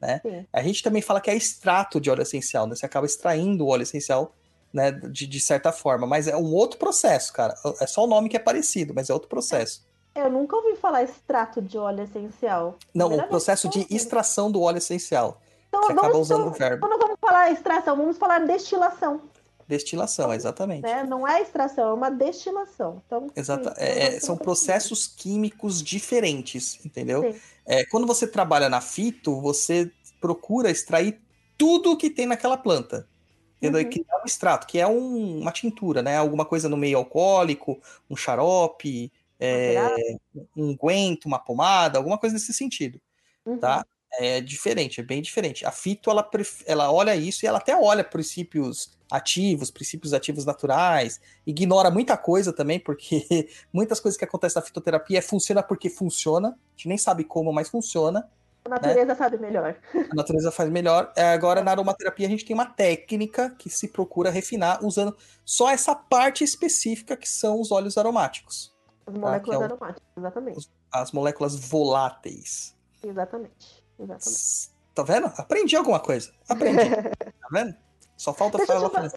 Né? 0.00 0.20
A 0.52 0.62
gente 0.62 0.82
também 0.82 1.00
fala 1.00 1.20
que 1.20 1.30
é 1.30 1.34
extrato 1.34 2.00
de 2.00 2.10
óleo 2.10 2.22
essencial, 2.22 2.66
né? 2.66 2.74
Você 2.74 2.84
acaba 2.84 3.06
extraindo 3.06 3.64
o 3.64 3.68
óleo 3.68 3.82
essencial 3.84 4.34
né, 4.72 4.90
de, 4.90 5.26
de 5.26 5.40
certa 5.40 5.72
forma, 5.72 6.06
mas 6.06 6.26
é 6.26 6.36
um 6.36 6.52
outro 6.52 6.78
processo, 6.78 7.32
cara. 7.32 7.54
É 7.80 7.86
só 7.86 8.04
o 8.04 8.06
nome 8.06 8.28
que 8.28 8.36
é 8.36 8.40
parecido, 8.40 8.92
mas 8.92 9.08
é 9.08 9.14
outro 9.14 9.28
processo. 9.28 9.86
Eu 10.14 10.30
nunca 10.30 10.56
ouvi 10.56 10.76
falar 10.76 11.02
extrato 11.02 11.62
de 11.62 11.78
óleo 11.78 12.02
essencial. 12.02 12.76
Não, 12.92 13.12
o 13.12 13.28
processo 13.28 13.68
de 13.68 13.86
extração 13.88 14.50
do 14.50 14.60
óleo 14.62 14.78
essencial. 14.78 15.40
Então, 15.68 15.82
Você 15.82 15.92
acaba 15.92 16.18
usando 16.18 16.40
então, 16.40 16.52
o 16.52 16.54
verbo. 16.54 16.88
Não 16.88 16.98
vamos 16.98 17.18
falar 17.20 17.50
extração, 17.50 17.96
vamos 17.96 18.16
falar 18.16 18.40
destilação. 18.40 19.20
Destilação, 19.66 20.32
exatamente. 20.32 20.82
Né? 20.82 21.04
Não 21.04 21.26
é 21.26 21.40
extração, 21.40 21.90
é 21.90 21.92
uma 21.94 22.10
destilação. 22.10 23.02
Então, 23.06 23.30
Exato. 23.34 23.72
É, 23.76 24.20
são 24.20 24.36
processos 24.36 25.06
químicos 25.06 25.82
diferentes, 25.82 26.84
entendeu? 26.84 27.34
É, 27.66 27.84
quando 27.86 28.06
você 28.06 28.26
trabalha 28.26 28.68
na 28.68 28.80
fito, 28.80 29.40
você 29.40 29.90
procura 30.20 30.70
extrair 30.70 31.20
tudo 31.56 31.96
que 31.96 32.10
tem 32.10 32.26
naquela 32.26 32.56
planta. 32.56 33.08
Entendeu? 33.56 33.82
Uhum. 33.82 33.88
Que 33.88 34.04
é 34.06 34.16
um 34.16 34.24
extrato, 34.26 34.66
que 34.66 34.78
é 34.78 34.86
um, 34.86 35.40
uma 35.40 35.50
tintura, 35.50 36.02
né? 36.02 36.18
Alguma 36.18 36.44
coisa 36.44 36.68
no 36.68 36.76
meio 36.76 36.98
alcoólico, 36.98 37.80
um 38.10 38.16
xarope, 38.16 39.10
é, 39.40 39.78
um 40.56 40.76
guento, 40.76 41.26
uma 41.26 41.38
pomada, 41.38 41.98
alguma 41.98 42.18
coisa 42.18 42.34
nesse 42.34 42.52
sentido. 42.52 43.00
Tá? 43.44 43.50
Uhum. 43.50 43.58
Tá? 43.58 43.86
É 44.18 44.40
diferente, 44.40 45.00
é 45.00 45.02
bem 45.02 45.20
diferente. 45.20 45.64
A 45.66 45.70
fito, 45.70 46.10
ela, 46.10 46.28
ela 46.66 46.92
olha 46.92 47.16
isso 47.16 47.44
e 47.44 47.48
ela 47.48 47.58
até 47.58 47.76
olha 47.76 48.04
princípios 48.04 48.96
ativos, 49.10 49.70
princípios 49.70 50.12
ativos 50.12 50.44
naturais, 50.44 51.20
ignora 51.46 51.90
muita 51.90 52.16
coisa 52.16 52.52
também, 52.52 52.80
porque 52.80 53.48
muitas 53.72 54.00
coisas 54.00 54.18
que 54.18 54.24
acontecem 54.24 54.60
na 54.60 54.66
fitoterapia 54.66 55.18
é, 55.18 55.22
funciona 55.22 55.62
porque 55.62 55.88
funciona, 55.88 56.48
a 56.48 56.70
gente 56.76 56.88
nem 56.88 56.98
sabe 56.98 57.24
como, 57.24 57.52
mas 57.52 57.68
funciona. 57.68 58.28
A 58.64 58.68
natureza 58.68 59.04
né? 59.04 59.14
sabe 59.14 59.36
melhor. 59.36 59.76
A 59.94 60.14
natureza 60.14 60.50
faz 60.50 60.70
melhor. 60.70 61.12
É, 61.14 61.32
agora, 61.32 61.62
na 61.62 61.70
aromaterapia, 61.70 62.26
a 62.26 62.30
gente 62.30 62.46
tem 62.46 62.54
uma 62.54 62.64
técnica 62.64 63.54
que 63.58 63.68
se 63.68 63.88
procura 63.88 64.30
refinar 64.30 64.82
usando 64.82 65.14
só 65.44 65.70
essa 65.70 65.94
parte 65.94 66.42
específica 66.42 67.14
que 67.14 67.28
são 67.28 67.60
os 67.60 67.70
óleos 67.70 67.98
aromáticos. 67.98 68.74
As 69.06 69.12
tá? 69.12 69.20
moléculas 69.20 69.58
tá? 69.58 69.62
é 69.62 69.66
aromáticas, 69.66 70.08
exatamente. 70.16 70.70
As 70.90 71.12
moléculas 71.12 71.56
voláteis. 71.56 72.74
Exatamente. 73.02 73.83
Exatamente. 73.98 74.70
Tá 74.94 75.02
vendo? 75.02 75.32
Aprendi 75.36 75.76
alguma 75.76 76.00
coisa. 76.00 76.30
Aprendi. 76.48 76.78
tá 77.40 77.48
vendo? 77.50 77.74
Só 78.16 78.32
falta 78.32 78.58
Deixa 78.58 78.72
falar. 78.72 78.90
Falar... 78.90 79.12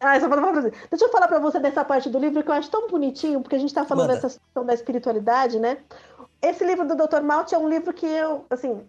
Ah, 0.00 0.20
só 0.20 0.28
falta 0.28 0.42
falar 0.42 0.60
Deixa 0.90 1.04
eu 1.04 1.10
falar 1.10 1.28
para 1.28 1.38
você 1.38 1.60
dessa 1.60 1.84
parte 1.84 2.10
do 2.10 2.18
livro 2.18 2.42
que 2.42 2.48
eu 2.48 2.54
acho 2.54 2.70
tão 2.70 2.88
bonitinho, 2.88 3.40
porque 3.40 3.56
a 3.56 3.58
gente 3.58 3.70
está 3.70 3.84
falando 3.84 4.08
Manda. 4.08 4.20
dessa 4.20 4.38
questão 4.38 4.66
da 4.66 4.74
espiritualidade, 4.74 5.58
né? 5.58 5.78
Esse 6.42 6.64
livro 6.64 6.86
do 6.86 6.96
Dr. 6.96 7.22
Malt 7.22 7.52
é 7.52 7.58
um 7.58 7.68
livro 7.68 7.92
que 7.92 8.04
eu, 8.04 8.44
assim, 8.50 8.86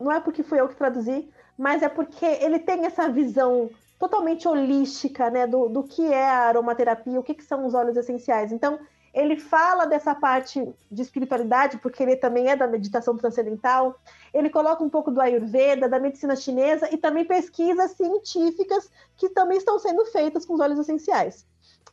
não 0.00 0.10
é 0.10 0.20
porque 0.20 0.42
fui 0.42 0.60
eu 0.60 0.68
que 0.68 0.76
traduzi, 0.76 1.28
mas 1.58 1.82
é 1.82 1.88
porque 1.88 2.24
ele 2.24 2.58
tem 2.58 2.86
essa 2.86 3.08
visão 3.08 3.68
totalmente 3.98 4.46
holística, 4.48 5.30
né, 5.30 5.46
do, 5.46 5.68
do 5.68 5.82
que 5.82 6.12
é 6.12 6.28
a 6.28 6.48
aromaterapia, 6.48 7.18
o 7.18 7.22
que, 7.22 7.34
que 7.34 7.44
são 7.44 7.66
os 7.66 7.74
óleos 7.74 7.96
essenciais. 7.96 8.52
Então, 8.52 8.78
ele 9.14 9.38
fala 9.38 9.86
dessa 9.86 10.12
parte 10.12 10.60
de 10.90 11.02
espiritualidade, 11.02 11.78
porque 11.78 12.02
ele 12.02 12.16
também 12.16 12.48
é 12.48 12.56
da 12.56 12.66
meditação 12.66 13.16
transcendental. 13.16 13.96
Ele 14.32 14.50
coloca 14.50 14.82
um 14.82 14.90
pouco 14.90 15.12
do 15.12 15.20
Ayurveda, 15.20 15.88
da 15.88 16.00
medicina 16.00 16.34
chinesa 16.34 16.92
e 16.92 16.96
também 16.96 17.24
pesquisas 17.24 17.92
científicas 17.92 18.90
que 19.16 19.28
também 19.28 19.56
estão 19.56 19.78
sendo 19.78 20.04
feitas 20.06 20.44
com 20.44 20.54
os 20.54 20.60
óleos 20.60 20.80
essenciais. 20.80 21.46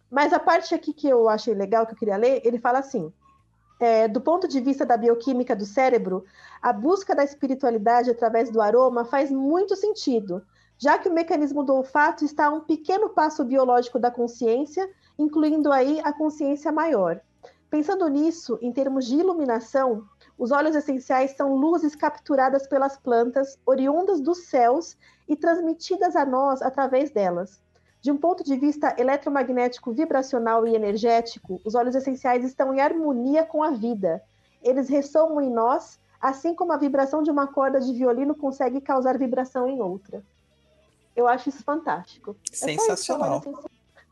Mas 0.09 0.33
a 0.33 0.39
parte 0.39 0.73
aqui 0.73 0.91
que 0.91 1.07
eu 1.07 1.29
achei 1.29 1.53
legal, 1.53 1.85
que 1.85 1.93
eu 1.93 1.97
queria 1.97 2.17
ler, 2.17 2.41
ele 2.43 2.57
fala 2.57 2.79
assim: 2.79 3.13
é, 3.79 4.07
do 4.07 4.19
ponto 4.19 4.47
de 4.47 4.59
vista 4.59 4.83
da 4.83 4.97
bioquímica 4.97 5.55
do 5.55 5.65
cérebro, 5.65 6.25
a 6.59 6.73
busca 6.73 7.13
da 7.13 7.23
espiritualidade 7.23 8.09
através 8.09 8.49
do 8.49 8.59
aroma 8.59 9.05
faz 9.05 9.29
muito 9.29 9.75
sentido, 9.75 10.43
já 10.75 10.97
que 10.97 11.07
o 11.07 11.13
mecanismo 11.13 11.63
do 11.63 11.75
olfato 11.75 12.25
está 12.25 12.47
a 12.47 12.51
um 12.51 12.61
pequeno 12.61 13.09
passo 13.09 13.45
biológico 13.45 13.99
da 13.99 14.09
consciência 14.09 14.89
incluindo 15.21 15.71
aí 15.71 16.01
a 16.03 16.11
consciência 16.11 16.71
maior. 16.71 17.21
Pensando 17.69 18.07
nisso, 18.09 18.57
em 18.61 18.71
termos 18.71 19.05
de 19.05 19.15
iluminação, 19.15 20.03
os 20.37 20.51
óleos 20.51 20.75
essenciais 20.75 21.31
são 21.37 21.55
luzes 21.55 21.95
capturadas 21.95 22.67
pelas 22.67 22.97
plantas, 22.97 23.57
oriundas 23.65 24.19
dos 24.19 24.45
céus 24.45 24.97
e 25.29 25.35
transmitidas 25.35 26.15
a 26.15 26.25
nós 26.25 26.61
através 26.61 27.11
delas. 27.11 27.61
De 28.01 28.11
um 28.11 28.17
ponto 28.17 28.43
de 28.43 28.57
vista 28.57 28.95
eletromagnético, 28.97 29.93
vibracional 29.93 30.67
e 30.67 30.75
energético, 30.75 31.61
os 31.63 31.75
óleos 31.75 31.95
essenciais 31.95 32.43
estão 32.43 32.73
em 32.73 32.81
harmonia 32.81 33.45
com 33.45 33.63
a 33.63 33.69
vida. 33.69 34.21
Eles 34.63 34.89
ressoam 34.89 35.39
em 35.39 35.49
nós, 35.49 35.99
assim 36.19 36.55
como 36.55 36.73
a 36.73 36.77
vibração 36.77 37.21
de 37.21 37.29
uma 37.29 37.47
corda 37.47 37.79
de 37.79 37.93
violino 37.93 38.33
consegue 38.33 38.81
causar 38.81 39.17
vibração 39.19 39.67
em 39.67 39.81
outra. 39.81 40.23
Eu 41.15 41.27
acho 41.27 41.49
isso 41.49 41.63
fantástico. 41.63 42.35
Sensacional. 42.51 43.43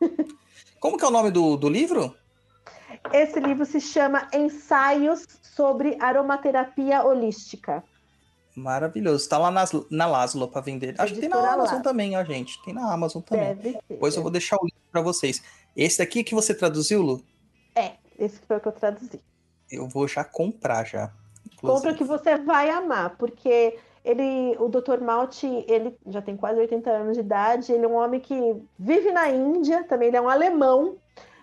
É 0.01 0.07
Como 0.80 0.97
que 0.97 1.03
é 1.03 1.07
o 1.07 1.11
nome 1.11 1.32
do, 1.32 1.57
do 1.57 1.69
livro? 1.69 2.15
Esse 3.13 3.39
livro 3.39 3.65
se 3.65 3.80
chama 3.80 4.27
Ensaios 4.34 5.27
sobre 5.41 5.97
Aromaterapia 5.99 7.03
Holística. 7.03 7.84
Maravilhoso. 8.55 9.23
Está 9.23 9.38
lá 9.38 9.51
nas, 9.51 9.71
na 9.89 10.05
Laszlo 10.05 10.47
para 10.47 10.61
vender. 10.61 10.95
Acho 10.97 11.13
que 11.13 11.21
tem 11.21 11.30
na 11.30 11.53
Amazon 11.53 11.77
lá. 11.77 11.82
também, 11.82 12.17
ó, 12.17 12.23
gente. 12.23 12.61
Tem 12.63 12.73
na 12.73 12.91
Amazon 12.91 13.21
também. 13.21 13.55
Deve 13.55 13.73
ter, 13.73 13.84
Depois 13.89 14.15
eu 14.15 14.21
vou 14.21 14.32
deixar 14.32 14.57
o 14.57 14.65
link 14.65 14.75
para 14.91 15.01
vocês. 15.01 15.41
Esse 15.75 15.99
daqui 15.99 16.23
que 16.23 16.36
você 16.36 16.53
traduziu, 16.53 17.01
Lu? 17.01 17.23
É, 17.75 17.93
esse 18.17 18.39
foi 18.47 18.57
o 18.57 18.59
que 18.59 18.67
eu 18.67 18.71
traduzi. 18.71 19.21
Eu 19.71 19.88
vou 19.88 20.07
já 20.07 20.23
comprar 20.23 20.84
já. 20.86 21.11
Inclusive. 21.45 21.61
Compra 21.61 21.93
que 21.93 22.03
você 22.03 22.38
vai 22.38 22.69
amar, 22.69 23.15
porque 23.17 23.77
ele, 24.10 24.57
o 24.57 24.68
Dr. 24.68 24.99
Malte, 25.01 25.45
ele 25.68 25.95
já 26.07 26.20
tem 26.20 26.36
quase 26.36 26.60
80 26.60 26.89
anos 26.89 27.14
de 27.14 27.20
idade, 27.20 27.72
ele 27.72 27.86
é 27.86 27.88
um 27.88 27.93
homem 27.93 28.20
que 28.20 28.55
vive 28.78 29.12
na 29.12 29.30
Índia, 29.30 29.84
também 29.84 30.07
ele 30.07 30.18
é 30.18 30.22
um 30.22 30.28
alemão, 30.28 30.97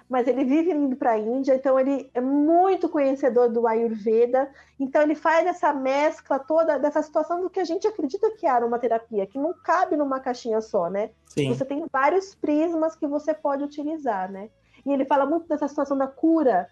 mas 0.08 0.26
ele 0.26 0.44
vive 0.44 0.72
indo 0.72 0.96
para 0.96 1.12
a 1.12 1.18
Índia, 1.18 1.54
então 1.54 1.78
ele 1.78 2.10
é 2.12 2.20
muito 2.20 2.88
conhecedor 2.88 3.48
do 3.48 3.68
Ayurveda, 3.68 4.50
então 4.80 5.00
ele 5.00 5.14
faz 5.14 5.46
essa 5.46 5.72
mescla 5.72 6.40
toda 6.40 6.76
dessa 6.76 7.00
situação 7.02 7.40
do 7.40 7.48
que 7.48 7.60
a 7.60 7.64
gente 7.64 7.86
acredita 7.86 8.32
que 8.32 8.46
é 8.46 8.50
aromaterapia, 8.50 9.28
que 9.28 9.38
não 9.38 9.54
cabe 9.54 9.96
numa 9.96 10.18
caixinha 10.18 10.60
só, 10.60 10.90
né? 10.90 11.10
Sim. 11.26 11.48
Você 11.48 11.64
tem 11.64 11.86
vários 11.92 12.34
prismas 12.34 12.96
que 12.96 13.06
você 13.06 13.32
pode 13.32 13.62
utilizar, 13.62 14.30
né? 14.30 14.50
E 14.84 14.92
ele 14.92 15.04
fala 15.04 15.24
muito 15.24 15.46
dessa 15.46 15.68
situação 15.68 15.96
da 15.96 16.08
cura, 16.08 16.68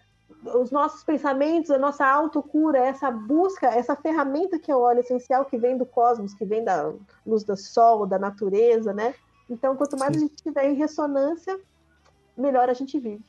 os 0.53 0.71
nossos 0.71 1.03
pensamentos, 1.03 1.71
a 1.71 1.77
nossa 1.77 2.05
autocura, 2.05 2.79
essa 2.79 3.09
busca, 3.09 3.67
essa 3.67 3.95
ferramenta 3.95 4.59
que 4.59 4.71
é 4.71 4.75
o 4.75 4.81
óleo 4.81 4.99
essencial 4.99 5.45
que 5.45 5.57
vem 5.57 5.77
do 5.77 5.85
cosmos, 5.85 6.33
que 6.33 6.45
vem 6.45 6.63
da 6.63 6.93
luz 7.25 7.43
do 7.43 7.55
sol, 7.57 8.05
da 8.05 8.19
natureza, 8.19 8.93
né? 8.93 9.13
Então, 9.49 9.75
quanto 9.75 9.97
mais 9.97 10.15
a 10.15 10.19
gente 10.19 10.35
tiver 10.35 10.69
em 10.69 10.75
ressonância, 10.75 11.59
melhor 12.37 12.69
a 12.69 12.73
gente 12.73 12.99
vive. 12.99 13.23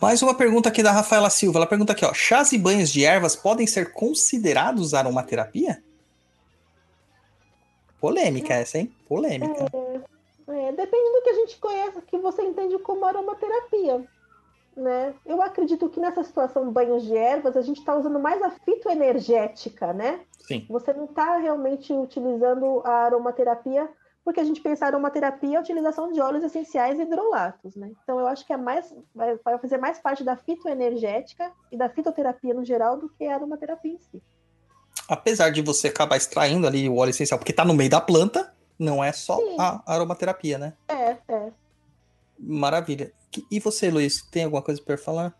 Mais 0.00 0.20
uma 0.20 0.34
pergunta 0.34 0.68
aqui 0.68 0.82
da 0.82 0.90
Rafaela 0.90 1.30
Silva. 1.30 1.60
Ela 1.60 1.66
pergunta 1.66 1.92
aqui, 1.92 2.04
ó. 2.04 2.12
Chás 2.12 2.52
e 2.52 2.58
banhos 2.58 2.90
de 2.90 3.04
ervas 3.04 3.36
podem 3.36 3.66
ser 3.66 3.92
considerados 3.92 4.94
aromaterapia? 4.94 5.82
Polêmica 8.00 8.54
essa, 8.54 8.78
hein? 8.78 8.92
Polêmica. 9.08 9.66
É, 10.48 10.72
depende 10.72 11.12
do 11.12 11.22
que 11.22 11.30
a 11.30 11.34
gente 11.34 11.56
conhece, 11.58 12.02
que 12.02 12.18
você 12.18 12.42
entende 12.42 12.76
como 12.80 13.04
aromaterapia. 13.04 14.04
Né? 14.76 15.14
Eu 15.26 15.42
acredito 15.42 15.88
que 15.88 16.00
nessa 16.00 16.22
situação 16.22 16.72
banhos 16.72 17.04
de 17.04 17.14
ervas, 17.14 17.56
a 17.56 17.62
gente 17.62 17.78
está 17.78 17.94
usando 17.94 18.18
mais 18.18 18.40
a 18.40 18.50
fitoenergética, 18.50 19.92
né? 19.92 20.20
Sim. 20.38 20.64
Você 20.68 20.92
não 20.92 21.04
está 21.04 21.36
realmente 21.36 21.92
utilizando 21.92 22.80
a 22.84 23.04
aromaterapia, 23.04 23.88
porque 24.24 24.40
a 24.40 24.44
gente 24.44 24.60
pensa 24.60 24.86
aromaterapia 24.86 25.58
a 25.58 25.60
utilização 25.60 26.10
de 26.10 26.20
óleos 26.20 26.42
essenciais 26.42 26.98
e 26.98 27.02
hidrolatos, 27.02 27.76
né? 27.76 27.90
Então 28.02 28.18
eu 28.18 28.26
acho 28.26 28.46
que 28.46 28.52
é 28.52 28.56
mais, 28.56 28.94
vai, 29.14 29.36
vai 29.44 29.58
fazer 29.58 29.76
mais 29.76 29.98
parte 29.98 30.24
da 30.24 30.36
fitoenergética 30.36 31.52
e 31.70 31.76
da 31.76 31.88
fitoterapia 31.88 32.54
no 32.54 32.64
geral 32.64 32.96
do 32.96 33.10
que 33.10 33.26
a 33.26 33.34
aromaterapia 33.34 33.92
em 33.92 33.98
si. 33.98 34.22
Apesar 35.08 35.50
de 35.50 35.60
você 35.60 35.88
acabar 35.88 36.16
extraindo 36.16 36.66
ali 36.66 36.88
o 36.88 36.96
óleo 36.96 37.10
essencial, 37.10 37.38
porque 37.38 37.52
tá 37.52 37.64
no 37.64 37.74
meio 37.74 37.90
da 37.90 38.00
planta, 38.00 38.54
não 38.78 39.02
é 39.02 39.12
só 39.12 39.36
Sim. 39.36 39.56
a 39.58 39.82
aromaterapia, 39.86 40.56
né? 40.58 40.72
É, 40.88 41.16
é. 41.28 41.52
Maravilha. 42.42 43.12
E 43.50 43.60
você, 43.60 43.90
Luiz, 43.90 44.22
tem 44.30 44.44
alguma 44.44 44.62
coisa 44.62 44.82
para 44.82 44.98
falar? 44.98 45.34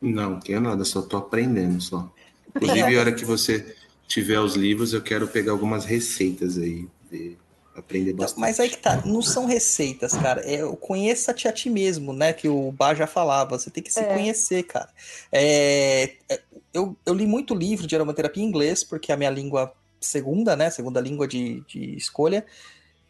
Não, 0.00 0.40
tenho 0.40 0.60
nada, 0.60 0.84
só 0.84 1.00
tô 1.00 1.16
aprendendo 1.16 1.80
só. 1.80 2.12
Inclusive, 2.48 2.96
a 2.96 3.00
hora 3.00 3.12
que 3.12 3.24
você 3.24 3.76
tiver 4.08 4.40
os 4.40 4.56
livros, 4.56 4.92
eu 4.92 5.00
quero 5.00 5.28
pegar 5.28 5.52
algumas 5.52 5.84
receitas 5.84 6.58
aí, 6.58 6.88
ver, 7.08 7.38
aprender 7.74 8.12
bastante. 8.12 8.40
Mas 8.40 8.58
aí 8.58 8.68
que 8.68 8.78
tá, 8.78 9.00
não 9.06 9.22
são 9.22 9.46
receitas, 9.46 10.12
cara. 10.12 10.40
É 10.42 10.64
o 10.64 10.76
conheça-te 10.76 11.46
a 11.46 11.52
ti 11.52 11.70
mesmo, 11.70 12.12
né? 12.12 12.32
Que 12.32 12.48
o 12.48 12.72
Bar 12.72 12.94
já 12.96 13.06
falava. 13.06 13.56
Você 13.58 13.70
tem 13.70 13.82
que 13.82 13.92
se 13.92 14.00
É. 14.00 14.12
conhecer, 14.12 14.64
cara. 14.64 14.88
É, 15.30 16.14
é, 16.28 16.42
eu, 16.74 16.96
eu 17.06 17.14
li 17.14 17.26
muito 17.26 17.54
livro 17.54 17.86
de 17.86 17.94
aromaterapia 17.94 18.42
em 18.42 18.46
inglês, 18.46 18.82
porque 18.82 19.12
é 19.12 19.14
a 19.14 19.18
minha 19.18 19.30
língua 19.30 19.72
segunda, 20.00 20.56
né? 20.56 20.68
Segunda 20.68 21.00
língua 21.00 21.26
de, 21.28 21.60
de 21.66 21.96
escolha. 21.96 22.44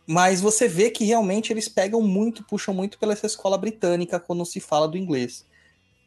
Mas 0.07 0.41
você 0.41 0.67
vê 0.67 0.91
que 0.91 1.05
realmente 1.05 1.53
eles 1.53 1.69
pegam 1.69 2.03
muito, 2.03 2.45
puxam 2.45 2.75
muito 2.75 2.99
pela 2.99 3.13
essa 3.13 3.27
escola 3.27 3.57
britânica 3.57 4.19
quando 4.19 4.45
se 4.45 4.61
fala 4.61 4.89
do 4.89 4.99
inglês. 4.99 5.47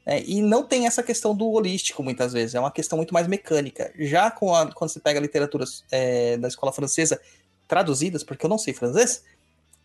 É, 0.05 0.21
e 0.23 0.41
não 0.41 0.63
tem 0.63 0.85
essa 0.85 1.01
questão 1.01 1.35
do 1.35 1.49
holístico 1.49 2.03
muitas 2.03 2.31
vezes, 2.33 2.53
é 2.53 2.59
uma 2.59 2.69
questão 2.71 2.97
muito 2.97 3.13
mais 3.13 3.27
mecânica. 3.27 3.91
Já 3.97 4.29
com 4.29 4.53
a- 4.53 4.71
quando 4.71 4.91
você 4.91 4.99
pega 4.99 5.19
literaturas 5.19 5.83
é, 5.91 6.37
da 6.37 6.47
escola 6.47 6.71
francesa 6.71 7.19
traduzidas, 7.67 8.23
porque 8.23 8.45
eu 8.45 8.49
não 8.49 8.57
sei 8.59 8.73
francês, 8.73 9.23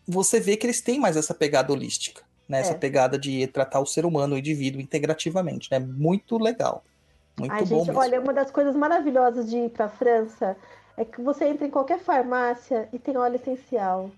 você 0.07 0.39
vê 0.39 0.55
que 0.57 0.65
eles 0.67 0.81
têm 0.81 0.99
mais 0.99 1.17
essa 1.17 1.33
pegada 1.33 1.73
holística, 1.73 2.21
né? 2.47 2.59
Essa 2.59 2.73
É. 2.73 2.77
pegada 2.77 3.17
de 3.17 3.47
tratar 3.47 3.79
o 3.79 3.85
ser 3.85 4.05
humano, 4.05 4.35
o 4.35 4.37
indivíduo 4.37 4.79
integrativamente, 4.81 5.69
né? 5.71 5.79
Muito 5.79 6.37
legal. 6.37 6.83
Muito 7.39 7.51
Ai, 7.53 7.61
bom 7.65 7.77
gente, 7.79 7.87
mesmo. 7.87 7.99
olha, 7.99 8.21
uma 8.21 8.33
das 8.33 8.51
coisas 8.51 8.75
maravilhosas 8.75 9.49
de 9.49 9.57
ir 9.57 9.69
para 9.69 9.85
a 9.85 9.89
França 9.89 10.55
é 11.01 11.05
que 11.05 11.19
você 11.21 11.45
entra 11.45 11.65
em 11.65 11.71
qualquer 11.71 11.99
farmácia 11.99 12.87
e 12.93 12.99
tem 12.99 13.17
óleo 13.17 13.35
essencial. 13.35 14.11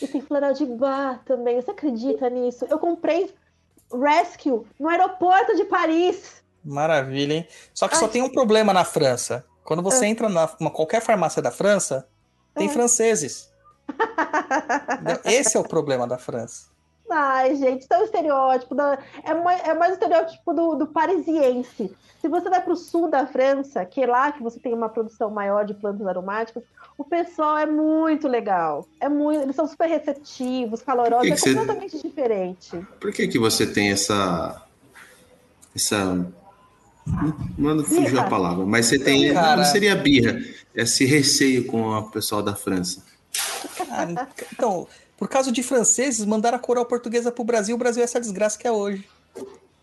E 0.00 0.06
tem 0.06 0.20
floral 0.20 0.52
de 0.52 0.64
bar 0.64 1.20
também. 1.24 1.60
Você 1.60 1.72
acredita 1.72 2.30
nisso? 2.30 2.64
Eu 2.70 2.78
comprei 2.78 3.34
Rescue 3.92 4.64
no 4.78 4.88
aeroporto 4.88 5.56
de 5.56 5.64
Paris. 5.64 6.42
Maravilha, 6.64 7.34
hein? 7.34 7.48
Só 7.74 7.88
que 7.88 7.96
só 7.96 8.04
Ai. 8.04 8.10
tem 8.12 8.22
um 8.22 8.30
problema 8.30 8.72
na 8.72 8.84
França. 8.84 9.44
Quando 9.64 9.82
você 9.82 10.06
entra 10.06 10.28
na 10.28 10.48
uma, 10.60 10.70
qualquer 10.70 11.02
farmácia 11.02 11.42
da 11.42 11.50
França, 11.50 12.06
tem 12.54 12.68
Ah. 12.68 12.72
franceses. 12.72 13.50
Esse 15.24 15.56
é 15.56 15.60
o 15.60 15.64
problema 15.66 16.06
da 16.06 16.18
França. 16.18 16.71
Ai, 17.12 17.54
gente, 17.56 17.86
é 17.90 17.98
um 17.98 18.04
estereótipo. 18.04 18.74
da- 18.74 18.98
É, 19.24 19.34
mais, 19.34 19.62
é 19.64 19.74
mais 19.74 19.90
o 19.92 19.94
estereótipo 19.94 20.52
do, 20.52 20.74
do 20.76 20.86
parisiense. 20.86 21.94
Se 22.20 22.28
você 22.28 22.48
vai 22.48 22.62
para 22.62 22.72
o 22.72 22.76
sul 22.76 23.10
da 23.10 23.26
França, 23.26 23.84
que 23.84 24.02
é 24.02 24.06
lá 24.06 24.30
que 24.32 24.42
você 24.42 24.58
tem 24.58 24.72
uma 24.72 24.88
produção 24.88 25.28
maior 25.30 25.64
de 25.64 25.74
plantas 25.74 26.06
aromáticas, 26.06 26.62
o 26.96 27.04
pessoal 27.04 27.58
é 27.58 27.66
muito 27.66 28.28
legal. 28.28 28.86
É 29.00 29.08
muito, 29.08 29.42
eles 29.42 29.56
são 29.56 29.66
super 29.66 29.88
receptivos, 29.88 30.82
calorosos, 30.82 31.26
Que 31.26 31.32
é 31.32 31.34
que 31.34 31.40
você- 31.40 31.54
completamente 31.54 32.00
diferente. 32.00 32.86
Por 33.00 33.12
que 33.12 33.26
que 33.28 33.38
você 33.38 33.66
tem 33.66 33.90
essa... 33.90 34.62
Essa... 35.74 36.26
Não 37.58 37.82
fugiu 37.84 38.20
a 38.20 38.24
palavra, 38.28 38.64
mas 38.64 38.86
você 38.86 38.98
tem... 38.98 39.32
Cara. 39.34 39.56
Não 39.56 39.64
seria 39.64 39.96
birra, 39.96 40.38
esse 40.74 41.04
receio 41.04 41.66
com 41.66 41.82
o 41.88 42.10
pessoal 42.10 42.42
da 42.42 42.54
França. 42.54 43.02
Ah, 43.90 44.06
então, 44.52 44.86
por 45.22 45.28
causa 45.28 45.52
de 45.52 45.62
franceses, 45.62 46.26
mandaram 46.26 46.56
a 46.56 46.60
coral 46.60 46.84
portuguesa 46.84 47.30
pro 47.30 47.44
Brasil, 47.44 47.76
o 47.76 47.78
Brasil 47.78 48.00
é 48.00 48.04
essa 48.04 48.18
desgraça 48.18 48.58
que 48.58 48.66
é 48.66 48.72
hoje. 48.72 49.08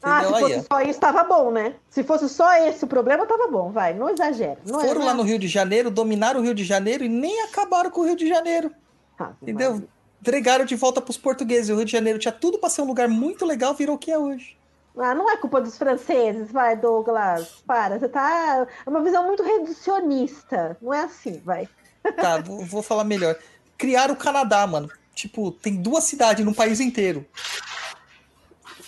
Ah, 0.04 0.20
se 0.20 0.28
Entendeu? 0.28 0.36
Aí, 0.36 0.42
fosse 0.42 0.68
ó. 0.70 0.76
só 0.76 0.82
isso, 0.82 1.00
tava 1.00 1.24
bom, 1.24 1.50
né? 1.50 1.76
Se 1.90 2.04
fosse 2.04 2.28
só 2.28 2.54
esse 2.68 2.84
o 2.84 2.88
problema, 2.90 3.26
tava 3.26 3.48
bom. 3.48 3.72
Vai, 3.72 3.94
não 3.94 4.10
exagera. 4.10 4.58
Não 4.66 4.82
é- 4.82 4.86
Foram 4.86 5.00
não 5.00 5.08
lá 5.08 5.14
é- 5.14 5.16
no 5.16 5.24
Rio 5.24 5.40
de 5.40 5.48
Janeiro, 5.48 5.90
dominaram 5.90 6.42
o 6.42 6.44
Rio 6.44 6.54
de 6.54 6.66
Janeiro 6.66 7.06
e 7.06 7.08
nem 7.08 7.42
acabaram 7.44 7.90
com 7.90 8.02
o 8.02 8.04
Rio 8.04 8.18
de 8.18 8.28
Janeiro. 8.28 8.70
Ah, 9.18 9.32
Entendeu? 9.42 9.82
Entregaram 10.20 10.66
de 10.66 10.76
volta 10.76 11.00
pros 11.00 11.18
portugueses. 11.18 11.70
O 11.70 11.76
Rio 11.78 11.86
de 11.86 11.92
Janeiro 11.94 12.20
tinha 12.20 12.34
tudo 12.34 12.60
pra 12.60 12.70
ser 12.70 12.82
um 12.82 12.88
lugar 12.88 13.08
muito 13.08 13.46
legal, 13.46 13.74
virou 13.74 13.96
o 13.96 13.98
que 14.00 14.12
é 14.12 14.20
hoje. 14.20 14.58
Ah, 14.98 15.16
não 15.16 15.32
é 15.32 15.38
culpa 15.38 15.62
dos 15.62 15.78
franceses, 15.78 16.52
vai, 16.52 16.76
Douglas. 16.76 17.64
Para, 17.66 17.98
você 17.98 18.10
tá. 18.10 18.68
É 18.86 18.90
uma 18.90 19.02
visão 19.02 19.26
muito 19.26 19.42
reducionista. 19.42 20.76
Não 20.82 20.94
é 20.94 21.04
assim, 21.04 21.42
vai. 21.46 21.70
Tá, 22.18 22.40
vou, 22.44 22.66
vou 22.66 22.84
falar 22.84 23.06
melhor. 23.06 23.38
Criaram 23.78 24.14
o 24.14 24.18
Canadá, 24.18 24.68
mano. 24.68 24.90
Tipo, 25.20 25.52
tem 25.52 25.76
duas 25.82 26.06
cidades 26.06 26.46
no 26.46 26.56
país 26.56 26.80
inteiro. 26.80 27.26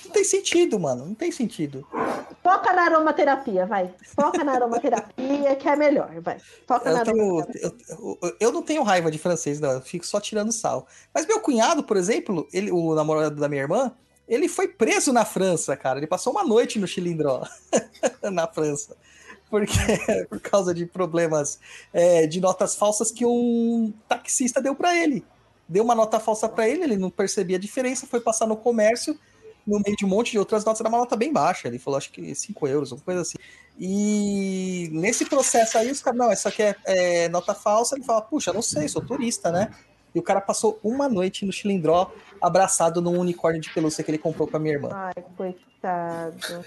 Não 0.06 0.12
tem 0.14 0.24
sentido, 0.24 0.80
mano. 0.80 1.06
Não 1.08 1.14
tem 1.14 1.30
sentido. 1.30 1.86
Foca 2.42 2.72
na 2.72 2.84
aromaterapia, 2.84 3.66
vai. 3.66 3.94
Foca 4.16 4.42
na 4.42 4.54
aromaterapia, 4.54 5.56
que 5.58 5.68
é 5.68 5.76
melhor, 5.76 6.10
vai. 6.22 6.38
Foca 6.66 6.90
na 6.90 7.00
Eu, 7.00 7.04
tenho, 7.06 7.26
aromaterapia. 7.40 7.72
eu, 7.90 8.18
eu- 8.22 8.36
eu 8.40 8.52
não 8.54 8.62
tenho 8.64 8.82
raiva 8.84 9.12
de 9.12 9.18
francês, 9.18 9.60
não. 9.60 9.72
Eu 9.72 9.82
fico 9.82 10.06
só 10.08 10.22
tirando 10.22 10.54
sal. 10.54 10.88
Mas 11.14 11.26
meu 11.26 11.42
cunhado, 11.42 11.84
por 11.84 11.98
exemplo, 11.98 12.48
ele, 12.54 12.72
o 12.72 12.96
namorado 12.96 13.36
da 13.36 13.50
minha 13.50 13.62
irmã, 13.64 13.92
ele 14.26 14.48
foi 14.48 14.70
preso 14.70 15.12
na 15.12 15.26
França, 15.26 15.76
cara. 15.76 16.00
Ele 16.00 16.08
passou 16.08 16.32
uma 16.32 16.46
noite 16.46 16.80
no 16.80 16.88
Chilindró, 16.88 17.46
na 18.32 18.48
França. 18.48 18.96
Porque, 19.50 19.74
por 20.30 20.40
causa 20.40 20.74
de 20.74 20.86
problemas 20.86 21.60
é, 21.92 22.26
de 22.26 22.40
notas 22.40 22.74
falsas 22.76 23.12
que 23.12 23.26
um 23.26 23.94
taxista 24.08 24.62
deu 24.62 24.74
para 24.74 24.96
ele. 24.98 25.26
Deu 25.72 25.86
uma 25.86 25.96
nota 25.96 26.20
falsa 26.20 26.50
para 26.50 26.68
ele, 26.68 26.84
ele 26.84 26.98
não 26.98 27.10
percebia 27.10 27.56
a 27.56 27.60
diferença, 27.60 28.06
foi 28.06 28.20
passar 28.20 28.46
no 28.46 28.58
comércio, 28.58 29.18
no 29.66 29.80
meio 29.80 29.96
de 29.96 30.04
um 30.04 30.10
monte 30.10 30.32
de 30.32 30.38
outras 30.38 30.66
notas, 30.66 30.82
era 30.82 30.90
uma 30.90 30.98
nota 30.98 31.16
bem 31.16 31.32
baixa. 31.32 31.70
Ele 31.70 31.80
falou, 31.80 31.98
acho 31.98 32.12
que 32.12 32.36
5 32.36 32.68
euros, 32.68 32.92
alguma 32.92 33.06
coisa 33.06 33.22
assim. 33.22 33.38
E 33.80 34.90
nesse 34.92 35.24
processo 35.24 35.78
aí, 35.78 35.90
os 35.90 36.02
caras, 36.02 36.20
não, 36.20 36.30
essa 36.30 36.50
aqui 36.50 36.62
é, 36.62 36.76
é 36.86 37.30
nota 37.30 37.54
falsa. 37.54 37.96
Ele 37.96 38.04
fala, 38.04 38.22
puxa, 38.22 38.52
não 38.52 38.62
sei, 38.62 38.90
sou 38.90 39.02
turista, 39.02 39.50
né? 39.50 39.74
E 40.14 40.20
o 40.20 40.22
cara 40.22 40.42
passou 40.42 40.78
uma 40.84 41.08
noite 41.08 41.46
no 41.46 41.54
Chilindró, 41.54 42.12
abraçado 42.42 43.02
num 43.02 43.18
unicórnio 43.18 43.62
de 43.62 43.74
pelúcia 43.74 44.04
que 44.04 44.12
ele 44.12 44.18
comprou 44.18 44.46
pra 44.46 44.60
minha 44.60 44.74
irmã. 44.74 44.90
Ai, 44.92 45.24
coitado. 45.82 46.66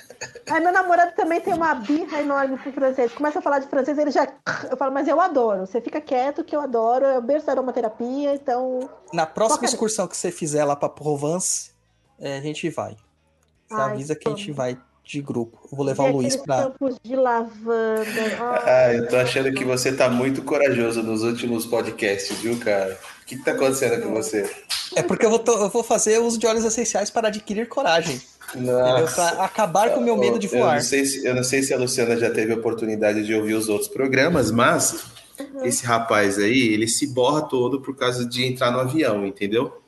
Aí 0.50 0.60
meu 0.60 0.72
namorado 0.72 1.12
também 1.14 1.40
tem 1.40 1.54
uma 1.54 1.74
birra 1.74 2.20
enorme 2.20 2.58
pro 2.58 2.72
francês. 2.72 3.12
Começa 3.12 3.38
a 3.38 3.42
falar 3.42 3.60
de 3.60 3.68
francês, 3.68 3.96
ele 3.96 4.10
já. 4.10 4.26
Eu 4.70 4.76
falo, 4.76 4.92
mas 4.92 5.06
eu 5.06 5.20
adoro. 5.20 5.66
Você 5.66 5.80
fica 5.80 6.00
quieto 6.00 6.42
que 6.42 6.54
eu 6.54 6.60
adoro. 6.60 7.04
Eu 7.04 7.22
berço 7.22 7.46
da 7.46 7.52
aromaterapia, 7.52 8.34
então. 8.34 8.90
Na 9.12 9.26
próxima 9.26 9.64
é? 9.64 9.66
excursão 9.66 10.06
que 10.06 10.16
você 10.16 10.30
fizer 10.30 10.64
lá 10.64 10.74
pra 10.74 10.88
Provence, 10.88 11.70
é, 12.18 12.38
a 12.38 12.40
gente 12.40 12.68
vai. 12.70 12.96
Você 13.68 13.74
Ai, 13.74 13.92
avisa 13.92 14.14
que 14.14 14.28
a 14.28 14.30
gente 14.30 14.52
vai 14.52 14.78
de 15.04 15.20
grupo. 15.20 15.58
Eu 15.70 15.76
vou 15.76 15.86
levar 15.86 16.04
ver 16.04 16.10
o 16.10 16.16
Luiz 16.16 16.36
campos 16.36 16.96
de 17.02 17.14
lavanda. 17.14 18.04
Ai, 18.40 18.62
Ah, 18.66 18.94
eu 18.94 19.08
tô 19.08 19.16
achando 19.16 19.52
que 19.52 19.64
você 19.64 19.92
tá 19.92 20.08
muito 20.08 20.42
corajoso 20.42 21.02
nos 21.02 21.22
últimos 21.22 21.66
podcasts, 21.66 22.36
viu, 22.38 22.58
cara? 22.58 22.98
O 23.22 23.26
que, 23.26 23.36
que 23.36 23.44
tá 23.44 23.52
acontecendo 23.52 24.02
com 24.02 24.12
você? 24.12 24.50
É 24.96 25.02
porque 25.02 25.26
eu 25.26 25.30
vou, 25.30 25.42
eu 25.46 25.68
vou 25.68 25.82
fazer 25.82 26.18
uso 26.18 26.38
de 26.38 26.46
óleos 26.46 26.64
essenciais 26.64 27.10
para 27.10 27.28
adquirir 27.28 27.68
coragem. 27.68 28.20
Pra 29.14 29.44
acabar 29.44 29.90
com 29.90 30.00
o 30.00 30.02
meu 30.04 30.16
medo 30.16 30.38
de 30.38 30.46
Eu 30.46 30.52
voar. 30.58 30.74
não, 30.76 30.82
sei 30.82 31.04
se, 31.04 31.24
eu 31.26 31.34
não 31.34 31.42
sei 31.44 31.62
se 31.62 31.72
a 31.74 31.78
Luciana 31.78 32.16
já 32.16 32.30
teve 32.30 32.52
a 32.52 32.56
oportunidade 32.56 33.24
de 33.24 33.34
ouvir 33.34 33.54
os 33.54 33.68
outros 33.68 33.88
programas, 33.88 34.50
mas 34.50 35.04
esse 35.64 35.84
rapaz 35.84 36.38
aí, 36.38 36.68
ele 36.72 36.86
se 36.88 37.06
borra 37.08 37.42
todo 37.42 37.80
por 37.80 37.96
causa 37.96 38.24
de 38.24 38.44
entrar 38.44 38.70
no 38.70 38.78
avião, 38.80 39.26
entendeu? 39.26 39.80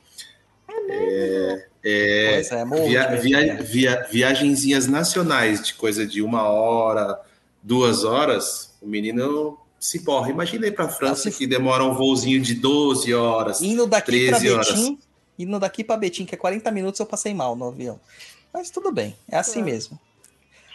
É, 0.88 1.66
é, 1.84 2.40
é, 2.40 2.40
de 2.40 2.88
via, 2.88 3.16
via, 3.16 3.62
via- 3.62 4.06
viagenzinhas 4.10 4.86
nacionais 4.86 5.62
de 5.64 5.74
coisa 5.74 6.06
de 6.06 6.22
uma 6.22 6.42
hora, 6.48 7.20
duas 7.62 8.04
horas, 8.04 8.74
o 8.80 8.86
menino 8.86 9.58
se 9.78 10.00
borra. 10.00 10.30
Imagina 10.30 10.66
ir 10.66 10.72
pra 10.72 10.88
França 10.88 11.28
Ah, 11.28 11.32
se- 11.32 11.38
que 11.38 11.46
demora 11.46 11.84
um 11.84 11.94
voozinho 11.94 12.40
de 12.40 12.54
12 12.54 13.12
horas. 13.14 13.60
Indo 13.60 13.86
daqui 13.86 14.28
pra 14.28 14.38
13 14.38 14.50
horas. 14.52 14.68
Betim, 14.68 14.98
indo 15.38 15.58
daqui 15.60 15.84
pra 15.84 15.96
Betim, 15.96 16.24
que 16.24 16.34
é 16.34 16.38
40 16.38 16.70
minutos, 16.70 16.98
eu 17.00 17.06
passei 17.06 17.32
mal 17.34 17.54
no 17.54 17.68
avião. 17.68 18.00
Mas 18.52 18.70
tudo 18.70 18.90
bem, 18.92 19.16
é 19.30 19.36
assim 19.36 19.60
É. 19.60 19.64
mesmo. 19.64 19.98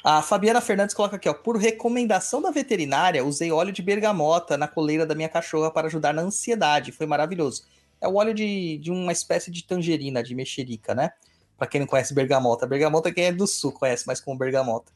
A 0.04 0.22
Fabiana 0.22 0.60
Fernandes 0.62 0.96
coloca 0.96 1.16
aqui, 1.16 1.30
ó. 1.30 1.34
Por 1.34 1.58
recomendação 1.58 2.42
da 2.42 2.50
veterinária, 2.50 3.24
usei 3.24 3.52
óleo 3.52 3.72
de 3.72 3.84
bergamota 3.84 4.58
na 4.58 4.68
coleira 4.68 5.06
da 5.06 5.14
minha 5.14 5.30
cachorra 5.30 5.70
para 5.70 5.88
ajudar 5.88 6.12
na 6.14 6.24
ansiedade. 6.24 6.92
Foi 6.92 7.06
maravilhoso. 7.06 7.64
É 8.00 8.08
o 8.08 8.16
óleo 8.16 8.34
de, 8.34 8.80
de 8.80 8.90
uma 8.92 9.12
espécie 9.12 9.52
de 9.52 9.64
tangerina, 9.64 10.24
de 10.24 10.34
mexerica, 10.34 10.96
né? 10.96 11.12
Para 11.56 11.68
quem 11.68 11.80
não 11.80 11.86
conhece 11.88 12.16
bergamota. 12.16 12.66
Bergamota 12.66 13.14
quem 13.14 13.26
é 13.26 13.32
do 13.32 13.46
sul 13.46 13.72
conhece 13.72 14.08
mais 14.08 14.20
como 14.20 14.36
bergamota. 14.40 14.92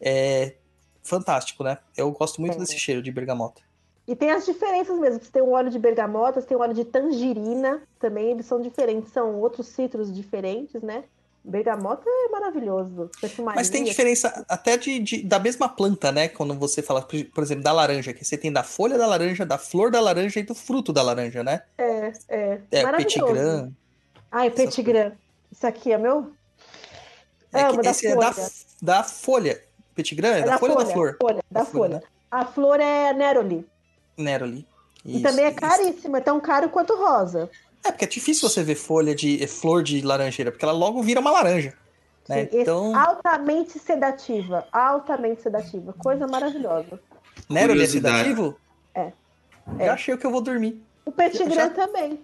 É 0.00 0.54
fantástico, 1.02 1.62
né? 1.62 1.76
Eu 1.94 2.10
gosto 2.12 2.40
muito 2.40 2.54
É. 2.56 2.58
desse 2.58 2.78
cheiro 2.78 3.02
de 3.02 3.12
bergamota. 3.12 3.60
E 4.08 4.16
tem 4.16 4.30
as 4.30 4.46
diferenças 4.46 4.98
mesmo. 4.98 5.22
Você 5.22 5.30
tem 5.30 5.42
o 5.42 5.50
óleo 5.50 5.68
de 5.68 5.78
bergamota, 5.78 6.40
você 6.40 6.46
tem 6.46 6.56
o 6.56 6.60
óleo 6.60 6.72
de 6.72 6.84
tangerina 6.84 7.82
também, 7.98 8.30
eles 8.30 8.46
são 8.46 8.60
diferentes, 8.62 9.12
são 9.12 9.34
outros 9.34 9.66
citros 9.66 10.10
diferentes, 10.14 10.80
né? 10.80 11.04
Bergamota 11.48 12.02
é 12.08 12.28
maravilhoso. 12.28 13.08
Mas 13.54 13.70
tem 13.70 13.84
diferença 13.84 14.44
até 14.48 14.76
de, 14.76 14.98
de- 14.98 15.22
da 15.22 15.38
mesma 15.38 15.68
planta, 15.68 16.10
né? 16.10 16.28
Quando 16.28 16.54
você 16.54 16.82
fala, 16.82 17.00
por 17.00 17.44
exemplo, 17.44 17.62
da 17.62 17.70
laranja, 17.70 18.12
que 18.12 18.24
você 18.24 18.36
tem 18.36 18.52
da 18.52 18.64
folha 18.64 18.98
da 18.98 19.06
laranja, 19.06 19.46
da 19.46 19.56
flor 19.56 19.90
da 19.92 20.00
laranja 20.00 20.40
e 20.40 20.42
do 20.42 20.56
fruto 20.56 20.92
da 20.92 21.02
laranja, 21.02 21.44
né? 21.44 21.62
É, 21.78 22.12
é. 22.28 22.60
É, 22.72 22.82
maravilhoso. 22.82 23.32
petigram. 23.32 23.72
Ai, 24.32 24.50
petigram. 24.50 25.12
Isso 25.52 25.66
aqui 25.66 25.92
é 25.92 25.98
meu? 25.98 26.32
É 27.52 27.62
Amo, 27.62 27.76
que 27.78 27.82
da 27.84 27.90
esse 27.92 28.08
é 28.08 28.16
da, 28.16 28.32
folha. 28.32 28.48
da 28.82 29.02
folha. 29.04 29.62
Petigram 29.94 30.30
é, 30.30 30.42
da, 30.42 30.58
folha 30.58 30.72
ou 30.74 30.84
da 30.84 30.86
flor? 30.86 31.16
Folha, 31.20 31.44
da, 31.48 31.64
folha. 31.64 32.02
A 32.28 32.44
flor 32.44 32.80
é 32.80 33.12
Neroli. 33.12 33.64
Neroli. 34.18 34.66
E 35.04 35.14
Isso, 35.14 35.22
também 35.22 35.44
é 35.44 35.52
caríssima, 35.52 36.18
é 36.18 36.20
tão 36.20 36.40
caro 36.40 36.68
quanto 36.68 36.96
rosa. 36.96 37.48
É, 37.86 37.92
porque 37.92 38.04
é 38.04 38.08
difícil 38.08 38.48
você 38.48 38.62
ver 38.62 38.74
folha 38.74 39.14
de 39.14 39.42
eh, 39.42 39.46
flor 39.46 39.82
de 39.82 40.00
laranjeira, 40.02 40.50
porque 40.50 40.64
ela 40.64 40.74
logo 40.74 41.02
vira 41.02 41.20
uma 41.20 41.30
laranja. 41.30 41.74
Né? 42.28 42.48
Sim, 42.50 42.60
Então, 42.60 42.96
altamente 42.98 43.78
sedativa. 43.78 44.66
Altamente 44.72 45.42
sedativa. 45.42 45.92
Coisa 45.92 46.26
maravilhosa. 46.26 46.98
Neroli 47.48 47.72
é 47.82 47.86
curiosidade. 47.86 48.16
sedativo? 48.18 48.56
É. 48.94 49.12
Já 49.78 49.84
É. 49.84 49.88
achei 49.90 50.14
o 50.14 50.18
que 50.18 50.26
eu 50.26 50.30
vou 50.30 50.40
dormir. 50.40 50.82
O 51.04 51.12
petigram 51.12 51.54
Já- 51.54 51.70
também. 51.70 52.20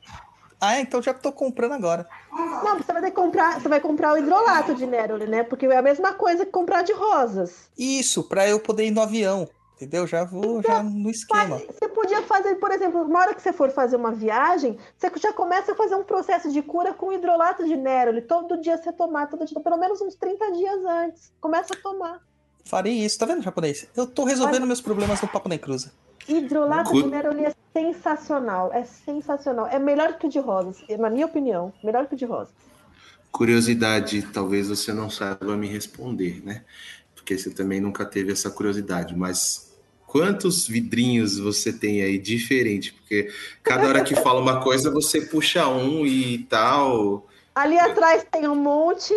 Ah, 0.60 0.78
então 0.80 1.02
já 1.02 1.12
tô 1.12 1.32
comprando 1.32 1.72
agora. 1.72 2.06
Não, 2.30 2.78
você 2.78 2.92
vai 2.92 3.02
ter 3.02 3.10
que 3.10 3.16
comprar, 3.16 3.60
você 3.60 3.68
vai 3.68 3.80
comprar 3.80 4.12
o 4.14 4.18
hidrolato 4.18 4.74
de 4.74 4.86
Neroli, 4.86 5.26
né? 5.26 5.42
Porque 5.42 5.66
é 5.66 5.76
a 5.76 5.82
mesma 5.82 6.12
coisa 6.12 6.44
que 6.44 6.52
comprar 6.52 6.82
de 6.82 6.92
rosas. 6.92 7.68
Isso, 7.76 8.22
pra 8.24 8.48
eu 8.48 8.60
poder 8.60 8.86
ir 8.86 8.90
no 8.92 9.02
avião. 9.02 9.48
Entendeu? 9.82 10.06
Já 10.06 10.22
vou 10.22 10.62
já 10.62 10.80
no 10.80 11.10
esquema. 11.10 11.58
Você 11.58 11.88
podia 11.88 12.22
fazer, 12.22 12.54
por 12.54 12.70
exemplo, 12.70 13.08
na 13.08 13.18
hora 13.18 13.34
que 13.34 13.42
você 13.42 13.52
for 13.52 13.68
fazer 13.70 13.96
uma 13.96 14.12
viagem, 14.12 14.78
você 14.96 15.10
já 15.18 15.32
começa 15.32 15.72
a 15.72 15.74
fazer 15.74 15.96
um 15.96 16.04
processo 16.04 16.52
de 16.52 16.62
cura 16.62 16.94
com 16.94 17.12
hidrolato 17.12 17.64
de 17.66 17.76
Neroli. 17.76 18.22
Todo 18.22 18.60
dia 18.60 18.78
você 18.78 18.92
tomar, 18.92 19.26
todo 19.26 19.44
dia, 19.44 19.58
pelo 19.58 19.76
menos 19.76 20.00
uns 20.00 20.14
30 20.14 20.52
dias 20.52 20.84
antes. 20.84 21.32
Começa 21.40 21.74
a 21.74 21.76
tomar. 21.76 22.20
Farei 22.64 22.92
isso, 22.92 23.18
tá 23.18 23.26
vendo, 23.26 23.42
japonês? 23.42 23.88
Eu 23.96 24.06
tô 24.06 24.22
resolvendo 24.22 24.64
meus 24.68 24.80
problemas 24.80 25.20
no 25.20 25.26
Papo 25.26 25.48
Nem 25.48 25.58
Cruza. 25.58 25.92
Hidrolato 26.28 26.90
Cu- 26.90 27.02
de 27.02 27.08
Neroli 27.08 27.44
é 27.46 27.52
sensacional. 27.72 28.72
É 28.72 28.84
sensacional. 28.84 29.66
É 29.66 29.80
melhor 29.80 30.16
que 30.16 30.28
o 30.28 30.30
de 30.30 30.38
rosas, 30.38 30.80
na 30.96 31.10
minha 31.10 31.26
opinião. 31.26 31.72
Melhor 31.82 32.06
que 32.06 32.14
o 32.14 32.16
de 32.16 32.24
rosas. 32.24 32.54
Curiosidade, 33.32 34.22
talvez 34.32 34.68
você 34.68 34.92
não 34.92 35.10
saiba 35.10 35.56
me 35.56 35.66
responder, 35.66 36.40
né? 36.44 36.62
Porque 37.16 37.36
você 37.36 37.50
também 37.50 37.80
nunca 37.80 38.04
teve 38.04 38.30
essa 38.30 38.50
curiosidade, 38.50 39.16
mas 39.16 39.71
quantos 40.12 40.68
vidrinhos 40.68 41.38
você 41.38 41.72
tem 41.72 42.02
aí 42.02 42.18
diferente? 42.18 42.92
Porque 42.92 43.32
cada 43.62 43.88
hora 43.88 44.04
que 44.04 44.14
fala 44.14 44.42
uma 44.42 44.60
coisa, 44.60 44.90
você 44.90 45.22
puxa 45.22 45.66
um 45.66 46.04
e 46.04 46.44
tal. 46.50 47.26
Ali 47.54 47.78
atrás 47.78 48.22
tem 48.30 48.46
um 48.46 48.54
monte. 48.54 49.14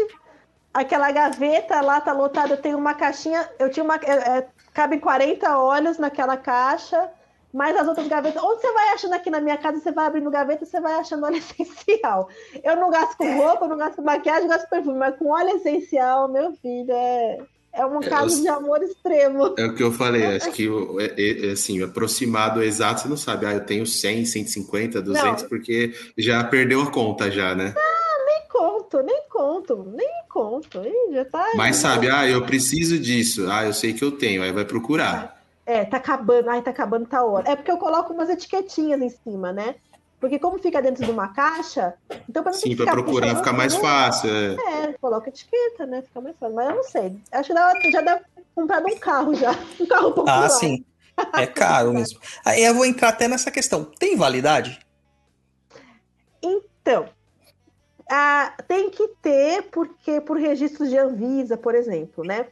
Aquela 0.74 1.12
gaveta 1.12 1.82
lá 1.82 2.00
tá 2.00 2.14
lotada, 2.14 2.56
tem 2.56 2.74
uma 2.74 2.94
caixinha. 2.94 3.46
Eu 3.60 3.70
tinha 3.70 3.84
uma. 3.84 3.98
é, 3.98 4.38
é, 4.38 4.48
cabem 4.74 4.98
40 4.98 5.58
óleos 5.58 5.98
naquela 5.98 6.38
caixa, 6.38 7.12
mais 7.54 7.76
as 7.76 7.90
outras 7.90 8.08
gavetas. 8.08 8.42
Onde 8.42 8.62
você 8.62 8.72
vai 8.72 8.94
achando 8.94 9.16
aqui 9.16 9.30
na 9.30 9.42
minha 9.42 9.58
casa, 9.58 9.80
você 9.80 9.92
vai 9.92 10.06
abrindo 10.06 10.32
gaveta, 10.32 10.66
você 10.66 10.80
vai 10.80 10.94
achando 10.94 11.26
óleo 11.26 11.36
essencial. 11.60 12.30
Eu 12.64 12.78
não 12.78 12.90
gasto 12.90 13.18
com 13.18 13.36
roupa, 13.36 13.66
eu 13.66 13.70
não 13.70 13.78
gasto 13.78 13.98
com 13.98 14.02
maquiagem, 14.02 14.44
eu 14.44 14.50
gasto 14.50 14.64
com 14.64 14.76
perfume, 14.78 14.98
mas 14.98 15.18
com 15.18 15.30
óleo 15.30 15.58
essencial, 15.58 16.30
meu 16.30 16.54
filho, 16.54 16.92
é, 16.94 17.40
é 17.76 17.86
um 17.86 18.02
É, 18.02 18.10
caso 18.10 18.38
eu- 18.38 18.42
de 18.42 18.48
amor 18.48 18.82
extremo. 18.84 19.54
É 19.58 19.66
o 19.66 19.76
que 19.76 19.84
eu 19.84 19.92
falei, 19.92 20.24
acho 20.38 20.52
que 20.52 20.68
o- 20.68 21.00
é, 21.00 21.14
é, 21.18 21.52
assim, 21.52 21.82
aproximado 21.84 22.62
exato, 22.64 23.02
você 23.02 23.08
não 23.08 23.18
sabe. 23.18 23.46
Ah, 23.46 23.54
eu 23.54 23.66
tenho 23.66 23.86
100, 23.86 24.26
150, 24.26 25.02
200, 25.02 25.44
porque 25.44 25.94
já 26.18 26.44
perdeu 26.44 26.82
a 26.82 26.92
conta 26.92 27.30
já, 27.32 27.54
né? 27.56 27.74
Nem 28.26 28.48
conto, 28.50 29.02
nem 29.02 29.22
conto, 29.30 29.84
nem 29.96 30.10
conto. 30.30 30.82
Ih, 30.86 31.14
já 31.14 31.26
tá. 31.26 31.46
Mas 31.56 31.76
sabe, 31.78 32.10
ah, 32.10 32.28
eu 32.28 32.46
preciso 32.46 32.98
disso. 32.98 33.46
Ah, 33.50 33.66
eu 33.66 33.74
sei 33.74 33.94
que 33.94 34.04
eu 34.04 34.12
tenho, 34.12 34.42
aí 34.42 34.52
vai 34.52 34.66
procurar. 34.66 35.36
É, 35.66 35.84
tá 35.84 35.98
acabando, 35.98 36.50
ai, 36.50 36.62
tá 36.62 36.70
acabando 36.72 37.08
tá 37.08 37.24
hora. 37.24 37.50
É 37.50 37.56
porque 37.56 37.72
eu 37.72 37.78
coloco 37.78 38.14
umas 38.14 38.30
etiquetinhas 38.30 39.02
em 39.02 39.10
cima, 39.10 39.52
né? 39.52 39.76
Porque 40.20 40.40
como 40.40 40.58
fica 40.60 40.82
dentro 40.82 41.04
de 41.06 41.12
uma 41.12 41.34
caixa, 41.34 41.94
então 42.30 42.44
ter 42.44 42.54
Sim, 42.54 42.76
para 42.76 42.86
ficar 42.86 42.92
procurar 42.92 43.36
fica 43.36 43.54
mais 43.54 43.76
fácil. 43.76 44.30
é. 44.30 44.56
É, 44.86 44.94
coloca 44.94 45.30
etiqueta, 45.30 45.86
né? 45.86 46.02
Fica 46.02 46.22
mais 46.22 46.36
fácil. 46.38 46.56
Mas 46.56 46.70
eu 46.70 46.76
não 46.76 46.84
sei. 46.84 47.18
Acho 47.32 47.48
que 47.50 47.54
dá- 47.54 47.74
já 47.92 48.02
deve 48.02 48.22
ter 48.36 48.44
comprado 48.56 48.88
um 48.88 48.98
carro 48.98 49.36
já. 49.36 49.52
Um 49.80 49.86
carro 49.86 50.12
popular. 50.14 50.46
Ah, 50.46 50.50
sim. 50.50 50.86
É 51.38 51.48
caro 51.48 51.94
mesmo. 51.94 52.20
Aí 52.44 52.62
eu 52.64 52.74
vou 52.74 52.86
entrar 52.86 53.10
até 53.10 53.28
nessa 53.28 53.50
questão. 53.50 53.86
Tem 53.86 54.18
validade? 54.18 54.80
Então, 56.44 57.08
ah, 58.12 58.54
tem 58.68 58.90
que 58.90 59.08
ter, 59.22 59.64
porque 59.72 60.20
por 60.22 60.38
registros 60.38 60.90
de 60.90 60.98
Anvisa, 60.98 61.58
por 61.58 61.74
exemplo, 61.74 62.24
né? 62.24 62.48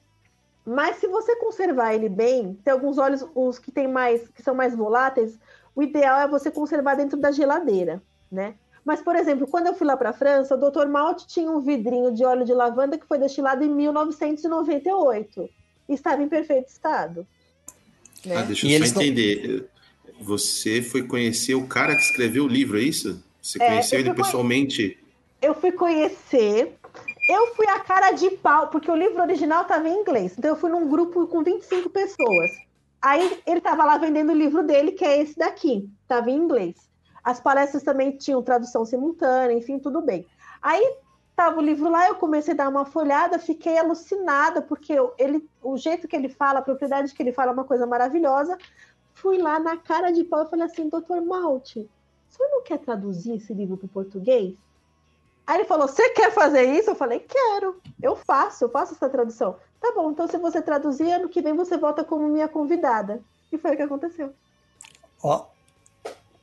Mas 0.66 0.98
se 0.98 1.08
você 1.08 1.36
conservar 1.36 1.94
ele 1.94 2.08
bem, 2.08 2.56
tem 2.64 2.72
alguns 2.72 2.98
óleos, 2.98 3.26
os 3.36 3.60
que 3.60 3.72
tem 3.72 3.88
mais, 3.88 4.28
que 4.30 4.42
são 4.42 4.56
mais 4.56 4.74
voláteis, 4.76 5.38
o 5.76 5.82
ideal 5.84 6.20
é 6.22 6.28
você 6.28 6.52
conservar 6.52 6.96
dentro 6.96 7.18
da 7.20 7.32
geladeira, 7.32 8.02
né? 8.32 8.56
Mas, 8.86 9.02
por 9.02 9.16
exemplo, 9.16 9.48
quando 9.48 9.68
eu 9.68 9.74
fui 9.76 9.88
lá 9.88 9.96
para 9.96 10.10
a 10.10 10.14
França, 10.14 10.56
o 10.56 10.58
Dr. 10.58 10.88
Malte 10.88 11.26
tinha 11.28 11.50
um 11.50 11.62
vidrinho 11.62 12.14
de 12.14 12.26
óleo 12.26 12.44
de 12.44 12.54
lavanda 12.54 12.98
que 12.98 13.06
foi 13.08 13.18
destilado 13.18 13.64
em 13.64 13.70
1998 13.70 15.50
e 15.88 15.94
estava 15.94 16.22
em 16.22 16.28
perfeito 16.30 16.68
estado. 16.70 17.26
né? 18.26 18.38
Ah, 18.38 18.42
deixa 18.44 18.66
E 18.68 18.72
eu 18.72 18.76
eles 18.78 18.90
só 18.90 18.96
não- 18.96 19.02
entender. 19.04 19.70
Você 20.22 20.82
foi 20.82 21.04
conhecer 21.04 21.56
o 21.56 21.68
cara 21.68 21.96
que 21.96 22.02
escreveu 22.02 22.44
o 22.46 22.48
livro, 22.48 22.78
é 22.78 22.82
isso? 22.82 23.22
Você 23.42 23.62
É, 23.62 23.68
conheceu 23.68 24.00
eu 24.00 24.06
ele 24.06 24.14
pessoalmente? 24.14 24.98
eu 25.42 25.54
fui 25.56 25.72
conhecer. 25.72 26.76
Eu 27.30 27.54
fui 27.56 27.68
a 27.68 27.80
cara 27.80 28.12
de 28.12 28.30
pau, 28.32 28.68
porque 28.68 28.90
o 28.92 28.96
livro 28.96 29.22
original 29.22 29.64
estava 29.64 29.88
em 29.90 29.94
inglês. 30.02 30.34
Então 30.38 30.52
eu 30.52 30.56
fui 30.58 30.70
num 30.70 30.88
grupo 30.90 31.26
com 31.28 31.42
25 31.44 31.90
pessoas. 31.90 32.52
Aí 33.04 33.42
ele 33.46 33.58
estava 33.58 33.84
lá 33.84 33.98
vendendo 33.98 34.32
o 34.32 34.36
livro 34.36 34.64
dele, 34.64 34.94
que 34.94 35.04
é 35.04 35.22
esse 35.22 35.38
daqui. 35.38 35.92
Estava 36.02 36.32
em 36.32 36.38
inglês. 36.38 36.90
As 37.22 37.42
palestras 37.42 37.84
também 37.84 38.16
tinham 38.16 38.42
tradução 38.42 38.86
simultânea, 38.86 39.54
enfim, 39.54 39.78
tudo 39.78 40.02
bem. 40.02 40.26
Aí 40.62 40.98
tava 41.36 41.60
o 41.60 41.62
livro 41.62 41.90
lá, 41.90 42.08
eu 42.08 42.16
comecei 42.16 42.54
a 42.54 42.58
dar 42.58 42.70
uma 42.70 42.86
folhada, 42.86 43.38
fiquei 43.38 43.78
alucinada, 43.78 44.62
porque 44.62 44.94
ele, 45.18 45.46
o 45.62 45.76
jeito 45.76 46.08
que 46.08 46.16
ele 46.16 46.30
fala, 46.30 46.60
a 46.60 46.62
propriedade 46.62 47.14
que 47.14 47.22
ele 47.22 47.34
fala 47.34 47.52
é 47.52 47.54
uma 47.54 47.66
coisa 47.66 47.86
maravilhosa. 47.86 48.58
Fui 49.14 49.38
lá 49.38 49.60
na 49.60 49.76
cara 49.76 50.10
de 50.12 50.24
pau 50.24 50.46
e 50.46 50.50
falei 50.50 50.66
assim, 50.66 50.88
doutor 50.88 51.22
Malte, 51.22 51.80
o 51.80 52.34
senhor 52.34 52.50
não 52.50 52.64
quer 52.64 52.80
traduzir 52.80 53.36
esse 53.36 53.54
livro 53.54 53.76
para 53.76 53.86
o 53.86 53.90
português? 53.90 54.56
Aí 55.46 55.58
ele 55.58 55.66
falou: 55.66 55.88
Você 55.88 56.10
quer 56.10 56.32
fazer 56.32 56.64
isso? 56.64 56.90
Eu 56.90 56.96
falei: 56.96 57.20
Quero, 57.20 57.82
eu 58.02 58.16
faço, 58.16 58.64
eu 58.64 58.70
faço 58.70 58.94
essa 58.94 59.10
tradução. 59.10 59.58
Tá 59.80 59.92
bom, 59.94 60.12
então 60.12 60.28
se 60.28 60.38
você 60.38 60.62
traduzir, 60.62 61.12
ano 61.12 61.28
que 61.28 61.42
vem 61.42 61.54
você 61.54 61.78
volta 61.78 62.04
como 62.04 62.28
minha 62.30 62.48
convidada. 62.48 63.22
E 63.52 63.58
foi 63.58 63.74
o 63.74 63.76
que 63.76 63.84
aconteceu. 63.84 64.34
Ó, 65.22 65.46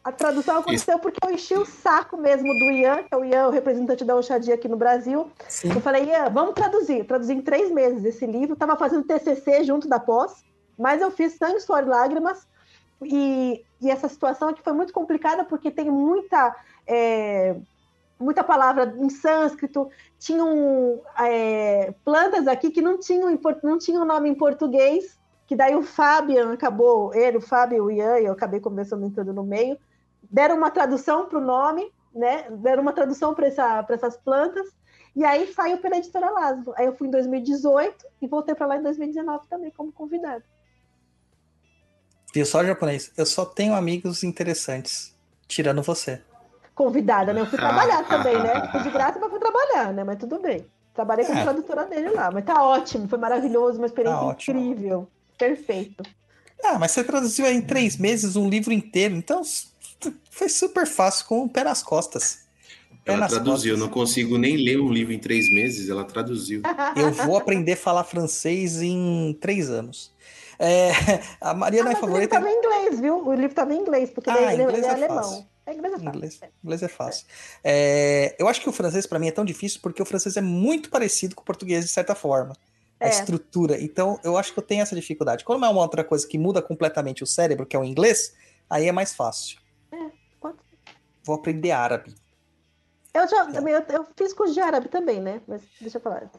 A 0.04 0.12
tradução 0.12 0.58
aconteceu 0.58 0.98
porque 0.98 1.18
eu 1.24 1.30
enchi 1.32 1.54
o 1.54 1.66
saco 1.66 2.16
mesmo 2.16 2.46
do 2.46 2.70
Ian, 2.70 3.02
que 3.02 3.14
é 3.14 3.16
o 3.16 3.24
Ian, 3.24 3.48
o 3.48 3.50
representante 3.50 4.04
da 4.04 4.14
Oxadia 4.16 4.54
aqui 4.54 4.68
no 4.68 4.76
Brasil. 4.76 5.30
sim. 5.48 5.70
Eu 5.70 5.80
falei, 5.80 6.04
Ian, 6.04 6.30
vamos 6.30 6.54
traduzir. 6.54 7.04
Traduzi 7.04 7.34
em 7.34 7.42
três 7.42 7.70
meses 7.70 8.04
esse 8.04 8.26
livro, 8.26 8.54
estava 8.54 8.76
fazendo 8.76 9.04
TCC 9.04 9.64
junto 9.64 9.88
da 9.88 9.98
pós, 9.98 10.44
mas 10.78 11.02
eu 11.02 11.10
fiz 11.10 11.36
sangue, 11.36 11.60
suor 11.60 11.82
e 11.82 11.86
lágrimas. 11.86 12.46
E, 13.02 13.64
e 13.80 13.90
essa 13.90 14.08
situação 14.08 14.48
aqui 14.48 14.62
foi 14.62 14.72
muito 14.72 14.92
complicada 14.92 15.44
porque 15.44 15.70
tem 15.70 15.90
muita, 15.90 16.54
é, 16.86 17.56
muita 18.20 18.44
palavra 18.44 18.94
em 18.98 19.08
sânscrito, 19.08 19.88
tinham 20.18 21.00
é, 21.18 21.94
plantas 22.04 22.46
aqui 22.46 22.70
que 22.70 22.82
não 22.82 22.98
tinham, 22.98 23.38
não 23.62 23.78
tinham 23.78 24.04
nome 24.04 24.28
em 24.28 24.34
português, 24.34 25.18
que 25.46 25.56
daí 25.56 25.74
o 25.74 25.82
Fabian 25.82 26.52
acabou, 26.52 27.14
ele, 27.14 27.38
o 27.38 27.40
Fábio, 27.40 27.84
o 27.84 27.90
Ian, 27.90 28.20
e 28.20 28.26
eu 28.26 28.32
acabei 28.32 28.60
conversando 28.60 29.06
entrando 29.06 29.32
no 29.32 29.42
meio, 29.42 29.78
deram 30.30 30.56
uma 30.56 30.70
tradução 30.70 31.26
para 31.26 31.38
o 31.38 31.44
nome, 31.44 31.90
né? 32.14 32.48
Deram 32.50 32.82
uma 32.82 32.92
tradução 32.92 33.34
para 33.34 33.46
essa, 33.46 33.84
essas 33.88 34.16
plantas, 34.16 34.68
e 35.16 35.24
aí 35.24 35.52
saiu 35.52 35.78
pela 35.78 35.96
editora 35.96 36.30
Laszlo. 36.30 36.72
Aí 36.76 36.86
eu 36.86 36.94
fui 36.94 37.08
em 37.08 37.10
2018 37.10 38.06
e 38.22 38.28
voltei 38.28 38.54
para 38.54 38.66
lá 38.66 38.76
em 38.76 38.82
2019 38.82 39.48
também 39.48 39.70
como 39.70 39.90
convidada. 39.90 40.44
Viu 42.32 42.46
só, 42.46 42.64
japonês? 42.64 43.12
Eu 43.16 43.26
só 43.26 43.44
tenho 43.44 43.74
amigos 43.74 44.22
interessantes. 44.22 45.16
Tirando 45.48 45.82
você. 45.82 46.22
Convidada, 46.84 47.34
né? 47.34 47.42
Eu 47.42 47.46
fui 47.46 47.58
trabalhar 47.58 48.02
também, 48.08 48.38
né? 48.42 48.68
Fui 48.72 48.80
de 48.82 48.90
graça, 48.90 49.18
mas 49.20 49.28
fui 49.30 49.38
trabalhar, 49.38 49.92
né? 49.92 50.02
Mas 50.02 50.18
tudo 50.18 50.38
bem. 50.40 50.64
Trabalhei 50.94 51.26
como 51.26 51.38
É. 51.38 51.42
tradutora 51.42 51.84
dele 51.84 52.08
lá, 52.08 52.30
mas 52.30 52.42
tá 52.42 52.62
ótimo, 52.64 53.06
foi 53.06 53.18
maravilhoso, 53.18 53.76
uma 53.78 53.86
experiência 53.86 54.18
Tá 54.18 54.32
incrível. 54.32 55.06
Perfeito. 55.36 56.02
Ah, 56.64 56.78
mas 56.78 56.92
você 56.92 57.04
traduziu 57.04 57.44
aí 57.44 57.54
em 57.54 57.60
três 57.60 57.98
meses 57.98 58.34
um 58.34 58.48
livro 58.48 58.72
inteiro, 58.72 59.14
então 59.14 59.42
Foi 60.30 60.48
super 60.48 60.86
fácil, 60.86 61.26
com 61.26 61.44
o 61.44 61.48
pé 61.50 61.62
nas 61.64 61.82
costas. 61.82 62.44
Pé 63.04 63.12
Ela 63.12 63.20
nas 63.22 63.32
traduziu, 63.32 63.74
eu 63.74 63.78
não 63.78 63.88
consigo 63.90 64.38
nem 64.38 64.56
ler 64.56 64.80
um 64.80 64.90
livro 64.90 65.12
em 65.12 65.18
três 65.18 65.52
meses, 65.52 65.90
ela 65.90 66.04
traduziu. 66.04 66.62
Eu 66.96 67.12
vou 67.12 67.36
aprender 67.36 67.72
a 67.72 67.76
falar 67.76 68.04
francês 68.04 68.80
em 68.80 69.36
três 69.38 69.68
anos. 69.68 70.10
É, 70.58 70.90
a 71.40 71.52
Mariana 71.54 71.90
é 71.90 71.92
Mas 71.92 72.02
o 72.02 72.06
livro 72.06 72.20
favorita. 72.28 72.36
estava 72.36 72.50
em 72.50 72.56
inglês, 72.58 73.00
viu? 73.00 73.16
O 73.26 73.32
livro 73.32 73.46
estava 73.50 73.74
em 73.74 73.78
inglês, 73.80 74.10
porque 74.10 74.30
Ah, 74.30 74.36
ele, 74.52 74.62
ele- 74.62 74.62
inglês 74.62 74.78
ele 74.78 74.86
é, 74.86 74.88
é 74.88 74.92
alemão. 74.94 75.22
fácil. 75.22 75.44
É, 75.70 75.74
inglês 75.74 75.92
é 75.94 75.98
fácil. 75.98 76.16
Inglês, 76.16 76.40
inglês 76.64 76.82
é 76.82 76.88
fácil. 76.88 77.26
É, 77.62 78.36
eu 78.38 78.48
acho 78.48 78.60
que 78.60 78.68
o 78.68 78.72
francês, 78.72 79.06
para 79.06 79.18
mim, 79.18 79.28
é 79.28 79.32
tão 79.32 79.44
difícil 79.44 79.80
porque 79.80 80.02
o 80.02 80.04
francês 80.04 80.36
é 80.36 80.40
muito 80.40 80.90
parecido 80.90 81.34
com 81.34 81.42
o 81.42 81.44
português, 81.44 81.84
de 81.84 81.90
certa 81.90 82.14
forma. 82.14 82.54
A 82.98 83.06
É. 83.06 83.10
estrutura. 83.10 83.80
Então, 83.80 84.18
eu 84.24 84.36
acho 84.36 84.52
que 84.52 84.58
eu 84.58 84.62
tenho 84.62 84.82
essa 84.82 84.94
dificuldade. 84.94 85.44
Quando 85.44 85.64
é 85.64 85.68
uma 85.68 85.80
outra 85.80 86.04
coisa 86.04 86.26
que 86.26 86.36
muda 86.36 86.60
completamente 86.60 87.22
o 87.22 87.26
cérebro, 87.26 87.64
que 87.64 87.74
é 87.76 87.78
o 87.78 87.84
inglês, 87.84 88.34
aí 88.68 88.88
é 88.88 88.92
mais 88.92 89.14
fácil. 89.14 89.58
pode 90.40 90.58
Vou 91.22 91.36
aprender 91.36 91.70
árabe. 91.70 92.14
Eu 93.14 93.28
já 93.28 93.44
eu, 93.50 93.96
eu 93.96 94.06
fiz 94.16 94.32
curso 94.32 94.54
de 94.54 94.60
árabe 94.60 94.88
também, 94.88 95.20
né? 95.20 95.40
Mas 95.46 95.62
deixa 95.80 95.98
eu 95.98 96.02
falar. 96.02 96.30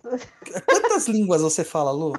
Quantas 0.65 1.07
línguas 1.07 1.41
você 1.41 1.63
fala, 1.63 1.91
Lu? 1.91 2.13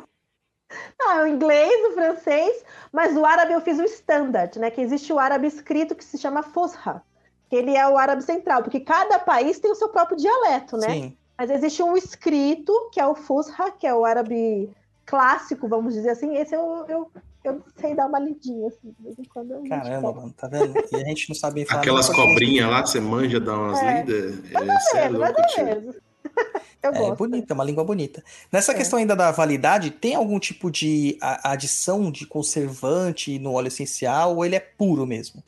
Ah, 1.00 1.22
o 1.22 1.26
inglês, 1.26 1.72
o 1.90 1.94
francês, 1.94 2.64
mas 2.92 3.16
o 3.16 3.24
árabe 3.24 3.52
eu 3.52 3.60
fiz 3.60 3.78
o 3.78 3.84
standard, 3.84 4.58
né? 4.58 4.70
Que 4.70 4.80
existe 4.80 5.12
o 5.12 5.18
árabe 5.18 5.46
escrito 5.46 5.94
que 5.94 6.04
se 6.04 6.18
chama 6.18 6.42
Fusha, 6.42 7.02
que 7.48 7.56
ele 7.56 7.76
é 7.76 7.86
o 7.88 7.98
árabe 7.98 8.22
central, 8.22 8.62
porque 8.62 8.80
cada 8.80 9.18
país 9.18 9.58
tem 9.58 9.70
o 9.70 9.74
seu 9.74 9.88
próprio 9.88 10.16
dialeto, 10.16 10.76
né? 10.76 10.88
Sim. 10.88 11.16
Mas 11.36 11.50
existe 11.50 11.82
um 11.82 11.96
escrito, 11.96 12.90
que 12.92 13.00
é 13.00 13.06
o 13.06 13.14
Fusha, 13.14 13.70
que 13.72 13.86
é 13.86 13.94
o 13.94 14.04
árabe 14.04 14.70
clássico, 15.04 15.68
vamos 15.68 15.94
dizer 15.94 16.10
assim. 16.10 16.36
Esse 16.36 16.54
eu, 16.54 16.84
eu, 16.88 17.10
eu 17.44 17.62
sei 17.76 17.94
dar 17.94 18.06
uma 18.06 18.18
lidinha, 18.18 18.68
assim, 18.68 18.94
de 18.96 19.02
vez 19.02 19.18
em 19.18 19.24
quando. 19.24 19.52
eu 19.52 19.62
Caramba, 19.68 20.12
mano, 20.12 20.32
tá 20.36 20.46
vendo? 20.46 20.74
E 20.92 20.96
a 20.96 21.04
gente 21.04 21.28
não 21.28 21.34
sabe 21.36 21.64
falar. 21.64 21.80
Aquelas 21.80 22.08
cobrinhas 22.08 22.70
lá 22.70 22.82
que 22.82 22.90
você 22.90 23.00
manja, 23.00 23.40
dá 23.40 23.54
umas 23.54 23.82
É. 23.82 24.02
lidas. 24.02 24.52
Mais 24.52 24.86
É, 24.94 24.94
ou 24.94 24.98
é 24.98 25.02
menos, 25.02 25.18
mais 25.18 25.58
ou 25.58 25.64
menos. 25.64 25.96
Eu 26.82 26.92
É 26.92 26.94
gosto. 26.94 27.16
bonita, 27.16 27.52
é 27.52 27.54
uma 27.54 27.64
língua 27.64 27.84
bonita. 27.84 28.22
Nessa 28.50 28.72
É. 28.72 28.74
questão 28.74 28.98
ainda 28.98 29.14
da 29.16 29.30
validade, 29.30 29.90
tem 29.90 30.14
algum 30.14 30.38
tipo 30.38 30.70
de 30.70 31.16
adição 31.20 32.10
de 32.10 32.26
conservante 32.26 33.38
no 33.38 33.52
óleo 33.52 33.68
essencial 33.68 34.36
ou 34.36 34.44
ele 34.44 34.56
é 34.56 34.60
puro 34.60 35.06
mesmo? 35.06 35.42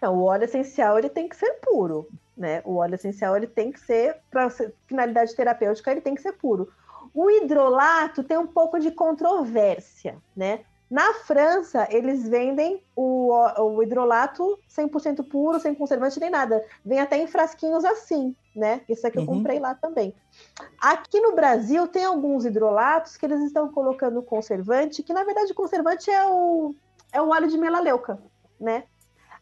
Não, 0.00 0.16
o 0.18 0.24
óleo 0.24 0.44
essencial 0.44 0.98
ele 0.98 1.08
tem 1.08 1.28
que 1.28 1.36
ser 1.36 1.52
puro, 1.62 2.08
né? 2.36 2.60
O 2.64 2.76
óleo 2.76 2.94
essencial 2.96 3.36
ele 3.36 3.46
tem 3.46 3.70
que 3.72 3.80
ser 3.80 4.16
para 4.30 4.50
finalidade 4.86 5.34
terapêutica, 5.34 5.90
ele 5.90 6.00
tem 6.00 6.14
que 6.14 6.22
ser 6.22 6.32
puro. 6.32 6.68
O 7.14 7.30
hidrolato 7.30 8.24
tem 8.24 8.38
um 8.38 8.46
pouco 8.46 8.78
de 8.78 8.90
controvérsia, 8.90 10.16
né? 10.36 10.60
Na 10.90 11.14
França, 11.14 11.86
eles 11.90 12.28
vendem 12.28 12.82
o, 12.94 13.32
o 13.58 13.82
hidrolato 13.82 14.58
100% 14.68 15.26
puro, 15.26 15.58
sem 15.58 15.74
conservante 15.74 16.20
nem 16.20 16.28
nada. 16.30 16.62
Vem 16.84 17.00
até 17.00 17.16
em 17.16 17.26
frasquinhos 17.26 17.84
assim, 17.84 18.36
né? 18.54 18.82
Isso 18.88 19.06
aqui 19.06 19.18
eu 19.18 19.22
Uhum. 19.22 19.38
comprei 19.38 19.58
lá 19.58 19.74
também. 19.74 20.14
Aqui 20.80 21.20
no 21.20 21.34
Brasil, 21.34 21.86
tem 21.88 22.04
alguns 22.04 22.44
hidrolatos 22.44 23.16
que 23.16 23.24
eles 23.26 23.40
estão 23.42 23.68
colocando 23.72 24.22
conservante, 24.22 25.02
que 25.02 25.12
na 25.12 25.24
verdade 25.24 25.52
o 25.52 25.54
conservante 25.54 26.10
é 26.10 26.26
o, 26.26 26.74
é 27.12 27.20
o 27.20 27.28
óleo 27.30 27.48
de 27.48 27.56
melaleuca, 27.58 28.22
né? 28.60 28.84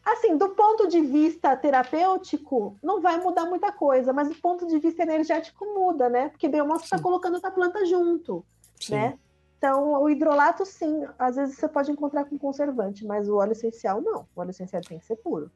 Assim, 0.03 0.35
do 0.35 0.49
ponto 0.49 0.87
de 0.87 0.99
vista 0.99 1.55
terapêutico, 1.55 2.75
não 2.81 3.01
vai 3.01 3.19
mudar 3.19 3.45
muita 3.45 3.71
coisa, 3.71 4.11
mas 4.11 4.29
do 4.29 4.35
ponto 4.35 4.65
de 4.65 4.79
vista 4.79 5.03
energético 5.03 5.63
muda, 5.65 6.09
né? 6.09 6.29
Porque 6.29 6.47
bem, 6.49 6.65
você 6.65 6.85
está 6.85 6.99
colocando 6.99 7.35
outra 7.35 7.51
planta 7.51 7.85
junto, 7.85 8.43
Sim. 8.79 8.95
né? 8.95 9.19
Então, 9.57 10.01
o 10.01 10.09
hidrolato, 10.09 10.65
sim, 10.65 11.05
às 11.19 11.35
vezes 11.35 11.55
você 11.55 11.67
pode 11.67 11.91
encontrar 11.91 12.25
com 12.25 12.35
conservante, 12.35 13.05
mas 13.05 13.29
o 13.29 13.35
óleo 13.35 13.51
essencial, 13.51 14.01
não. 14.01 14.25
O 14.35 14.41
óleo 14.41 14.49
essencial 14.49 14.81
tem 14.81 14.97
que 14.97 15.05
ser 15.05 15.17
puro. 15.17 15.51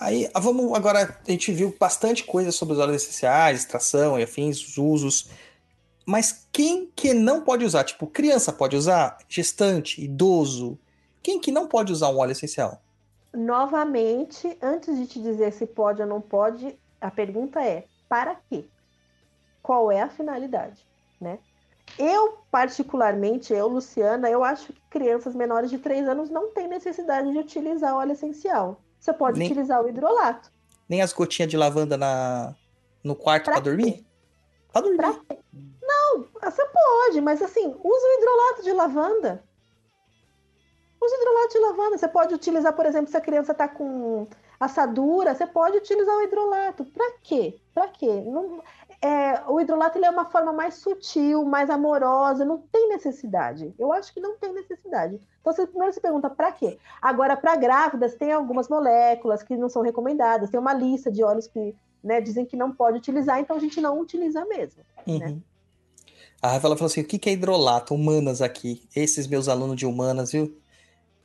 Aí, 0.00 0.30
ah, 0.32 0.38
vamos 0.38 0.72
agora, 0.74 1.18
a 1.26 1.30
gente 1.30 1.50
viu 1.50 1.74
bastante 1.78 2.22
coisa 2.22 2.52
sobre 2.52 2.74
os 2.74 2.80
óleos 2.80 3.02
essenciais, 3.02 3.60
extração 3.60 4.18
e 4.18 4.22
afins, 4.22 4.60
os 4.60 4.78
usos. 4.78 5.28
Mas 6.06 6.46
quem 6.52 6.86
que 6.94 7.12
não 7.12 7.42
pode 7.42 7.64
usar? 7.64 7.82
Tipo, 7.82 8.06
criança 8.06 8.52
pode 8.52 8.76
usar? 8.76 9.18
Gestante, 9.28 10.02
idoso? 10.02 10.78
Quem 11.20 11.40
que 11.40 11.50
não 11.50 11.66
pode 11.66 11.92
usar 11.92 12.10
um 12.10 12.18
óleo 12.18 12.30
essencial? 12.30 12.80
Novamente, 13.34 14.56
antes 14.62 14.96
de 14.96 15.06
te 15.06 15.20
dizer 15.20 15.52
se 15.52 15.66
pode 15.66 16.00
ou 16.00 16.06
não 16.06 16.20
pode, 16.20 16.78
a 17.00 17.10
pergunta 17.10 17.60
é: 17.60 17.84
para 18.08 18.36
quê? 18.48 18.64
Qual 19.60 19.90
é 19.90 20.00
a 20.00 20.08
finalidade, 20.08 20.80
né? 21.20 21.40
Eu, 21.98 22.38
particularmente, 22.50 23.52
eu, 23.52 23.66
Luciana, 23.66 24.30
eu 24.30 24.44
acho 24.44 24.72
que 24.72 24.80
crianças 24.88 25.34
menores 25.34 25.70
de 25.70 25.78
3 25.78 26.06
anos 26.06 26.30
não 26.30 26.52
têm 26.52 26.68
necessidade 26.68 27.32
de 27.32 27.38
utilizar 27.38 27.96
óleo 27.96 28.12
essencial. 28.12 28.80
Você 28.98 29.12
pode 29.12 29.38
Nem- 29.38 29.48
utilizar 29.48 29.82
o 29.82 29.88
hidrolato. 29.88 30.50
Nem 30.88 31.02
as 31.02 31.12
gotinhas 31.12 31.50
de 31.50 31.56
lavanda 31.56 31.96
na, 31.96 32.54
no 33.04 33.14
quarto 33.14 33.44
pra 33.44 33.60
dormir? 33.60 34.04
Pra 34.72 34.80
dormir. 34.80 34.96
Pra? 34.96 35.14
Não, 35.82 36.26
você 36.42 36.64
pode, 36.66 37.20
mas 37.20 37.40
assim, 37.42 37.66
usa 37.66 38.06
o 38.06 38.18
hidrolato 38.18 38.62
de 38.62 38.72
lavanda. 38.72 39.44
Usa 41.00 41.14
o 41.14 41.18
hidrolato 41.20 41.52
de 41.52 41.58
lavanda. 41.60 41.98
Você 41.98 42.08
pode 42.08 42.34
utilizar, 42.34 42.72
por 42.74 42.84
exemplo, 42.86 43.10
se 43.10 43.16
a 43.16 43.20
criança 43.20 43.52
está 43.52 43.68
com 43.68 44.26
assadura, 44.58 45.34
você 45.34 45.46
pode 45.46 45.76
utilizar 45.76 46.16
o 46.16 46.22
hidrolato. 46.22 46.84
Para 46.86 47.12
quê? 47.22 47.60
Para 47.72 47.88
quê? 47.88 48.20
Não- 48.26 48.62
é, 49.00 49.42
o 49.46 49.60
hidrolato 49.60 49.98
é 49.98 50.10
uma 50.10 50.24
forma 50.24 50.52
mais 50.52 50.74
sutil, 50.74 51.44
mais 51.44 51.70
amorosa, 51.70 52.44
não 52.44 52.58
tem 52.58 52.88
necessidade. 52.88 53.72
Eu 53.78 53.92
acho 53.92 54.12
que 54.12 54.20
não 54.20 54.36
tem 54.36 54.52
necessidade. 54.52 55.20
Então, 55.40 55.52
você 55.52 55.66
primeiro 55.66 55.94
se 55.94 56.00
pergunta 56.00 56.28
para 56.28 56.50
quê? 56.50 56.78
Agora, 57.00 57.36
para 57.36 57.54
grávidas, 57.54 58.14
tem 58.16 58.32
algumas 58.32 58.68
moléculas 58.68 59.42
que 59.42 59.56
não 59.56 59.68
são 59.68 59.82
recomendadas, 59.82 60.50
tem 60.50 60.58
uma 60.58 60.74
lista 60.74 61.12
de 61.12 61.22
óleos 61.22 61.46
que 61.46 61.76
né, 62.02 62.20
dizem 62.20 62.44
que 62.44 62.56
não 62.56 62.72
pode 62.72 62.98
utilizar, 62.98 63.38
então 63.38 63.56
a 63.56 63.60
gente 63.60 63.80
não 63.80 64.00
utiliza 64.00 64.44
mesmo. 64.46 64.82
Uhum. 65.06 65.40
A 66.42 66.52
Rafaela 66.52 66.76
falou 66.76 66.90
assim: 66.90 67.00
o 67.00 67.04
que 67.04 67.18
que 67.18 67.30
é 67.30 67.32
hidrolato? 67.32 67.94
Humanas 67.94 68.42
aqui. 68.42 68.82
Esses 68.94 69.26
meus 69.26 69.48
alunos 69.48 69.76
de 69.76 69.86
humanas, 69.86 70.32
viu? 70.32 70.56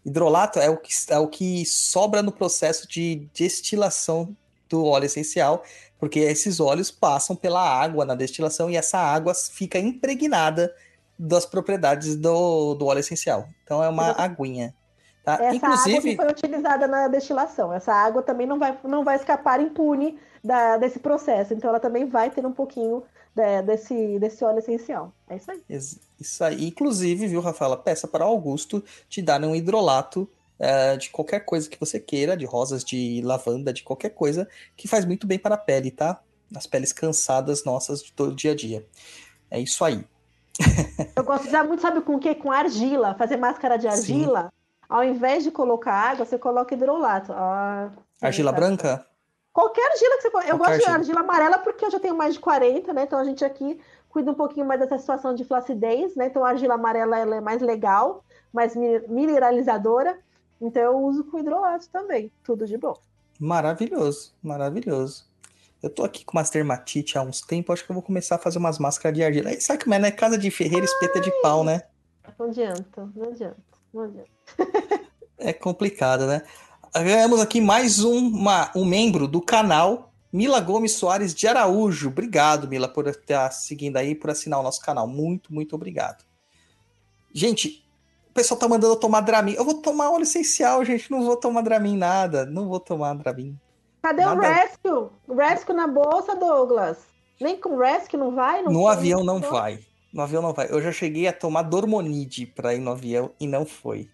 Hidrolato 0.06 0.60
é 0.60 0.70
o 0.70 0.78
que, 0.78 0.92
é 1.10 1.18
o 1.18 1.28
que 1.28 1.66
sobra 1.66 2.22
no 2.22 2.32
processo 2.32 2.88
de 2.88 3.28
destilação 3.34 4.36
do 4.70 4.86
óleo 4.86 5.06
essencial, 5.06 5.64
porque 6.00 6.20
esses 6.20 6.60
óleos 6.60 6.92
passam 6.92 7.36
pela 7.36 7.62
água 7.62 8.06
na 8.06 8.16
destilação 8.16 8.70
e 8.70 8.76
essa 8.76 8.98
água 8.98 9.34
fica 9.34 9.78
impregnada 9.80 10.74
das 11.18 11.46
propriedades 11.46 12.16
do, 12.16 12.74
do 12.76 12.86
óleo 12.86 13.00
essencial. 13.00 13.48
Então 13.64 13.84
é 13.84 13.90
uma 13.90 14.12
aguinha. 14.12 14.74
Tá? 15.24 15.36
Essa 15.36 15.44
água 15.44 15.56
Inclusive, 15.56 16.10
que 16.12 16.16
foi 16.18 16.28
utilizada 16.28 16.88
na 16.88 17.08
destilação. 17.08 17.72
Essa 17.72 17.94
água 17.94 18.22
também 18.22 18.46
não 18.46 18.60
vai, 18.60 18.78
não 18.84 19.04
vai 19.04 19.16
escapar 19.16 19.62
impune 19.62 20.20
da- 20.44 20.78
desse 20.78 21.00
processo. 21.00 21.54
Então 21.54 21.70
ela 21.70 21.80
também 21.80 22.06
vai 22.06 22.30
ter 22.30 22.46
um 22.46 22.52
pouquinho 22.52 23.04
desse, 23.66 24.20
desse 24.20 24.44
óleo 24.44 24.60
essencial. 24.60 25.14
É 25.30 25.38
isso 25.38 25.50
aí. 25.52 25.64
Isso 26.20 26.44
aí. 26.44 26.68
Inclusive, 26.68 27.28
viu, 27.28 27.42
Rafaela? 27.42 27.78
Peça 27.78 28.08
para 28.08 28.26
Augusto 28.26 28.84
te 29.10 29.22
dar 29.22 29.42
um 29.44 29.56
hidrolato 29.56 30.30
eh, 30.60 30.98
de 30.98 31.10
qualquer 31.10 31.42
coisa 31.46 31.70
que 31.70 31.80
você 31.80 32.00
queira, 32.00 32.36
de 32.38 32.46
rosas, 32.46 32.84
de 32.84 33.22
lavanda, 33.24 33.74
de 33.74 33.84
qualquer 33.84 34.10
coisa, 34.10 34.48
que 34.76 34.88
faz 34.88 35.06
muito 35.06 35.26
bem 35.28 35.40
para 35.40 35.56
a 35.56 35.58
pele, 35.58 35.92
tá? 35.92 36.22
As 36.56 36.68
peles 36.68 36.94
cansadas 36.94 37.64
nossas 37.66 38.02
do 38.16 38.34
dia 38.36 38.52
a 38.52 38.56
dia. 38.56 38.86
É 39.50 39.60
isso 39.60 39.84
aí. 39.84 40.06
Eu 41.16 41.24
gosto 41.24 41.44
de 41.44 41.50
usar 41.50 41.64
muito, 41.64 41.82
sabe 41.82 42.02
com 42.02 42.16
o 42.16 42.20
quê? 42.20 42.36
Com 42.36 42.52
argila. 42.52 43.16
Fazer 43.16 43.38
máscara 43.38 43.78
de 43.78 43.88
argila. 43.88 44.52
Ao 44.88 45.04
invés 45.04 45.44
de 45.44 45.52
colocar 45.52 45.94
água, 45.94 46.26
você 46.26 46.38
coloca 46.38 46.74
hidrolato. 46.76 47.32
Ah, 47.34 47.92
Argila 48.22 48.52
tá. 48.52 48.60
branca? 48.60 49.08
Qualquer 49.52 49.92
argila 49.92 50.16
que 50.18 50.22
você 50.24 50.32
coloca. 50.32 50.50
Eu 50.50 50.58
Qualquer 50.58 50.72
gosto 50.78 50.86
de 50.86 50.92
argila. 50.92 50.98
argila 50.98 51.20
amarela 51.22 51.60
porque 51.60 51.86
eu 51.86 51.92
já 51.92 52.00
tenho 52.00 52.16
mais 52.16 52.34
de 52.36 52.40
40, 52.40 52.94
né? 52.94 53.04
Então 53.04 53.18
a 53.20 53.24
gente 53.24 53.44
aqui 53.46 53.80
cuida 54.10 54.32
um 54.32 54.36
pouquinho 54.36 54.66
mais 54.66 54.80
dessa 54.80 54.98
situação 55.00 55.34
de 55.34 55.44
flacidez, 55.44 56.16
né? 56.16 56.28
Então 56.28 56.44
a 56.46 56.50
argila 56.50 56.76
amarela 56.76 57.18
ela 57.18 57.36
é 57.36 57.42
mais 57.42 57.62
legal, 57.62 58.24
mais 58.52 58.76
mi- 58.76 59.00
mineralizadora. 59.08 60.18
Então 60.66 60.82
eu 60.82 60.98
uso 60.98 61.26
com 61.26 61.40
hidrolato 61.40 61.90
também. 61.90 62.32
Tudo 62.44 62.66
de 62.66 62.78
bom. 62.78 62.96
Maravilhoso, 63.40 64.34
maravilhoso. 64.42 65.26
Eu 65.82 65.90
tô 65.90 66.04
aqui 66.06 66.24
com 66.24 66.38
umas 66.38 66.50
dermatite 66.50 67.18
há 67.18 67.22
uns 67.22 67.42
tempos, 67.42 67.74
acho 67.74 67.86
que 67.86 67.92
eu 67.92 67.96
vou 67.96 68.02
começar 68.04 68.36
a 68.36 68.40
fazer 68.40 68.58
umas 68.58 68.80
máscaras 68.80 69.18
de 69.18 69.24
argila. 69.24 69.52
Sabe 69.60 69.84
como 69.84 69.94
é, 69.94 70.00
né? 70.00 70.12
Casa 70.12 70.38
de 70.38 70.50
ferreiro, 70.50 70.86
espeta 70.86 71.20
de 71.20 71.30
pau, 71.42 71.64
né? 71.66 71.84
Não 72.40 72.46
adianta, 72.48 73.12
não 73.14 73.26
adianta, 73.30 73.58
não 73.94 74.02
adianta. 74.04 74.30
É 75.38 75.52
complicado, 75.52 76.26
né? 76.26 76.42
Ganhamos 76.96 77.42
aqui 77.42 77.60
mais 77.60 78.02
um, 78.02 78.28
uma- 78.28 78.72
um 78.74 78.86
membro 78.86 79.28
do 79.28 79.42
canal, 79.42 80.14
Mila 80.32 80.62
Gomes 80.62 80.94
Soares 80.94 81.34
de 81.34 81.48
Araújo. 81.48 82.08
Obrigado, 82.08 82.68
Mila, 82.70 82.88
por 82.88 83.08
estar 83.08 83.52
seguindo 83.52 83.98
aí, 83.98 84.16
por 84.16 84.30
assinar 84.30 84.60
o 84.62 84.64
nosso 84.64 84.80
canal. 84.80 85.06
Muito, 85.06 85.54
muito 85.54 85.76
obrigado. 85.76 86.24
Gente, 87.34 87.83
o 88.34 88.36
pessoal 88.36 88.60
tá 88.60 88.68
mandando 88.68 88.94
eu 88.94 89.00
tomar 89.00 89.22
Dramin. 89.22 89.54
Eu 89.54 89.64
vou 89.64 89.76
tomar 89.76 90.10
óleo 90.10 90.24
essencial, 90.24 90.84
gente. 90.84 91.12
Não 91.12 91.24
vou 91.24 91.38
tomar 91.38 91.62
Dramin 91.62 91.96
nada. 91.96 92.48
Não 92.48 92.68
vou 92.68 92.80
tomar 92.80 93.14
Dramin. 93.14 93.56
Cadê 94.02 94.24
o 94.26 94.34
Nada. 94.36 94.52
Rescue? 94.52 95.10
O 95.28 95.36
Rescue 95.36 95.76
na 95.76 95.88
bolsa, 95.88 96.36
Douglas. 96.36 96.98
Nem 97.40 97.56
com 97.60 97.78
Rescue 97.78 98.18
não 98.18 98.34
vai? 98.34 98.64
Não 98.64 98.72
No 98.72 98.82
foi? 98.82 98.92
avião 98.92 99.24
não 99.24 99.40
Não. 99.40 99.50
vai. 99.52 99.80
No 100.12 100.22
avião 100.24 100.42
não 100.42 100.52
vai. 100.52 100.68
Eu 100.72 100.82
já 100.82 100.92
cheguei 100.92 101.28
a 101.28 101.34
tomar 101.34 101.62
Dormonide 101.62 102.48
pra 102.48 102.74
ir 102.74 102.80
no 102.80 102.90
avião 102.92 103.32
e 103.40 103.46
não 103.48 103.66
foi. 103.68 104.10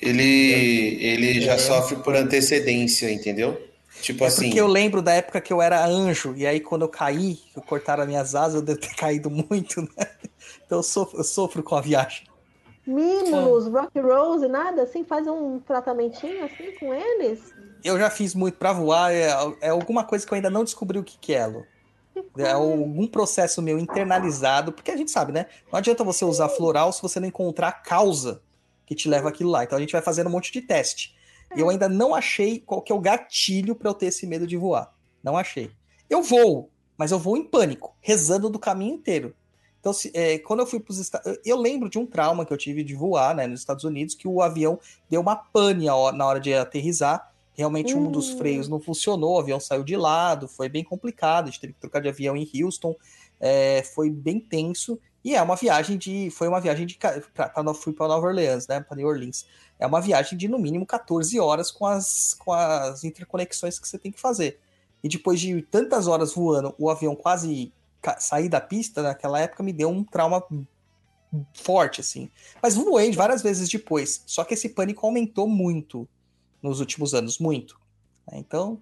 ele, 0.00 0.96
ele 1.04 1.40
já 1.40 1.54
É. 1.54 1.58
sofre 1.58 1.96
por 1.96 2.14
antecedência, 2.14 3.10
entendeu? 3.10 3.60
Tipo 4.00 4.22
É 4.24 4.28
assim, 4.28 4.44
porque 4.46 4.60
eu 4.60 4.68
lembro 4.68 5.02
da 5.02 5.12
época 5.12 5.40
que 5.40 5.52
eu 5.52 5.60
era 5.60 5.84
anjo, 5.84 6.32
e 6.36 6.46
aí 6.46 6.60
quando 6.60 6.82
eu 6.82 6.88
caí, 6.88 7.34
que 7.34 7.60
cortaram 7.62 8.02
as 8.04 8.08
minhas 8.08 8.34
asas, 8.36 8.54
eu 8.56 8.62
devo 8.62 8.78
ter 8.78 8.94
caído 8.94 9.28
muito, 9.28 9.82
né? 9.82 10.06
Então 10.64 10.78
eu 10.78 10.82
sofro, 10.84 11.18
eu 11.18 11.24
sofro 11.24 11.62
com 11.64 11.74
a 11.74 11.80
viagem. 11.80 12.27
Mimos, 12.88 13.66
Rock 13.66 14.00
Rose, 14.00 14.48
nada 14.48 14.82
assim? 14.82 15.04
Faz 15.04 15.26
um 15.26 15.60
tratamentinho 15.60 16.42
assim 16.42 16.72
com 16.80 16.94
eles? 16.94 17.52
Eu 17.84 17.98
já 17.98 18.08
fiz 18.08 18.34
muito 18.34 18.56
pra 18.56 18.72
voar, 18.72 19.12
é, 19.12 19.28
é 19.60 19.68
alguma 19.68 20.04
coisa 20.04 20.26
que 20.26 20.32
eu 20.32 20.36
ainda 20.36 20.48
não 20.48 20.64
descobri 20.64 20.98
o 20.98 21.04
que, 21.04 21.18
que 21.18 21.34
é, 21.34 21.46
Lu. 21.46 21.66
É 22.38 22.50
algum 22.50 23.06
processo 23.06 23.60
meu 23.60 23.78
internalizado, 23.78 24.72
porque 24.72 24.90
a 24.90 24.96
gente 24.96 25.10
sabe, 25.10 25.32
né? 25.32 25.46
Não 25.70 25.78
adianta 25.78 26.02
você 26.02 26.24
usar 26.24 26.48
floral 26.48 26.90
se 26.90 27.02
você 27.02 27.20
não 27.20 27.28
encontrar 27.28 27.68
a 27.68 27.72
causa 27.72 28.42
que 28.86 28.94
te 28.94 29.06
leva 29.06 29.28
aquilo 29.28 29.50
lá. 29.50 29.62
Então 29.62 29.76
a 29.76 29.80
gente 29.80 29.92
vai 29.92 30.00
fazendo 30.00 30.28
um 30.28 30.32
monte 30.32 30.50
de 30.50 30.62
teste. 30.62 31.14
E 31.54 31.60
eu 31.60 31.68
ainda 31.68 31.90
não 31.90 32.14
achei 32.14 32.58
qual 32.58 32.80
que 32.80 32.90
é 32.90 32.94
o 32.94 33.00
gatilho 33.00 33.74
pra 33.74 33.90
eu 33.90 33.94
ter 33.94 34.06
esse 34.06 34.26
medo 34.26 34.46
de 34.46 34.56
voar. 34.56 34.92
Não 35.22 35.36
achei. 35.36 35.70
Eu 36.08 36.22
vou, 36.22 36.70
mas 36.96 37.12
eu 37.12 37.18
vou 37.18 37.36
em 37.36 37.44
pânico, 37.44 37.94
rezando 38.00 38.48
do 38.48 38.58
caminho 38.58 38.94
inteiro. 38.94 39.34
Então, 39.80 39.92
se- 39.92 40.10
é, 40.14 40.38
quando 40.38 40.60
eu 40.60 40.66
fui 40.66 40.80
para 40.80 40.90
os 40.92 40.98
Estados 40.98 41.38
eu 41.44 41.56
lembro 41.56 41.88
de 41.88 41.98
um 41.98 42.06
trauma 42.06 42.44
que 42.44 42.52
eu 42.52 42.56
tive 42.56 42.82
de 42.82 42.94
voar 42.94 43.34
né, 43.34 43.46
nos 43.46 43.60
Estados 43.60 43.84
Unidos, 43.84 44.14
que 44.14 44.26
o 44.26 44.42
avião 44.42 44.78
deu 45.08 45.20
uma 45.20 45.36
pane 45.36 45.86
na 45.86 46.26
hora 46.26 46.40
de 46.40 46.52
aterrissar. 46.54 47.32
Realmente 47.54 47.94
um 47.96 48.10
dos 48.10 48.30
Hum. 48.30 48.38
freios 48.38 48.68
não 48.68 48.80
funcionou, 48.80 49.34
o 49.36 49.40
avião 49.40 49.58
saiu 49.58 49.82
de 49.82 49.96
lado, 49.96 50.46
foi 50.46 50.68
bem 50.68 50.84
complicado. 50.84 51.44
A 51.44 51.50
gente 51.50 51.60
teve 51.60 51.72
que 51.72 51.80
trocar 51.80 52.00
de 52.00 52.08
avião 52.08 52.36
em 52.36 52.48
Houston, 52.62 52.94
é, 53.40 53.82
foi 53.82 54.10
bem 54.10 54.38
tenso. 54.38 54.98
E 55.24 55.34
é 55.34 55.42
uma 55.42 55.56
viagem 55.56 55.98
de. 55.98 56.30
Foi 56.30 56.46
uma 56.46 56.60
viagem 56.60 56.86
de. 56.86 56.96
Pra, 56.96 57.20
pra, 57.48 57.74
fui 57.74 57.92
para 57.92 58.06
Nova 58.06 58.28
Orleans, 58.28 58.68
né? 58.68 58.80
Para 58.80 58.96
New 58.96 59.08
Orleans. 59.08 59.44
É 59.76 59.84
uma 59.86 60.00
viagem 60.00 60.38
de 60.38 60.46
no 60.46 60.56
mínimo 60.58 60.86
14 60.86 61.38
horas 61.40 61.72
com 61.72 61.84
as, 61.84 62.34
com 62.34 62.52
as 62.52 63.02
interconexões 63.02 63.78
que 63.80 63.88
você 63.88 63.98
tem 63.98 64.12
que 64.12 64.20
fazer. 64.20 64.60
E 65.02 65.08
depois 65.08 65.40
de 65.40 65.60
tantas 65.62 66.06
horas 66.06 66.32
voando, 66.32 66.72
o 66.78 66.88
avião 66.88 67.16
quase 67.16 67.72
sair 68.18 68.48
da 68.48 68.60
pista, 68.60 69.02
naquela 69.02 69.40
época 69.40 69.62
me 69.62 69.72
deu 69.72 69.88
um 69.88 70.04
trauma 70.04 70.42
forte, 71.54 72.00
assim. 72.00 72.30
Mas 72.62 72.74
voei 72.74 73.12
várias 73.12 73.42
vezes 73.42 73.68
depois. 73.68 74.22
Só 74.26 74.44
que 74.44 74.54
esse 74.54 74.68
pânico 74.70 75.06
aumentou 75.06 75.48
muito 75.48 76.08
nos 76.62 76.80
últimos 76.80 77.14
anos, 77.14 77.38
muito. 77.38 77.78
Então, 78.32 78.80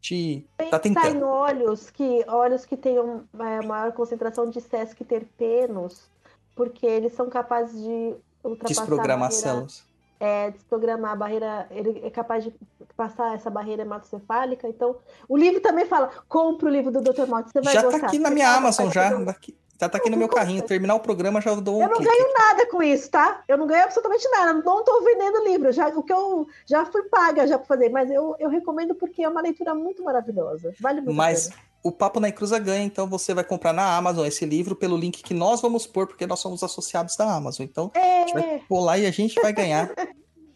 te 0.00 0.46
tá 0.56 0.78
Pensar 0.78 0.88
em 0.88 0.94
tentando. 0.94 1.26
óleos 1.26 1.90
que, 1.90 2.24
óleos 2.26 2.64
que 2.64 2.76
tenham 2.76 3.24
é, 3.38 3.66
maior 3.66 3.92
concentração 3.92 4.48
de 4.48 4.60
sesc 4.60 5.04
terpenos, 5.04 6.08
porque 6.56 6.86
eles 6.86 7.12
são 7.12 7.28
capazes 7.28 7.80
de 7.80 8.14
ultrapassar 8.42 8.80
Desprogramar 8.80 9.32
células. 9.32 9.84
É, 10.20 10.50
desprogramar 10.50 11.12
a 11.12 11.16
barreira, 11.16 11.66
ele 11.70 12.00
é 12.04 12.10
capaz 12.10 12.44
de 12.44 12.54
passar 12.94 13.34
essa 13.34 13.48
barreira 13.48 13.82
hematocefálica. 13.82 14.68
Então, 14.68 14.96
o 15.26 15.36
livro 15.36 15.60
também 15.60 15.86
fala, 15.86 16.10
compre 16.28 16.66
o 16.66 16.70
livro 16.70 16.92
do 16.92 17.00
Dr. 17.00 17.26
Mott, 17.26 17.50
você 17.50 17.60
vai 17.62 17.72
Já 17.72 17.82
gostar. 17.82 18.00
tá 18.00 18.06
aqui 18.06 18.18
na 18.18 18.30
minha 18.30 18.54
Amazon, 18.54 18.90
já. 18.90 19.14
Daqui, 19.14 19.56
já 19.80 19.88
tá 19.88 19.96
aqui 19.96 20.10
no 20.10 20.18
meu 20.18 20.28
carrinho. 20.28 20.62
Terminar 20.62 20.94
o 20.96 21.00
programa, 21.00 21.40
já 21.40 21.54
dou 21.54 21.78
um 21.78 21.82
Eu 21.82 21.88
não 21.88 21.96
clique. 21.96 22.12
ganho 22.12 22.32
nada 22.38 22.66
com 22.66 22.82
isso, 22.82 23.10
tá? 23.10 23.42
Eu 23.48 23.56
não 23.56 23.66
ganho 23.66 23.82
absolutamente 23.84 24.28
nada. 24.30 24.52
Não 24.52 24.80
estou 24.80 25.02
vendendo 25.02 25.42
livro. 25.44 25.72
Já, 25.72 25.88
o 25.88 26.02
que 26.02 26.12
eu 26.12 26.46
já 26.66 26.84
fui 26.84 27.02
paga 27.04 27.46
já 27.46 27.56
para 27.56 27.66
fazer, 27.66 27.88
mas 27.88 28.10
eu, 28.10 28.36
eu 28.38 28.50
recomendo 28.50 28.94
porque 28.94 29.22
é 29.22 29.28
uma 29.28 29.40
leitura 29.40 29.74
muito 29.74 30.04
maravilhosa. 30.04 30.74
Vale 30.78 31.00
muito 31.00 31.14
a 31.14 31.16
Mas 31.16 31.48
pena. 31.48 31.60
O 31.82 31.90
Papo 31.92 32.20
na 32.20 32.28
Encruza 32.28 32.58
ganha, 32.58 32.84
então 32.84 33.08
você 33.08 33.32
vai 33.32 33.44
comprar 33.44 33.72
na 33.72 33.96
Amazon 33.96 34.26
esse 34.26 34.44
livro 34.44 34.76
pelo 34.76 34.96
link 34.96 35.22
que 35.22 35.32
nós 35.34 35.60
vamos 35.60 35.86
pôr, 35.86 36.06
porque 36.06 36.26
nós 36.26 36.40
somos 36.40 36.62
associados 36.62 37.16
da 37.16 37.32
Amazon. 37.34 37.64
Então, 37.64 37.90
a 37.94 37.98
gente 38.20 38.34
vai 38.34 38.42
É, 38.42 38.58
pôr 38.68 38.80
lá 38.80 38.98
e 38.98 39.06
a 39.06 39.10
gente 39.10 39.40
vai 39.40 39.52
ganhar. 39.52 39.90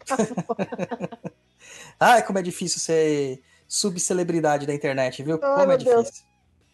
Ai, 1.99 2.23
como 2.23 2.39
é 2.39 2.41
difícil 2.41 2.79
ser 2.79 3.41
subcelebridade 3.67 4.65
da 4.67 4.73
internet, 4.73 5.23
viu? 5.23 5.39
Ai, 5.41 5.59
Como 5.59 5.71
é 5.71 5.77
difícil. 5.77 6.23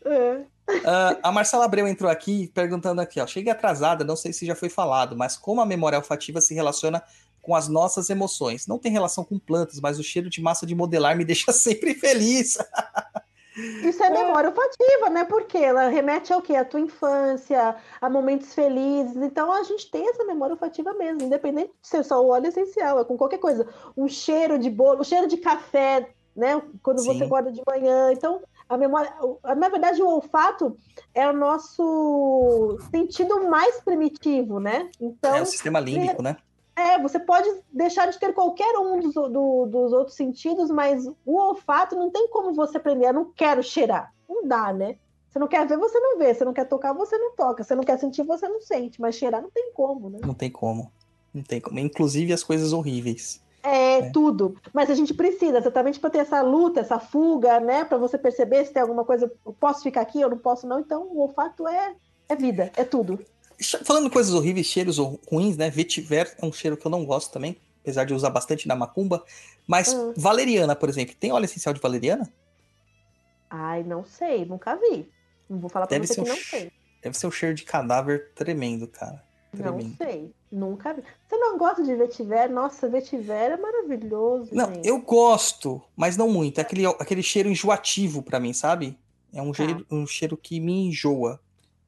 é. 0.06 0.41
Ah, 0.86 1.18
a 1.23 1.32
Marcela 1.32 1.65
Abreu 1.65 1.88
entrou 1.88 2.10
aqui 2.10 2.49
perguntando 2.53 3.02
aqui, 3.02 3.19
ó. 3.19 3.28
Cheguei 3.28 3.52
atrasada, 3.52 4.03
não 4.03 4.15
sei 4.15 4.32
se 4.34 4.45
já 4.45 4.56
foi 4.56 4.69
falado, 4.69 5.15
mas 5.18 5.36
como 5.38 5.61
a 5.61 5.65
memória 5.65 5.98
olfativa 5.98 6.40
se 6.41 6.53
relaciona 6.53 7.02
com 7.41 7.56
as 7.56 7.68
nossas 7.68 8.10
emoções? 8.10 8.68
Não 8.68 8.78
tem 8.78 8.91
relação 8.91 9.23
com 9.23 9.38
plantas, 9.40 9.80
mas 9.80 9.99
o 9.99 10.03
cheiro 10.03 10.30
de 10.30 10.41
massa 10.41 10.65
de 10.65 10.76
modelar 10.76 11.15
me 11.15 11.23
deixa 11.26 11.52
sempre 11.52 11.94
feliz. 11.94 12.57
Isso 13.61 14.03
é 14.03 14.09
memória 14.09 14.49
olfativa, 14.49 15.09
né? 15.09 15.23
Porque 15.25 15.57
ela 15.57 15.88
remete 15.88 16.31
ao 16.33 16.41
quê? 16.41 16.55
À 16.55 16.65
tua 16.65 16.79
infância, 16.79 17.75
a 17.99 18.09
momentos 18.09 18.53
felizes. 18.53 19.17
Então 19.17 19.51
a 19.51 19.63
gente 19.63 19.89
tem 19.89 20.07
essa 20.09 20.23
memória 20.25 20.53
olfativa 20.53 20.93
mesmo, 20.93 21.23
independente 21.23 21.71
de 21.81 21.88
ser 21.88 22.03
só 22.03 22.23
o 22.23 22.29
óleo 22.29 22.47
essencial, 22.47 22.99
é 22.99 23.05
com 23.05 23.17
qualquer 23.17 23.39
coisa. 23.39 23.67
Um 23.95 24.07
cheiro 24.07 24.57
de 24.57 24.69
bolo, 24.69 25.01
um 25.01 25.03
cheiro 25.03 25.27
de 25.27 25.38
café, 25.38 26.09
né? 26.35 26.61
Quando 26.81 27.03
você 27.03 27.19
Sim. 27.19 27.27
guarda 27.27 27.51
de 27.51 27.61
manhã. 27.67 28.11
Então, 28.11 28.41
a 28.67 28.77
memória. 28.77 29.13
Na 29.57 29.69
verdade, 29.69 30.01
o 30.01 30.07
olfato 30.07 30.77
é 31.13 31.27
o 31.27 31.33
nosso 31.33 32.77
sentido 32.89 33.49
mais 33.49 33.81
primitivo, 33.81 34.59
né? 34.59 34.89
Então, 34.99 35.35
é 35.35 35.41
o 35.41 35.45
sistema 35.45 35.79
límbico, 35.79 36.21
né? 36.21 36.38
É, 36.82 36.99
você 36.99 37.20
pode 37.20 37.49
deixar 37.72 38.08
de 38.08 38.20
ter 38.20 38.34
qualquer 38.34 38.78
um 38.78 38.99
dos, 38.99 39.14
do- 39.14 39.66
dos 39.68 39.94
outros 39.94 40.16
sentidos, 40.16 40.70
mas 40.70 41.06
o 41.26 41.38
olfato 41.38 41.95
não 41.95 42.10
tem 42.10 42.28
como 42.30 42.53
você 42.53 42.78
aprender. 42.78 43.08
Eu 43.08 43.14
não 43.14 43.32
quero 43.36 43.62
cheirar. 43.64 44.14
Não 44.28 44.48
dá, 44.48 44.74
né? 44.74 44.98
Você 45.30 45.40
não 45.40 45.48
quer 45.48 45.66
ver, 45.68 45.78
você 45.78 45.99
não 45.99 46.18
vê. 46.18 46.34
Você 46.34 46.44
não 46.44 46.53
quer 46.53 46.66
tocar, 46.66 46.94
você 46.94 47.18
não 47.18 47.36
toca. 47.36 47.64
Você 47.64 47.74
não 47.76 47.84
quer 47.84 47.98
sentir, 47.99 48.24
você 48.24 48.48
não 48.49 48.60
sente. 48.62 48.99
Mas 48.99 49.16
cheirar 49.16 49.41
não 49.41 49.49
tem 49.49 49.72
como, 49.74 50.10
né? 50.10 50.20
Não 50.26 50.34
tem 50.34 50.49
como. 50.52 50.91
Não 51.34 51.44
tem 51.44 51.62
como. 51.62 51.80
Inclusive 51.80 52.34
as 52.34 52.44
coisas 52.44 52.74
horríveis. 52.74 53.41
É, 53.64 53.99
É. 53.99 54.10
tudo. 54.12 54.56
Mas 54.74 54.90
a 54.90 54.95
gente 54.95 55.14
precisa, 55.14 55.60
exatamente 55.60 55.99
para 55.99 56.10
ter 56.10 56.18
essa 56.18 56.41
luta, 56.41 56.80
essa 56.80 56.99
fuga, 56.99 57.60
né? 57.60 57.86
Para 57.86 57.98
você 57.98 58.18
perceber 58.18 58.66
se 58.66 58.74
tem 58.74 58.82
alguma 58.82 59.06
coisa. 59.06 59.32
Eu 59.45 59.53
posso 59.53 59.84
ficar 59.84 60.02
aqui, 60.02 60.20
eu 60.20 60.30
não 60.30 60.38
posso, 60.38 60.68
não. 60.68 60.80
Então, 60.80 61.03
o 61.12 61.20
olfato 61.20 61.68
é, 61.68 61.94
é 62.28 62.36
vida, 62.36 62.72
é 62.76 62.84
tudo. 62.84 63.20
Falando 63.83 64.09
coisas 64.09 64.33
horríveis, 64.33 64.67
cheiros 64.67 64.97
ruins, 64.97 65.57
né? 65.57 65.69
Vetiver 65.69 66.35
é 66.41 66.45
um 66.45 66.51
cheiro 66.51 66.75
que 66.77 66.85
eu 66.85 66.91
não 66.91 67.05
gosto 67.05 67.31
também, 67.31 67.57
apesar 67.81 68.05
de 68.05 68.13
usar 68.13 68.29
bastante 68.29 68.67
na 68.67 68.75
macumba. 68.75 69.23
Mas 69.67 69.93
Hum. 69.93 70.13
valeriana, 70.17 70.75
por 70.75 70.89
exemplo, 70.89 71.15
tem 71.15 71.31
óleo 71.31 71.45
essencial 71.45 71.73
de 71.73 71.79
valeriana? 71.81 72.31
Ai, 73.49 73.83
não 73.83 74.03
sei, 74.03 74.45
nunca 74.45 74.75
vi. 74.75 75.09
Não 75.49 75.59
vou 75.59 75.69
falar 75.69 75.85
para 75.88 75.97
Deve 75.97 76.07
você 76.07 76.15
que 76.15 76.21
um 76.21 76.25
não 76.25 76.35
che- 76.35 76.43
sei. 76.49 76.71
Deve 77.03 77.17
ser 77.17 77.27
um 77.27 77.31
cheiro 77.31 77.55
de 77.55 77.63
cadáver 77.63 78.31
tremendo, 78.35 78.88
cara. 78.88 79.23
Não 79.53 79.59
Tremendo. 79.63 79.97
sei, 79.97 80.31
nunca 80.51 80.93
vi. 80.93 81.03
Você 81.27 81.35
não 81.38 81.57
gosta 81.57 81.83
de 81.83 81.93
vetiver? 81.95 82.49
Nossa, 82.49 82.88
vetiver 82.88 83.51
é 83.51 83.57
maravilhoso, 83.57 84.49
Não, 84.53 84.73
gente. 84.73 84.88
eu 84.88 85.01
gosto, 85.01 85.81
mas 85.95 86.15
não 86.15 86.29
muito. 86.29 86.59
É 86.59 86.61
aquele, 86.61 86.85
aquele 86.85 87.21
cheiro 87.23 87.49
enjoativo 87.49 88.23
pra 88.23 88.39
mim, 88.39 88.53
sabe? 88.53 88.97
É 89.33 89.41
um, 89.41 89.51
Tá. 89.51 89.57
cheiro, 89.57 89.85
um 89.91 90.07
cheiro 90.07 90.38
que 90.38 90.59
me 90.61 90.88
enjoa. 90.88 91.39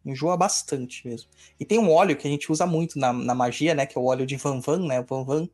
Enjoa 0.05 0.35
bastante 0.35 1.07
mesmo. 1.07 1.29
E 1.59 1.63
tem 1.65 1.79
um 1.79 1.89
óleo 1.91 2.15
que 2.17 2.27
a 2.27 2.31
gente 2.31 2.51
usa 2.51 2.65
muito 2.65 2.99
na, 2.99 3.13
na 3.13 3.33
magia, 3.33 3.73
né? 3.73 3.85
Que 3.85 3.97
é 3.97 4.01
o 4.01 4.05
óleo 4.05 4.25
de 4.25 4.35
Van 4.35 4.59
Van, 4.59 4.79
né? 4.85 4.99
O 4.99 5.03
Van 5.05 5.23
Van. 5.23 5.49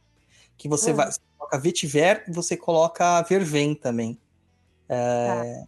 Que 0.58 0.68
você 0.68 0.92
Hum. 0.92 0.96
vai. 0.96 1.12
Você 1.12 1.20
coloca 1.38 1.60
vetiver 1.60 2.24
e 2.28 2.32
você 2.34 2.58
coloca 2.58 3.22
vervém 3.24 3.76
também. 3.76 4.18
É, 4.88 5.64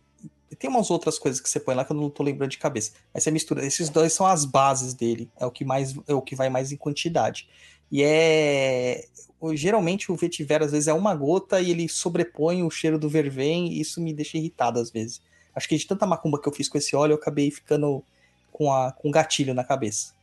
E 0.52 0.56
tem 0.56 0.70
umas 0.70 0.90
outras 0.92 1.18
coisas 1.18 1.40
que 1.40 1.50
você 1.50 1.60
põe 1.60 1.76
lá 1.76 1.86
que 1.86 1.92
eu 1.92 1.96
não 1.96 2.10
tô 2.10 2.24
lembrando 2.24 2.50
de 2.52 2.58
cabeça. 2.58 2.92
Aí 3.14 3.22
você 3.22 3.32
mistura. 3.32 3.66
Esses 3.66 3.88
dois 3.90 4.12
são 4.14 4.26
as 4.26 4.44
bases 4.46 4.94
dele. 4.94 5.30
É 5.40 5.46
o 5.46 5.52
que 5.52 5.64
mais 5.64 5.96
é 6.08 6.14
o 6.14 6.22
que 6.22 6.36
vai 6.36 6.50
mais 6.50 6.72
em 6.72 6.78
quantidade. 6.78 7.48
E 7.92 8.04
é. 8.04 9.06
Geralmente 9.54 10.12
o 10.12 10.16
vetiver, 10.16 10.62
às 10.62 10.72
vezes, 10.72 10.88
é 10.88 10.94
uma 10.94 11.16
gota 11.16 11.60
e 11.60 11.72
ele 11.72 11.90
sobrepõe 11.90 12.62
o 12.64 12.70
cheiro 12.70 13.00
do 13.00 13.10
vervém, 13.10 13.70
e 13.74 13.82
isso 13.82 14.00
me 14.00 14.14
deixa 14.14 14.38
irritado 14.38 14.80
às 14.80 14.92
vezes. 14.92 15.20
Acho 15.56 15.68
que 15.68 15.76
de 15.78 15.88
tanta 15.88 16.06
macumba 16.06 16.40
que 16.40 16.48
eu 16.48 16.54
fiz 16.54 16.70
com 16.70 16.78
esse 16.78 16.96
óleo, 16.96 17.14
eu 17.14 17.18
acabei 17.18 17.50
ficando 17.50 18.04
com, 18.52 18.72
a, 18.72 18.92
com 18.92 19.08
um 19.08 19.12
gatilho 19.12 19.54
na 19.54 19.64
cabeça. 19.64 20.14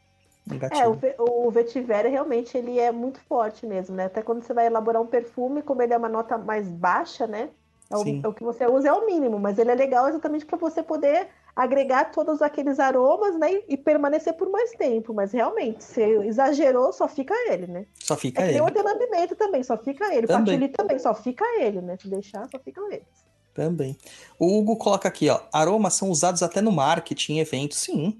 Um 0.51 0.55
É, 0.55 0.59
gatilho. 0.59 0.91
o, 0.91 0.95
ve- 0.95 1.15
o 1.19 1.51
vetiver 1.51 2.07
realmente 2.07 2.57
ele 2.57 2.79
é 2.79 2.91
muito 2.91 3.21
forte 3.29 3.67
mesmo, 3.67 3.95
né? 3.95 4.07
Até 4.07 4.23
quando 4.23 4.43
você 4.43 4.55
vai 4.55 4.67
elaborar 4.67 5.03
um 5.03 5.07
perfume, 5.07 5.63
como 5.63 5.83
ele 5.83 5.93
é 5.93 5.97
uma 5.97 6.09
nota 6.09 6.39
mais 6.39 6.69
baixa, 6.69 7.27
né? 7.27 7.51
É 7.91 7.97
o, 7.97 8.03
é 8.23 8.29
o 8.29 8.35
que 8.35 8.45
você 8.45 8.67
usa 8.67 8.89
é 8.89 8.93
o 8.93 9.07
mínimo, 9.07 9.39
mas 9.39 9.59
ele 9.59 9.71
é 9.71 9.75
legal 9.75 10.09
exatamente 10.09 10.45
para 10.45 10.59
você 10.59 10.83
poder 10.83 11.29
agregar 11.57 12.11
todos 12.13 12.43
aqueles 12.43 12.79
aromas, 12.79 13.35
né? 13.39 13.51
E, 13.53 13.65
e 13.71 13.77
permanecer 13.79 14.35
por 14.35 14.49
mais 14.51 14.71
tempo. 14.73 15.13
Mas 15.15 15.33
realmente, 15.33 15.83
se 15.85 16.03
exagerou, 16.03 16.93
só 16.93 17.09
fica 17.09 17.35
ele, 17.51 17.67
né? 17.67 17.87
Só 17.99 18.15
É 18.15 18.17
fica 18.19 18.41
nem 18.43 18.51
ele. 18.51 18.61
o 18.61 18.65
hortelã-pimenta 18.65 19.35
também, 19.35 19.63
só 19.63 19.77
fica 19.79 20.15
ele. 20.15 20.27
O 20.27 20.29
Também. 20.29 20.45
patchouli 20.59 20.69
também, 20.69 20.99
só 20.99 21.15
fica 21.15 21.45
ele, 21.61 21.81
né? 21.81 21.97
Se 22.01 22.09
deixar, 22.09 22.47
só 22.51 22.59
ficam 22.59 22.91
eles. 22.93 23.28
Também. 23.59 23.99
O 24.39 24.57
Hugo 24.57 24.77
coloca 24.77 25.09
aqui, 25.09 25.29
ó. 25.29 25.41
Aromas 25.53 25.95
são 25.95 26.11
usados 26.11 26.45
até 26.45 26.61
no 26.61 26.71
marketing, 26.71 27.33
em 27.33 27.41
eventos. 27.41 27.79
Sim. 27.79 28.17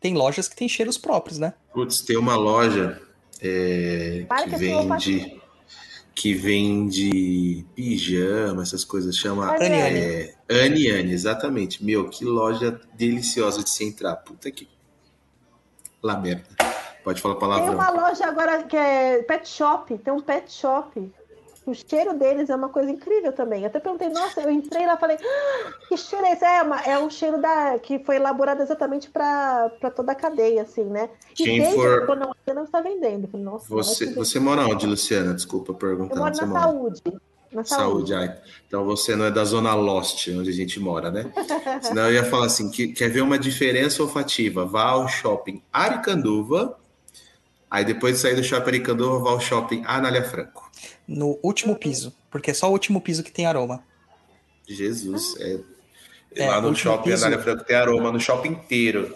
Tem 0.00 0.12
lojas 0.12 0.48
que 0.48 0.56
têm 0.56 0.68
cheiros 0.68 0.98
próprios, 0.98 1.38
né? 1.38 1.54
Putz, 1.72 2.00
tem 2.00 2.16
uma 2.16 2.34
loja 2.34 3.00
é, 3.40 4.26
que 4.28 4.56
vende 4.56 5.40
que 6.12 6.34
vende 6.34 7.64
pijama, 7.76 8.62
essas 8.62 8.84
coisas, 8.84 9.16
chama 9.16 9.54
Aniane. 9.54 10.00
é, 10.48 10.64
Aniane, 10.64 11.12
exatamente. 11.12 11.84
Meu, 11.84 12.08
que 12.08 12.24
loja 12.24 12.80
deliciosa 12.94 13.62
de 13.62 13.70
se 13.70 13.84
entrar. 13.84 14.16
Puta 14.16 14.50
que 14.50 14.68
lá 16.02 16.18
merda. 16.18 16.48
Pode 17.04 17.20
falar 17.20 17.34
Tem 17.34 17.40
palavrão. 17.40 17.74
uma 17.74 17.90
loja 17.90 18.26
agora 18.26 18.64
que 18.64 18.76
é 18.76 19.22
pet 19.22 19.48
shop, 19.48 19.96
tem 19.98 20.12
um 20.12 20.20
pet 20.20 20.52
shop. 20.52 21.08
O 21.66 21.74
cheiro 21.74 22.14
deles 22.14 22.48
é 22.48 22.54
uma 22.54 22.68
coisa 22.68 22.90
incrível 22.90 23.32
também. 23.32 23.62
Eu 23.62 23.66
até 23.66 23.80
perguntei, 23.80 24.08
nossa, 24.08 24.40
eu 24.40 24.50
entrei 24.50 24.86
lá 24.86 24.94
e 24.94 24.98
falei, 24.98 25.16
"Ah, 25.20 25.72
que 25.88 25.96
cheiro 25.96 26.24
é 26.24 26.32
esse? 26.32 26.44
É, 26.44 26.62
uma- 26.62 26.80
é 26.82 26.98
um 26.98 27.10
cheiro 27.10 27.40
da, 27.40 27.76
que 27.80 27.98
foi 27.98 28.16
elaborado 28.16 28.62
exatamente 28.62 29.10
para 29.10 29.68
toda 29.94 30.12
a 30.12 30.14
cadeia, 30.14 30.62
assim, 30.62 30.84
né? 30.84 31.10
E 31.32 31.34
Quem 31.44 31.58
desde 31.60 31.74
for- 31.74 32.06
quando 32.06 32.20
não, 32.20 32.54
não 32.54 32.64
está 32.64 32.80
vendendo. 32.80 33.26
Falei, 33.26 33.44
nossa, 33.44 33.66
Você, 33.68 34.04
é 34.08 34.12
você 34.12 34.38
mora 34.38 34.62
onde, 34.64 34.86
Luciana? 34.86 35.34
Desculpa 35.34 35.74
perguntar. 35.74 36.14
Eu 36.14 36.20
moro 36.20 36.36
na 36.36 36.60
saúde. 36.60 37.02
Na 37.52 37.64
saúde. 37.64 38.10
Saúde, 38.10 38.14
ai. 38.14 38.36
Então 38.68 38.84
você 38.84 39.16
não 39.16 39.24
é 39.24 39.30
da 39.30 39.44
zona 39.44 39.74
Lost, 39.74 40.28
onde 40.28 40.50
a 40.50 40.52
gente 40.52 40.78
mora, 40.78 41.10
né? 41.10 41.32
Senão 41.82 42.04
eu 42.04 42.12
ia 42.14 42.24
falar 42.24 42.46
assim, 42.46 42.70
que, 42.70 42.88
quer 42.88 43.08
ver 43.08 43.22
uma 43.22 43.38
diferença 43.38 44.02
olfativa? 44.02 44.64
Vá 44.66 44.82
ao 44.90 45.08
shopping 45.08 45.62
Aricanduva, 45.72 46.76
aí 47.70 47.84
depois 47.84 48.14
de 48.14 48.20
sair 48.20 48.34
do 48.34 48.42
shopping 48.44 48.68
Aricanduva, 48.68 49.18
vá 49.18 49.30
ao 49.30 49.40
shopping 49.40 49.82
Anália 49.86 50.22
Franco. 50.24 50.70
No 51.06 51.38
último 51.42 51.76
piso, 51.76 52.14
porque 52.30 52.50
é 52.50 52.54
só 52.54 52.68
o 52.68 52.72
último 52.72 53.00
piso 53.00 53.22
que 53.22 53.32
tem 53.32 53.46
aroma. 53.46 53.82
Jesus, 54.68 55.36
é... 55.40 55.60
É, 56.34 56.46
lá 56.46 56.60
no 56.60 56.74
shopping 56.76 57.10
piso. 57.10 57.24
Anália 57.24 57.42
Franco 57.42 57.64
tem 57.64 57.76
aroma, 57.76 58.12
no 58.12 58.20
shopping 58.20 58.50
inteiro. 58.50 59.14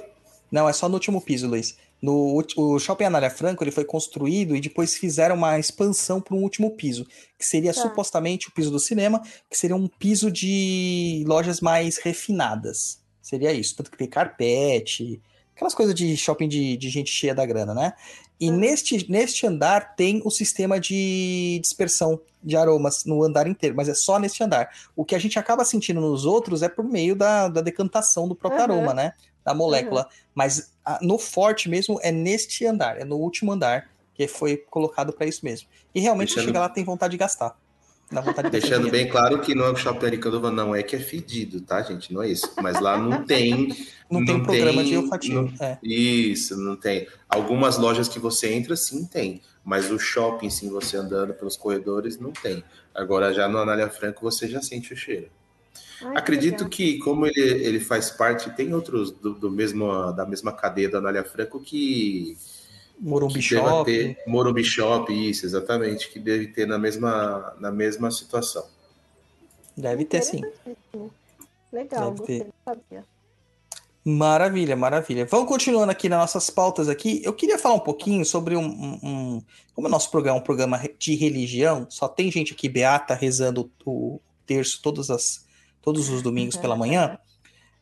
Não, 0.51 0.69
é 0.69 0.73
só 0.73 0.89
no 0.89 0.95
último 0.95 1.21
piso, 1.21 1.47
Luiz. 1.47 1.77
No 2.01 2.43
o 2.57 2.79
Shopping 2.79 3.05
Anália 3.05 3.29
Franco 3.29 3.63
ele 3.63 3.71
foi 3.71 3.85
construído 3.85 4.57
e 4.57 4.61
depois 4.61 4.97
fizeram 4.97 5.37
uma 5.37 5.59
expansão 5.59 6.19
para 6.19 6.35
um 6.35 6.43
último 6.43 6.71
piso, 6.71 7.07
que 7.39 7.45
seria 7.45 7.75
Tá. 7.75 7.83
supostamente 7.83 8.49
o 8.49 8.53
piso 8.53 8.71
do 8.71 8.81
cinema, 8.81 9.21
que 9.51 9.57
seria 9.57 9.77
um 9.77 9.87
piso 9.87 10.31
de 10.31 11.23
lojas 11.27 11.61
mais 11.61 11.99
refinadas. 11.99 13.01
Seria 13.21 13.53
isso, 13.53 13.77
tanto 13.77 13.91
que 13.91 13.99
tem 13.99 14.09
carpete, 14.09 15.21
aquelas 15.55 15.75
coisas 15.75 15.95
de 15.95 16.17
shopping 16.17 16.49
de, 16.49 16.77
de 16.79 16.89
gente 16.89 17.13
cheia 17.13 17.35
da 17.35 17.45
grana, 17.45 17.75
né? 17.75 17.93
E 18.41 18.49
Uhum. 18.51 18.57
neste, 18.57 19.11
neste 19.11 19.47
andar 19.47 19.95
tem 19.95 20.23
o 20.25 20.31
sistema 20.31 20.81
de 20.81 21.59
dispersão 21.63 22.19
de 22.43 22.57
aromas 22.57 23.05
no 23.05 23.23
andar 23.23 23.47
inteiro, 23.47 23.77
mas 23.77 23.89
é 23.89 23.95
só 23.95 24.19
neste 24.19 24.43
andar. 24.43 24.71
O 24.97 25.05
que 25.05 25.15
a 25.15 25.19
gente 25.19 25.39
acaba 25.39 25.65
sentindo 25.65 26.01
nos 26.01 26.25
outros 26.25 26.63
é 26.63 26.69
por 26.69 26.83
meio 26.85 27.15
da, 27.15 27.49
da 27.49 27.61
decantação 27.61 28.27
do 28.27 28.35
próprio 28.35 28.65
Uhum. 28.65 28.73
aroma, 28.79 28.95
né? 28.95 29.13
Da 29.45 29.53
molécula. 29.55 30.09
Mas 30.35 30.73
a- 30.85 30.99
no 31.03 31.19
forte 31.19 31.69
mesmo 31.69 31.99
é 32.03 32.11
neste 32.11 32.65
andar, 32.65 32.99
é 32.99 33.05
no 33.05 33.17
último 33.17 33.53
andar, 33.53 33.91
que 34.15 34.27
foi 34.27 34.57
colocado 34.57 35.13
para 35.13 35.27
isso 35.27 35.45
mesmo. 35.45 35.69
E 35.95 36.01
realmente 36.01 36.31
você 36.31 36.37
Deixando- 36.37 36.49
chega 36.55 36.61
lá 36.61 36.69
tem 36.71 36.83
vontade 36.85 37.11
de 37.13 37.19
gastar. 37.19 37.55
Dá 38.11 38.21
vontade 38.21 38.51
de 38.51 38.61
Deixando 38.61 38.91
bem 38.91 39.09
claro 39.09 39.41
que 39.41 39.55
no 39.55 39.75
shopping 39.77 40.07
Aricanduva 40.07 40.51
não 40.51 40.75
é 40.75 40.83
que 40.83 40.97
é 40.97 40.99
fedido, 40.99 41.61
tá, 41.61 41.81
gente? 41.83 42.13
Não 42.13 42.23
é 42.23 42.29
isso. 42.29 42.53
Mas 42.61 42.81
lá 42.81 42.99
não 42.99 43.23
tem 43.25 43.69
Não, 44.11 44.25
tem 44.25 44.37
não 44.39 44.45
programa 44.45 44.83
de 44.83 44.91
tem- 44.91 44.99
olfativo. 44.99 45.43
não- 45.43 45.53
É. 45.67 45.79
Isso, 45.83 46.57
não 46.57 46.75
tem. 46.75 47.07
Algumas 47.29 47.79
lojas 47.79 48.09
que 48.09 48.19
você 48.19 48.53
entra, 48.53 48.75
sim, 48.75 49.05
tem. 49.07 49.41
Mas 49.65 49.91
o 49.93 49.99
shopping, 49.99 50.51
sim, 50.51 50.69
você 50.71 50.97
andando 50.97 51.35
pelos 51.35 51.57
corredores, 51.57 52.19
não 52.19 52.33
tem. 52.33 52.65
Agora, 52.95 53.33
já 53.33 53.47
no 53.49 53.59
Anália 53.59 53.89
Franco, 53.89 54.23
você 54.23 54.49
já 54.49 54.61
sente 54.61 54.93
o 54.93 54.97
cheiro. 54.97 55.29
Ai, 56.03 56.13
que 56.13 56.19
Acredito 56.19 56.53
legal. 56.65 56.69
que, 56.71 56.99
como 56.99 57.27
ele, 57.27 57.41
ele 57.41 57.79
faz 57.79 58.11
parte, 58.11 58.51
tem 58.57 58.75
outros 58.75 59.13
do, 59.13 59.35
do 59.35 59.51
mesmo, 59.51 60.11
da 60.13 60.27
mesma 60.27 60.51
cadeia 60.51 60.89
do 60.89 60.97
Anália 60.97 61.23
Franco 61.23 61.61
que, 61.61 62.37
Morumbi 63.01 63.41
Shop. 63.41 63.91
ter 63.91 64.19
Morumbi 64.27 64.63
Shop, 64.63 65.11
isso, 65.13 65.47
exatamente, 65.47 66.11
que 66.11 66.19
deve 66.19 66.49
ter 66.49 66.67
na 66.67 66.79
mesma, 66.79 67.57
na 67.59 67.71
mesma 67.73 68.11
situação. 68.11 68.65
Deve 69.77 70.05
ter 70.05 70.23
sim. 70.23 70.43
Legal, 71.73 72.11
Deve 72.13 72.27
ter. 72.27 72.47
sabia. 72.65 73.05
Maravilha, 74.05 74.75
maravilha. 74.77 75.27
Vamos 75.27 75.47
continuando 75.49 75.93
aqui 75.93 76.09
nas 76.09 76.19
nossas 76.19 76.49
pautas 76.51 76.89
aqui. 76.89 77.21
Eu 77.23 77.33
queria 77.35 77.59
falar 77.59 77.75
um 77.75 77.81
pouquinho 77.81 78.25
sobre 78.25 78.57
um, 78.57 78.63
um- 78.65 78.99
um- 79.03 79.43
como 79.75 79.87
o 79.87 79.91
nosso 79.91 80.11
programa 80.11 80.39
é 80.39 80.41
um 80.41 80.45
programa 80.45 80.81
de 80.99 81.15
religião, 81.15 81.87
só 81.91 82.09
tem 82.09 82.31
gente 82.31 82.55
aqui 82.55 82.69
beata 82.69 83.15
rezando 83.15 83.71
o 83.85 84.19
terço 84.47 84.81
todas 84.83 85.11
as, 85.11 85.47
todos 85.83 86.09
os 86.09 86.23
domingos 86.23 86.57
pela 86.57 86.75
manhã. 86.77 87.19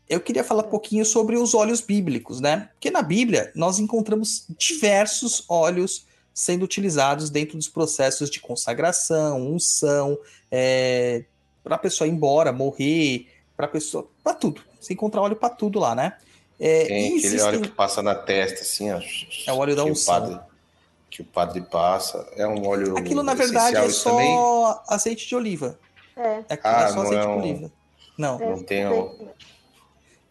Eu 0.08 0.20
queria 0.20 0.42
falar 0.42 0.64
um 0.64 0.70
pouquinho 0.70 1.04
sobre 1.04 1.36
os 1.36 1.54
óleos 1.54 1.80
bíblicos, 1.80 2.40
né? 2.40 2.70
Porque 2.74 2.90
na 2.90 3.02
Bíblia 3.02 3.52
nós 3.54 3.78
encontramos 3.78 4.46
diversos 4.56 5.44
óleos 5.48 6.06
sendo 6.32 6.62
utilizados 6.64 7.30
dentro 7.30 7.56
dos 7.58 7.68
processos 7.68 8.30
de 8.30 8.40
consagração, 8.40 9.40
unção, 9.52 10.16
para 11.62 11.74
a 11.74 11.78
pessoa 11.78 12.06
ir 12.08 12.12
embora, 12.12 12.52
morrer, 12.52 13.26
para 13.56 13.66
a 13.66 13.68
pessoa, 13.68 14.08
para 14.22 14.34
tudo. 14.34 14.62
Você 14.80 14.92
encontra 14.94 15.20
óleo 15.20 15.36
para 15.36 15.50
tudo 15.50 15.78
lá, 15.78 15.94
né? 15.94 16.14
É, 16.60 16.84
Tem 16.86 17.06
aquele 17.08 17.26
existem- 17.26 17.46
óleo 17.46 17.60
que 17.62 17.68
passa 17.68 18.02
na 18.02 18.14
testa, 18.14 18.62
assim, 18.62 18.90
ó. 18.90 19.00
É 19.46 19.52
o 19.52 19.58
óleo 19.58 19.76
da 19.76 19.84
unção. 19.84 20.14
padre, 20.20 20.40
que 21.10 21.22
o 21.22 21.24
padre 21.24 21.60
passa. 21.60 22.26
É 22.36 22.46
um 22.46 22.66
óleo. 22.66 22.96
Aquilo, 22.96 23.22
na 23.22 23.34
verdade, 23.34 23.76
é 23.76 23.88
só 23.90 24.10
também? 24.10 24.34
azeite 24.88 25.26
de 25.28 25.36
oliva. 25.36 25.78
É, 26.16 26.42
É, 26.48 26.58
Ah, 26.64 26.82
é 26.84 26.88
só 26.92 27.00
azeite 27.02 27.16
é 27.16 27.20
de 27.20 27.26
um- 27.28 27.38
oliva. 27.38 27.72
Não, 28.16 28.40
é, 28.40 28.50
Não 28.50 28.62
tem 28.62 28.86
o- 28.88 29.28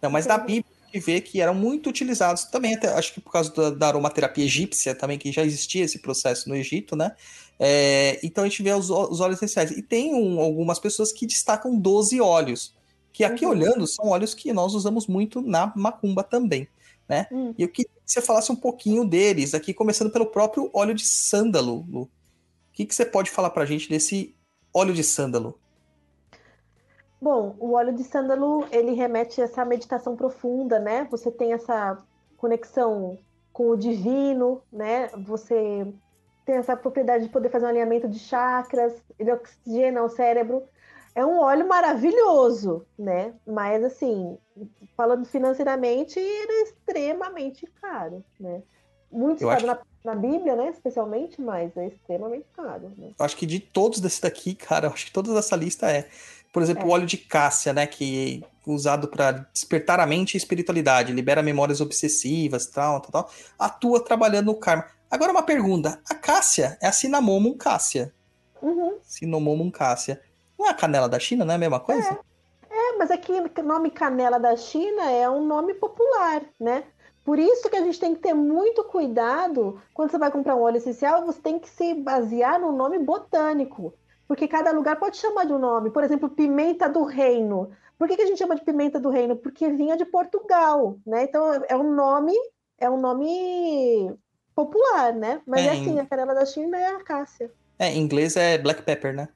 não, 0.08 0.12
mas 0.12 0.26
na 0.26 0.38
Bíblia 0.38 0.66
a 0.82 0.86
gente 0.96 1.06
vê 1.06 1.22
que 1.22 1.42
eram 1.42 1.54
muito 1.54 1.90
utilizados 1.90 2.46
também, 2.46 2.76
até, 2.76 2.88
acho 2.94 3.14
que 3.14 3.22
por 3.22 3.32
causa 3.32 3.54
da, 3.54 3.70
da 3.70 3.88
aromaterapia 3.88 4.46
egípcia 4.46 4.96
também, 4.96 5.18
que 5.18 5.32
já 5.32 5.44
existia 5.44 5.84
esse 5.84 6.00
processo 6.00 6.48
no 6.50 6.56
Egito, 6.56 6.96
né? 6.96 7.16
É, 7.60 8.20
então 8.24 8.44
a 8.44 8.48
gente 8.48 8.62
vê 8.64 8.72
os, 8.74 8.90
os 8.90 9.20
óleos 9.20 9.38
essenciais. 9.38 9.72
E 9.72 9.82
tem 9.82 10.14
um- 10.14 10.40
algumas 10.40 10.80
pessoas 10.80 11.12
que 11.12 11.26
destacam 11.26 11.78
12 11.78 12.22
óleos, 12.22 12.74
que 13.12 13.24
aqui 13.24 13.46
Uhum. 13.46 13.52
olhando 13.52 13.88
são 13.88 14.08
óleos 14.08 14.34
que 14.34 14.54
nós 14.54 14.74
usamos 14.74 15.08
muito 15.08 15.42
na 15.42 15.74
macumba 15.76 16.24
também, 16.24 16.68
né? 17.10 17.28
Hum. 17.32 17.54
E 17.58 17.64
eu 17.64 17.68
queria 17.70 17.90
que 17.92 18.12
você 18.12 18.22
falasse 18.22 18.52
um 18.52 18.56
pouquinho 18.56 19.04
deles, 19.06 19.54
aqui 19.54 19.74
começando 19.74 20.12
pelo 20.12 20.28
próprio 20.28 20.70
óleo 20.74 20.94
de 20.94 21.06
sândalo, 21.06 21.86
Lu. 21.90 22.02
O 22.04 22.10
que, 22.74 22.86
que 22.86 22.94
você 22.96 23.06
pode 23.06 23.32
falar 23.32 23.50
pra 23.50 23.66
gente 23.66 23.90
desse 23.90 24.36
óleo 24.74 24.94
de 24.94 25.04
sândalo? 25.04 25.60
Bom, 27.28 27.58
o 27.60 27.74
óleo 27.74 27.94
de 27.94 28.06
sândalo, 28.06 28.66
ele 28.72 28.94
remete 28.94 29.42
a 29.42 29.44
essa 29.44 29.66
meditação 29.66 30.16
profunda, 30.16 30.80
né? 30.80 31.06
Você 31.12 31.30
tem 31.30 31.52
essa 31.52 31.98
conexão 32.38 33.20
com 33.52 33.70
o 33.70 33.76
divino, 33.76 34.62
né? 34.72 35.10
Você 35.26 35.86
tem 36.46 36.56
essa 36.56 36.78
propriedade 36.78 37.26
de 37.26 37.30
poder 37.30 37.50
fazer 37.50 37.66
um 37.66 37.68
alinhamento 37.68 38.08
de 38.08 38.18
chakras, 38.18 38.94
ele 39.20 39.34
oxigena 39.34 40.04
o 40.04 40.10
cérebro. 40.10 40.64
É 41.14 41.26
um 41.26 41.38
óleo 41.42 41.68
maravilhoso, 41.68 42.88
né? 42.98 43.34
Mas 43.46 43.84
assim, 43.84 44.38
falando 44.96 45.26
financeiramente, 45.26 46.18
ele 46.18 46.52
é 46.54 46.64
extremamente 46.64 47.68
caro, 47.82 48.24
né? 48.40 48.64
Muito 49.12 49.44
Eu 49.44 49.50
caro 49.50 49.68
na, 49.68 49.80
na 50.04 50.16
Bíblia, 50.16 50.56
né? 50.56 50.70
Especialmente, 50.70 51.42
mas 51.42 51.76
é 51.76 51.88
extremamente 51.88 52.46
caro, 52.54 52.92
né? 52.98 53.12
Eu 53.20 53.26
acho 53.26 53.36
que 53.36 53.46
de 53.46 53.60
todos 53.60 54.00
desse 54.00 54.22
daqui, 54.22 54.56
cara, 54.56 54.88
eu 54.88 54.92
acho 54.92 55.06
que 55.06 55.12
toda 55.12 55.38
essa 55.38 55.56
lista 55.56 55.92
é. 55.92 56.08
Por 56.58 56.64
exemplo, 56.64 56.86
É. 56.86 56.88
o 56.88 56.90
óleo 56.90 57.06
de 57.06 57.18
cássia, 57.18 57.72
né? 57.72 57.86
Que 57.86 58.42
é 58.44 58.72
usado 58.72 59.08
para 59.08 59.48
despertar 59.54 60.00
a 60.00 60.08
mente 60.08 60.34
e 60.34 60.38
a 60.38 60.40
espiritualidade, 60.40 61.14
libera 61.14 61.44
memórias 61.44 61.82
obsessivas, 61.82 62.66
tal, 62.66 63.00
tal, 63.00 63.12
tal. 63.12 63.32
Atua 63.60 64.04
trabalhando 64.04 64.48
no 64.48 64.56
karma. 64.56 64.88
Agora 65.12 65.32
uma 65.32 65.44
pergunta: 65.44 66.02
a 66.10 66.16
cássia 66.16 66.76
é 66.82 66.88
a 66.88 66.92
Cinnamomum 66.92 67.56
cássia. 67.56 68.12
Uhum. 68.60 68.98
Cinnamomum 69.04 69.70
cássia. 69.70 70.20
Não 70.58 70.66
é 70.66 70.72
a 70.72 70.74
canela 70.74 71.08
da 71.08 71.20
China, 71.20 71.46
não 71.46 71.52
é 71.52 71.58
a 71.58 71.60
mesma 71.60 71.80
coisa? 71.80 72.18
É, 72.72 72.98
mas 72.98 73.12
aqui 73.12 73.34
o 73.34 73.64
nome 73.64 73.92
canela 73.92 74.40
da 74.40 74.56
China 74.56 75.12
é 75.12 75.30
um 75.30 75.46
nome 75.46 75.76
popular, 75.76 76.42
né? 76.60 76.86
Por 77.24 77.38
isso 77.38 77.70
que 77.70 77.76
a 77.76 77.82
gente 77.82 78.00
tem 78.00 78.16
que 78.16 78.22
ter 78.22 78.34
muito 78.34 78.84
cuidado 78.86 79.80
quando 79.94 80.10
você 80.10 80.18
vai 80.18 80.32
comprar 80.32 80.56
um 80.56 80.64
óleo 80.64 80.78
essencial, 80.78 81.24
você 81.24 81.40
tem 81.40 81.60
que 81.60 81.70
se 81.70 81.94
basear 81.94 82.60
no 82.60 82.72
nome 82.72 82.98
botânico, 82.98 83.94
porque 84.28 84.48
cada 84.48 84.72
lugar 84.72 84.98
pode 84.98 85.18
chamar 85.18 85.46
de 85.46 85.54
um 85.54 85.60
nome. 85.60 85.90
Por 85.90 86.04
exemplo, 86.04 86.30
pimenta 86.30 86.90
do 86.90 87.04
reino. 87.04 87.70
Por 87.98 88.08
que, 88.08 88.16
que 88.16 88.22
a 88.22 88.26
gente 88.26 88.38
chama 88.38 88.56
de 88.56 88.64
pimenta 88.64 89.00
do 89.00 89.10
reino? 89.10 89.36
Porque 89.36 89.70
vinha 89.70 89.98
de 89.98 90.06
Portugal, 90.06 90.98
né? 91.06 91.24
Então 91.24 91.64
é 91.68 91.76
um 91.76 91.94
nome, 91.96 92.34
é 92.78 92.90
um 92.90 93.00
nome 93.00 94.12
popular, 94.54 95.14
né? 95.14 95.42
Mas 95.48 95.62
É, 95.62 95.68
é 95.68 95.72
assim, 95.72 96.00
a 96.00 96.06
canela 96.06 96.36
da 96.36 96.46
China 96.46 96.78
é 96.78 96.88
a 96.88 97.04
cássia. 97.04 97.52
É, 97.80 97.90
em 97.92 98.00
inglês 98.02 98.36
é 98.36 98.58
black 98.58 98.82
pepper, 98.84 99.16
né? 99.16 99.30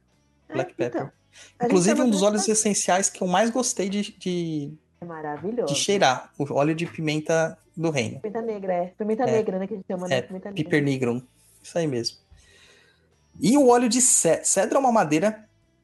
É, 0.49 0.53
Black 0.53 0.73
então, 0.73 0.85
pepper. 0.89 1.01
gente 1.03 1.65
Inclusive, 1.65 2.01
um 2.01 2.09
dos 2.09 2.23
óleos 2.23 2.47
essenciais 2.47 3.09
que 3.09 3.21
eu 3.21 3.27
mais 3.27 3.49
gostei 3.49 3.87
de, 3.87 4.11
de, 4.17 4.73
É 4.99 5.05
maravilhoso. 5.05 5.73
de 5.73 5.79
cheirar, 5.79 6.31
o 6.37 6.53
óleo 6.53 6.75
de 6.75 6.85
pimenta 6.85 7.57
do 7.77 7.89
reino. 7.89 8.19
Pimenta 8.19 8.41
negra, 8.41 8.73
é. 8.73 8.85
Pimenta 8.97 9.23
É. 9.23 9.31
negra, 9.31 9.59
né? 9.59 9.67
Que 9.67 9.73
a 9.73 9.77
gente 9.77 9.87
chama, 9.87 10.07
né? 10.07 10.17
É, 10.17 10.21
Pimenta 10.21 10.49
negra. 10.49 10.63
Piper 10.63 10.83
nigrum. 10.83 11.21
Isso 11.63 11.77
aí 11.77 11.87
mesmo. 11.87 12.17
E 13.41 13.57
o 13.57 13.67
óleo 13.67 13.89
de 13.89 13.99
cedro. 13.99 14.45
Cedro 14.45 14.77
é 14.77 14.79
uma 14.79 14.91
madeira 14.91 15.43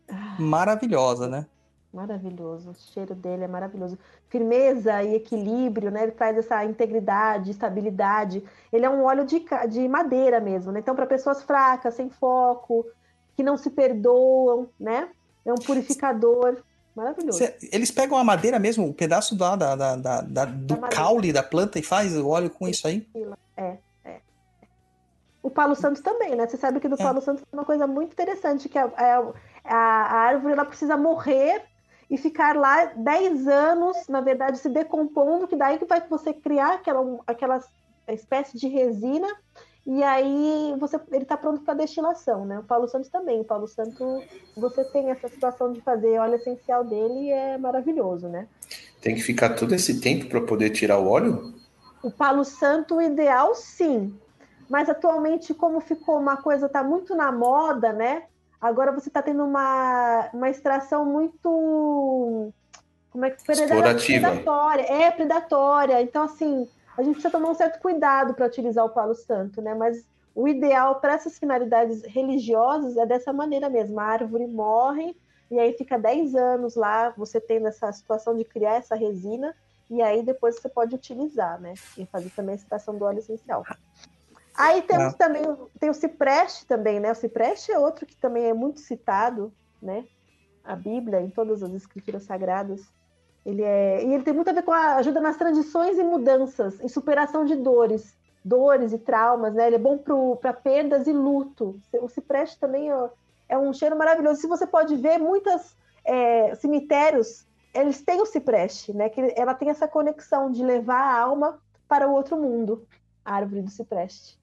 Ah, 0.10 0.36
maravilhosa, 0.40 1.28
né? 1.28 1.46
maravilhoso. 1.94 2.70
O 2.70 2.76
cheiro 2.94 3.16
dele 3.16 3.46
é 3.46 3.48
maravilhoso. 3.48 3.98
Firmeza 4.30 5.02
e 5.04 5.16
equilíbrio, 5.16 5.90
né? 5.90 6.04
Ele 6.04 6.12
traz 6.12 6.38
essa 6.38 6.64
integridade, 6.64 7.50
estabilidade. 7.50 8.44
Ele 8.72 8.86
é 8.86 8.90
um 8.90 9.04
óleo 9.04 9.26
de, 9.26 9.44
de 9.70 9.88
madeira 9.88 10.40
mesmo, 10.40 10.72
né? 10.72 10.80
Então, 10.80 10.96
para 10.96 11.08
pessoas 11.08 11.42
fracas, 11.42 11.96
sem 11.96 12.10
foco, 12.10 12.86
que 13.36 13.42
não 13.42 13.58
se 13.58 13.72
perdoam, 13.72 14.70
né? 14.80 15.08
É 15.44 15.52
um 15.52 15.56
purificador. 15.56 16.58
Maravilhoso. 16.96 17.40
Cê- 17.40 17.56
eles 17.72 17.90
pegam 17.90 18.18
a 18.18 18.24
madeira 18.24 18.60
mesmo, 18.60 18.88
o 18.88 18.94
pedaço 18.94 19.36
da, 19.36 19.56
da, 19.56 19.76
da, 19.76 19.96
da- 20.22 20.46
do 20.46 20.74
madeira. 20.76 20.90
caule 20.96 21.34
da 21.34 21.42
planta 21.42 21.80
e 21.80 21.84
faz 21.84 22.16
o 22.16 22.28
óleo 22.28 22.50
com 22.52 22.68
isso 22.68 22.88
aí? 22.88 23.08
O 25.48 25.49
Palo 25.49 25.76
Santo 25.76 26.03
também, 26.03 26.36
né? 26.36 26.45
Você 26.45 26.57
sabe 26.57 26.82
que 26.82 26.90
do 26.90 26.95
É. 26.95 26.98
Palo 26.98 27.22
Santo 27.22 27.38
tem 27.38 27.57
uma 27.57 27.64
coisa 27.64 27.88
muito 27.88 28.11
interessante, 28.11 28.68
que 28.68 28.78
a, 28.78 28.91
a, 29.64 29.74
a 29.74 30.14
árvore 30.18 30.52
ela 30.52 30.65
precisa 30.65 30.98
morrer 30.98 31.64
e 32.10 32.18
ficar 32.18 32.53
lá 32.53 32.91
10 32.94 33.48
anos, 33.48 34.10
na 34.10 34.19
verdade, 34.19 34.57
se 34.57 34.68
decompondo, 34.68 35.48
que 35.48 35.56
daí 35.56 35.78
que 35.78 35.86
vai 35.86 36.06
você 36.10 36.34
criar 36.34 36.74
aquela, 36.74 37.19
aquela 37.26 37.64
espécie 38.10 38.57
de 38.57 38.68
resina, 38.68 39.26
e 39.86 40.03
aí 40.03 40.76
você, 40.82 40.99
ele 41.14 41.24
está 41.24 41.38
pronto 41.38 41.61
para 41.61 41.76
destilação, 41.76 42.45
né? 42.45 42.60
O 42.60 42.64
Paulo 42.64 42.90
Santos 42.90 43.10
também. 43.10 43.40
O 43.40 43.45
Paulo 43.45 43.69
Santo, 43.69 44.22
você 44.53 44.84
tem 44.84 45.11
essa 45.11 45.30
situação 45.30 45.72
de 45.72 45.80
fazer 45.80 46.19
óleo 46.19 46.36
essencial 46.36 46.84
dele 46.84 47.28
e 47.28 47.32
é 47.32 47.57
maravilhoso, 47.57 48.28
né? 48.28 48.49
Tem 49.02 49.15
que 49.15 49.22
ficar 49.22 49.56
todo 49.56 49.74
esse 49.74 50.02
tempo 50.02 50.28
para 50.28 50.41
poder 50.41 50.72
tirar 50.72 50.99
o 50.99 51.07
óleo? 51.07 51.53
O 52.03 52.11
Palo 52.11 52.44
Santo, 52.44 52.95
o 52.95 53.02
ideal, 53.02 53.56
sim. 53.56 54.14
Mas 54.69 54.89
atualmente, 54.89 55.53
como 55.53 55.80
ficou 55.80 56.18
uma 56.19 56.38
coisa, 56.38 56.68
tá 56.68 56.84
muito 56.84 57.15
na 57.15 57.31
moda, 57.31 57.94
né? 57.94 58.23
Agora 58.60 58.91
você 58.91 59.10
está 59.10 59.22
tendo 59.22 59.44
uma, 59.44 60.30
uma 60.34 60.49
extração 60.49 61.06
muito. 61.06 62.52
Como 63.10 63.26
é 63.26 63.31
que 63.31 63.52
Explorativa. 63.52 64.27
Predatória. 64.27 64.81
É, 64.84 65.11
predatória. 65.11 66.02
Então, 66.02 66.23
assim, 66.23 66.68
a 66.98 67.03
gente 67.03 67.14
precisa 67.14 67.31
tomar 67.31 67.49
um 67.49 67.56
certo 67.56 67.80
cuidado 67.80 68.34
para 68.34 68.45
utilizar 68.48 68.84
o 68.84 68.89
Palo 68.89 69.15
Santo, 69.15 69.61
né? 69.61 69.73
Mas 69.73 70.03
o 70.35 70.48
ideal 70.48 70.99
para 70.99 71.14
essas 71.14 71.39
finalidades 71.39 72.03
religiosas 72.03 72.98
é 72.98 73.06
dessa 73.06 73.31
maneira 73.31 73.69
mesmo. 73.69 73.99
A 73.99 74.03
árvore 74.03 74.48
morre 74.48 75.15
e 75.49 75.60
aí 75.60 75.73
fica 75.73 75.98
10 75.98 76.35
anos 76.35 76.76
lá, 76.76 77.14
você 77.15 77.39
tendo 77.39 77.68
essa 77.68 77.91
situação 77.91 78.35
de 78.35 78.44
criar 78.44 78.76
essa 78.76 78.95
resina, 78.95 79.56
e 79.89 80.02
aí 80.02 80.22
depois 80.22 80.56
você 80.56 80.68
pode 80.68 80.94
utilizar, 80.94 81.60
né? 81.60 81.73
E 81.98 82.06
fazer 82.06 82.30
também 82.31 82.53
a 82.53 82.57
extração 82.57 82.98
do 82.98 83.06
óleo 83.06 83.19
essencial. 83.19 83.64
Aí 84.58 84.82
temos 84.82 85.14
Ah. 85.14 85.18
também 85.18 85.44
o- 85.48 85.70
tem 85.80 85.90
o 85.90 85.94
cipreste 85.94 86.66
também, 86.66 87.00
né? 87.00 87.12
O 87.12 87.16
cipreste 87.16 87.72
é 87.72 87.78
outro 87.78 88.06
que 88.06 88.16
também 88.18 88.46
é 88.46 88.54
muito 88.54 88.80
citado, 88.80 89.54
né? 89.82 90.06
A 90.64 90.76
Bíblia, 90.76 91.22
em 91.22 91.30
todas 91.30 91.62
as 91.64 91.74
escrituras 91.74 92.24
sagradas. 92.24 92.82
Ele 93.46 93.62
é 93.64 94.04
e 94.04 94.14
ele 94.14 94.24
tem 94.24 94.34
muito 94.34 94.50
a 94.50 94.54
ver 94.54 94.64
com 94.64 94.72
a 94.74 94.96
ajuda 94.96 95.22
nas 95.22 95.38
transições 95.38 95.98
e 95.98 96.04
mudanças, 96.04 96.80
em 96.82 96.88
superação 96.90 97.46
de 97.46 97.56
dores, 97.56 98.18
dores 98.44 98.92
e 98.92 98.98
traumas, 98.98 99.54
né? 99.54 99.68
Ele 99.68 99.76
é 99.78 99.80
bom 99.80 99.98
para 100.42 100.52
perdas 100.54 101.08
e 101.08 101.14
luto. 101.14 101.80
O 102.02 102.10
cipreste 102.10 102.60
também 102.60 102.92
é, 102.92 103.10
é 103.50 103.58
um 103.58 103.72
cheiro 103.72 103.96
maravilhoso. 103.98 104.42
Se 104.42 104.48
você 104.48 104.66
pode 104.68 104.96
ver 104.98 105.18
muitos 105.20 105.78
cemitérios, 106.60 107.46
eles 107.74 108.02
têm 108.02 108.22
o 108.22 108.26
cipreste, 108.26 108.94
né? 108.94 109.10
Que 109.10 109.34
ela 109.36 109.54
tem 109.54 109.70
essa 109.70 109.88
conexão 109.88 110.52
de 110.52 110.64
levar 110.64 111.00
a 111.02 111.20
alma 111.20 111.60
para 111.88 112.08
o 112.08 112.14
outro 112.14 112.36
mundo. 112.38 112.86
A 113.24 113.36
árvore 113.36 113.62
do 113.62 113.70
cipreste. 113.70 114.36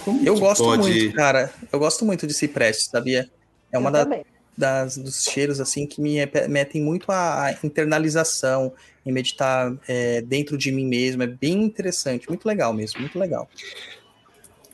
Como 0.00 0.26
Eu 0.26 0.38
gosto 0.38 0.64
pode- 0.64 0.82
muito, 0.82 1.14
cara. 1.14 1.52
Eu 1.72 1.78
gosto 1.78 2.04
muito 2.04 2.26
de 2.26 2.34
cipreste, 2.34 2.90
sabia? 2.90 3.28
É 3.72 3.78
uma 3.78 3.90
da- 3.90 4.06
das, 4.56 4.96
dos 4.96 5.24
cheiros 5.24 5.60
assim 5.60 5.86
que 5.86 6.00
me 6.00 6.16
metem 6.48 6.80
muito 6.82 7.10
a 7.10 7.54
internalização, 7.62 8.72
em 9.04 9.12
meditar 9.12 9.76
é, 9.88 10.20
dentro 10.22 10.56
de 10.56 10.70
mim 10.70 10.86
mesmo. 10.86 11.22
É 11.22 11.26
bem 11.26 11.62
interessante, 11.64 12.28
muito 12.28 12.46
legal 12.46 12.72
mesmo, 12.72 13.00
muito 13.00 13.18
legal. 13.18 13.48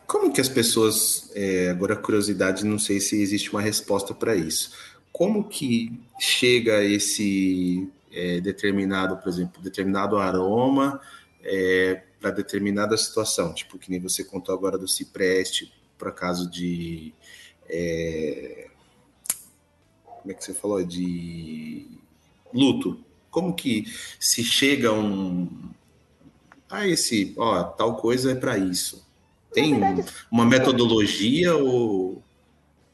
Como 0.06 0.32
que 0.32 0.40
as 0.40 0.48
pessoas, 0.48 1.30
é, 1.34 1.70
agora 1.70 1.96
curiosidade, 1.96 2.64
não 2.64 2.78
sei 2.78 3.00
se 3.00 3.20
existe 3.22 3.50
uma 3.50 3.60
resposta 3.62 4.12
para 4.12 4.34
isso. 4.34 4.72
Como 5.12 5.48
que 5.48 5.92
chega 6.18 6.82
esse 6.84 7.88
é, 8.12 8.40
determinado, 8.40 9.16
por 9.16 9.28
exemplo, 9.28 9.62
determinado 9.62 10.16
aroma 10.18 11.00
para 12.20 12.30
determinada 12.30 12.96
situação? 12.96 13.54
Tipo, 13.54 13.78
que 13.78 13.90
nem 13.90 13.98
você 14.00 14.22
contou 14.22 14.54
agora 14.54 14.76
do 14.76 14.86
cipreste, 14.86 15.72
por 15.98 16.12
caso 16.12 16.48
de. 16.50 17.14
é, 17.68 18.68
como 20.04 20.30
é 20.32 20.34
que 20.34 20.44
você 20.44 20.52
falou? 20.54 20.84
De 20.84 21.86
luto. 22.52 23.02
Como 23.30 23.54
que 23.54 23.84
se 24.18 24.42
chega 24.44 24.88
a 24.88 24.92
um. 24.92 25.48
Ah, 26.68 26.86
esse, 26.86 27.34
ó, 27.36 27.62
tal 27.64 27.96
coisa 27.96 28.32
é 28.32 28.34
para 28.34 28.58
isso. 28.58 29.08
Tem 29.52 29.78
verdade, 29.78 30.04
uma 30.30 30.44
metodologia 30.44 31.56
ou. 31.56 32.22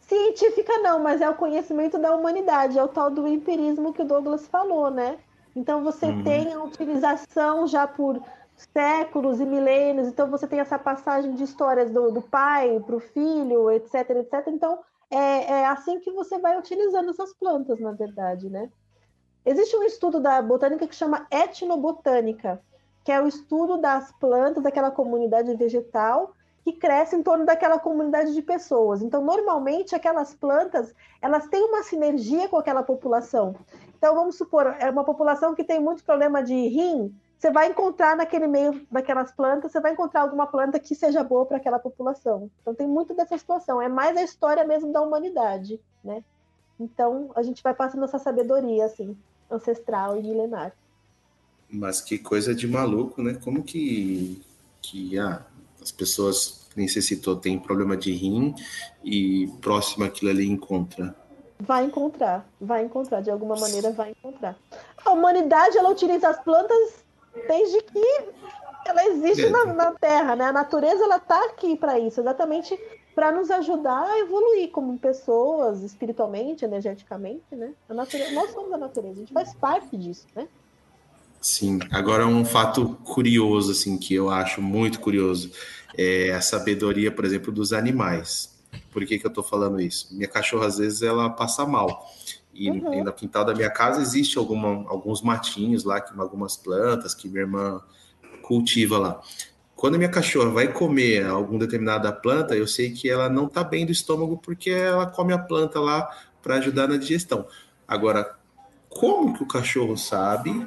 Científica 0.01 0.79
não, 0.79 1.03
mas 1.03 1.21
é 1.21 1.29
o 1.29 1.35
conhecimento 1.35 1.99
da 1.99 2.15
humanidade, 2.15 2.79
é 2.79 2.83
o 2.83 2.87
tal 2.89 3.11
do 3.11 3.27
empirismo 3.27 3.93
que 3.93 4.03
o 4.03 4.07
Douglas 4.07 4.47
falou, 4.47 4.89
né? 4.91 5.19
Então 5.55 5.83
você 5.83 6.07
Uhum. 6.07 6.23
tem 6.23 6.53
a 6.53 6.63
utilização 6.63 7.67
já 7.67 7.87
por 7.89 8.23
séculos 8.57 9.41
e 9.41 9.45
milênios, 9.45 10.09
então 10.09 10.31
você 10.31 10.47
tem 10.47 10.61
essa 10.61 10.79
passagem 10.79 11.35
de 11.35 11.45
histórias 11.45 11.91
do, 11.91 12.11
do 12.11 12.23
pai 12.23 12.81
para 12.85 12.97
o 12.97 13.01
filho, 13.01 13.71
etc, 13.71 14.11
etc. 14.11 14.47
Então 14.49 14.79
é, 15.11 15.61
é 15.61 15.67
assim 15.67 16.01
que 16.01 16.11
você 16.11 16.39
vai 16.39 16.59
utilizando 16.59 17.11
essas 17.11 17.33
plantas, 17.35 17.79
na 17.79 17.93
verdade, 17.93 18.49
né? 18.49 18.71
Existe 19.45 19.77
um 19.77 19.85
estudo 19.85 20.19
da 20.19 20.43
botânica 20.43 20.87
que 20.87 20.95
chama 20.95 21.27
etnobotânica, 21.31 22.61
que 23.05 23.13
é 23.13 23.23
o 23.23 23.29
estudo 23.29 23.79
das 23.79 24.11
plantas 24.19 24.63
daquela 24.65 24.91
comunidade 24.91 25.55
vegetal 25.55 26.33
que 26.65 26.73
cresce 26.73 27.15
em 27.15 27.23
torno 27.23 27.47
daquela 27.47 27.79
comunidade 27.79 28.35
de 28.35 28.43
pessoas. 28.43 29.01
Então, 29.01 29.23
normalmente, 29.25 29.95
aquelas 29.95 30.35
plantas, 30.35 30.93
elas 31.23 31.47
têm 31.47 31.63
uma 31.63 31.85
sinergia 31.85 32.49
com 32.49 32.57
aquela 32.57 32.83
população. 32.83 33.55
Então, 33.97 34.17
vamos 34.17 34.37
supor, 34.37 34.75
é 34.81 34.91
uma 34.91 35.05
população 35.05 35.55
que 35.55 35.63
tem 35.63 35.79
muito 35.79 36.03
problema 36.03 36.43
de 36.43 36.55
rim, 36.67 37.15
você 37.39 37.51
vai 37.51 37.69
encontrar 37.69 38.17
naquele 38.17 38.47
meio 38.47 38.87
daquelas 38.91 39.31
plantas, 39.31 39.71
você 39.71 39.81
vai 39.81 39.93
encontrar 39.93 40.23
alguma 40.23 40.47
planta 40.47 40.81
que 40.81 40.95
seja 40.95 41.23
boa 41.23 41.45
para 41.45 41.59
aquela 41.59 41.79
população. 41.79 42.51
Então, 42.63 42.75
tem 42.75 42.89
muito 42.89 43.15
dessa 43.15 43.37
situação. 43.37 43.81
É 43.81 43.89
mais 43.89 44.17
a 44.17 44.23
história 44.23 44.65
mesmo 44.65 44.93
da 44.93 45.03
humanidade, 45.03 45.79
né? 46.03 46.25
Então, 46.81 47.31
a 47.35 47.43
gente 47.43 47.63
vai 47.63 47.75
passando 47.75 48.05
essa 48.05 48.19
sabedoria, 48.19 48.87
assim, 48.87 49.17
ancestral 49.51 50.19
e 50.19 50.23
milenar. 50.23 50.73
Mas 51.71 52.01
que 52.01 52.19
coisa 52.19 52.55
de 52.55 52.67
maluco, 52.67 53.23
né? 53.23 53.35
Como 53.35 53.63
que, 53.63 54.43
que 54.81 55.19
ah, 55.19 55.45
as 55.83 55.93
pessoas, 55.93 56.69
nem 56.75 56.89
citou, 56.89 57.37
têm 57.37 57.59
problema 57.59 57.97
de 57.97 58.13
rim 58.13 58.55
e 59.05 59.47
próximo 59.61 60.05
aquilo 60.05 60.31
ali 60.31 60.49
encontra? 60.49 61.15
Vai 61.59 61.85
encontrar, 61.85 62.47
vai 62.61 62.85
encontrar, 62.85 63.21
de 63.21 63.31
alguma 63.31 63.57
maneira 63.57 63.91
vai 63.91 64.11
encontrar. 64.11 64.57
A 65.05 65.11
humanidade, 65.11 65.77
ela 65.77 65.91
utiliza 65.91 66.29
as 66.29 66.43
plantas 66.43 67.06
desde 67.47 67.83
que 67.83 68.25
ela 68.87 69.05
existe 69.07 69.49
na, 69.49 69.65
na 69.67 69.93
Terra, 69.93 70.37
né? 70.37 70.45
A 70.47 70.53
natureza, 70.53 71.05
ela 71.05 71.19
tá 71.19 71.45
aqui 71.47 71.77
para 71.77 71.99
isso, 71.99 72.21
exatamente 72.21 72.79
para 73.15 73.33
nos 73.33 73.51
ajudar 73.51 74.05
a 74.05 74.19
evoluir 74.19 74.71
como 74.71 74.99
pessoas, 74.99 75.83
espiritualmente, 75.83 76.67
energeticamente, 76.67 77.45
né? 77.51 77.73
A 77.89 77.95
natureza, 77.95 78.31
nós 78.33 78.51
somos 78.51 78.71
a 78.75 78.77
natureza, 78.77 79.15
a 79.15 79.21
gente 79.21 79.33
faz 79.33 79.55
parte 79.55 79.97
disso, 79.97 80.27
né? 80.35 80.47
Sim. 81.41 81.79
Agora 81.91 82.27
um 82.27 82.45
fato 82.45 82.97
curioso, 83.05 83.73
assim, 83.73 83.97
que 83.97 84.15
eu 84.15 84.29
acho 84.29 84.61
muito 84.61 85.01
curioso, 85.01 85.51
é 85.97 86.33
a 86.33 86.43
sabedoria, 86.43 87.11
por 87.11 87.25
exemplo, 87.25 87.51
dos 87.51 87.73
animais. 87.73 88.55
Por 88.93 89.07
que, 89.07 89.19
que 89.19 89.27
eu 89.27 89.33
tô 89.33 89.43
falando 89.43 89.81
isso? 89.81 90.15
Minha 90.15 90.29
cachorra, 90.29 90.67
às 90.67 90.77
vezes, 90.77 91.01
ela 91.01 91.31
passa 91.31 91.65
mal. 91.65 92.07
E, 92.59 92.71
Uhum. 92.71 92.95
e 92.95 93.03
no 93.05 93.13
quintal 93.13 93.45
da 93.45 93.55
minha 93.55 93.71
casa 93.71 94.01
existe 94.01 94.39
alguma, 94.39 94.89
alguns 94.89 95.21
matinhos 95.23 95.85
lá, 95.85 96.01
que- 96.01 96.19
algumas 96.19 96.57
plantas 96.57 97.15
que 97.15 97.29
minha 97.29 97.43
irmã 97.43 97.81
cultiva 98.43 98.99
lá. 98.99 99.21
Quando 99.75 99.97
a 99.97 99.99
minha 99.99 100.11
cachorra 100.11 100.51
vai 100.51 100.73
comer 100.73 101.27
alguma 101.27 101.59
determinada 101.59 102.11
planta, 102.11 102.57
eu 102.57 102.67
sei 102.67 102.93
que 102.93 103.11
ela 103.11 103.29
não 103.29 103.47
tá 103.47 103.63
bem 103.63 103.85
do 103.85 103.93
estômago 103.93 104.39
porque 104.39 104.71
ela 104.71 105.05
come 105.07 105.33
a 105.35 105.39
planta 105.39 105.79
lá 105.79 106.09
para 106.43 106.55
ajudar 106.57 106.89
na 106.89 106.97
digestão. 106.97 107.47
Agora, 107.87 108.35
como 108.89 109.35
que 109.37 109.43
o 109.43 109.47
cachorro 109.47 109.97
sabe 109.97 110.67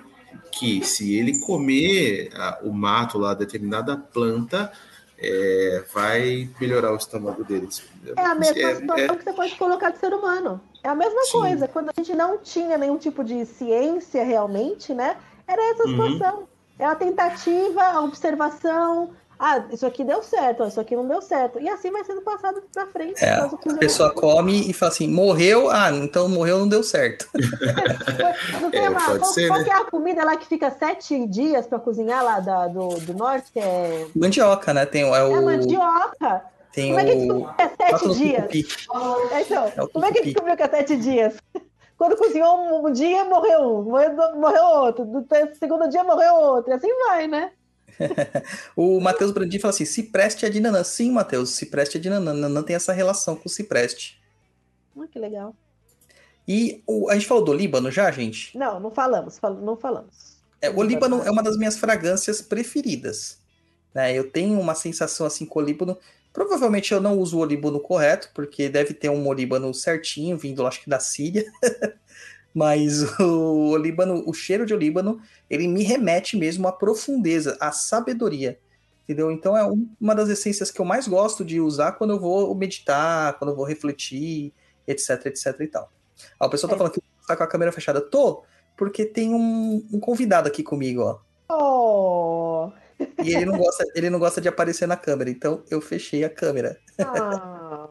que 0.51 0.83
se 0.85 1.15
ele 1.15 1.39
comer 1.39 2.29
ah, 2.35 2.59
o 2.61 2.71
mato 2.71 3.17
lá, 3.17 3.33
determinada 3.33 3.97
planta, 3.97 4.71
é, 5.17 5.83
vai 5.93 6.49
melhorar 6.61 6.93
o 6.93 6.97
estômago 6.97 7.43
deles? 7.43 7.83
É 8.15 8.21
a 8.25 8.35
mesma 8.35 8.59
É- 8.59 8.75
situação 8.75 8.97
é- 8.97 9.17
que 9.17 9.23
você 9.23 9.33
pode 9.33 9.55
colocar 9.55 9.89
do 9.89 9.97
ser 9.97 10.13
humano. 10.13 10.61
É 10.83 10.89
a 10.89 10.95
mesma 10.95 11.23
Sim. 11.23 11.31
coisa. 11.39 11.67
Quando 11.67 11.89
a 11.89 11.93
gente 11.97 12.15
não 12.15 12.37
tinha 12.37 12.77
nenhum 12.77 12.97
tipo 12.97 13.23
de 13.23 13.45
ciência 13.45 14.23
realmente, 14.23 14.93
né? 14.93 15.17
Era 15.47 15.61
essa 15.71 15.83
Uhum. 15.83 15.89
situação. 16.13 16.43
É 16.77 16.85
a 16.85 16.95
tentativa, 16.95 17.81
a 17.83 18.01
observação. 18.01 19.11
Ah, 19.41 19.63
isso 19.71 19.85
aqui 19.85 20.03
deu 20.03 20.21
certo, 20.21 20.65
isso 20.65 20.79
aqui 20.81 20.97
não 20.97 21.07
deu 21.07 21.21
certo. 21.21 21.59
E 21.61 21.69
assim 21.69 21.89
vai 21.91 22.03
sendo 22.03 22.21
passado 22.21 22.61
pra 22.73 22.85
frente. 22.87 23.23
É, 23.23 23.37
Nós 23.37 23.53
A 23.53 23.77
pessoa 23.77 24.13
come 24.13 24.69
e 24.69 24.73
fala 24.73 24.91
assim: 24.91 25.07
morreu, 25.07 25.69
ah, 25.69 25.91
então 25.93 26.27
morreu, 26.27 26.59
não 26.59 26.67
deu 26.67 26.83
certo. 26.83 27.25
Não 28.61 28.69
tem 28.69 28.85
É, 28.85 28.89
uma- 28.89 28.99
pode 28.99 29.19
qual, 29.19 29.33
ser, 29.33 29.47
qual 29.47 29.59
né? 29.59 29.65
que 29.65 29.71
é 29.71 29.75
a 29.75 29.85
comida 29.85 30.23
lá 30.25 30.35
que 30.35 30.45
fica 30.45 30.69
sete 30.71 31.25
dias 31.27 31.65
para 31.65 31.79
cozinhar 31.79 32.23
lá 32.23 32.39
da- 32.41 32.67
do, 32.67 32.89
do 32.99 33.13
norte, 33.13 33.51
é, 33.55 34.05
Mandioca, 34.15 34.73
né? 34.73 34.85
Tem, 34.85 35.03
é 35.03 35.05
é 35.17 35.23
o, 35.23 35.35
a 35.35 35.41
mandioca. 35.41 36.43
Tem 36.79 36.89
Como 36.89 36.99
é 36.99 37.05
que 37.05 37.15
descobriu 37.15 37.53
que 37.55 37.61
é 37.61 37.69
sete 37.69 38.13
dias? 38.15 38.53
É, 39.31 39.41
então, 39.41 39.65
É 39.65 39.87
como 39.87 40.05
é 40.05 40.11
que 40.11 40.21
descobriu 40.23 40.55
que 40.57 40.63
é 40.63 40.69
sete 40.69 40.97
dias? 40.97 41.33
Quando 41.97 42.15
cozinhou 42.15 42.87
um, 42.87 42.91
dia, 42.93 43.25
morreu 43.25 43.79
um, 43.79 43.83
morreu, 44.39 44.63
outro. 44.63 45.03
Do 45.03 45.25
segundo 45.59 45.89
dia, 45.89 46.03
morreu 46.03 46.33
outro. 46.35 46.71
E 46.71 46.73
assim 46.73 46.87
vai, 47.05 47.27
né? 47.27 47.51
o 48.75 49.01
Matheus 49.01 49.31
Brandin 49.31 49.59
fala 49.59 49.73
assim: 49.73 49.83
cipreste 49.85 50.45
é 50.45 50.49
de 50.49 50.59
nanã. 50.61 50.83
Sim, 50.83 51.11
Matheus, 51.11 51.49
cipreste 51.49 51.97
é 51.97 51.99
de 51.99 52.09
nanã. 52.09 52.33
Nanã 52.33 52.63
tem 52.63 52.75
essa 52.75 52.93
relação 52.93 53.35
com 53.35 53.47
o 53.47 53.51
cipreste. 53.51 54.21
Ah, 54.97 55.05
que 55.11 55.19
legal. 55.19 55.53
E 56.47 56.81
o, 56.87 57.09
a 57.09 57.13
gente 57.15 57.27
falou 57.27 57.43
do 57.43 57.53
Líbano 57.53 57.91
já, 57.91 58.09
gente? 58.11 58.57
Não, 58.57 58.79
não 58.79 58.89
falamos, 58.91 59.37
fal- 59.37 59.53
não 59.53 59.75
falamos. 59.75 60.37
É, 60.61 60.69
o 60.69 60.81
Líbano 60.81 61.21
é 61.23 61.29
uma 61.31 61.43
das 61.43 61.57
minhas 61.57 61.77
fragrâncias 61.77 62.41
preferidas. 62.41 63.39
né? 63.93 64.13
Eu 64.13 64.31
tenho 64.31 64.59
uma 64.59 64.75
sensação 64.75 65.25
assim 65.27 65.45
com 65.45 65.59
o 65.59 65.61
Líbano. 65.61 65.97
Provavelmente 66.39 66.93
eu 66.93 67.01
não 67.01 67.19
uso 67.19 67.35
o 67.37 67.41
olíbano 67.41 67.81
correto, 67.81 68.31
porque 68.33 68.69
deve 68.69 68.93
ter 68.93 69.09
um 69.09 69.27
olíbano 69.27 69.73
certinho, 69.73 70.37
vindo 70.37 70.65
acho 70.65 70.81
que 70.81 70.89
da 70.89 70.97
Síria. 70.97 71.43
Mas 72.55 73.03
o 73.19 73.71
olíbano, 73.71 74.23
o 74.25 74.33
cheiro 74.33 74.65
de 74.65 74.73
olíbano, 74.73 75.19
ele 75.49 75.67
me 75.67 75.83
remete 75.83 76.37
mesmo 76.37 76.65
à 76.65 76.71
profundeza, 76.71 77.57
à 77.59 77.73
sabedoria. 77.73 78.57
Entendeu? 79.03 79.29
Então 79.31 79.57
é 79.57 79.65
um- 79.65 79.89
uma 79.99 80.15
das 80.15 80.29
essências 80.29 80.71
que 80.71 80.79
eu 80.79 80.85
mais 80.85 81.09
gosto 81.09 81.43
de 81.43 81.59
usar 81.59 81.91
quando 81.93 82.11
eu 82.11 82.19
vou 82.21 82.55
meditar, 82.55 83.37
quando 83.37 83.51
eu 83.51 83.55
vou 83.57 83.65
refletir, 83.65 84.53
etc, 84.87 85.25
etc 85.25 85.59
e 85.59 85.67
tal. 85.67 85.91
Ah, 86.39 86.45
o 86.47 86.49
pessoal 86.49 86.69
tá 86.69 86.75
É. 86.75 86.77
falando 86.77 86.93
que 86.93 87.01
tá 87.27 87.35
com 87.35 87.43
a 87.43 87.47
câmera 87.47 87.71
fechada. 87.73 87.99
Tô, 87.99 88.43
porque 88.77 89.03
tem 89.05 89.33
um, 89.33 89.85
um 89.91 89.99
convidado 89.99 90.47
aqui 90.47 90.63
comigo, 90.63 91.01
ó. 91.01 91.19
Oh! 91.53 92.71
E 93.23 93.33
ele 93.33 93.45
não 93.45 93.57
gosta, 93.57 93.83
ele 93.95 94.09
não 94.09 94.19
gosta 94.19 94.41
de 94.41 94.47
aparecer 94.47 94.87
na 94.87 94.97
câmera, 94.97 95.29
então 95.29 95.63
eu 95.69 95.79
fechei 95.81 96.23
a 96.23 96.29
câmera. 96.29 96.77
Ah, 96.99 97.89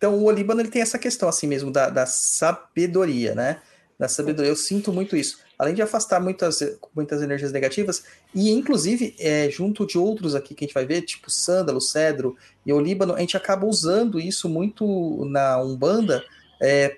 Então 0.00 0.14
o 0.14 0.24
Olíbano 0.24 0.62
ele 0.62 0.70
tem 0.70 0.80
essa 0.80 0.98
questão 0.98 1.28
assim 1.28 1.46
mesmo 1.46 1.70
da, 1.70 1.90
da 1.90 2.06
sabedoria, 2.06 3.34
né? 3.34 3.60
Da 3.98 4.08
sabedoria. 4.08 4.50
Eu 4.50 4.56
sinto 4.56 4.90
muito 4.94 5.14
isso. 5.14 5.40
Além 5.58 5.74
de 5.74 5.82
afastar 5.82 6.18
muitas, 6.18 6.60
muitas 6.96 7.20
energias 7.20 7.52
negativas, 7.52 8.02
e 8.34 8.50
inclusive, 8.50 9.14
é, 9.18 9.50
junto 9.50 9.86
de 9.86 9.98
outros 9.98 10.34
aqui 10.34 10.54
que 10.54 10.64
a 10.64 10.66
gente 10.66 10.72
vai 10.72 10.86
ver, 10.86 11.02
tipo 11.02 11.30
sândalo, 11.30 11.82
cedro 11.82 12.34
e 12.64 12.72
olíbano, 12.72 13.14
a 13.14 13.20
gente 13.20 13.36
acaba 13.36 13.66
usando 13.66 14.18
isso 14.18 14.48
muito 14.48 15.26
na 15.26 15.62
Umbanda 15.62 16.24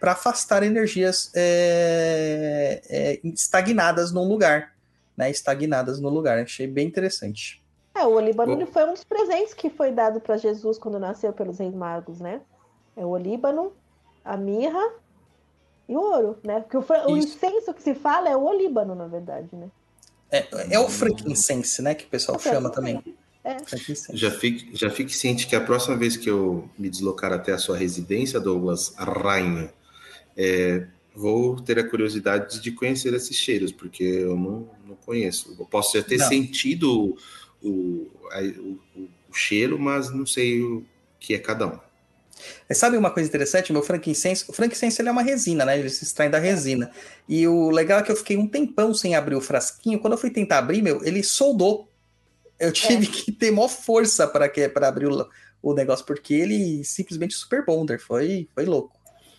para 0.00 0.12
afastar 0.12 0.62
energias 0.62 1.30
é, 1.34 2.82
é, 2.88 3.20
estagnadas 3.24 4.12
num 4.12 4.26
lugar. 4.26 4.74
Né? 5.16 5.30
Estagnadas 5.30 6.00
no 6.00 6.08
lugar. 6.08 6.38
Achei 6.38 6.66
bem 6.66 6.86
interessante. 6.86 7.62
é, 7.94 8.04
o 8.04 8.12
Olíbano 8.12 8.56
Bom. 8.56 8.66
foi 8.66 8.84
um 8.84 8.92
dos 8.92 9.04
presentes 9.04 9.54
que 9.54 9.70
foi 9.70 9.92
dado 9.92 10.20
para 10.20 10.36
Jesus 10.36 10.78
quando 10.78 10.98
nasceu 10.98 11.32
pelos 11.32 11.58
reis 11.58 11.74
magos, 11.74 12.20
né? 12.20 12.40
É 12.96 13.04
o 13.04 13.10
Olíbano, 13.10 13.72
a 14.24 14.36
mirra 14.36 14.92
e 15.88 15.96
o 15.96 16.00
ouro, 16.00 16.38
né? 16.42 16.60
Porque 16.60 16.76
o, 16.76 16.84
o 17.10 17.16
incenso 17.16 17.72
que 17.72 17.82
se 17.82 17.94
fala 17.94 18.28
é 18.28 18.36
o 18.36 18.44
Olíbano, 18.44 18.94
na 18.94 19.06
verdade, 19.06 19.48
né? 19.52 19.68
É, 20.30 20.74
é 20.74 20.80
o 20.80 20.88
frankincense, 20.88 21.82
né? 21.82 21.94
Que 21.94 22.04
o 22.04 22.08
pessoal 22.08 22.38
chama 22.38 22.70
também. 22.70 23.02
É. 23.44 23.56
Já 24.14 24.30
fique, 24.30 24.70
já 24.76 24.88
fique 24.90 25.14
ciente 25.14 25.46
que 25.48 25.56
a 25.56 25.60
próxima 25.60 25.96
vez 25.96 26.16
que 26.16 26.30
eu 26.30 26.68
me 26.78 26.88
deslocar 26.88 27.32
até 27.32 27.52
a 27.52 27.58
sua 27.58 27.76
residência, 27.76 28.38
Douglas 28.38 28.94
Rainha, 28.96 29.72
é, 30.36 30.86
vou 31.14 31.60
ter 31.60 31.78
a 31.78 31.88
curiosidade 31.88 32.60
de 32.60 32.70
conhecer 32.72 33.12
esses 33.14 33.36
cheiros, 33.36 33.72
porque 33.72 34.04
eu 34.04 34.36
não, 34.36 34.70
não 34.86 34.94
conheço. 34.96 35.56
Eu 35.58 35.66
posso 35.66 35.96
já 35.98 36.04
ter 36.04 36.18
Não. 36.18 36.28
sentido 36.28 37.16
o, 37.62 37.68
o, 37.68 38.10
o- 38.30 38.78
o- 39.00 39.08
cheiro, 39.34 39.78
mas 39.78 40.10
não 40.10 40.24
sei 40.26 40.62
o 40.62 40.84
que 41.18 41.34
é 41.34 41.38
cada 41.38 41.66
um. 41.66 41.78
Mas 42.68 42.78
sabe 42.78 42.96
uma 42.96 43.10
coisa 43.10 43.28
interessante? 43.28 43.72
Meu 43.72 43.82
frankincense, 43.82 44.44
o 44.48 44.52
frankincense 44.52 45.00
ele 45.00 45.08
é 45.08 45.12
uma 45.12 45.22
resina, 45.22 45.64
né? 45.64 45.78
Ele 45.78 45.88
se 45.90 46.04
extrai 46.04 46.28
da 46.28 46.38
resina. 46.38 46.90
E 47.28 47.46
o 47.46 47.70
legal 47.70 48.00
é 48.00 48.02
que 48.02 48.10
eu 48.12 48.16
fiquei 48.16 48.36
um 48.36 48.46
tempão 48.48 48.92
sem 48.94 49.14
abrir 49.14 49.34
o 49.36 49.40
frasquinho. 49.40 49.98
Quando 49.98 50.14
eu 50.14 50.18
fui 50.18 50.30
tentar 50.30 50.58
abrir, 50.58 50.82
meu, 50.82 51.04
ele 51.04 51.22
soldou. 51.22 51.88
Eu 52.62 52.72
tive 52.72 53.06
que 53.08 53.32
ter 53.32 53.50
maior 53.50 53.68
força 53.68 54.26
para 54.26 54.48
que 54.48 54.68
para 54.68 54.86
abrir 54.88 55.08
o, 55.08 55.28
o 55.60 55.74
negócio, 55.74 56.06
porque 56.06 56.32
ele 56.32 56.84
simplesmente 56.84 57.34
super 57.34 57.64
bonder. 57.64 57.98
Foi, 57.98 58.48
foi 58.54 58.64
louco. 58.64 58.96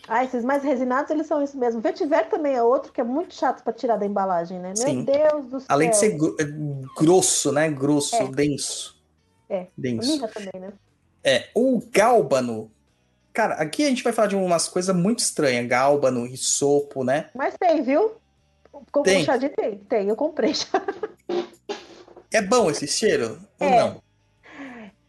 Ah, 0.08 0.26
esses 0.26 0.44
mais 0.44 0.62
resinados, 0.64 1.10
eles 1.10 1.26
são 1.26 1.41
isso 1.41 1.58
mesmo. 1.58 1.80
Vetiver 1.80 2.28
também 2.30 2.56
é 2.56 2.62
outro 2.62 2.91
que 2.91 3.00
é 3.00 3.04
muito 3.06 3.34
chato 3.34 3.64
para 3.64 3.72
tirar 3.72 3.95
da 3.95 4.06
embalagem, 4.06 4.60
né? 4.60 4.74
Meu 4.78 4.88
Sim. 4.88 5.04
Deus 5.06 5.45
do 5.45 5.60
céu. 5.62 5.68
Além 5.70 5.90
de 5.91 5.98
ser 5.98 6.18
gro- 6.18 6.36
é, 6.38 6.44
grosso, 6.98 7.52
né? 7.54 7.70
Grosso, 7.70 8.16
É. 8.18 8.28
denso. 8.28 9.02
É. 9.50 9.68
Denso. 9.78 10.28
Também, 10.28 10.52
né? 10.62 10.74
É, 11.24 11.48
o 11.56 11.82
gálbano. 11.90 12.70
Cara, 13.32 13.56
aqui 13.56 13.86
a 13.86 13.90
gente 13.90 14.04
vai 14.04 14.12
falar 14.12 14.28
de 14.28 14.36
umas 14.36 14.68
coisas 14.68 14.94
muito 14.94 15.20
estranhas. 15.20 15.66
Gálbano, 15.68 16.26
risopo, 16.26 17.06
né? 17.06 17.30
Mas 17.34 17.56
tem, 17.58 17.82
viu? 17.82 18.12
Com 18.91 19.04
Tem. 19.04 19.24
chá 19.24 19.38
de 19.38 19.50
tem, 19.50 19.78
tem, 19.78 20.10
eu 20.10 20.16
comprei 20.16 20.54
já. 20.54 20.66
É 22.34 22.41
bom 22.41 22.69
esse 22.69 22.88
cheiro? 22.88 23.39
Ou 23.60 23.69
É. 23.69 23.77
não? 23.77 24.01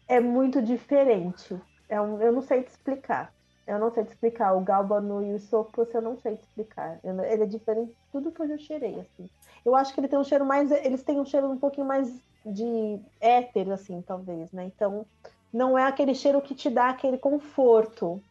É 0.07 0.19
muito 0.19 0.61
diferente. 0.61 1.59
É 1.89 1.99
um- 1.99 2.21
eu 2.21 2.31
não 2.31 2.41
sei 2.41 2.63
te 2.63 2.69
explicar. 2.69 3.33
Eu 3.67 3.79
não 3.79 3.91
sei 3.91 4.03
te 4.03 4.09
explicar. 4.09 4.53
O 4.55 4.61
Galbano 4.61 5.23
e 5.23 5.33
o 5.33 5.39
Sopro, 5.39 5.87
eu 5.91 6.01
não 6.01 6.17
sei 6.17 6.35
te 6.37 6.43
explicar. 6.43 6.99
Eu 7.03 7.19
ele 7.23 7.43
é 7.43 7.47
diferente 7.47 7.89
de 7.89 7.97
tudo 8.11 8.31
que 8.31 8.41
eu 8.41 8.47
já 8.47 8.57
cheirei, 8.59 8.99
assim. 8.99 9.27
Eu 9.65 9.75
acho 9.75 9.93
que 9.93 9.99
ele 9.99 10.07
tem 10.07 10.19
um 10.19 10.23
cheiro 10.23 10.45
mais. 10.45 10.71
Eles 10.71 11.03
têm 11.03 11.19
um 11.19 11.25
cheiro 11.25 11.49
um 11.49 11.57
pouquinho 11.57 11.87
mais 11.87 12.07
de 12.45 12.99
éter, 13.19 13.71
assim, 13.71 14.01
talvez, 14.03 14.51
né? 14.51 14.65
Então, 14.65 15.05
não 15.51 15.75
é 15.77 15.83
aquele 15.85 16.13
cheiro 16.13 16.39
que 16.41 16.53
te 16.53 16.69
dá 16.69 16.89
aquele 16.89 17.17
conforto. 17.17 18.21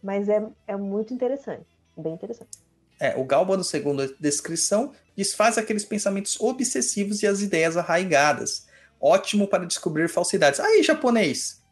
Mas 0.00 0.28
é, 0.28 0.46
é 0.68 0.76
muito 0.76 1.12
interessante. 1.12 1.66
Bem 1.96 2.14
interessante. 2.14 2.63
É, 3.00 3.14
o 3.16 3.24
Galbano, 3.24 3.64
segundo 3.64 4.02
a 4.02 4.08
descrição, 4.18 4.92
desfaz 5.16 5.58
aqueles 5.58 5.84
pensamentos 5.84 6.38
obsessivos 6.40 7.22
e 7.22 7.26
as 7.26 7.40
ideias 7.40 7.76
arraigadas. 7.76 8.66
Ótimo 9.00 9.46
para 9.48 9.66
descobrir 9.66 10.08
falsidades. 10.08 10.60
Aí, 10.60 10.82
japonês! 10.82 11.62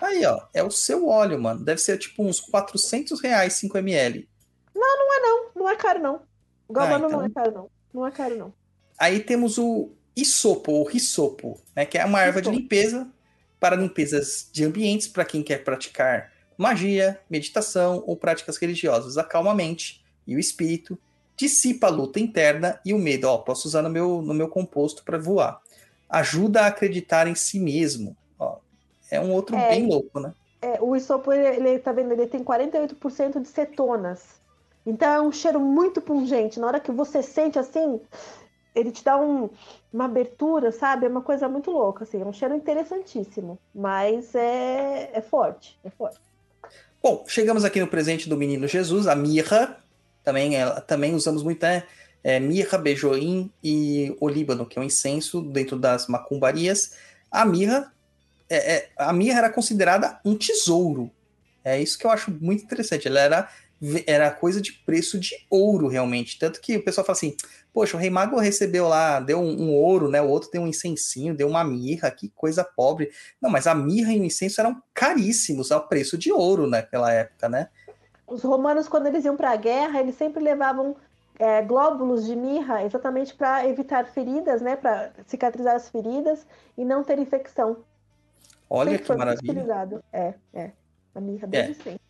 Aí, 0.00 0.24
ó, 0.24 0.42
é 0.54 0.62
o 0.62 0.70
seu 0.70 1.08
óleo, 1.08 1.40
mano. 1.40 1.64
Deve 1.64 1.80
ser 1.80 1.98
tipo 1.98 2.24
uns 2.24 2.40
400 2.40 3.20
reais, 3.20 3.54
5 3.54 3.76
ml. 3.78 4.28
Não, 4.74 4.96
não 5.66 5.72
é 5.72 5.76
caro, 5.76 6.00
não. 6.00 6.22
O 6.68 6.72
Galbano 6.72 7.06
então- 7.06 7.18
não 7.18 7.26
é 7.26 7.30
caro, 7.30 7.52
não. 7.52 7.70
Não 7.92 8.06
é 8.06 8.10
caro, 8.10 8.36
não. 8.36 8.54
Aí 8.98 9.20
temos 9.20 9.58
o 9.58 9.90
isopo, 10.14 10.72
ou 10.72 10.84
risopo, 10.84 11.60
né, 11.74 11.84
que 11.84 11.98
é 11.98 12.04
uma 12.04 12.22
erva 12.22 12.40
de 12.40 12.50
limpeza 12.50 13.06
para 13.58 13.76
limpezas 13.76 14.48
de 14.52 14.64
ambientes, 14.64 15.08
para 15.08 15.24
quem 15.24 15.42
quer 15.42 15.64
praticar 15.64 16.32
magia, 16.56 17.20
meditação 17.28 18.02
ou 18.06 18.16
práticas 18.16 18.56
religiosas. 18.56 19.18
Acalma 19.18 19.50
a 19.50 19.54
mente 19.54 20.04
e 20.26 20.36
o 20.36 20.38
espírito, 20.38 20.98
dissipa 21.36 21.86
a 21.86 21.90
luta 21.90 22.18
interna 22.18 22.80
e 22.84 22.92
o 22.94 22.98
medo. 22.98 23.28
Ó, 23.28 23.38
posso 23.38 23.68
usar 23.68 23.82
no 23.82 23.90
meu, 23.90 24.22
no 24.22 24.34
meu 24.34 24.48
composto 24.48 25.04
para 25.04 25.18
voar. 25.18 25.60
Ajuda 26.08 26.62
a 26.62 26.66
acreditar 26.68 27.26
em 27.26 27.34
si 27.34 27.58
mesmo. 27.60 28.16
Ó, 28.38 28.58
é 29.10 29.20
um 29.20 29.32
outro 29.32 29.56
É. 29.56 29.68
bem 29.68 29.86
louco, 29.86 30.20
né? 30.20 30.32
É, 30.62 30.80
o 30.80 30.96
isopo, 30.96 31.32
ele, 31.32 31.68
ele 31.68 31.78
tá 31.78 31.92
vendo, 31.92 32.12
ele 32.12 32.26
tem 32.26 32.42
48% 32.42 33.40
de 33.40 33.48
cetonas. 33.48 34.40
Então 34.84 35.08
é 35.12 35.20
um 35.20 35.32
cheiro 35.32 35.60
muito 35.60 36.00
pungente. 36.00 36.58
Na 36.58 36.66
hora 36.68 36.80
que 36.80 36.90
você 36.92 37.22
sente 37.22 37.58
assim, 37.58 38.00
ele 38.74 38.90
te 38.92 39.02
dá 39.04 39.16
um- 39.18 39.50
uma 39.92 40.04
abertura, 40.06 40.70
sabe? 40.72 41.06
É 41.06 41.08
uma 41.08 41.22
coisa 41.22 41.48
muito 41.48 41.70
louca, 41.70 42.04
assim. 42.04 42.20
É 42.22 42.24
um 42.24 42.32
cheiro 42.32 42.54
interessantíssimo. 42.54 43.58
Mas 43.74 44.34
é, 44.34 45.10
é 45.12 45.20
forte, 45.20 45.78
é 45.84 45.90
forte. 45.90 46.18
Bom, 47.02 47.24
chegamos 47.28 47.64
aqui 47.64 47.80
no 47.80 47.86
presente 47.86 48.28
do 48.28 48.36
menino 48.36 48.66
Jesus, 48.66 49.06
a 49.06 49.14
mirra. 49.14 49.76
Também, 50.26 50.56
ela, 50.56 50.80
também 50.80 51.14
usamos 51.14 51.44
muito, 51.44 51.62
né? 51.62 51.84
É, 52.24 52.40
mirra, 52.40 52.76
beijoim 52.76 53.48
e 53.62 54.16
olíbano, 54.20 54.66
que 54.66 54.76
é 54.76 54.82
um 54.82 54.84
incenso 54.84 55.40
dentro 55.40 55.78
das 55.78 56.08
macumbarias. 56.08 56.94
A 57.30 57.44
mirra, 57.44 57.92
é, 58.50 58.56
é, 58.56 58.88
a 58.98 59.12
mirra 59.12 59.38
era 59.38 59.50
considerada 59.50 60.18
um 60.24 60.36
tesouro. 60.36 61.12
É 61.64 61.80
isso 61.80 61.96
que 61.96 62.04
eu 62.04 62.10
acho 62.10 62.32
muito 62.32 62.64
interessante. 62.64 63.06
Ela 63.06 63.20
era, 63.20 63.48
era 64.04 64.32
coisa 64.32 64.60
de 64.60 64.72
preço 64.72 65.16
de 65.16 65.30
ouro, 65.48 65.86
realmente. 65.86 66.40
Tanto 66.40 66.60
que 66.60 66.76
o 66.76 66.82
pessoal 66.82 67.06
fala 67.06 67.16
assim: 67.16 67.36
Poxa, 67.72 67.96
o 67.96 68.00
Rei 68.00 68.10
Mago 68.10 68.36
recebeu 68.40 68.88
lá, 68.88 69.20
deu 69.20 69.38
um, 69.38 69.62
um 69.62 69.72
ouro, 69.74 70.10
né? 70.10 70.20
O 70.20 70.28
outro 70.28 70.50
deu 70.50 70.62
um 70.62 70.66
incensinho, 70.66 71.36
deu 71.36 71.46
uma 71.46 71.62
mirra, 71.62 72.10
que 72.10 72.30
coisa 72.30 72.64
pobre. 72.64 73.12
Não, 73.40 73.48
mas 73.48 73.68
a 73.68 73.76
mirra 73.76 74.12
e 74.12 74.18
o 74.18 74.24
incenso 74.24 74.60
eram 74.60 74.82
caríssimos 74.92 75.70
ao 75.70 75.86
preço 75.86 76.18
de 76.18 76.32
ouro 76.32 76.66
naquela 76.66 77.12
época, 77.12 77.48
né? 77.48 77.68
Os 78.26 78.42
romanos, 78.42 78.88
quando 78.88 79.06
eles 79.06 79.24
iam 79.24 79.36
para 79.36 79.50
a 79.50 79.56
guerra, 79.56 80.00
eles 80.00 80.16
sempre 80.16 80.42
levavam 80.42 80.96
é, 81.38 81.62
glóbulos 81.62 82.26
de 82.26 82.34
mirra 82.34 82.84
exatamente 82.84 83.34
para 83.34 83.66
evitar 83.66 84.06
feridas, 84.06 84.60
né? 84.60 84.76
Para 84.76 85.12
cicatrizar 85.26 85.76
as 85.76 85.88
feridas 85.88 86.46
e 86.76 86.84
não 86.84 87.04
ter 87.04 87.18
infecção. 87.18 87.84
Olha 88.68 88.92
Sempre 88.92 89.06
que 89.06 89.14
maravilha. 89.16 89.52
utilizado. 89.52 90.04
É, 90.12 90.34
é. 90.52 90.70
A 91.14 91.20
mirra 91.20 91.46
desde 91.46 91.74
sempre. 91.74 92.00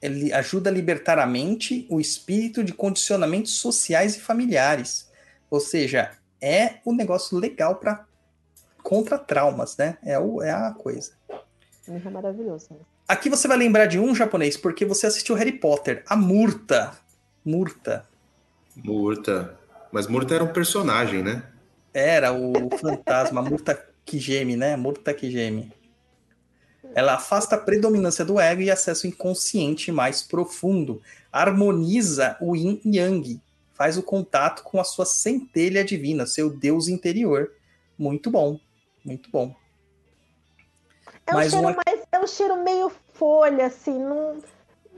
Ele 0.00 0.32
ajuda 0.32 0.70
a 0.70 0.72
libertar 0.72 1.18
a 1.18 1.26
mente, 1.26 1.86
o 1.90 2.00
espírito 2.00 2.62
de 2.62 2.72
condicionamentos 2.72 3.58
sociais 3.58 4.16
e 4.16 4.20
familiares. 4.20 5.10
Ou 5.50 5.60
seja, 5.60 6.12
é 6.40 6.76
um 6.84 6.94
negócio 6.94 7.38
legal 7.38 7.76
para 7.76 8.06
contra 8.82 9.18
traumas, 9.18 9.76
né? 9.76 9.98
É, 10.02 10.18
o, 10.18 10.42
é 10.42 10.50
a 10.50 10.70
coisa. 10.72 11.12
Mirra 11.88 12.10
maravilhoso. 12.10 12.68
Né? 12.70 12.78
Aqui 13.08 13.30
você 13.30 13.46
vai 13.46 13.56
lembrar 13.56 13.86
de 13.86 13.98
um 13.98 14.14
japonês, 14.14 14.56
porque 14.56 14.84
você 14.84 15.06
assistiu 15.06 15.34
Harry 15.36 15.52
Potter, 15.52 16.02
a 16.08 16.16
Murta. 16.16 16.92
Murta. 17.44 18.06
Murta. 18.74 19.56
Mas 19.92 20.06
Murta 20.08 20.34
era 20.34 20.44
um 20.44 20.52
personagem, 20.52 21.22
né? 21.22 21.44
Era 21.94 22.32
o 22.32 22.52
fantasma, 22.78 23.40
a 23.40 23.44
Murta 23.44 23.80
que 24.04 24.18
geme, 24.18 24.56
né? 24.56 24.76
Murta 24.76 25.14
que 25.14 25.30
geme. 25.30 25.72
Ela 26.94 27.14
afasta 27.14 27.54
a 27.56 27.58
predominância 27.58 28.24
do 28.24 28.40
ego 28.40 28.62
e 28.62 28.70
acesso 28.70 29.06
inconsciente 29.06 29.92
mais 29.92 30.22
profundo. 30.22 31.00
Harmoniza 31.30 32.36
o 32.40 32.56
yin 32.56 32.80
e 32.84 32.96
yang. 32.98 33.40
Faz 33.74 33.96
o 33.98 34.02
contato 34.02 34.62
com 34.62 34.80
a 34.80 34.84
sua 34.84 35.04
centelha 35.04 35.84
divina, 35.84 36.26
seu 36.26 36.48
Deus 36.50 36.88
interior. 36.88 37.52
Muito 37.98 38.30
bom, 38.30 38.58
muito 39.04 39.30
bom. 39.30 39.54
É 41.26 41.32
um, 41.32 41.34
Mais 41.34 41.50
cheiro 41.50 41.66
uma- 41.68 41.76
mais, 41.86 41.95
é 42.16 42.20
um 42.20 42.26
cheiro 42.26 42.62
meio 42.62 42.90
folha, 43.14 43.66
assim. 43.66 43.98
Não, 43.98 44.42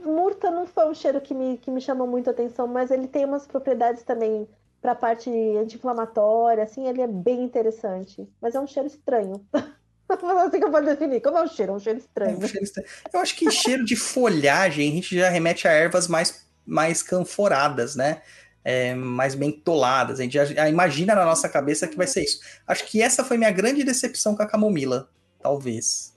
murta 0.03 0.49
não 0.49 0.65
foi 0.65 0.89
um 0.89 0.93
cheiro 0.93 1.21
que 1.21 1.33
me, 1.33 1.57
que 1.57 1.69
me 1.69 1.81
chamou 1.81 2.07
muito 2.07 2.27
a 2.29 2.31
atenção, 2.31 2.67
mas 2.67 2.91
ele 2.91 3.07
tem 3.07 3.25
umas 3.25 3.45
propriedades 3.45 4.03
também 4.03 4.47
para 4.81 4.93
a 4.93 4.95
parte 4.95 5.29
anti-inflamatória, 5.57 6.63
assim, 6.63 6.87
ele 6.87 7.01
é 7.01 7.07
bem 7.07 7.43
interessante. 7.43 8.27
Mas 8.41 8.55
é 8.55 8.59
um 8.59 8.67
cheiro 8.67 8.87
estranho. 8.87 9.45
assim 10.09 10.59
que 10.59 10.65
eu 10.65 10.71
vou 10.71 10.83
definir. 10.83 11.21
Como 11.21 11.37
é 11.37 11.43
um 11.43 11.47
cheiro? 11.47 11.73
É 11.73 11.75
um 11.75 11.79
cheiro 11.79 11.99
É 11.99 12.01
estranho. 12.01 12.37
um 12.37 12.47
cheiro 12.47 12.63
estranho. 12.63 12.87
Eu 13.13 13.19
acho 13.19 13.35
que 13.35 13.51
cheiro 13.51 13.85
de 13.85 13.95
folhagem 13.95 14.89
a 14.89 14.95
gente 14.95 15.17
já 15.17 15.29
remete 15.29 15.67
a 15.67 15.71
ervas 15.71 16.07
mais, 16.07 16.47
mais 16.65 17.03
canforadas, 17.03 17.95
né? 17.95 18.21
É, 18.63 18.95
mais 18.95 19.35
mentoladas. 19.35 20.19
A 20.19 20.23
gente 20.23 20.33
já, 20.33 20.45
já 20.45 20.69
imagina 20.69 21.13
na 21.13 21.25
nossa 21.25 21.49
cabeça 21.49 21.87
que 21.87 21.97
vai 21.97 22.07
ser 22.07 22.23
isso. 22.23 22.39
Acho 22.65 22.85
que 22.85 23.01
essa 23.01 23.23
foi 23.23 23.37
minha 23.37 23.51
grande 23.51 23.83
decepção 23.83 24.35
com 24.35 24.43
a 24.43 24.47
camomila. 24.47 25.09
Talvez. 25.41 26.13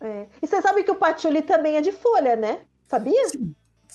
É. 0.00 0.26
E 0.42 0.46
você 0.46 0.60
sabe 0.60 0.82
que 0.82 0.90
o 0.90 0.96
patchouli 0.96 1.42
também 1.42 1.76
é 1.76 1.80
de 1.80 1.92
folha, 1.92 2.36
né? 2.36 2.60
Sabia? 2.88 3.26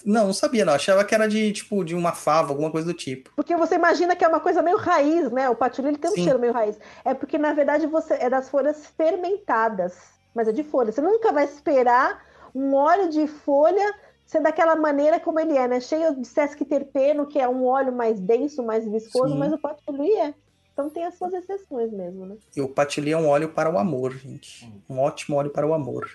Não, 0.05 0.25
não 0.25 0.33
sabia, 0.33 0.65
não. 0.65 0.73
Achava 0.73 1.03
que 1.03 1.13
era 1.13 1.27
de, 1.27 1.51
tipo, 1.51 1.83
de 1.83 1.95
uma 1.95 2.11
fava, 2.11 2.49
alguma 2.49 2.71
coisa 2.71 2.87
do 2.87 2.93
tipo. 2.93 3.31
Porque 3.35 3.55
você 3.55 3.75
imagina 3.75 4.15
que 4.15 4.25
é 4.25 4.27
uma 4.27 4.39
coisa 4.39 4.61
meio 4.61 4.77
raiz, 4.77 5.31
né? 5.31 5.49
O 5.49 5.55
patchouli 5.55 5.89
ele 5.89 5.97
tem 5.97 6.09
um 6.09 6.15
Sim. 6.15 6.23
cheiro 6.23 6.39
meio 6.39 6.53
raiz. 6.53 6.77
É 7.05 7.13
porque, 7.13 7.37
na 7.37 7.53
verdade, 7.53 7.85
você 7.87 8.15
é 8.15 8.29
das 8.29 8.49
folhas 8.49 8.87
fermentadas. 8.97 9.95
Mas 10.33 10.47
é 10.47 10.51
de 10.51 10.63
folha. 10.63 10.91
Você 10.91 11.01
nunca 11.01 11.31
vai 11.31 11.45
esperar 11.45 12.23
um 12.55 12.73
óleo 12.73 13.09
de 13.09 13.27
folha 13.27 13.93
ser 14.25 14.41
daquela 14.41 14.77
maneira 14.77 15.19
como 15.19 15.39
ele 15.39 15.57
é, 15.57 15.67
né? 15.67 15.79
Cheio 15.81 16.15
de 16.15 16.25
sesquiterpeno, 16.25 17.27
que 17.27 17.37
é 17.37 17.47
um 17.47 17.65
óleo 17.65 17.91
mais 17.91 18.19
denso, 18.19 18.63
mais 18.63 18.87
viscoso, 18.87 19.33
Sim. 19.33 19.39
mas 19.39 19.51
o 19.51 19.57
patchouli 19.57 20.11
é. 20.13 20.33
Então 20.73 20.89
tem 20.89 21.03
as 21.05 21.15
suas 21.15 21.33
exceções 21.33 21.91
mesmo, 21.91 22.25
né? 22.25 22.35
E 22.55 22.61
o 22.61 22.69
patchouli 22.69 23.11
é 23.11 23.17
um 23.17 23.27
óleo 23.27 23.49
para 23.49 23.69
o 23.69 23.77
amor, 23.77 24.13
gente. 24.17 24.71
Um 24.89 24.99
ótimo 24.99 25.37
óleo 25.37 25.49
para 25.49 25.67
o 25.67 25.73
amor. 25.73 26.09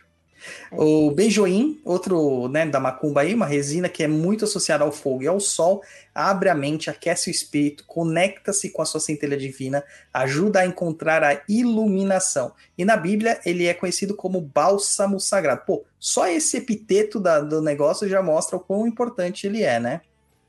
É. 0.71 0.77
O 0.79 1.11
benjoim, 1.11 1.81
outro 1.85 2.47
né, 2.49 2.67
da 2.67 2.79
macumba 2.79 3.23
aí, 3.23 3.35
uma 3.35 3.47
resina 3.47 3.89
que 3.89 4.03
é 4.03 4.07
muito 4.09 4.45
associada 4.45 4.85
ao 4.85 4.93
fogo 4.93 5.23
e 5.23 5.27
ao 5.27 5.41
sol, 5.41 5.83
abre 6.15 6.49
a 6.49 6.55
mente, 6.55 6.91
aquece 6.91 7.31
o 7.31 7.33
espírito, 7.33 7.85
conecta-se 7.87 8.71
com 8.71 8.83
a 8.83 8.85
sua 8.85 9.01
centelha 9.01 9.37
divina, 9.37 9.83
ajuda 10.13 10.61
a 10.61 10.67
encontrar 10.67 11.25
a 11.25 11.41
iluminação. 11.49 12.53
E 12.77 12.85
na 12.85 12.97
Bíblia 12.97 13.41
ele 13.47 13.67
é 13.67 13.75
conhecido 13.75 14.15
como 14.15 14.41
bálsamo 14.41 15.19
sagrado. 15.19 15.63
Pô, 15.67 15.85
só 15.99 16.27
esse 16.29 16.59
epiteto 16.59 17.19
da- 17.19 17.41
do 17.41 17.63
negócio 17.63 18.09
já 18.09 18.23
mostra 18.23 18.57
o 18.57 18.61
quão 18.61 18.87
importante 18.87 19.47
ele 19.47 19.63
é, 19.63 19.81
né? 19.81 20.01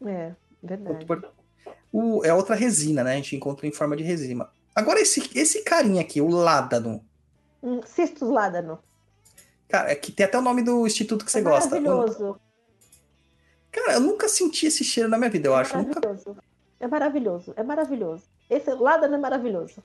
É, 0.06 0.32
verdade. 0.62 1.06
O- 2.00 2.24
é 2.24 2.32
outra 2.32 2.54
resina, 2.56 3.04
né? 3.04 3.14
A 3.14 3.16
gente 3.16 3.36
encontra 3.36 3.66
em 3.66 3.72
forma 3.72 3.98
de 3.98 4.04
resina. 4.04 4.48
Agora, 4.76 5.00
esse, 5.00 5.32
esse 5.34 5.64
carinha 5.64 6.02
aqui, 6.02 6.22
o 6.22 6.28
ládano, 6.30 7.04
Hum, 7.64 7.82
Cistus 7.84 8.30
ládano. 8.30 8.78
cara, 9.68 9.92
é 9.92 9.96
que 9.96 10.12
tem 10.12 10.28
até 10.28 10.38
o 10.38 10.42
nome 10.44 10.62
do 10.62 10.86
instituto 10.86 11.26
que 11.26 11.32
você 11.32 11.40
é 11.40 11.42
gosta. 11.42 11.70
maravilhoso. 11.80 12.40
Cara, 13.72 13.94
eu 13.94 14.00
nunca 14.00 14.30
senti 14.30 14.68
esse 14.68 14.84
cheiro 14.84 15.10
na 15.10 15.18
minha 15.18 15.30
vida, 15.32 15.48
eu 15.48 15.58
é 15.58 15.62
acho. 15.62 15.76
Nunca... 15.76 16.00
maravilhoso. 16.00 16.38
É 16.80 16.88
maravilhoso. 16.88 17.54
É 17.56 17.64
maravilhoso. 17.64 18.24
Esse 18.48 18.70
ládano 18.76 19.16
é 19.16 19.18
maravilhoso. 19.18 19.84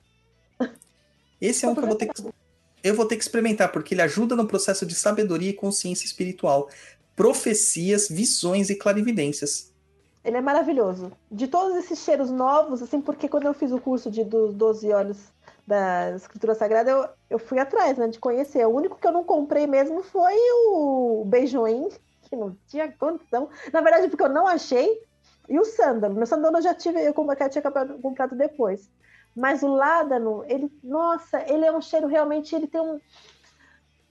Esse 1.41 1.65
é 1.65 1.67
um 1.69 1.73
que 1.73 1.81
eu 1.81 1.87
vou 1.87 1.95
ter 1.95 2.07
que. 2.13 2.23
Eu 2.83 2.93
vou 2.95 3.05
ter 3.07 3.15
que 3.15 3.23
experimentar, 3.23 3.71
porque 3.71 3.95
ele 3.95 4.01
ajuda 4.03 4.35
no 4.35 4.45
processo 4.47 4.85
de 4.85 4.93
sabedoria 4.93 5.49
e 5.49 5.53
consciência 5.53 6.05
espiritual, 6.05 6.69
profecias, 7.15 8.07
visões 8.07 8.69
e 8.69 8.75
clarividências. 8.75 9.72
Ele 10.23 10.37
é 10.37 10.41
maravilhoso. 10.41 11.11
De 11.29 11.47
todos 11.47 11.75
esses 11.75 11.99
cheiros 11.99 12.31
novos, 12.31 12.81
assim, 12.81 13.01
porque 13.01 13.27
quando 13.27 13.45
eu 13.45 13.53
fiz 13.53 13.71
o 13.71 13.81
curso 13.81 14.09
de, 14.09 14.23
dos 14.23 14.53
12 14.53 14.93
olhos 14.93 15.33
da 15.67 16.11
Escritura 16.15 16.55
Sagrada, 16.55 16.91
eu, 16.91 17.09
eu 17.29 17.39
fui 17.39 17.59
atrás, 17.59 17.97
né, 17.97 18.07
de 18.07 18.19
conhecer. 18.19 18.65
O 18.65 18.75
único 18.75 18.97
que 18.97 19.05
eu 19.05 19.11
não 19.11 19.23
comprei 19.23 19.67
mesmo 19.67 20.01
foi 20.01 20.35
o 20.67 21.23
beijoim, 21.25 21.89
que 22.29 22.35
não 22.35 22.55
tinha 22.67 22.91
condição. 22.91 23.49
Na 23.71 23.81
verdade, 23.81 24.07
porque 24.07 24.23
eu 24.23 24.29
não 24.29 24.47
achei. 24.47 25.01
E 25.49 25.59
o 25.59 25.65
sândalo. 25.65 26.15
Meu 26.15 26.25
sândalo 26.25 26.57
eu 26.57 26.61
já 26.61 26.73
tive, 26.73 27.01
eu 27.01 27.13
tinha 27.49 27.63
comprado 28.01 28.35
depois. 28.35 28.89
Mas 29.35 29.61
o 29.61 29.67
ládano, 29.67 30.43
ele, 30.47 30.71
nossa, 30.81 31.43
ele 31.51 31.65
é 31.65 31.71
um 31.71 31.81
cheiro 31.81 32.07
realmente, 32.07 32.55
ele 32.55 32.67
tem 32.67 32.79
um. 32.79 32.99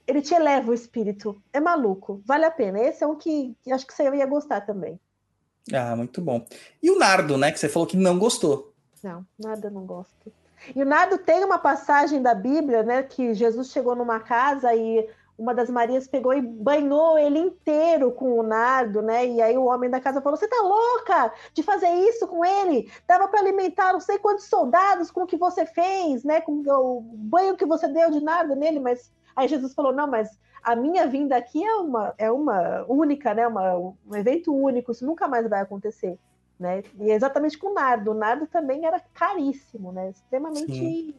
Ele 0.05 0.21
te 0.21 0.35
eleva 0.35 0.69
o 0.69 0.73
espírito. 0.73 1.41
É 1.51 1.59
maluco. 1.59 2.21
Vale 2.25 2.45
a 2.45 2.51
pena. 2.51 2.79
Esse 2.79 3.03
é 3.03 3.07
um 3.07 3.15
que, 3.15 3.55
que 3.63 3.71
acho 3.71 3.87
que 3.87 3.93
você 3.93 4.03
ia 4.03 4.25
gostar 4.25 4.61
também. 4.61 4.99
Ah, 5.71 5.95
muito 5.95 6.21
bom. 6.21 6.45
E 6.81 6.89
o 6.89 6.97
nardo, 6.97 7.37
né? 7.37 7.51
Que 7.51 7.59
você 7.59 7.69
falou 7.69 7.87
que 7.87 7.95
não 7.95 8.17
gostou. 8.19 8.73
Não, 9.03 9.25
nada 9.37 9.69
não 9.69 9.85
gosto. 9.85 10.31
E 10.73 10.81
o 10.81 10.85
Nardo 10.85 11.17
tem 11.17 11.43
uma 11.43 11.59
passagem 11.59 12.21
da 12.21 12.33
Bíblia, 12.33 12.83
né, 12.83 13.03
que 13.03 13.33
Jesus 13.33 13.69
chegou 13.69 13.95
numa 13.95 14.21
casa 14.21 14.73
e 14.73 15.09
uma 15.37 15.53
das 15.53 15.69
Marias 15.69 16.07
pegou 16.07 16.33
e 16.33 16.41
banhou 16.41 17.17
ele 17.17 17.39
inteiro 17.39 18.11
com 18.11 18.39
o 18.39 18.43
nardo, 18.43 19.01
né? 19.01 19.25
E 19.25 19.41
aí 19.41 19.57
o 19.57 19.65
homem 19.65 19.89
da 19.89 19.99
casa 19.99 20.21
falou: 20.21 20.37
"Você 20.37 20.47
tá 20.47 20.61
louca 20.61 21.33
de 21.53 21.63
fazer 21.63 21.89
isso 21.89 22.27
com 22.27 22.45
ele? 22.45 22.89
Dava 23.07 23.27
para 23.27 23.39
alimentar 23.39 23.93
não 23.93 23.99
sei 23.99 24.19
quantos 24.19 24.45
soldados 24.45 25.09
com 25.09 25.23
o 25.23 25.27
que 25.27 25.35
você 25.35 25.65
fez, 25.65 26.23
né? 26.23 26.39
Com 26.39 26.61
o 26.61 27.01
banho 27.01 27.57
que 27.57 27.65
você 27.65 27.87
deu 27.87 28.11
de 28.11 28.23
nardo 28.23 28.55
nele, 28.55 28.79
mas 28.79 29.11
aí 29.35 29.47
Jesus 29.47 29.73
falou: 29.73 29.91
"Não, 29.91 30.07
mas 30.07 30.29
a 30.63 30.75
minha 30.75 31.07
vinda 31.07 31.35
aqui 31.35 31.63
é 31.63 31.75
uma 31.75 32.13
é 32.17 32.31
uma 32.31 32.85
única, 32.87 33.33
né? 33.33 33.47
Uma, 33.47 33.75
um 33.77 34.15
evento 34.15 34.55
único, 34.55 34.91
isso 34.91 35.05
nunca 35.05 35.27
mais 35.27 35.47
vai 35.47 35.61
acontecer." 35.61 36.17
Né? 36.59 36.83
E 36.99 37.11
é 37.11 37.15
exatamente 37.15 37.57
com 37.57 37.71
o 37.71 37.73
nardo. 37.73 38.11
O 38.11 38.13
nardo 38.13 38.47
também 38.47 38.85
era 38.85 38.99
caríssimo, 39.13 39.91
né? 39.91 40.11
Extremamente 40.11 41.15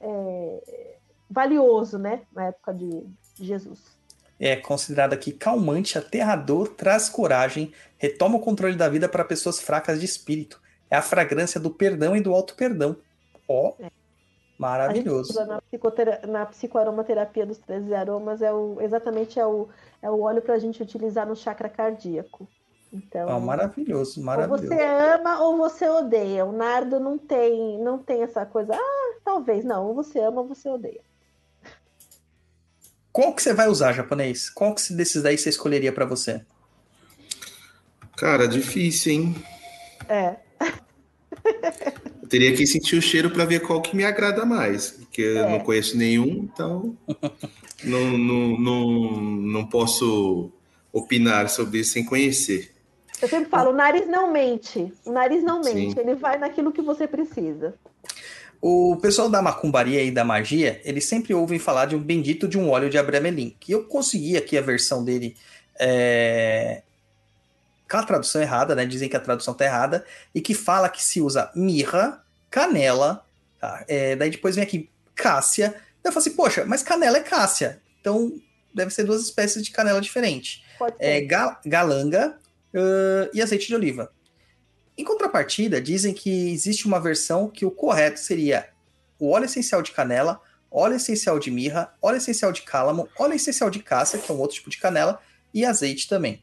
é, 0.00 0.96
valioso, 1.28 1.98
né? 1.98 2.22
Na 2.32 2.46
época 2.46 2.72
de, 2.72 3.04
Jesus. 3.34 3.98
É 4.40 4.54
considerado 4.56 5.12
aqui 5.12 5.32
calmante, 5.32 5.98
aterrador, 5.98 6.68
traz 6.68 7.08
coragem, 7.08 7.72
retoma 7.96 8.36
o 8.36 8.40
controle 8.40 8.76
da 8.76 8.88
vida 8.88 9.08
para 9.08 9.24
pessoas 9.24 9.60
fracas 9.60 9.98
de 9.98 10.06
espírito. 10.06 10.60
É 10.88 10.96
a 10.96 11.02
fragrância 11.02 11.60
do 11.60 11.70
perdão 11.70 12.16
e 12.16 12.20
do 12.20 12.32
auto-perdão. 12.32 12.96
Ó, 13.48 13.74
É. 13.80 13.90
A 14.60 14.92
gente 14.94 15.06
maravilhoso. 15.06 15.30
usa 15.30 15.46
na, 15.46 15.60
psicotera- 15.62 16.20
na 16.26 16.46
psicoaromaterapia 16.46 17.46
dos 17.46 17.58
13 17.58 17.94
aromas, 17.94 18.42
é 18.42 18.52
o, 18.52 18.80
exatamente 18.80 19.38
é 19.38 19.46
o, 19.46 19.68
é 20.02 20.10
o 20.10 20.20
óleo 20.20 20.42
para 20.42 20.54
a 20.54 20.58
gente 20.58 20.82
utilizar 20.82 21.26
no 21.26 21.36
chakra 21.36 21.68
cardíaco. 21.68 22.48
Então, 22.92 23.28
Ó, 23.28 23.38
maravilhoso, 23.38 24.18
ou 24.18 24.26
maravilhoso. 24.26 24.66
você 24.66 24.82
ama 24.82 25.40
ou 25.42 25.56
você 25.58 25.88
odeia. 25.88 26.44
O 26.44 26.52
nardo 26.52 26.98
não 26.98 27.18
tem, 27.18 27.78
não 27.78 27.98
tem 27.98 28.22
essa 28.22 28.44
coisa, 28.46 28.74
ah, 28.74 29.14
talvez, 29.24 29.64
não, 29.64 29.86
ou 29.86 29.94
você 29.94 30.18
ama 30.20 30.40
ou 30.40 30.48
você 30.48 30.68
odeia. 30.68 31.00
Qual 33.12 33.32
que 33.34 33.42
você 33.42 33.52
vai 33.52 33.68
usar, 33.68 33.92
japonês? 33.92 34.48
Qual 34.50 34.74
que 34.74 34.92
desses 34.92 35.22
daí 35.22 35.36
você 35.36 35.48
escolheria 35.50 35.92
para 35.92 36.04
você? 36.06 36.44
Cara, 38.16 38.48
difícil, 38.48 39.12
hein? 39.12 39.44
É, 40.08 40.36
Eu 42.28 42.30
teria 42.30 42.52
que 42.54 42.66
sentir 42.66 42.94
o 42.94 43.00
cheiro 43.00 43.30
para 43.30 43.46
ver 43.46 43.60
qual 43.60 43.80
que 43.80 43.96
me 43.96 44.04
agrada 44.04 44.44
mais, 44.44 44.90
porque 44.90 45.22
eu 45.22 45.38
É. 45.46 45.50
não 45.50 45.60
conheço 45.60 45.96
nenhum, 45.96 46.46
então 46.52 46.94
não, 47.82 48.18
não, 48.18 48.60
não, 48.60 49.20
não 49.22 49.66
posso 49.66 50.52
opinar 50.92 51.48
sobre 51.48 51.78
isso 51.80 51.92
sem 51.92 52.04
conhecer. 52.04 52.70
eu 53.22 53.28
sempre 53.28 53.48
falo, 53.48 53.70
o 53.70 53.74
nariz 53.74 54.06
não 54.06 54.30
mente. 54.30 54.92
O 55.06 55.10
nariz 55.10 55.42
não 55.42 55.62
Sim. 55.62 55.74
mente, 55.74 55.98
ele 55.98 56.14
vai 56.16 56.36
naquilo 56.38 56.70
que 56.70 56.82
você 56.82 57.06
precisa. 57.08 57.74
O 58.60 58.96
pessoal 59.00 59.30
da 59.30 59.40
macumbaria 59.40 60.02
e 60.02 60.10
da 60.10 60.22
magia, 60.22 60.82
eles 60.84 61.06
sempre 61.06 61.32
ouvem 61.32 61.58
falar 61.58 61.86
de 61.86 61.96
um 61.96 61.98
bendito 62.00 62.46
de 62.46 62.58
um 62.58 62.68
óleo 62.68 62.90
de 62.90 62.98
abramelin, 62.98 63.56
que 63.58 63.72
eu 63.72 63.84
consegui 63.84 64.36
aqui 64.36 64.58
a 64.58 64.60
versão 64.60 65.02
dele 65.02 65.34
é... 65.80 66.82
a 67.90 68.02
tradução 68.02 68.40
errada, 68.42 68.74
né? 68.74 68.84
Dizem 68.84 69.08
que 69.08 69.16
a 69.16 69.20
tradução 69.20 69.54
tá 69.54 69.64
errada, 69.64 70.04
e 70.34 70.40
que 70.40 70.54
fala 70.54 70.88
que 70.88 71.02
se 71.02 71.20
usa 71.20 71.50
mirra, 71.54 72.22
canela, 72.50 73.24
tá? 73.58 73.84
É, 73.88 74.14
daí 74.14 74.30
depois 74.30 74.54
vem 74.54 74.64
aqui 74.64 74.90
cássia. 75.14 75.74
Eu 76.04 76.12
falo 76.12 76.20
assim, 76.20 76.34
poxa, 76.36 76.64
mas 76.66 76.82
canela 76.82 77.16
é 77.18 77.22
cássia, 77.22 77.80
então 78.00 78.32
deve 78.74 78.90
ser 78.92 79.04
duas 79.04 79.22
espécies 79.22 79.64
de 79.64 79.70
canela 79.70 80.00
diferentes. 80.00 80.62
É 80.98 81.20
ga- 81.20 81.60
galanga 81.64 82.38
ãh, 82.74 83.28
e 83.32 83.42
azeite 83.42 83.66
de 83.66 83.74
oliva. 83.74 84.12
Em 84.96 85.04
contrapartida, 85.04 85.80
dizem 85.80 86.12
que 86.12 86.50
existe 86.50 86.86
uma 86.86 87.00
versão 87.00 87.48
que 87.48 87.64
o 87.64 87.70
correto 87.70 88.20
seria 88.20 88.68
o 89.18 89.30
óleo 89.30 89.46
essencial 89.46 89.80
de 89.82 89.92
canela, 89.92 90.40
óleo 90.70 90.96
essencial 90.96 91.38
de 91.38 91.50
mirra, 91.50 91.92
óleo 92.02 92.16
essencial 92.18 92.52
de 92.52 92.62
cálamo, 92.62 93.08
óleo 93.18 93.34
essencial 93.34 93.70
de 93.70 93.80
cássia, 93.80 94.18
que 94.18 94.30
é 94.30 94.34
um 94.34 94.38
outro 94.38 94.56
tipo 94.56 94.70
de 94.70 94.78
canela, 94.78 95.20
e 95.52 95.64
azeite 95.64 96.08
também. 96.08 96.42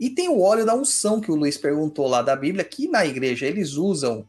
E 0.00 0.08
tem 0.08 0.30
o 0.30 0.40
óleo 0.40 0.64
da 0.64 0.74
unção 0.74 1.20
que 1.20 1.30
o 1.30 1.34
Luiz 1.34 1.58
perguntou 1.58 2.08
lá 2.08 2.22
da 2.22 2.34
Bíblia, 2.34 2.64
que 2.64 2.88
na 2.88 3.04
igreja 3.04 3.46
eles 3.46 3.74
usam 3.74 4.26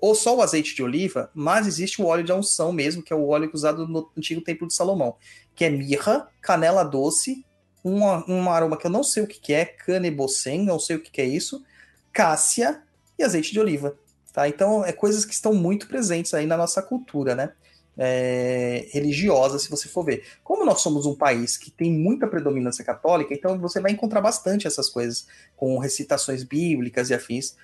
ou 0.00 0.14
só 0.14 0.36
o 0.36 0.42
azeite 0.42 0.74
de 0.74 0.82
oliva, 0.82 1.30
mas 1.32 1.66
existe 1.66 2.02
o 2.02 2.06
óleo 2.06 2.24
de 2.24 2.32
unção 2.32 2.72
mesmo, 2.72 3.02
que 3.02 3.12
é 3.12 3.16
o 3.16 3.28
óleo 3.28 3.48
usado 3.54 3.86
no 3.86 4.10
antigo 4.18 4.40
templo 4.40 4.66
de 4.66 4.74
Salomão, 4.74 5.14
que 5.54 5.64
é 5.64 5.70
mirra, 5.70 6.28
canela 6.40 6.82
doce, 6.82 7.46
um, 7.84 8.02
um 8.28 8.50
aroma 8.50 8.76
que 8.76 8.86
eu 8.86 8.90
não 8.90 9.04
sei 9.04 9.22
o 9.22 9.26
que, 9.26 9.38
que 9.38 9.52
é, 9.52 9.64
canebocem, 9.64 10.64
não 10.64 10.78
sei 10.78 10.96
o 10.96 11.00
que, 11.00 11.10
que 11.10 11.20
é 11.20 11.24
isso, 11.24 11.64
cássia 12.12 12.82
e 13.16 13.22
azeite 13.22 13.52
de 13.52 13.60
oliva. 13.60 13.96
Tá? 14.32 14.48
Então, 14.48 14.84
é 14.84 14.92
coisas 14.92 15.24
que 15.24 15.32
estão 15.32 15.54
muito 15.54 15.86
presentes 15.86 16.34
aí 16.34 16.46
na 16.46 16.56
nossa 16.56 16.82
cultura, 16.82 17.34
né? 17.34 17.52
É, 17.98 18.88
religiosa, 18.92 19.58
se 19.58 19.70
você 19.70 19.88
for 19.88 20.04
ver. 20.04 20.22
Como 20.44 20.66
nós 20.66 20.82
somos 20.82 21.06
um 21.06 21.14
país 21.14 21.56
que 21.56 21.70
tem 21.70 21.90
muita 21.90 22.26
predominância 22.26 22.84
católica, 22.84 23.32
então 23.32 23.58
você 23.58 23.80
vai 23.80 23.92
encontrar 23.92 24.20
bastante 24.20 24.66
essas 24.66 24.90
coisas, 24.90 25.26
com 25.56 25.78
recitações 25.78 26.44
bíblicas 26.44 27.08
e 27.08 27.14
afins, 27.14 27.56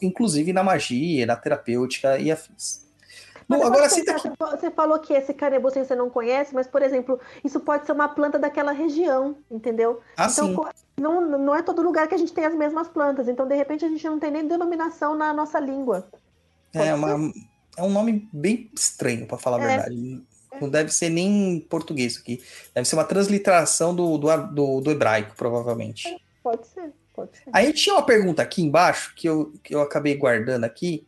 inclusive 0.00 0.52
na 0.54 0.62
magia, 0.62 1.26
na 1.26 1.36
terapêutica 1.36 2.18
e 2.18 2.32
afins. 2.32 2.84
Bom, 3.48 3.62
agora 3.62 3.88
você, 3.88 4.08
aqui... 4.10 4.30
você 4.38 4.70
falou 4.70 4.98
que 4.98 5.12
esse 5.12 5.34
canebucem 5.34 5.84
você 5.84 5.94
não 5.94 6.08
conhece, 6.08 6.54
mas, 6.54 6.66
por 6.66 6.82
exemplo, 6.82 7.20
isso 7.42 7.60
pode 7.60 7.86
ser 7.86 7.92
uma 7.92 8.08
planta 8.08 8.38
daquela 8.38 8.72
região, 8.72 9.36
entendeu? 9.50 10.00
Ah, 10.16 10.28
então, 10.30 10.48
sim. 10.48 10.56
Não, 10.96 11.20
não 11.20 11.54
é 11.54 11.62
todo 11.62 11.82
lugar 11.82 12.08
que 12.08 12.14
a 12.14 12.18
gente 12.18 12.32
tem 12.32 12.44
as 12.44 12.54
mesmas 12.54 12.88
plantas, 12.88 13.28
então, 13.28 13.46
de 13.46 13.54
repente, 13.54 13.84
a 13.84 13.88
gente 13.88 14.04
não 14.06 14.18
tem 14.18 14.30
nem 14.30 14.46
denominação 14.46 15.14
na 15.14 15.32
nossa 15.32 15.60
língua. 15.60 16.08
é, 16.72 16.94
uma, 16.94 17.32
é 17.76 17.82
um 17.82 17.90
nome 17.90 18.28
bem 18.32 18.70
estranho, 18.74 19.26
para 19.26 19.38
falar 19.38 19.60
a 19.60 19.64
é. 19.64 19.66
verdade. 19.68 20.22
Não 20.60 20.68
deve 20.68 20.92
ser 20.92 21.10
nem 21.10 21.60
português 21.68 22.16
aqui. 22.16 22.42
Deve 22.72 22.86
ser 22.86 22.94
uma 22.94 23.04
transliteração 23.04 23.94
do, 23.94 24.16
do, 24.16 24.36
do, 24.46 24.80
do 24.80 24.90
hebraico, 24.90 25.34
provavelmente. 25.36 26.16
Pode 26.42 26.66
ser, 26.68 26.92
pode 27.12 27.36
ser. 27.36 27.50
Aí 27.52 27.72
tinha 27.72 27.94
uma 27.94 28.06
pergunta 28.06 28.42
aqui 28.42 28.62
embaixo 28.62 29.14
que 29.16 29.28
eu, 29.28 29.52
que 29.62 29.74
eu 29.74 29.80
acabei 29.80 30.14
guardando 30.16 30.64
aqui. 30.64 31.06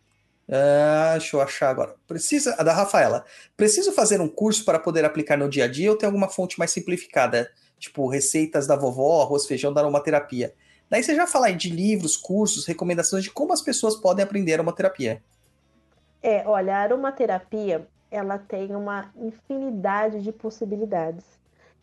Uh, 0.48 1.18
deixa 1.18 1.36
eu 1.36 1.40
achar 1.40 1.70
agora. 1.70 1.94
Precisa, 2.06 2.54
a 2.58 2.62
da 2.62 2.72
Rafaela. 2.72 3.24
Preciso 3.56 3.92
fazer 3.92 4.20
um 4.20 4.28
curso 4.28 4.64
para 4.64 4.78
poder 4.78 5.04
aplicar 5.04 5.36
no 5.36 5.48
dia 5.48 5.64
a 5.64 5.68
dia 5.68 5.90
ou 5.90 5.96
tem 5.96 6.06
alguma 6.06 6.28
fonte 6.28 6.58
mais 6.58 6.70
simplificada? 6.70 7.50
Tipo, 7.78 8.08
receitas 8.08 8.66
da 8.66 8.74
vovó, 8.74 9.22
arroz, 9.22 9.46
feijão 9.46 9.72
da 9.72 9.80
aromaterapia. 9.80 10.54
Daí 10.88 11.02
você 11.02 11.14
já 11.14 11.26
fala 11.26 11.46
aí 11.46 11.56
de 11.56 11.68
livros, 11.68 12.16
cursos, 12.16 12.64
recomendações 12.64 13.24
de 13.24 13.30
como 13.30 13.52
as 13.52 13.60
pessoas 13.60 13.96
podem 13.96 14.24
aprender 14.24 14.54
aromaterapia. 14.54 15.22
É, 16.26 16.42
olha, 16.44 16.76
a 16.76 16.80
aromaterapia, 16.80 17.86
ela 18.10 18.36
tem 18.36 18.74
uma 18.74 19.12
infinidade 19.14 20.20
de 20.20 20.32
possibilidades. 20.32 21.24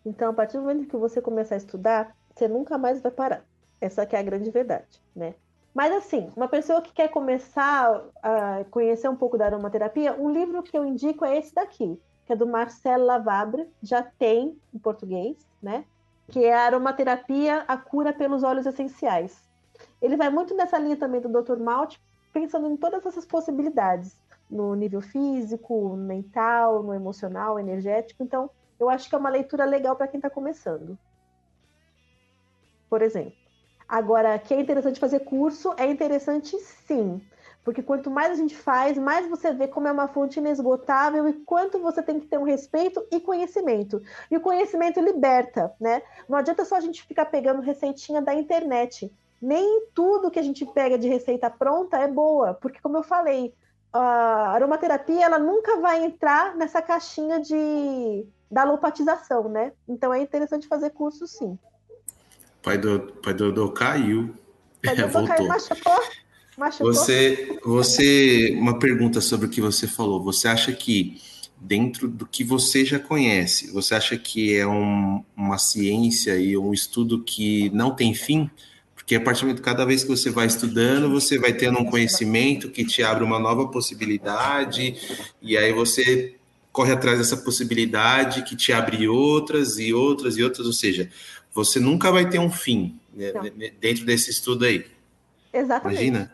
Então, 0.06 0.32
a 0.32 0.34
partir 0.34 0.57
do 0.57 0.64
momento 0.64 0.90
que 0.90 0.98
você 0.98 1.22
começar 1.22 1.56
a 1.56 1.60
estudar, 1.60 2.14
você 2.36 2.45
nunca 2.49 2.78
mais 2.78 2.99
vai 2.99 3.10
parar. 3.10 3.45
Essa 3.80 4.03
é 4.03 4.18
a 4.18 4.22
grande 4.22 4.52
verdade, 4.52 5.02
né? 5.15 5.34
Mas 5.74 5.94
assim, 5.94 6.30
uma 6.36 6.49
pessoa 6.49 6.82
que 6.82 6.91
quer 6.91 7.07
começar 7.07 8.03
a 8.22 8.65
conhecer 8.70 9.07
um 9.07 9.15
pouco 9.15 9.38
da 9.38 9.45
aromaterapia, 9.45 10.14
um 10.14 10.30
livro 10.30 10.61
que 10.61 10.78
eu 10.78 10.84
indico 10.84 11.24
é 11.24 11.38
esse 11.38 11.56
daqui, 11.56 11.98
que 12.26 12.34
é 12.34 12.36
do 12.36 12.45
Marcel 12.45 13.02
Lavabre, 13.02 13.65
já 13.82 14.03
tem 14.03 14.60
em 14.74 14.78
português, 14.78 15.38
né? 15.61 15.86
Que 16.28 16.44
é 16.44 16.53
a 16.53 16.65
aromaterapia, 16.65 17.64
a 17.65 17.78
cura 17.78 18.11
pelos 18.11 18.44
óleos 18.44 18.65
essenciais. 18.65 19.41
Ele 20.02 20.18
vai 20.18 20.30
muito 20.30 20.53
nessa 20.53 20.78
linha 20.78 20.98
também 20.98 21.22
do 21.22 21.30
Dr. 21.30 21.60
Malt, 21.60 21.95
pensando 22.34 22.68
em 22.68 22.76
todas 22.76 23.06
essas 23.06 23.26
possibilidades, 23.26 24.18
no 24.49 24.76
nível 24.76 25.02
físico, 25.02 25.95
mental, 25.95 26.84
no 26.84 26.94
emocional, 26.94 27.60
energético. 27.60 28.24
Então, 28.24 28.49
eu 28.80 28.90
acho 28.90 29.10
que 29.10 29.15
é 29.15 29.18
uma 29.18 29.30
leitura 29.30 29.65
legal 29.65 29.95
para 29.95 30.07
quem 30.07 30.18
está 30.18 30.30
começando. 30.30 30.98
Por 32.90 33.02
exemplo. 33.02 33.34
Agora, 33.88 34.38
que 34.40 34.53
é 34.53 34.60
interessante 34.60 34.99
fazer 34.99 35.20
curso, 35.20 35.74
é 35.78 35.86
interessante 35.86 36.57
sim. 36.57 37.22
Porque 37.64 37.82
quanto 37.82 38.11
mais 38.11 38.32
a 38.32 38.36
gente 38.36 38.56
faz, 38.56 38.98
mais 38.98 39.30
você 39.30 39.53
vê 39.53 39.68
como 39.68 39.88
é 39.88 39.91
uma 39.91 40.07
fonte 40.07 40.40
inesgotável 40.40 41.28
e 41.28 41.34
quanto 41.34 41.80
você 41.80 42.03
tem 42.03 42.20
que 42.20 42.28
ter 42.28 42.38
um 42.38 42.44
respeito 42.44 43.06
e 43.11 43.20
conhecimento. 43.20 44.02
E 44.30 44.36
o 44.36 44.41
conhecimento 44.41 44.99
liberta, 44.99 45.74
né? 45.80 46.02
Não 46.28 46.38
adianta 46.38 46.65
só 46.65 46.76
a 46.76 46.82
gente 46.82 47.03
ficar 47.03 47.26
pegando 47.26 47.61
receitinha 47.61 48.22
da 48.22 48.34
internet. 48.34 49.11
Nem 49.41 49.88
tudo 49.94 50.32
que 50.32 50.40
a 50.40 50.44
gente 50.44 50.65
pega 50.65 50.98
de 50.98 51.07
receita 51.07 51.49
pronta 51.49 51.98
é 51.98 52.07
boa, 52.07 52.53
porque 52.53 52.82
como 52.82 52.98
eu 52.98 53.03
falei, 53.03 53.53
a 53.94 54.52
aromaterapia 54.53 55.24
ela 55.24 55.38
nunca 55.38 55.80
vai 55.80 56.03
entrar 56.03 56.56
nessa 56.56 56.82
caixinha 56.82 57.40
de 57.40 58.26
da 58.49 58.61
alopatização, 58.61 59.49
né? 59.49 59.72
Então 59.88 60.14
é 60.14 60.22
interessante 60.22 60.68
fazer 60.68 60.91
curso 60.91 61.26
sim. 61.26 61.57
Pai 62.61 62.78
do, 62.78 62.99
pai 63.22 63.34
do 63.34 63.52
Dodô 63.52 63.72
caiu. 63.72 64.34
Pai 64.84 64.95
Dodô 64.98 65.28
caiu, 65.28 65.48
machucou. 65.48 65.99
machucou. 66.57 66.94
Você, 66.94 67.60
você, 67.64 68.56
uma 68.60 68.78
pergunta 68.78 69.20
sobre 69.22 69.48
o 69.48 69.49
que 69.49 69.60
você 69.60 69.88
falou. 69.88 70.24
Você 70.24 70.48
acha 70.48 70.72
que 70.72 71.20
dentro 71.60 72.07
do 72.07 72.28
que 72.28 72.44
você 72.44 72.86
já 72.86 72.99
conhece, 72.99 73.72
você 73.72 73.95
acha 73.95 74.18
que 74.18 74.56
é 74.56 74.68
um, 74.68 75.24
uma 75.36 75.57
ciência 75.57 76.38
e 76.38 76.56
um 76.56 76.74
estudo 76.74 77.24
que 77.24 77.70
não 77.72 77.95
tem 77.95 78.14
fim? 78.14 78.52
Porque 79.04 79.16
a 79.16 79.22
partir 79.22 79.54
de 79.54 79.62
cada 79.62 79.86
vez 79.86 80.02
que 80.02 80.10
você 80.10 80.30
vai 80.30 80.48
estudando, 80.48 81.10
você 81.10 81.38
vai 81.38 81.52
tendo 81.52 81.78
um 81.78 81.84
conhecimento 81.86 82.70
que 82.70 82.86
te 82.86 83.04
abre 83.04 83.22
uma 83.22 83.38
nova 83.38 83.68
possibilidade, 83.68 84.96
e 85.42 85.58
aí 85.58 85.74
você 85.74 86.36
corre 86.72 86.94
atrás 86.94 87.18
dessa 87.18 87.36
possibilidade 87.36 88.44
que 88.44 88.56
te 88.56 88.72
abre 88.72 89.06
outras 89.10 89.78
e 89.78 89.94
outras 89.94 90.38
e 90.38 90.44
outras, 90.44 90.66
ou 90.66 90.72
seja, 90.72 91.10
você 91.54 91.82
nunca 91.82 92.14
vai 92.14 92.30
ter 92.30 92.40
um 92.40 92.50
fim 92.50 92.98
né, 93.14 93.34
dentro 93.80 94.06
desse 94.06 94.32
estudo 94.32 94.64
aí. 94.64 94.86
Exatamente. 95.52 96.02
Imagina. 96.02 96.34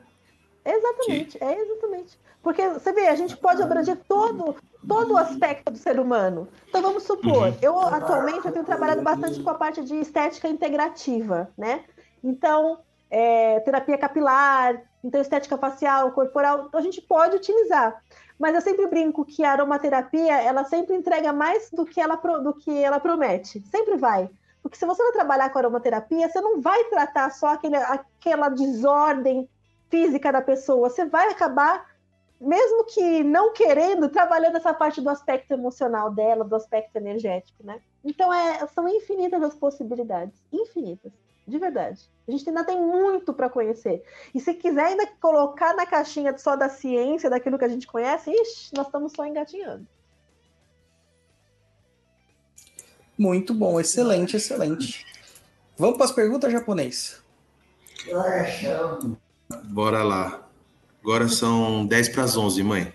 Exatamente, 0.64 1.38
que... 1.40 1.44
é 1.44 1.62
exatamente. 1.62 2.20
Porque 2.44 2.70
você 2.70 2.94
vê, 2.94 3.08
a 3.08 3.16
gente 3.16 3.36
pode 3.36 3.64
abranger 3.64 3.98
todo, 4.08 4.56
todo 4.88 5.14
o 5.14 5.18
aspecto 5.18 5.72
do 5.72 5.78
ser 5.78 6.00
humano. 6.00 6.48
Então 6.70 6.84
vamos 6.84 7.02
supor, 7.02 7.48
uhum. 7.48 7.58
eu 7.64 7.80
atualmente 7.80 8.46
eu 8.46 8.52
tenho 8.52 8.64
trabalhado 8.64 9.02
bastante 9.02 9.42
com 9.42 9.50
a 9.50 9.56
parte 9.56 9.84
de 9.84 9.96
estética 9.96 10.48
integrativa, 10.48 11.50
né? 11.58 11.84
Então, 12.24 12.80
é, 13.10 13.60
terapia 13.62 13.98
capilar, 13.98 14.82
então 15.04 15.20
estética 15.20 15.58
facial, 15.58 16.12
corporal, 16.12 16.66
então 16.68 16.80
a 16.80 16.84
gente 16.84 17.02
pode 17.02 17.36
utilizar. 17.36 18.02
Mas 18.38 18.56
eu 18.56 18.62
sempre 18.62 18.88
brinco 18.88 19.26
que 19.26 19.44
a 19.44 19.52
aromaterapia, 19.52 20.42
ela 20.42 20.64
sempre 20.64 20.96
entrega 20.96 21.34
mais 21.34 21.70
do 21.72 21.86
que 21.86 22.00
ela, 22.00 22.16
do 22.16 22.54
que 22.54 22.72
ela 22.72 23.00
promete. 23.00 23.62
Sempre 23.68 23.98
vai. 23.98 24.30
Porque 24.62 24.78
se 24.78 24.86
você 24.86 25.02
vai 25.04 25.12
trabalhar 25.12 25.50
com 25.50 25.60
aromaterapia, 25.60 26.30
você 26.30 26.40
não 26.40 26.62
vai 26.62 26.86
tratar 26.86 27.32
só 27.32 27.48
aquele, 27.48 27.76
aquela 27.76 28.50
desordem 28.50 29.50
física 29.90 30.32
da 30.32 30.42
pessoa, 30.42 30.90
você 30.90 31.06
vai 31.06 31.30
acabar, 31.30 31.86
mesmo 32.40 32.86
que 32.86 33.24
não 33.24 33.54
querendo, 33.54 34.08
trabalhando 34.10 34.58
essa 34.58 34.74
parte 34.74 35.02
do 35.02 35.10
aspecto 35.10 35.52
emocional 35.52 36.12
dela, 36.12 36.46
do 36.46 36.56
aspecto 36.56 36.96
energético, 36.96 37.64
né? 37.64 37.82
Então 38.04 38.34
é, 38.34 38.66
são 38.68 38.88
infinitas 38.88 39.42
as 39.42 39.56
possibilidades, 39.56 40.40
infinitas, 40.52 41.12
de 41.50 41.58
verdade. 41.58 42.02
A 42.28 42.32
gente 42.32 42.48
ainda 42.48 42.64
tem 42.64 42.80
muito 42.80 43.34
para 43.34 43.50
conhecer. 43.50 44.04
E 44.34 44.40
se 44.40 44.54
quiser 44.54 44.86
ainda 44.86 45.08
colocar 45.20 45.76
na 45.76 45.86
caixinha 45.86 46.38
só 46.38 46.56
da 46.56 46.70
ciência, 46.70 47.30
daquilo 47.30 47.58
que 47.58 47.66
a 47.66 47.70
gente 47.70 47.88
conhece, 47.88 48.32
ixi, 48.32 48.74
nós 48.76 48.86
estamos 48.86 49.12
só 49.14 49.26
engatinhando. 49.26 49.88
Muito 53.18 53.54
bom, 53.54 53.80
excelente, 53.80 54.38
excelente. 54.38 55.06
Vamos 55.78 55.98
para 55.98 56.06
as 56.06 56.12
perguntas 56.12 56.52
japonês. 56.52 57.22
Bora 59.66 60.04
lá. 60.04 60.48
Agora 61.02 61.28
são 61.28 61.86
10 61.86 62.10
para 62.10 62.24
as 62.24 62.38
11, 62.38 62.64
mãe. 62.64 62.94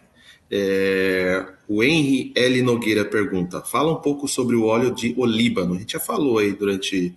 É, 0.51 1.47
o 1.67 1.83
Henry 1.83 2.33
L. 2.37 2.63
Nogueira 2.63 3.05
pergunta: 3.05 3.61
fala 3.63 3.93
um 3.93 4.01
pouco 4.01 4.29
sobre 4.29 4.55
o 4.55 4.65
óleo 4.65 4.95
de 4.95 5.15
olíbano. 5.19 5.75
A 5.75 5.79
gente 5.79 5.95
já 5.95 6.01
falou 6.01 6.39
aí 6.39 6.53
durante 6.53 7.15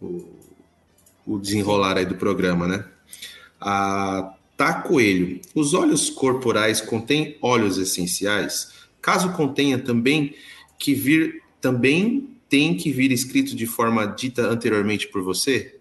o, 0.00 0.28
o 1.26 1.38
desenrolar 1.38 1.96
aí 1.98 2.06
do 2.06 2.14
programa, 2.14 2.66
né? 2.66 2.84
A 3.60 4.34
Tá 4.60 4.74
Coelho: 4.74 5.40
os 5.54 5.72
óleos 5.72 6.10
corporais 6.10 6.82
contêm 6.82 7.38
óleos 7.40 7.78
essenciais? 7.78 8.74
Caso 9.00 9.32
contenha 9.32 9.78
também 9.78 10.34
que 10.78 10.92
vir 10.92 11.42
também 11.62 12.28
tem 12.46 12.76
que 12.76 12.90
vir 12.90 13.10
escrito 13.10 13.56
de 13.56 13.66
forma 13.66 14.04
dita 14.04 14.42
anteriormente 14.42 15.08
por 15.08 15.22
você? 15.22 15.76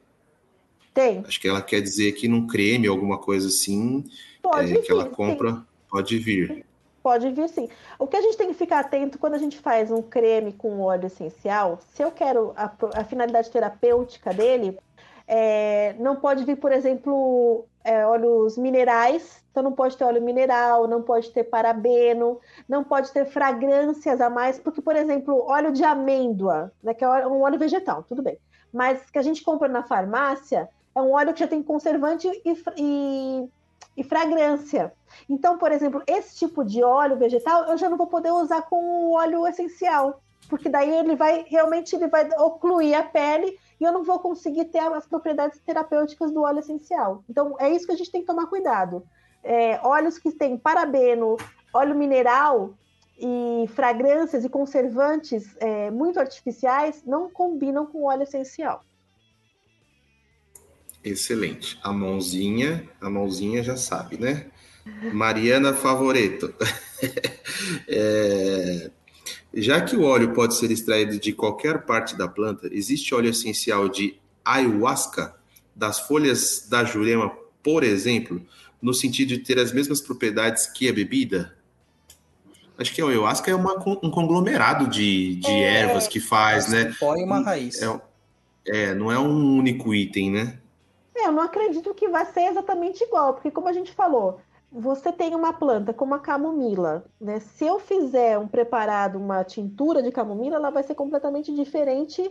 Tem. 0.93 1.23
Acho 1.27 1.41
que 1.41 1.47
ela 1.47 1.61
quer 1.61 1.81
dizer 1.81 2.13
que 2.13 2.29
num 2.29 2.47
creme, 2.47 2.87
alguma 2.87 3.17
coisa 3.17 3.49
assim, 3.49 4.05
é, 4.55 4.63
vir, 4.63 4.81
que 4.81 4.91
ela 4.91 5.05
compra, 5.05 5.55
sim. 5.55 5.61
pode 5.89 6.17
vir. 6.17 6.65
Pode 7.09 7.31
vir 7.31 7.49
sim. 7.49 7.67
O 7.97 8.05
que 8.05 8.15
a 8.15 8.21
gente 8.21 8.37
tem 8.37 8.49
que 8.49 8.53
ficar 8.53 8.81
atento 8.81 9.17
quando 9.17 9.33
a 9.33 9.39
gente 9.39 9.57
faz 9.57 9.89
um 9.89 9.99
creme 9.99 10.53
com 10.53 10.79
óleo 10.81 11.07
essencial, 11.07 11.79
se 11.91 12.03
eu 12.03 12.11
quero 12.11 12.53
a, 12.55 12.71
a 12.93 13.03
finalidade 13.03 13.49
terapêutica 13.49 14.31
dele, 14.31 14.77
é, 15.27 15.95
não 15.97 16.17
pode 16.17 16.43
vir, 16.43 16.57
por 16.57 16.71
exemplo, 16.71 17.65
é, 17.83 18.05
óleos 18.05 18.59
minerais, 18.59 19.43
então 19.49 19.63
não 19.63 19.71
pode 19.71 19.97
ter 19.97 20.03
óleo 20.03 20.21
mineral, 20.21 20.87
não 20.87 21.01
pode 21.01 21.31
ter 21.31 21.45
parabeno, 21.45 22.39
não 22.67 22.83
pode 22.83 23.11
ter 23.11 23.25
fragrâncias 23.25 24.21
a 24.21 24.29
mais, 24.29 24.59
porque, 24.59 24.79
por 24.79 24.95
exemplo, 24.95 25.43
óleo 25.47 25.71
de 25.71 25.83
amêndoa, 25.83 26.71
né, 26.83 26.93
que 26.93 27.03
é 27.03 27.25
um 27.25 27.41
óleo 27.41 27.57
vegetal, 27.57 28.03
tudo 28.03 28.21
bem, 28.21 28.37
mas 28.71 29.09
que 29.09 29.17
a 29.17 29.23
gente 29.23 29.41
compra 29.41 29.67
na 29.67 29.81
farmácia, 29.81 30.69
é 30.93 31.01
um 31.01 31.13
óleo 31.13 31.33
que 31.33 31.39
já 31.39 31.47
tem 31.47 31.63
conservante 31.63 32.27
e, 32.45 32.63
e, 32.77 33.49
e 33.99 34.03
fragrância. 34.03 34.93
Então, 35.29 35.57
por 35.57 35.73
exemplo, 35.73 36.01
esse 36.07 36.37
tipo 36.37 36.63
de 36.63 36.81
óleo 36.81 37.17
vegetal 37.17 37.65
eu 37.65 37.77
já 37.77 37.89
não 37.89 37.97
vou 37.97 38.07
poder 38.07 38.31
usar 38.31 38.61
com 38.61 38.77
o 38.77 39.11
óleo 39.11 39.45
essencial, 39.45 40.21
porque 40.49 40.69
daí 40.69 40.89
ele 40.89 41.17
vai 41.17 41.45
realmente 41.45 41.93
ele 41.95 42.07
vai 42.07 42.29
ocluir 42.37 42.97
a 42.97 43.03
pele 43.03 43.59
e 43.79 43.83
eu 43.83 43.91
não 43.91 44.03
vou 44.03 44.17
conseguir 44.19 44.65
ter 44.65 44.79
as 44.79 45.05
propriedades 45.05 45.59
terapêuticas 45.59 46.31
do 46.31 46.43
óleo 46.43 46.59
essencial. 46.59 47.23
Então, 47.29 47.55
é 47.59 47.69
isso 47.69 47.85
que 47.85 47.91
a 47.91 47.97
gente 47.97 48.11
tem 48.11 48.21
que 48.21 48.27
tomar 48.27 48.47
cuidado. 48.47 49.03
É, 49.43 49.79
óleos 49.83 50.17
que 50.17 50.31
têm 50.31 50.57
parabeno, 50.57 51.35
óleo 51.73 51.95
mineral 51.95 52.73
e 53.17 53.67
fragrâncias 53.75 54.45
e 54.45 54.49
conservantes 54.49 55.57
é, 55.59 55.91
muito 55.91 56.19
artificiais 56.19 57.03
não 57.05 57.29
combinam 57.29 57.85
com 57.85 58.03
óleo 58.03 58.23
essencial. 58.23 58.83
Excelente. 61.03 61.79
A 61.83 61.91
mãozinha, 61.91 62.87
a 62.99 63.09
mãozinha 63.09 63.63
já 63.63 63.77
sabe, 63.77 64.17
né? 64.17 64.47
Mariana 65.13 65.73
Favoreto. 65.73 66.53
é, 67.87 68.91
já 69.53 69.81
que 69.81 69.95
o 69.95 70.03
óleo 70.03 70.33
pode 70.33 70.55
ser 70.55 70.71
extraído 70.71 71.19
de 71.19 71.33
qualquer 71.33 71.85
parte 71.85 72.17
da 72.17 72.27
planta, 72.27 72.69
existe 72.71 73.13
óleo 73.13 73.29
essencial 73.29 73.87
de 73.87 74.19
ayahuasca, 74.43 75.35
das 75.75 75.99
folhas 75.99 76.67
da 76.69 76.83
jurema, 76.83 77.31
por 77.63 77.83
exemplo, 77.83 78.45
no 78.81 78.93
sentido 78.93 79.29
de 79.29 79.39
ter 79.39 79.57
as 79.59 79.71
mesmas 79.71 80.01
propriedades 80.01 80.67
que 80.67 80.89
a 80.89 80.93
bebida? 80.93 81.55
Acho 82.77 82.93
que 82.93 83.01
a 83.01 83.05
ayahuasca 83.05 83.51
é 83.51 83.55
uma, 83.55 83.73
um 84.03 84.09
conglomerado 84.09 84.87
de, 84.87 85.35
de 85.35 85.51
É, 85.51 85.81
ervas 85.81 86.07
que 86.07 86.19
faz, 86.19 86.69
né? 86.69 86.93
Pó 86.99 87.15
e 87.15 87.23
uma 87.23 87.41
raiz. 87.41 87.81
É, 87.81 88.01
é, 88.65 88.93
não 88.93 89.11
é 89.11 89.19
um 89.19 89.57
único 89.57 89.93
item, 89.93 90.31
né? 90.31 90.59
É, 91.19 91.27
eu 91.27 91.31
não 91.31 91.43
acredito 91.43 91.93
que 91.93 92.07
vai 92.07 92.25
ser 92.25 92.43
exatamente 92.43 93.03
igual, 93.03 93.33
porque 93.33 93.51
como 93.51 93.67
a 93.67 93.73
gente 93.73 93.91
falou, 93.91 94.39
você 94.71 95.11
tem 95.11 95.35
uma 95.35 95.51
planta 95.51 95.93
como 95.93 96.13
a 96.13 96.19
camomila, 96.19 97.03
né? 97.19 97.39
Se 97.39 97.65
eu 97.65 97.79
fizer 97.79 98.37
um 98.37 98.47
preparado, 98.47 99.17
uma 99.17 99.43
tintura 99.43 100.01
de 100.01 100.11
camomila, 100.11 100.55
ela 100.55 100.69
vai 100.69 100.83
ser 100.83 100.95
completamente 100.95 101.53
diferente, 101.53 102.23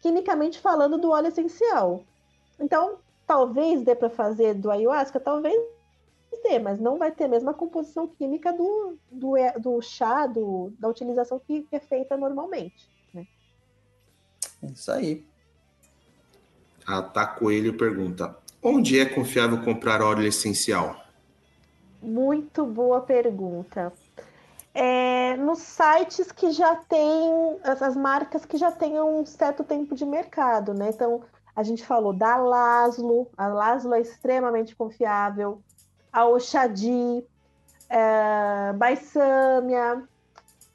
quimicamente 0.00 0.60
falando, 0.60 0.98
do 0.98 1.10
óleo 1.10 1.28
essencial. 1.28 2.04
Então, 2.60 2.98
talvez 3.26 3.82
dê 3.82 3.94
para 3.94 4.10
fazer 4.10 4.54
do 4.54 4.70
ayahuasca, 4.70 5.18
talvez 5.18 5.58
dê, 6.42 6.58
mas 6.58 6.78
não 6.78 6.98
vai 6.98 7.10
ter 7.10 7.24
a 7.24 7.28
mesma 7.28 7.54
composição 7.54 8.06
química 8.06 8.52
do, 8.52 8.98
do, 9.10 9.34
do 9.58 9.80
chá, 9.80 10.26
do, 10.26 10.72
da 10.78 10.88
utilização 10.88 11.38
que, 11.38 11.62
que 11.62 11.76
é 11.76 11.80
feita 11.80 12.16
normalmente. 12.16 12.88
Né? 13.12 13.26
Isso 14.62 14.92
aí. 14.92 15.24
A 16.86 17.02
Tá 17.02 17.26
Coelho 17.26 17.76
pergunta: 17.76 18.36
onde 18.62 19.00
é 19.00 19.04
confiável 19.04 19.60
comprar 19.62 20.00
óleo 20.00 20.26
essencial? 20.26 20.96
Muito 22.00 22.64
boa 22.64 23.00
pergunta. 23.00 23.92
É, 24.72 25.36
nos 25.36 25.58
sites 25.58 26.30
que 26.30 26.52
já 26.52 26.76
têm, 26.76 27.58
as 27.64 27.96
marcas 27.96 28.44
que 28.44 28.56
já 28.56 28.70
têm 28.70 29.00
um 29.00 29.24
certo 29.24 29.64
tempo 29.64 29.94
de 29.96 30.04
mercado, 30.04 30.74
né? 30.74 30.90
Então, 30.90 31.22
a 31.56 31.62
gente 31.62 31.84
falou 31.84 32.12
da 32.12 32.36
Laszlo, 32.36 33.26
a 33.36 33.48
Laszlo 33.48 33.94
é 33.94 34.00
extremamente 34.02 34.76
confiável, 34.76 35.60
a 36.12 36.26
Oxadi, 36.26 37.24
é, 37.88 38.72
Baissâmia, 38.74 40.04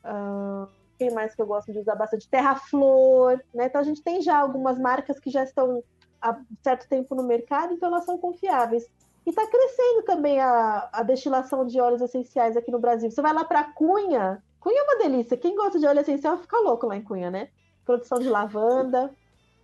uh, 0.04 0.68
quem 0.98 1.12
mais 1.12 1.36
que 1.36 1.42
eu 1.42 1.48
gosto 1.48 1.72
de 1.72 1.80
usar 1.80 1.96
bastante? 1.96 2.28
Terra 2.28 2.56
Flor, 2.56 3.40
né? 3.54 3.68
Então, 3.68 3.80
a 3.80 3.84
gente 3.84 4.02
tem 4.02 4.22
já 4.22 4.38
algumas 4.38 4.80
marcas 4.80 5.20
que 5.20 5.30
já 5.30 5.44
estão 5.44 5.84
há 6.22 6.40
certo 6.64 6.88
tempo 6.88 7.16
no 7.16 7.24
mercado, 7.24 7.74
então 7.74 7.90
elas 7.90 8.06
são 8.06 8.18
confiáveis. 8.18 8.86
E 9.26 9.30
está 9.30 9.46
crescendo 9.46 10.04
também 10.04 10.40
a, 10.40 10.90
a, 10.92 11.04
destilação 11.04 11.66
de 11.66 11.80
óleos 11.80 12.02
essenciais 12.02 12.58
aqui 12.58 12.72
no 12.72 12.80
Brasil. 12.80 13.12
Você 13.12 13.22
vai 13.22 13.34
lá 13.34 13.44
para 13.44 13.64
Cunha, 13.64 14.42
Cunha 14.62 14.80
é 14.80 14.84
uma 14.84 14.98
delícia. 14.98 15.36
Quem 15.36 15.56
gosta 15.56 15.80
de 15.80 15.88
óleo 15.88 16.02
essencial 16.02 16.38
fica 16.38 16.58
louco 16.60 16.86
lá 16.86 16.96
em 16.96 17.02
Cunha, 17.02 17.32
né? 17.32 17.50
Produção 17.84 18.20
de 18.20 18.30
lavanda. 18.30 19.12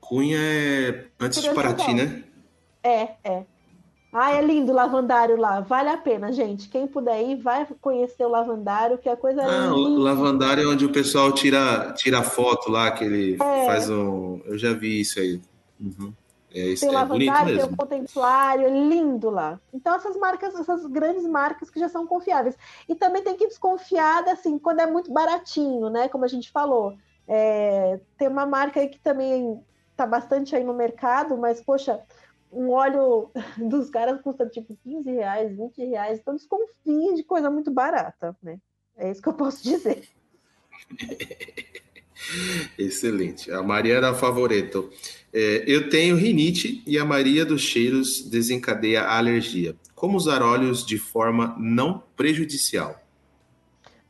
Cunha 0.01 0.38
é 0.39 1.05
antes 1.19 1.41
de 1.41 1.53
Paraty, 1.53 1.93
né? 1.93 2.23
É, 2.84 3.15
é. 3.23 3.45
Ah, 4.11 4.31
é 4.34 4.41
lindo 4.41 4.71
o 4.71 4.75
lavandário 4.75 5.38
lá. 5.38 5.59
Vale 5.59 5.89
a 5.89 5.97
pena, 5.97 6.31
gente. 6.31 6.67
Quem 6.69 6.88
puder 6.88 7.21
ir, 7.21 7.35
vai 7.35 7.67
conhecer 7.79 8.25
o 8.25 8.29
lavandário, 8.29 8.97
que 8.97 9.07
a 9.07 9.15
coisa 9.15 9.43
ah, 9.43 9.65
é. 9.65 9.69
O 9.69 9.99
lavandário 9.99 10.63
é 10.63 10.67
onde 10.67 10.85
o 10.85 10.91
pessoal 10.91 11.31
tira, 11.31 11.93
tira 11.95 12.23
foto 12.23 12.71
lá, 12.71 12.89
que 12.89 13.03
ele 13.03 13.34
é. 13.35 13.65
faz 13.65 13.89
um. 13.89 14.41
Eu 14.45 14.57
já 14.57 14.73
vi 14.73 15.01
isso 15.01 15.19
aí. 15.19 15.39
Uhum. 15.79 16.11
É, 16.57 16.73
tem 16.75 16.89
o 16.89 16.91
é 16.91 16.95
lavandário, 16.95 17.55
tem 17.55 17.65
o 17.65 17.77
contemplário, 17.77 18.65
é 18.65 18.69
lindo 18.69 19.29
lá. 19.29 19.59
Então, 19.71 19.93
essas 19.93 20.17
marcas, 20.17 20.55
essas 20.55 20.88
grandes 20.88 21.23
marcas 21.27 21.69
que 21.69 21.79
já 21.79 21.88
são 21.88 22.07
confiáveis. 22.07 22.57
E 22.89 22.95
também 22.95 23.23
tem 23.23 23.35
que 23.35 23.47
desconfiar, 23.47 24.27
assim, 24.27 24.57
quando 24.57 24.79
é 24.79 24.88
muito 24.88 25.11
baratinho, 25.11 25.88
né? 25.89 26.09
Como 26.09 26.25
a 26.25 26.27
gente 26.27 26.51
falou. 26.51 26.97
É, 27.27 27.99
tem 28.17 28.27
uma 28.27 28.45
marca 28.47 28.79
aí 28.79 28.89
que 28.89 28.99
também 28.99 29.63
tá 29.95 30.07
bastante 30.07 30.55
aí 30.55 30.63
no 30.63 30.73
mercado, 30.73 31.38
mas, 31.38 31.61
poxa, 31.61 32.01
um 32.51 32.71
óleo 32.71 33.29
dos 33.57 33.91
caras 33.91 34.19
custa 34.21 34.47
tipo 34.47 34.75
15 34.84 35.11
reais, 35.11 35.55
20 35.55 35.85
reais. 35.85 36.19
Então, 36.19 36.34
desconfie 36.34 37.13
de 37.13 37.23
coisa 37.23 37.51
muito 37.51 37.69
barata, 37.69 38.35
né? 38.41 38.59
É 38.95 39.11
isso 39.11 39.21
que 39.21 39.29
eu 39.29 39.34
posso 39.34 39.63
dizer. 39.63 40.09
Excelente. 42.77 43.52
A 43.52 43.61
Mariana 43.61 44.14
Favoreto. 44.14 44.89
É, 45.34 45.64
eu 45.68 45.89
tenho 45.89 46.15
rinite 46.15 46.81
e 46.85 46.98
a 46.98 47.06
Maria 47.06 47.45
dos 47.45 47.61
cheiros 47.61 48.22
desencadeia 48.22 49.03
a 49.03 49.18
alergia. 49.18 49.76
Como 49.94 50.18
usar 50.18 50.41
óleos 50.41 50.85
de 50.85 50.98
forma 50.98 51.56
não 51.60 52.03
prejudicial? 52.15 52.95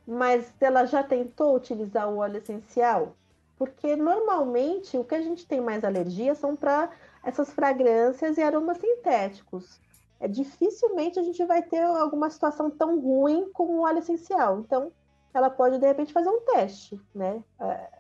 Mas 0.08 0.46
ela 0.62 0.86
já 0.86 1.04
tentou 1.04 1.56
utilizar 1.56 2.10
o 2.10 2.18
óleo 2.18 2.38
essencial? 2.38 3.16
Porque 3.58 3.96
normalmente 3.96 4.98
o 4.98 5.04
que 5.04 5.16
a 5.16 5.22
gente 5.22 5.46
tem 5.46 5.60
mais 5.60 5.84
alergia 5.84 6.36
são 6.36 6.56
para 6.56 6.90
essas 7.24 7.52
fragrâncias 7.52 8.38
e 8.38 8.42
aromas 8.42 8.78
sintéticos. 8.78 9.82
É 10.20 10.28
dificilmente 10.28 11.20
a 11.20 11.24
gente 11.24 11.44
vai 11.46 11.62
ter 11.62 11.84
alguma 11.84 12.30
situação 12.30 12.70
tão 12.70 13.00
ruim 13.00 13.50
com 13.52 13.66
o 13.66 13.82
óleo 13.82 14.00
essencial. 14.00 14.60
Então, 14.60 14.92
ela 15.38 15.50
pode 15.50 15.78
de 15.78 15.86
repente 15.86 16.12
fazer 16.12 16.30
um 16.30 16.42
teste, 16.42 17.00
né? 17.14 17.44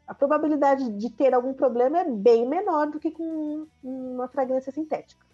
A 0.08 0.14
probabilidade 0.14 0.90
de 0.90 1.10
ter 1.10 1.34
algum 1.34 1.54
problema 1.54 2.00
é 2.00 2.06
bem 2.10 2.48
menor 2.48 2.88
do 2.88 3.00
que 3.00 3.12
com 3.12 3.68
uma 3.84 4.28
fragrância 4.28 4.72
sintética. 4.72 5.26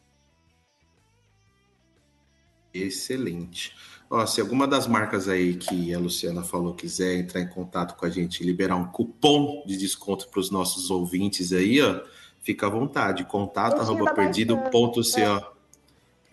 Excelente. 2.74 3.76
Ó, 4.10 4.26
se 4.26 4.42
alguma 4.42 4.68
das 4.68 4.86
marcas 4.86 5.30
aí 5.30 5.56
que 5.56 5.94
a 5.94 6.00
Luciana 6.00 6.44
falou 6.44 6.74
quiser 6.74 7.16
entrar 7.16 7.40
em 7.40 7.48
contato 7.48 7.96
com 7.96 8.06
a 8.06 8.10
gente 8.10 8.42
e 8.42 8.46
liberar 8.46 8.76
um 8.76 8.86
cupom 8.86 9.64
de 9.66 9.78
desconto 9.78 10.28
para 10.28 10.40
os 10.40 10.52
nossos 10.52 10.92
ouvintes 10.92 11.54
aí, 11.54 11.82
ó, 11.82 12.02
fica 12.42 12.68
à 12.68 12.70
vontade. 12.70 13.24
Contato 13.24 13.80
arroba 13.80 14.14
perdido.co. 14.14 15.20
É, 15.20 15.53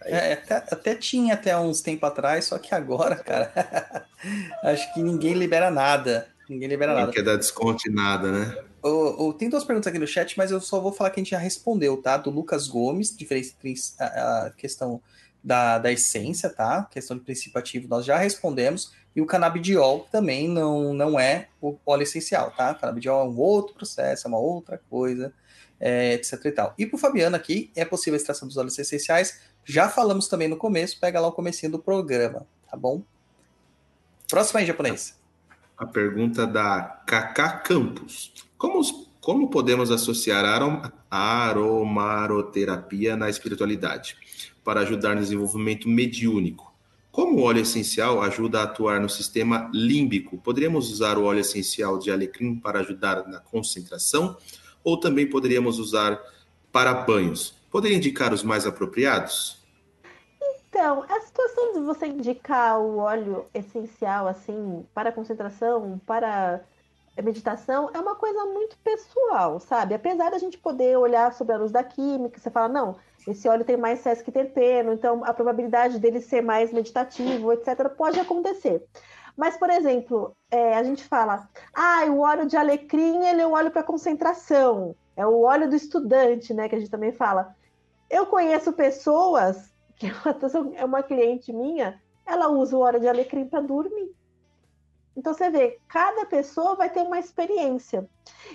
até, 0.00 0.54
até, 0.54 0.94
tinha 0.94 1.34
até 1.34 1.56
uns 1.58 1.80
tempo 1.80 2.04
atrás, 2.06 2.46
só 2.46 2.58
que 2.58 2.74
agora, 2.74 3.16
cara, 3.16 4.06
acho 4.64 4.92
que 4.94 5.02
ninguém 5.02 5.34
libera 5.34 5.70
nada. 5.70 6.28
Ninguém 6.48 6.68
libera 6.68 6.92
Não 6.92 7.00
nada. 7.00 7.12
quer 7.12 7.22
dar 7.22 7.36
desconto 7.36 7.88
em 7.88 7.92
nada, 7.92 8.32
né? 8.32 8.56
O, 8.82 9.28
o, 9.28 9.32
tem 9.34 9.48
duas 9.48 9.62
perguntas 9.62 9.88
aqui 9.88 9.98
no 9.98 10.06
chat, 10.06 10.36
mas 10.36 10.50
eu 10.50 10.60
só 10.60 10.80
vou 10.80 10.92
falar 10.92 11.10
que 11.10 11.20
a 11.20 11.22
gente 11.22 11.30
já 11.30 11.38
respondeu, 11.38 12.00
tá? 12.00 12.16
Do 12.16 12.30
Lucas 12.30 12.66
Gomes, 12.66 13.14
diferença 13.16 13.54
entre 13.62 13.74
a, 13.98 14.46
a 14.46 14.50
questão 14.50 15.00
da, 15.42 15.78
da 15.78 15.92
essência, 15.92 16.50
tá? 16.50 16.84
questão 16.90 17.16
de 17.16 17.24
princípio 17.24 17.58
ativo 17.58 17.88
nós 17.88 18.04
já 18.04 18.18
respondemos. 18.18 18.92
E 19.14 19.20
o 19.20 19.26
canabidiol 19.26 20.06
também 20.12 20.48
não, 20.48 20.94
não 20.94 21.18
é 21.18 21.48
o 21.60 21.76
óleo 21.84 22.04
essencial, 22.04 22.52
tá? 22.52 22.72
O 22.72 22.74
canabidiol 22.76 23.26
é 23.26 23.28
um 23.28 23.38
outro 23.38 23.74
processo, 23.74 24.26
é 24.26 24.28
uma 24.28 24.38
outra 24.38 24.80
coisa, 24.88 25.32
é, 25.80 26.14
etc 26.14 26.44
e 26.44 26.52
tal. 26.52 26.74
E 26.78 26.86
pro 26.86 26.96
Fabiano 26.96 27.34
aqui, 27.34 27.72
é 27.74 27.84
possível 27.84 28.14
a 28.14 28.20
extração 28.20 28.46
dos 28.46 28.56
óleos 28.56 28.78
essenciais 28.78 29.40
já 29.64 29.88
falamos 29.88 30.28
também 30.28 30.48
no 30.48 30.56
começo, 30.56 30.98
pega 30.98 31.20
lá 31.20 31.28
o 31.28 31.32
comecinho 31.32 31.72
do 31.72 31.78
programa, 31.78 32.46
tá 32.70 32.76
bom? 32.76 33.02
Próximo 34.28 34.58
aí, 34.58 34.66
japonês. 34.66 35.18
A 35.76 35.86
pergunta 35.86 36.46
da 36.46 36.82
Kaká 37.06 37.58
Campos. 37.58 38.32
Como, 38.56 38.80
como 39.20 39.50
podemos 39.50 39.90
associar 39.90 40.44
a 41.10 41.16
aromaroterapia 41.48 43.16
na 43.16 43.28
espiritualidade 43.28 44.16
para 44.62 44.80
ajudar 44.80 45.14
no 45.14 45.22
desenvolvimento 45.22 45.88
mediúnico? 45.88 46.70
Como 47.10 47.38
o 47.38 47.42
óleo 47.42 47.62
essencial 47.62 48.22
ajuda 48.22 48.60
a 48.60 48.64
atuar 48.64 49.00
no 49.00 49.08
sistema 49.08 49.68
límbico, 49.74 50.38
poderíamos 50.38 50.90
usar 50.92 51.18
o 51.18 51.24
óleo 51.24 51.40
essencial 51.40 51.98
de 51.98 52.10
alecrim 52.10 52.54
para 52.54 52.80
ajudar 52.80 53.26
na 53.26 53.40
concentração? 53.40 54.36
Ou 54.84 54.98
também 54.98 55.28
poderíamos 55.28 55.78
usar 55.78 56.20
para 56.70 56.94
banhos? 56.94 57.59
Poderia 57.70 57.96
indicar 57.96 58.32
os 58.32 58.42
mais 58.42 58.66
apropriados? 58.66 59.60
Então, 60.68 61.04
a 61.08 61.20
situação 61.20 61.72
de 61.72 61.80
você 61.80 62.06
indicar 62.06 62.80
o 62.80 62.98
óleo 62.98 63.46
essencial, 63.52 64.26
assim, 64.26 64.86
para 64.94 65.12
concentração, 65.12 66.00
para 66.06 66.60
meditação 67.22 67.90
é 67.92 67.98
uma 67.98 68.14
coisa 68.14 68.44
muito 68.46 68.76
pessoal, 68.78 69.60
sabe? 69.60 69.94
Apesar 69.94 70.30
da 70.30 70.38
gente 70.38 70.56
poder 70.58 70.96
olhar 70.96 71.32
sobre 71.32 71.54
a 71.54 71.58
luz 71.58 71.70
da 71.70 71.82
química, 71.82 72.38
você 72.38 72.50
fala, 72.50 72.68
não, 72.68 72.96
esse 73.26 73.48
óleo 73.48 73.64
tem 73.64 73.76
mais 73.76 74.00
sesc 74.00 74.30
terpeno, 74.30 74.92
então 74.92 75.24
a 75.24 75.34
probabilidade 75.34 75.98
dele 75.98 76.20
ser 76.20 76.42
mais 76.42 76.72
meditativo, 76.72 77.52
etc., 77.52 77.88
pode 77.96 78.18
acontecer. 78.18 78.82
Mas, 79.36 79.56
por 79.56 79.70
exemplo, 79.70 80.34
é, 80.50 80.76
a 80.76 80.82
gente 80.82 81.04
fala, 81.04 81.48
ah, 81.74 82.04
o 82.06 82.20
óleo 82.20 82.46
de 82.46 82.56
alecrim 82.56 83.24
ele 83.26 83.40
é 83.40 83.46
o 83.46 83.52
óleo 83.52 83.70
para 83.70 83.82
concentração, 83.82 84.94
é 85.16 85.26
o 85.26 85.42
óleo 85.42 85.68
do 85.68 85.76
estudante, 85.76 86.52
né? 86.54 86.68
Que 86.68 86.76
a 86.76 86.78
gente 86.78 86.90
também 86.90 87.12
fala. 87.12 87.54
Eu 88.10 88.26
conheço 88.26 88.72
pessoas, 88.72 89.72
que 89.96 90.08
é 90.76 90.84
uma 90.84 91.02
cliente 91.02 91.52
minha, 91.52 92.02
ela 92.26 92.48
usa 92.48 92.76
o 92.76 92.80
óleo 92.80 93.00
de 93.00 93.08
alecrim 93.08 93.46
para 93.46 93.60
dormir. 93.60 94.12
Então 95.16 95.34
você 95.34 95.50
vê, 95.50 95.78
cada 95.88 96.24
pessoa 96.26 96.74
vai 96.74 96.88
ter 96.88 97.02
uma 97.02 97.18
experiência. 97.18 98.08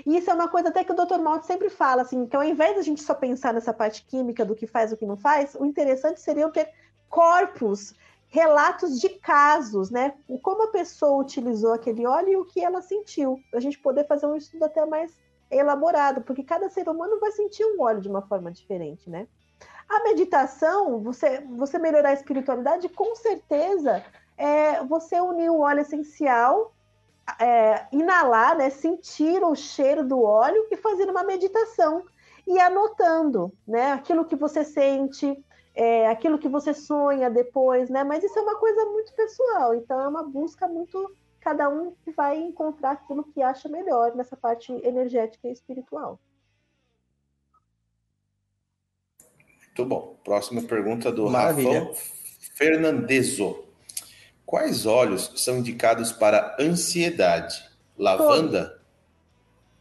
E 0.05 0.17
isso 0.17 0.29
é 0.29 0.33
uma 0.33 0.47
coisa 0.47 0.69
até 0.69 0.83
que 0.83 0.91
o 0.91 0.95
Dr. 0.95 1.19
Malte 1.19 1.45
sempre 1.45 1.69
fala, 1.69 2.01
assim, 2.01 2.25
que 2.25 2.35
ao 2.35 2.43
invés 2.43 2.73
de 2.73 2.79
a 2.79 2.83
gente 2.83 3.01
só 3.01 3.13
pensar 3.13 3.53
nessa 3.53 3.73
parte 3.73 4.05
química 4.05 4.43
do 4.43 4.55
que 4.55 4.65
faz 4.65 4.91
e 4.91 4.95
o 4.95 4.97
que 4.97 5.05
não 5.05 5.17
faz, 5.17 5.55
o 5.55 5.65
interessante 5.65 6.19
seria 6.19 6.49
ter 6.49 6.71
corpos, 7.09 7.93
relatos 8.27 8.99
de 8.99 9.09
casos, 9.09 9.89
né? 9.89 10.15
Como 10.41 10.63
a 10.63 10.71
pessoa 10.71 11.21
utilizou 11.21 11.73
aquele 11.73 12.05
óleo 12.05 12.29
e 12.29 12.37
o 12.37 12.45
que 12.45 12.61
ela 12.61 12.81
sentiu. 12.81 13.39
A 13.53 13.59
gente 13.59 13.79
poder 13.79 14.07
fazer 14.07 14.25
um 14.25 14.35
estudo 14.35 14.65
até 14.65 14.85
mais 14.85 15.13
elaborado, 15.51 16.21
porque 16.21 16.43
cada 16.43 16.69
ser 16.69 16.89
humano 16.89 17.19
vai 17.19 17.31
sentir 17.31 17.63
um 17.65 17.81
óleo 17.81 18.01
de 18.01 18.09
uma 18.09 18.21
forma 18.21 18.51
diferente, 18.51 19.09
né? 19.09 19.27
A 19.87 20.03
meditação, 20.03 20.99
você, 21.01 21.41
você 21.41 21.77
melhorar 21.77 22.09
a 22.09 22.13
espiritualidade, 22.13 22.89
com 22.89 23.15
certeza 23.15 24.03
é 24.37 24.83
você 24.83 25.19
unir 25.21 25.49
o 25.49 25.59
óleo 25.59 25.81
essencial, 25.81 26.73
é, 27.39 27.87
inalar, 27.91 28.57
né, 28.57 28.69
sentir 28.69 29.43
o 29.43 29.55
cheiro 29.55 30.03
do 30.03 30.21
óleo 30.21 30.67
e 30.71 30.77
fazer 30.77 31.09
uma 31.09 31.23
meditação 31.23 32.03
e 32.45 32.59
anotando, 32.59 33.51
né, 33.67 33.93
aquilo 33.93 34.25
que 34.25 34.35
você 34.35 34.63
sente, 34.63 35.43
é, 35.73 36.07
aquilo 36.07 36.37
que 36.37 36.49
você 36.49 36.73
sonha 36.73 37.29
depois, 37.29 37.89
né, 37.89 38.03
mas 38.03 38.23
isso 38.23 38.37
é 38.37 38.41
uma 38.41 38.59
coisa 38.59 38.85
muito 38.85 39.13
pessoal, 39.13 39.73
então 39.73 39.99
é 39.99 40.07
uma 40.07 40.23
busca 40.23 40.67
muito 40.67 41.11
cada 41.45 41.69
um 41.69 41.95
vai 42.15 42.39
encontrar 42.39 42.91
aquilo 42.91 43.23
que 43.23 43.39
acha 43.39 43.69
melhor 43.69 44.15
nessa 44.15 44.35
parte 44.35 44.73
energética 44.83 45.47
e 45.47 45.51
espiritual. 45.51 46.19
Muito 49.77 49.89
bom. 49.89 50.15
Próxima 50.23 50.61
pergunta 50.61 51.11
do 51.11 51.29
Maravilha. 51.29 51.79
Rafael 51.79 51.95
Fernandezo. 52.55 53.65
Quais 54.45 54.85
óleos 54.85 55.33
são 55.35 55.57
indicados 55.57 56.13
para 56.13 56.55
ansiedade? 56.57 57.61
Lavanda? 57.97 58.79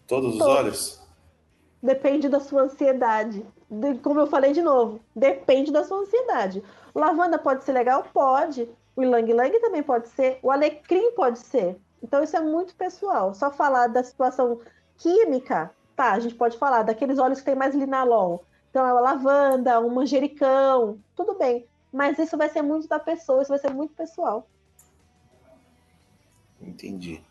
Todos, 0.05 0.33
Todos 0.33 0.35
os 0.35 0.41
óleos? 0.41 1.03
Depende 1.81 2.29
da 2.29 2.41
sua 2.41 2.63
ansiedade. 2.63 3.47
De, 3.71 3.95
como 3.99 4.19
eu 4.19 4.27
falei 4.27 4.53
de 4.53 4.63
novo, 4.63 5.01
depende 5.15 5.71
da 5.71 5.85
sua 5.85 5.99
ansiedade. 5.99 6.61
Lavanda 6.93 7.39
pode 7.39 7.63
ser 7.63 7.73
legal? 7.73 8.05
Pode. 8.13 8.69
O 8.97 9.03
Lang 9.03 9.33
Lang 9.33 9.61
também 9.61 9.83
pode 9.83 10.09
ser. 10.09 10.41
O 10.43 10.51
alecrim 10.51 11.13
pode 11.13 11.39
ser. 11.39 11.77
Então 12.03 12.21
isso 12.21 12.37
é 12.37 12.41
muito 12.41 12.75
pessoal. 12.75 13.33
Só 13.33 13.49
falar 13.49 13.87
da 13.87 14.03
situação 14.03 14.61
química, 14.99 15.71
tá, 15.95 16.13
a 16.13 16.19
gente 16.19 16.35
pode 16.35 16.59
falar 16.59 16.83
daqueles 16.83 17.19
óleos 17.21 17.39
que 17.39 17.47
tem 17.47 17.55
mais 17.55 17.77
linalol. 17.77 18.45
Então 18.75 18.85
é 18.85 18.91
a 18.91 18.95
lavanda, 18.95 19.81
um 19.81 19.89
manjericão, 19.89 20.99
tudo 21.15 21.39
bem. 21.39 21.65
Mas 21.93 22.19
isso 22.19 22.37
vai 22.37 22.49
ser 22.49 22.61
muito 22.61 22.89
da 22.89 22.99
pessoa, 22.99 23.41
isso 23.41 23.51
vai 23.51 23.59
ser 23.61 23.73
muito 23.73 23.95
pessoal. 23.95 24.49
Entendi. 26.61 27.23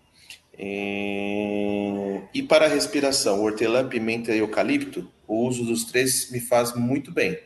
É, 0.57 2.21
e 2.33 2.41
para 2.43 2.63
a 2.63 2.69
respiração, 2.69 3.43
hortelã, 3.43 3.85
pimenta 3.89 4.31
e 4.31 4.37
eucalipto, 4.37 5.11
o 5.27 5.45
uso 5.45 5.65
dos 5.65 5.83
três 5.83 6.31
me 6.31 6.39
faz 6.39 6.73
muito 6.73 7.11
bem. 7.11 7.37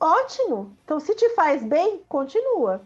Ótimo! 0.00 0.74
Então, 0.82 0.98
se 0.98 1.14
te 1.14 1.28
faz 1.34 1.62
bem, 1.62 2.00
continua. 2.08 2.80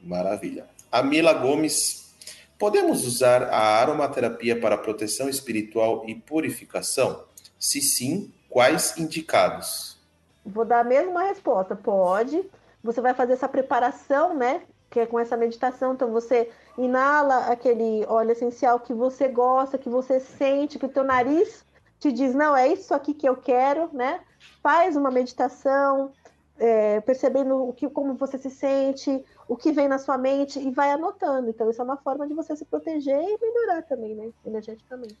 Maravilha. 0.00 0.66
A 0.90 1.02
Mila 1.02 1.34
Gomes, 1.34 2.14
podemos 2.58 3.04
usar 3.04 3.42
a 3.42 3.82
aromaterapia 3.82 4.58
para 4.58 4.78
proteção 4.78 5.28
espiritual 5.28 6.08
e 6.08 6.14
purificação? 6.14 7.26
Se 7.58 7.82
sim, 7.82 8.32
quais 8.54 8.96
indicados? 8.96 9.98
Vou 10.46 10.64
dar 10.64 10.80
a 10.80 10.84
mesma 10.84 11.24
resposta. 11.24 11.74
Pode. 11.74 12.48
Você 12.84 13.00
vai 13.00 13.12
fazer 13.12 13.32
essa 13.32 13.48
preparação, 13.48 14.32
né? 14.32 14.62
Que 14.88 15.00
é 15.00 15.06
com 15.06 15.18
essa 15.18 15.36
meditação. 15.36 15.92
Então, 15.92 16.12
você 16.12 16.48
inala 16.78 17.46
aquele 17.46 18.06
óleo 18.06 18.30
essencial 18.30 18.78
que 18.78 18.94
você 18.94 19.26
gosta, 19.26 19.76
que 19.76 19.88
você 19.88 20.20
sente, 20.20 20.78
que 20.78 20.86
o 20.86 20.88
teu 20.88 21.02
nariz 21.02 21.64
te 21.98 22.12
diz, 22.12 22.32
não, 22.32 22.56
é 22.56 22.68
isso 22.68 22.94
aqui 22.94 23.12
que 23.12 23.28
eu 23.28 23.36
quero, 23.36 23.90
né? 23.92 24.20
Faz 24.62 24.94
uma 24.94 25.10
meditação, 25.10 26.12
é, 26.56 27.00
percebendo 27.00 27.56
o 27.68 27.72
que, 27.72 27.88
como 27.88 28.14
você 28.14 28.38
se 28.38 28.50
sente, 28.50 29.24
o 29.48 29.56
que 29.56 29.72
vem 29.72 29.88
na 29.88 29.98
sua 29.98 30.16
mente 30.16 30.60
e 30.60 30.70
vai 30.70 30.92
anotando. 30.92 31.50
Então, 31.50 31.68
isso 31.68 31.80
é 31.80 31.84
uma 31.84 31.96
forma 31.96 32.24
de 32.28 32.34
você 32.34 32.54
se 32.54 32.64
proteger 32.64 33.20
e 33.20 33.38
melhorar 33.40 33.82
também, 33.82 34.14
né? 34.14 34.30
Energeticamente. 34.46 35.18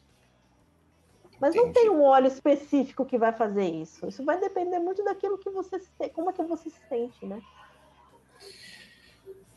Mas 1.44 1.54
Entendi. 1.54 1.66
não 1.66 1.72
tem 1.74 1.90
um 1.90 2.02
óleo 2.02 2.26
específico 2.26 3.04
que 3.04 3.18
vai 3.18 3.30
fazer 3.30 3.66
isso. 3.66 4.08
Isso 4.08 4.24
vai 4.24 4.40
depender 4.40 4.78
muito 4.78 5.04
daquilo 5.04 5.36
que 5.36 5.50
você 5.50 5.78
como 6.14 6.30
é 6.30 6.32
que 6.32 6.42
você 6.42 6.70
se 6.70 6.80
sente, 6.88 7.26
né? 7.26 7.38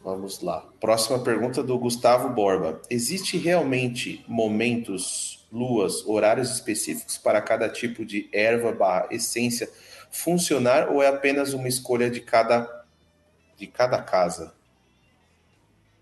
Vamos 0.03 0.41
lá. 0.41 0.67
Próxima 0.81 1.17
pergunta 1.17 1.63
do 1.63 1.79
Gustavo 1.79 2.27
Borba. 2.27 2.81
Existe 2.89 3.37
realmente 3.37 4.21
momentos, 4.27 5.47
luas, 5.49 6.05
horários 6.05 6.51
específicos 6.51 7.17
para 7.17 7.41
cada 7.41 7.69
tipo 7.69 8.03
de 8.03 8.29
erva 8.33 8.73
barra 8.73 9.07
essência 9.09 9.71
funcionar 10.11 10.89
ou 10.91 11.01
é 11.01 11.07
apenas 11.07 11.53
uma 11.53 11.69
escolha 11.69 12.11
de 12.11 12.19
cada 12.19 12.85
de 13.55 13.65
cada 13.65 14.03
casa? 14.03 14.53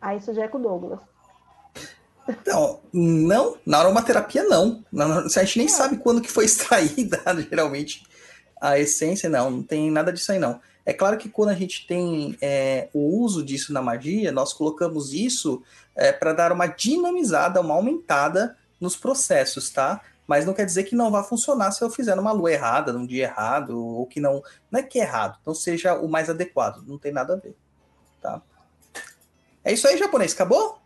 Ah, 0.02 0.16
isso 0.16 0.34
já 0.34 0.46
é 0.46 0.48
com 0.48 0.58
o 0.58 0.62
Douglas. 0.64 1.15
Então, 2.28 2.82
não, 2.92 3.58
na 3.66 3.80
aromaterapia 3.80 4.44
não. 4.44 4.84
Na, 4.92 5.20
a 5.20 5.28
gente 5.28 5.58
nem 5.58 5.68
é. 5.68 5.70
sabe 5.70 5.98
quando 5.98 6.22
que 6.22 6.32
foi 6.32 6.46
extraída, 6.46 7.22
geralmente, 7.50 8.04
a 8.60 8.80
essência, 8.80 9.30
não, 9.30 9.52
não 9.52 9.64
tem 9.64 9.92
nada 9.92 10.12
disso 10.12 10.32
aí 10.32 10.40
não. 10.40 10.60
É 10.86 10.94
claro 10.94 11.18
que 11.18 11.30
quando 11.30 11.50
a 11.50 11.56
gente 11.56 11.88
tem 11.88 12.38
é, 12.40 12.90
o 12.94 13.20
uso 13.20 13.44
disso 13.44 13.74
na 13.74 13.82
magia, 13.82 14.32
nós 14.32 14.54
colocamos 14.54 15.14
isso 15.14 15.64
é, 15.96 16.12
para 16.12 16.34
dar 16.34 16.52
uma 16.52 16.68
dinamizada, 16.68 17.60
uma 17.60 17.74
aumentada 17.74 18.56
nos 18.80 18.96
processos, 18.96 19.70
tá? 19.72 20.02
Mas 20.28 20.46
não 20.46 20.54
quer 20.54 20.66
dizer 20.66 20.84
que 20.84 20.96
não 20.96 21.12
vai 21.12 21.24
funcionar 21.24 21.72
se 21.72 21.84
eu 21.84 21.90
fizer 21.90 22.16
numa 22.16 22.32
lua 22.32 22.52
errada, 22.52 22.94
num 22.94 23.06
dia 23.06 23.24
errado, 23.24 23.84
ou 23.84 24.06
que 24.06 24.20
não. 24.20 24.44
Não 24.70 24.80
é 24.80 24.84
que 24.84 25.00
é 25.00 25.04
errado, 25.04 25.40
não 25.46 25.56
seja 25.56 25.96
o 25.96 26.08
mais 26.08 26.30
adequado, 26.30 26.84
não 26.86 26.98
tem 26.98 27.12
nada 27.12 27.34
a 27.34 27.38
ver, 27.38 27.56
tá? 28.22 28.42
É 29.64 29.74
isso 29.74 29.88
aí, 29.88 29.98
japonês, 29.98 30.34
acabou? 30.34 30.80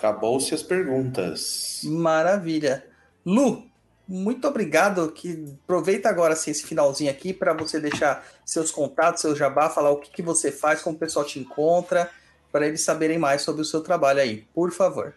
Acabou-se 0.00 0.54
as 0.54 0.62
perguntas. 0.62 1.82
Maravilha. 1.84 2.82
Lu, 3.24 3.62
muito 4.08 4.48
obrigado. 4.48 5.12
Que 5.12 5.54
aproveita 5.62 6.08
agora 6.08 6.32
assim, 6.32 6.50
esse 6.50 6.64
finalzinho 6.64 7.10
aqui 7.10 7.34
para 7.34 7.52
você 7.52 7.78
deixar 7.78 8.24
seus 8.42 8.70
contatos, 8.70 9.20
seu 9.20 9.36
jabá, 9.36 9.68
falar 9.68 9.90
o 9.90 9.98
que, 9.98 10.10
que 10.10 10.22
você 10.22 10.50
faz, 10.50 10.80
como 10.80 10.96
o 10.96 10.98
pessoal 10.98 11.22
te 11.22 11.38
encontra, 11.38 12.10
para 12.50 12.66
eles 12.66 12.82
saberem 12.82 13.18
mais 13.18 13.42
sobre 13.42 13.60
o 13.60 13.64
seu 13.64 13.82
trabalho 13.82 14.20
aí. 14.20 14.48
Por 14.54 14.72
favor. 14.72 15.14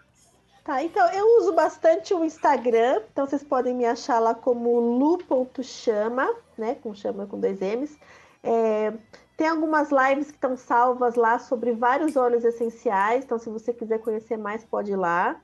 Tá, 0.65 0.83
então 0.83 1.09
eu 1.13 1.39
uso 1.39 1.53
bastante 1.53 2.13
o 2.13 2.25
Instagram, 2.25 3.01
então 3.09 3.25
vocês 3.25 3.43
podem 3.43 3.73
me 3.73 3.85
achar 3.85 4.19
lá 4.19 4.35
como 4.35 4.79
lu.chama, 4.79 6.29
né? 6.57 6.75
Com 6.83 6.93
chama 6.93 7.25
com 7.25 7.39
dois 7.39 7.61
M's. 7.61 7.97
É, 8.43 8.91
tem 9.35 9.47
algumas 9.47 9.89
lives 9.91 10.27
que 10.27 10.37
estão 10.37 10.55
salvas 10.55 11.15
lá 11.15 11.39
sobre 11.39 11.71
vários 11.71 12.15
óleos 12.15 12.43
essenciais, 12.43 13.23
então 13.23 13.39
se 13.39 13.49
você 13.49 13.73
quiser 13.73 13.99
conhecer 13.99 14.37
mais, 14.37 14.63
pode 14.63 14.91
ir 14.91 14.95
lá. 14.95 15.39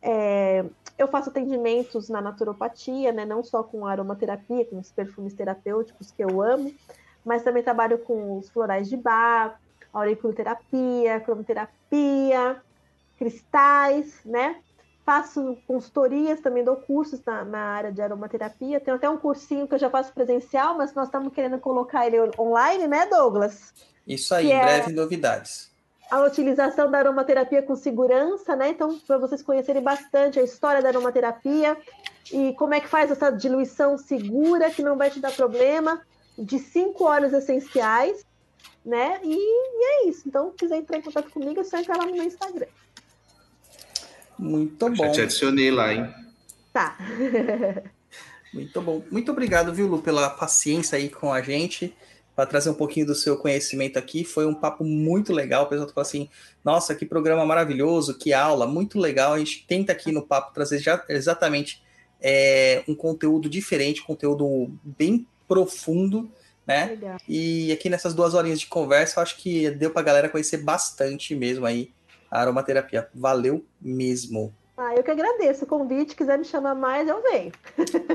É, 0.00 0.64
eu 0.98 1.08
faço 1.08 1.30
atendimentos 1.30 2.08
na 2.08 2.20
naturopatia, 2.20 3.12
né? 3.12 3.24
Não 3.24 3.42
só 3.42 3.62
com 3.62 3.86
aromaterapia, 3.86 4.64
com 4.66 4.78
os 4.78 4.90
perfumes 4.90 5.34
terapêuticos 5.34 6.10
que 6.10 6.22
eu 6.22 6.42
amo, 6.42 6.74
mas 7.24 7.42
também 7.42 7.62
trabalho 7.62 7.98
com 7.98 8.38
os 8.38 8.48
florais 8.50 8.88
de 8.88 8.96
bar, 8.96 9.58
auriculoterapia, 9.92 11.20
cromoterapia, 11.20 12.62
cristais, 13.18 14.20
né? 14.24 14.56
Faço 15.04 15.58
consultorias, 15.66 16.40
também 16.40 16.64
dou 16.64 16.76
cursos 16.76 17.20
na, 17.24 17.44
na, 17.44 17.58
área 17.58 17.92
de 17.92 18.00
aromaterapia. 18.00 18.80
Tenho 18.80 18.96
até 18.96 19.08
um 19.08 19.18
cursinho 19.18 19.68
que 19.68 19.74
eu 19.74 19.78
já 19.78 19.90
faço 19.90 20.12
presencial, 20.12 20.76
mas 20.76 20.94
nós 20.94 21.08
estamos 21.08 21.32
querendo 21.32 21.58
colocar 21.58 22.06
ele 22.06 22.18
online, 22.38 22.86
né, 22.86 23.06
Douglas? 23.06 23.74
Isso 24.06 24.34
aí, 24.34 24.46
em 24.46 24.52
é... 24.52 24.62
breve 24.62 24.92
novidades 24.92 25.74
a 26.10 26.20
utilização 26.20 26.90
da 26.90 26.98
aromaterapia 26.98 27.62
com 27.62 27.74
segurança, 27.74 28.54
né? 28.54 28.68
Então, 28.68 28.98
para 29.00 29.18
vocês 29.18 29.42
conhecerem 29.42 29.82
bastante 29.82 30.38
a 30.38 30.42
história 30.42 30.82
da 30.82 30.88
aromaterapia 30.88 31.76
e 32.32 32.52
como 32.54 32.74
é 32.74 32.80
que 32.80 32.88
faz 32.88 33.10
essa 33.10 33.30
diluição 33.30 33.98
segura, 33.98 34.70
que 34.70 34.82
não 34.82 34.96
vai 34.96 35.10
te 35.10 35.18
dar 35.18 35.32
problema, 35.32 36.00
de 36.38 36.58
cinco 36.58 37.04
óleos 37.04 37.32
essenciais, 37.32 38.24
né? 38.84 39.20
E, 39.22 39.34
e 39.34 39.84
é 39.84 40.08
isso. 40.08 40.28
Então, 40.28 40.50
se 40.50 40.56
quiser 40.56 40.76
entrar 40.76 40.98
em 40.98 41.02
contato 41.02 41.30
comigo, 41.30 41.60
é 41.60 41.64
só 41.64 41.78
entrar 41.78 41.96
lá 41.96 42.06
no 42.06 42.12
meu 42.12 42.24
Instagram. 42.24 42.66
Muito 44.44 44.94
Já 44.94 45.06
bom. 45.06 45.12
te 45.12 45.20
adicionei 45.22 45.70
lá, 45.70 45.94
hein? 45.94 46.14
Tá. 46.70 46.98
Muito 48.52 48.80
bom. 48.82 49.02
Muito 49.10 49.32
obrigado, 49.32 49.72
viu, 49.72 49.88
Lu, 49.88 50.02
pela 50.02 50.30
paciência 50.30 50.96
aí 50.96 51.08
com 51.08 51.32
a 51.32 51.42
gente, 51.42 51.92
para 52.36 52.46
trazer 52.46 52.70
um 52.70 52.74
pouquinho 52.74 53.06
do 53.06 53.14
seu 53.14 53.36
conhecimento 53.36 53.98
aqui. 53.98 54.22
Foi 54.22 54.46
um 54.46 54.54
papo 54.54 54.84
muito 54.84 55.32
legal. 55.32 55.64
O 55.64 55.66
pessoal 55.66 55.88
falou 55.88 56.02
assim: 56.02 56.28
nossa, 56.62 56.94
que 56.94 57.06
programa 57.06 57.44
maravilhoso, 57.44 58.16
que 58.16 58.32
aula, 58.32 58.66
muito 58.66 58.98
legal. 58.98 59.32
A 59.32 59.38
gente 59.38 59.64
tenta 59.66 59.92
aqui 59.92 60.12
no 60.12 60.22
papo 60.22 60.54
trazer 60.54 60.78
já 60.78 61.02
exatamente 61.08 61.82
é, 62.20 62.84
um 62.86 62.94
conteúdo 62.94 63.48
diferente, 63.48 64.02
conteúdo 64.02 64.70
bem 64.84 65.26
profundo, 65.48 66.30
né? 66.66 66.86
Legal. 66.86 67.16
E 67.28 67.72
aqui 67.72 67.88
nessas 67.88 68.14
duas 68.14 68.34
horinhas 68.34 68.60
de 68.60 68.66
conversa, 68.66 69.18
eu 69.18 69.22
acho 69.22 69.36
que 69.36 69.70
deu 69.70 69.90
para 69.90 70.02
a 70.02 70.04
galera 70.04 70.28
conhecer 70.28 70.58
bastante 70.58 71.34
mesmo 71.34 71.66
aí 71.66 71.92
a 72.34 72.40
aromaterapia. 72.40 73.08
Valeu 73.14 73.64
mesmo. 73.80 74.52
Ah, 74.76 74.92
eu 74.96 75.04
que 75.04 75.10
agradeço 75.10 75.64
o 75.64 75.68
convite. 75.68 76.16
Quiser 76.16 76.36
me 76.36 76.44
chamar 76.44 76.74
mais, 76.74 77.08
eu 77.08 77.22
venho. 77.22 77.52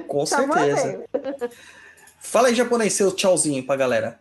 Com 0.08 0.26
certeza. 0.28 1.06
Fala 2.20 2.50
aí, 2.50 2.56
japonês, 2.56 2.92
seu 2.92 3.14
tchauzinho 3.14 3.66
pra 3.66 3.78
galera. 3.78 4.20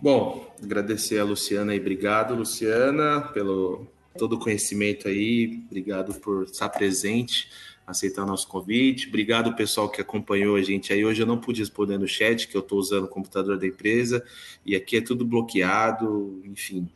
Bom, 0.00 0.50
agradecer 0.62 1.18
a 1.18 1.24
Luciana 1.24 1.72
aí. 1.72 1.78
Obrigado, 1.78 2.34
Luciana, 2.34 3.20
pelo 3.34 3.86
todo 4.16 4.36
o 4.36 4.38
conhecimento 4.38 5.06
aí. 5.06 5.62
Obrigado 5.66 6.14
por 6.14 6.44
estar 6.44 6.70
presente, 6.70 7.50
aceitar 7.86 8.24
nosso 8.24 8.48
convite. 8.48 9.08
Obrigado, 9.08 9.54
pessoal, 9.54 9.90
que 9.90 10.00
acompanhou 10.00 10.56
a 10.56 10.62
gente 10.62 10.94
aí. 10.94 11.04
Hoje 11.04 11.20
eu 11.20 11.26
não 11.26 11.36
pude 11.36 11.60
responder 11.60 11.98
no 11.98 12.08
chat, 12.08 12.48
que 12.48 12.56
eu 12.56 12.62
estou 12.62 12.78
usando 12.78 13.04
o 13.04 13.08
computador 13.08 13.58
da 13.58 13.66
empresa, 13.66 14.24
e 14.64 14.74
aqui 14.74 14.96
é 14.96 15.00
tudo 15.02 15.26
bloqueado, 15.26 16.40
enfim. 16.46 16.88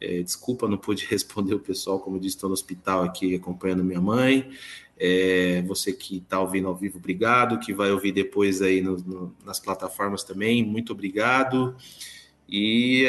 É, 0.00 0.22
desculpa, 0.22 0.68
não 0.68 0.76
pude 0.78 1.04
responder 1.10 1.54
o 1.54 1.60
pessoal, 1.60 1.98
como 2.00 2.16
eu 2.16 2.20
disse, 2.20 2.36
estou 2.36 2.48
no 2.48 2.54
hospital 2.54 3.02
aqui 3.02 3.34
acompanhando 3.34 3.82
minha 3.84 4.00
mãe. 4.00 4.50
É, 4.98 5.62
você 5.66 5.92
que 5.92 6.18
está 6.18 6.40
ouvindo 6.40 6.68
ao 6.68 6.74
vivo, 6.76 6.98
obrigado. 6.98 7.58
Que 7.58 7.72
vai 7.72 7.90
ouvir 7.90 8.12
depois 8.12 8.62
aí 8.62 8.80
no- 8.80 8.96
no- 8.98 9.34
nas 9.44 9.60
plataformas 9.60 10.24
também, 10.24 10.64
muito 10.64 10.92
obrigado. 10.92 11.76
E, 12.48 13.04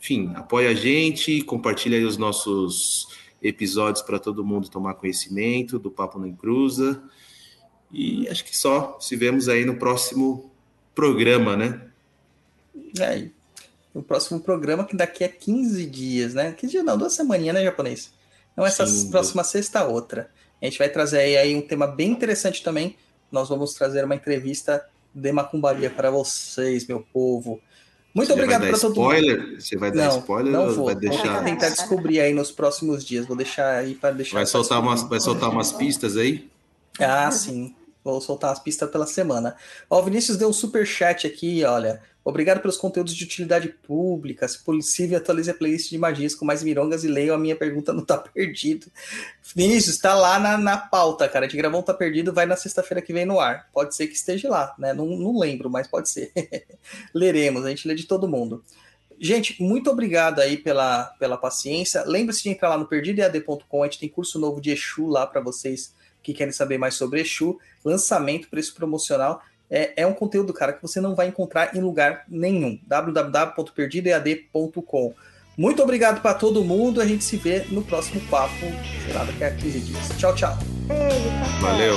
enfim, 0.00 0.32
apoia 0.34 0.70
a 0.70 0.74
gente, 0.74 1.42
compartilha 1.42 1.98
aí 1.98 2.04
os 2.04 2.16
nossos 2.16 3.08
episódios 3.42 4.02
para 4.02 4.18
todo 4.18 4.44
mundo 4.44 4.68
tomar 4.68 4.94
conhecimento 4.94 5.78
do 5.78 5.90
Papo 5.90 6.18
na 6.18 6.28
Encruza. 6.28 7.02
E 7.92 8.28
acho 8.28 8.44
que 8.44 8.56
só 8.56 8.98
se 9.00 9.16
vemos 9.16 9.48
aí 9.48 9.64
no 9.64 9.76
próximo 9.76 10.50
programa, 10.94 11.56
né? 11.56 11.88
É, 13.00 13.28
e 13.98 14.00
o 14.00 14.02
próximo 14.04 14.40
programa 14.40 14.84
que 14.84 14.96
daqui 14.96 15.24
a 15.24 15.28
15 15.28 15.84
dias, 15.86 16.34
né? 16.34 16.52
15 16.52 16.70
dias 16.70 16.84
não, 16.84 16.96
duas 16.96 17.12
semaninhas, 17.12 17.54
né, 17.54 17.64
japonês? 17.64 18.12
Então 18.52 18.64
essa 18.64 18.86
Sim. 18.86 19.10
próxima 19.10 19.44
sexta 19.44 19.84
outra. 19.84 20.30
A 20.60 20.64
gente 20.64 20.78
vai 20.78 20.88
trazer 20.88 21.18
aí, 21.18 21.36
aí 21.36 21.54
um 21.56 21.60
tema 21.62 21.86
bem 21.86 22.10
interessante 22.10 22.62
também. 22.62 22.96
Nós 23.30 23.48
vamos 23.48 23.74
trazer 23.74 24.04
uma 24.04 24.14
entrevista 24.14 24.84
de 25.14 25.32
macumbaria 25.32 25.90
para 25.90 26.10
vocês, 26.10 26.86
meu 26.86 27.06
povo. 27.12 27.60
Muito 28.14 28.28
Você 28.28 28.32
obrigado 28.32 28.66
para 28.66 28.78
todo 28.78 28.96
mundo. 29.00 29.14
spoiler? 29.14 29.60
Você 29.60 29.76
vai 29.76 29.92
dar 29.92 30.08
Não, 30.08 30.18
spoiler 30.18 30.52
não 30.52 30.66
ou 30.68 30.74
vou. 30.74 30.84
vai 30.86 30.94
Vou 30.94 31.00
deixar? 31.00 31.44
tentar 31.44 31.68
descobrir 31.68 32.20
aí 32.20 32.32
nos 32.32 32.50
próximos 32.50 33.04
dias. 33.04 33.26
Vou 33.26 33.36
deixar 33.36 33.76
aí 33.76 33.94
para 33.94 34.10
deixar. 34.12 34.34
Vai 34.36 34.46
soltar, 34.46 34.80
umas, 34.80 35.02
vai 35.02 35.20
soltar 35.20 35.50
umas 35.50 35.72
pistas 35.72 36.16
aí? 36.16 36.48
Ah, 36.98 37.30
sim. 37.30 37.74
Vou 38.12 38.20
soltar 38.20 38.52
as 38.52 38.58
pistas 38.58 38.90
pela 38.90 39.06
semana. 39.06 39.56
Ó, 39.88 40.00
o 40.00 40.02
Vinícius 40.02 40.36
deu 40.36 40.48
um 40.48 40.52
super 40.52 40.86
chat 40.86 41.26
aqui, 41.26 41.64
olha. 41.64 42.00
Obrigado 42.24 42.60
pelos 42.60 42.76
conteúdos 42.76 43.14
de 43.14 43.24
utilidade 43.24 43.68
pública. 43.68 44.46
Se 44.46 44.62
possível, 44.62 45.16
atualize 45.16 45.50
a 45.50 45.54
playlist 45.54 45.88
de 45.88 45.96
magias 45.96 46.34
com 46.34 46.44
mais 46.44 46.62
mirongas 46.62 47.02
e 47.02 47.08
leiam 47.08 47.34
a 47.34 47.38
minha 47.38 47.56
pergunta 47.56 47.90
não 47.90 48.04
tá 48.04 48.18
perdido. 48.34 48.86
Vinícius, 49.54 49.96
tá 49.96 50.14
lá 50.14 50.38
na, 50.38 50.58
na 50.58 50.76
pauta, 50.76 51.26
cara. 51.26 51.46
A 51.46 51.48
gente 51.48 51.56
gravou 51.56 51.82
tá 51.82 51.94
perdido, 51.94 52.32
vai 52.32 52.44
na 52.44 52.54
sexta-feira 52.54 53.00
que 53.00 53.14
vem 53.14 53.24
no 53.24 53.40
ar. 53.40 53.70
Pode 53.72 53.96
ser 53.96 54.08
que 54.08 54.14
esteja 54.14 54.50
lá, 54.50 54.74
né? 54.78 54.92
Não, 54.92 55.06
não 55.06 55.38
lembro, 55.38 55.70
mas 55.70 55.86
pode 55.86 56.10
ser. 56.10 56.30
Leremos, 57.14 57.64
a 57.64 57.70
gente 57.70 57.88
lê 57.88 57.94
de 57.94 58.04
todo 58.04 58.28
mundo. 58.28 58.62
Gente, 59.18 59.60
muito 59.62 59.90
obrigado 59.90 60.40
aí 60.40 60.58
pela, 60.58 61.04
pela 61.18 61.38
paciência. 61.38 62.04
Lembre-se 62.06 62.42
de 62.42 62.50
entrar 62.50 62.68
lá 62.68 62.76
no 62.76 62.86
perdidoead.com, 62.86 63.82
a 63.82 63.86
gente 63.86 64.00
tem 64.00 64.08
curso 64.08 64.38
novo 64.38 64.60
de 64.60 64.70
Exu 64.70 65.06
lá 65.06 65.26
para 65.26 65.40
vocês 65.40 65.96
que 66.22 66.34
querem 66.34 66.52
saber 66.52 66.78
mais 66.78 66.94
sobre 66.94 67.20
Exu. 67.20 67.58
Lançamento, 67.84 68.48
preço 68.48 68.74
promocional. 68.74 69.42
É, 69.70 70.02
é 70.02 70.06
um 70.06 70.14
conteúdo, 70.14 70.50
cara, 70.52 70.72
que 70.72 70.80
você 70.80 71.00
não 71.00 71.14
vai 71.14 71.28
encontrar 71.28 71.76
em 71.76 71.80
lugar 71.80 72.24
nenhum. 72.28 72.78
www.perdidoead.com. 72.86 75.14
Muito 75.56 75.82
obrigado 75.82 76.20
para 76.22 76.34
todo 76.34 76.62
mundo. 76.64 77.00
A 77.00 77.06
gente 77.06 77.24
se 77.24 77.36
vê 77.36 77.64
no 77.68 77.82
próximo 77.82 78.20
papo, 78.30 78.54
sei 79.04 79.12
lá, 79.12 79.24
daqui 79.24 79.42
a 79.42 79.50
15 79.50 79.80
dias. 79.80 80.08
Tchau, 80.16 80.32
tchau. 80.34 80.56
Valeu. 81.60 81.96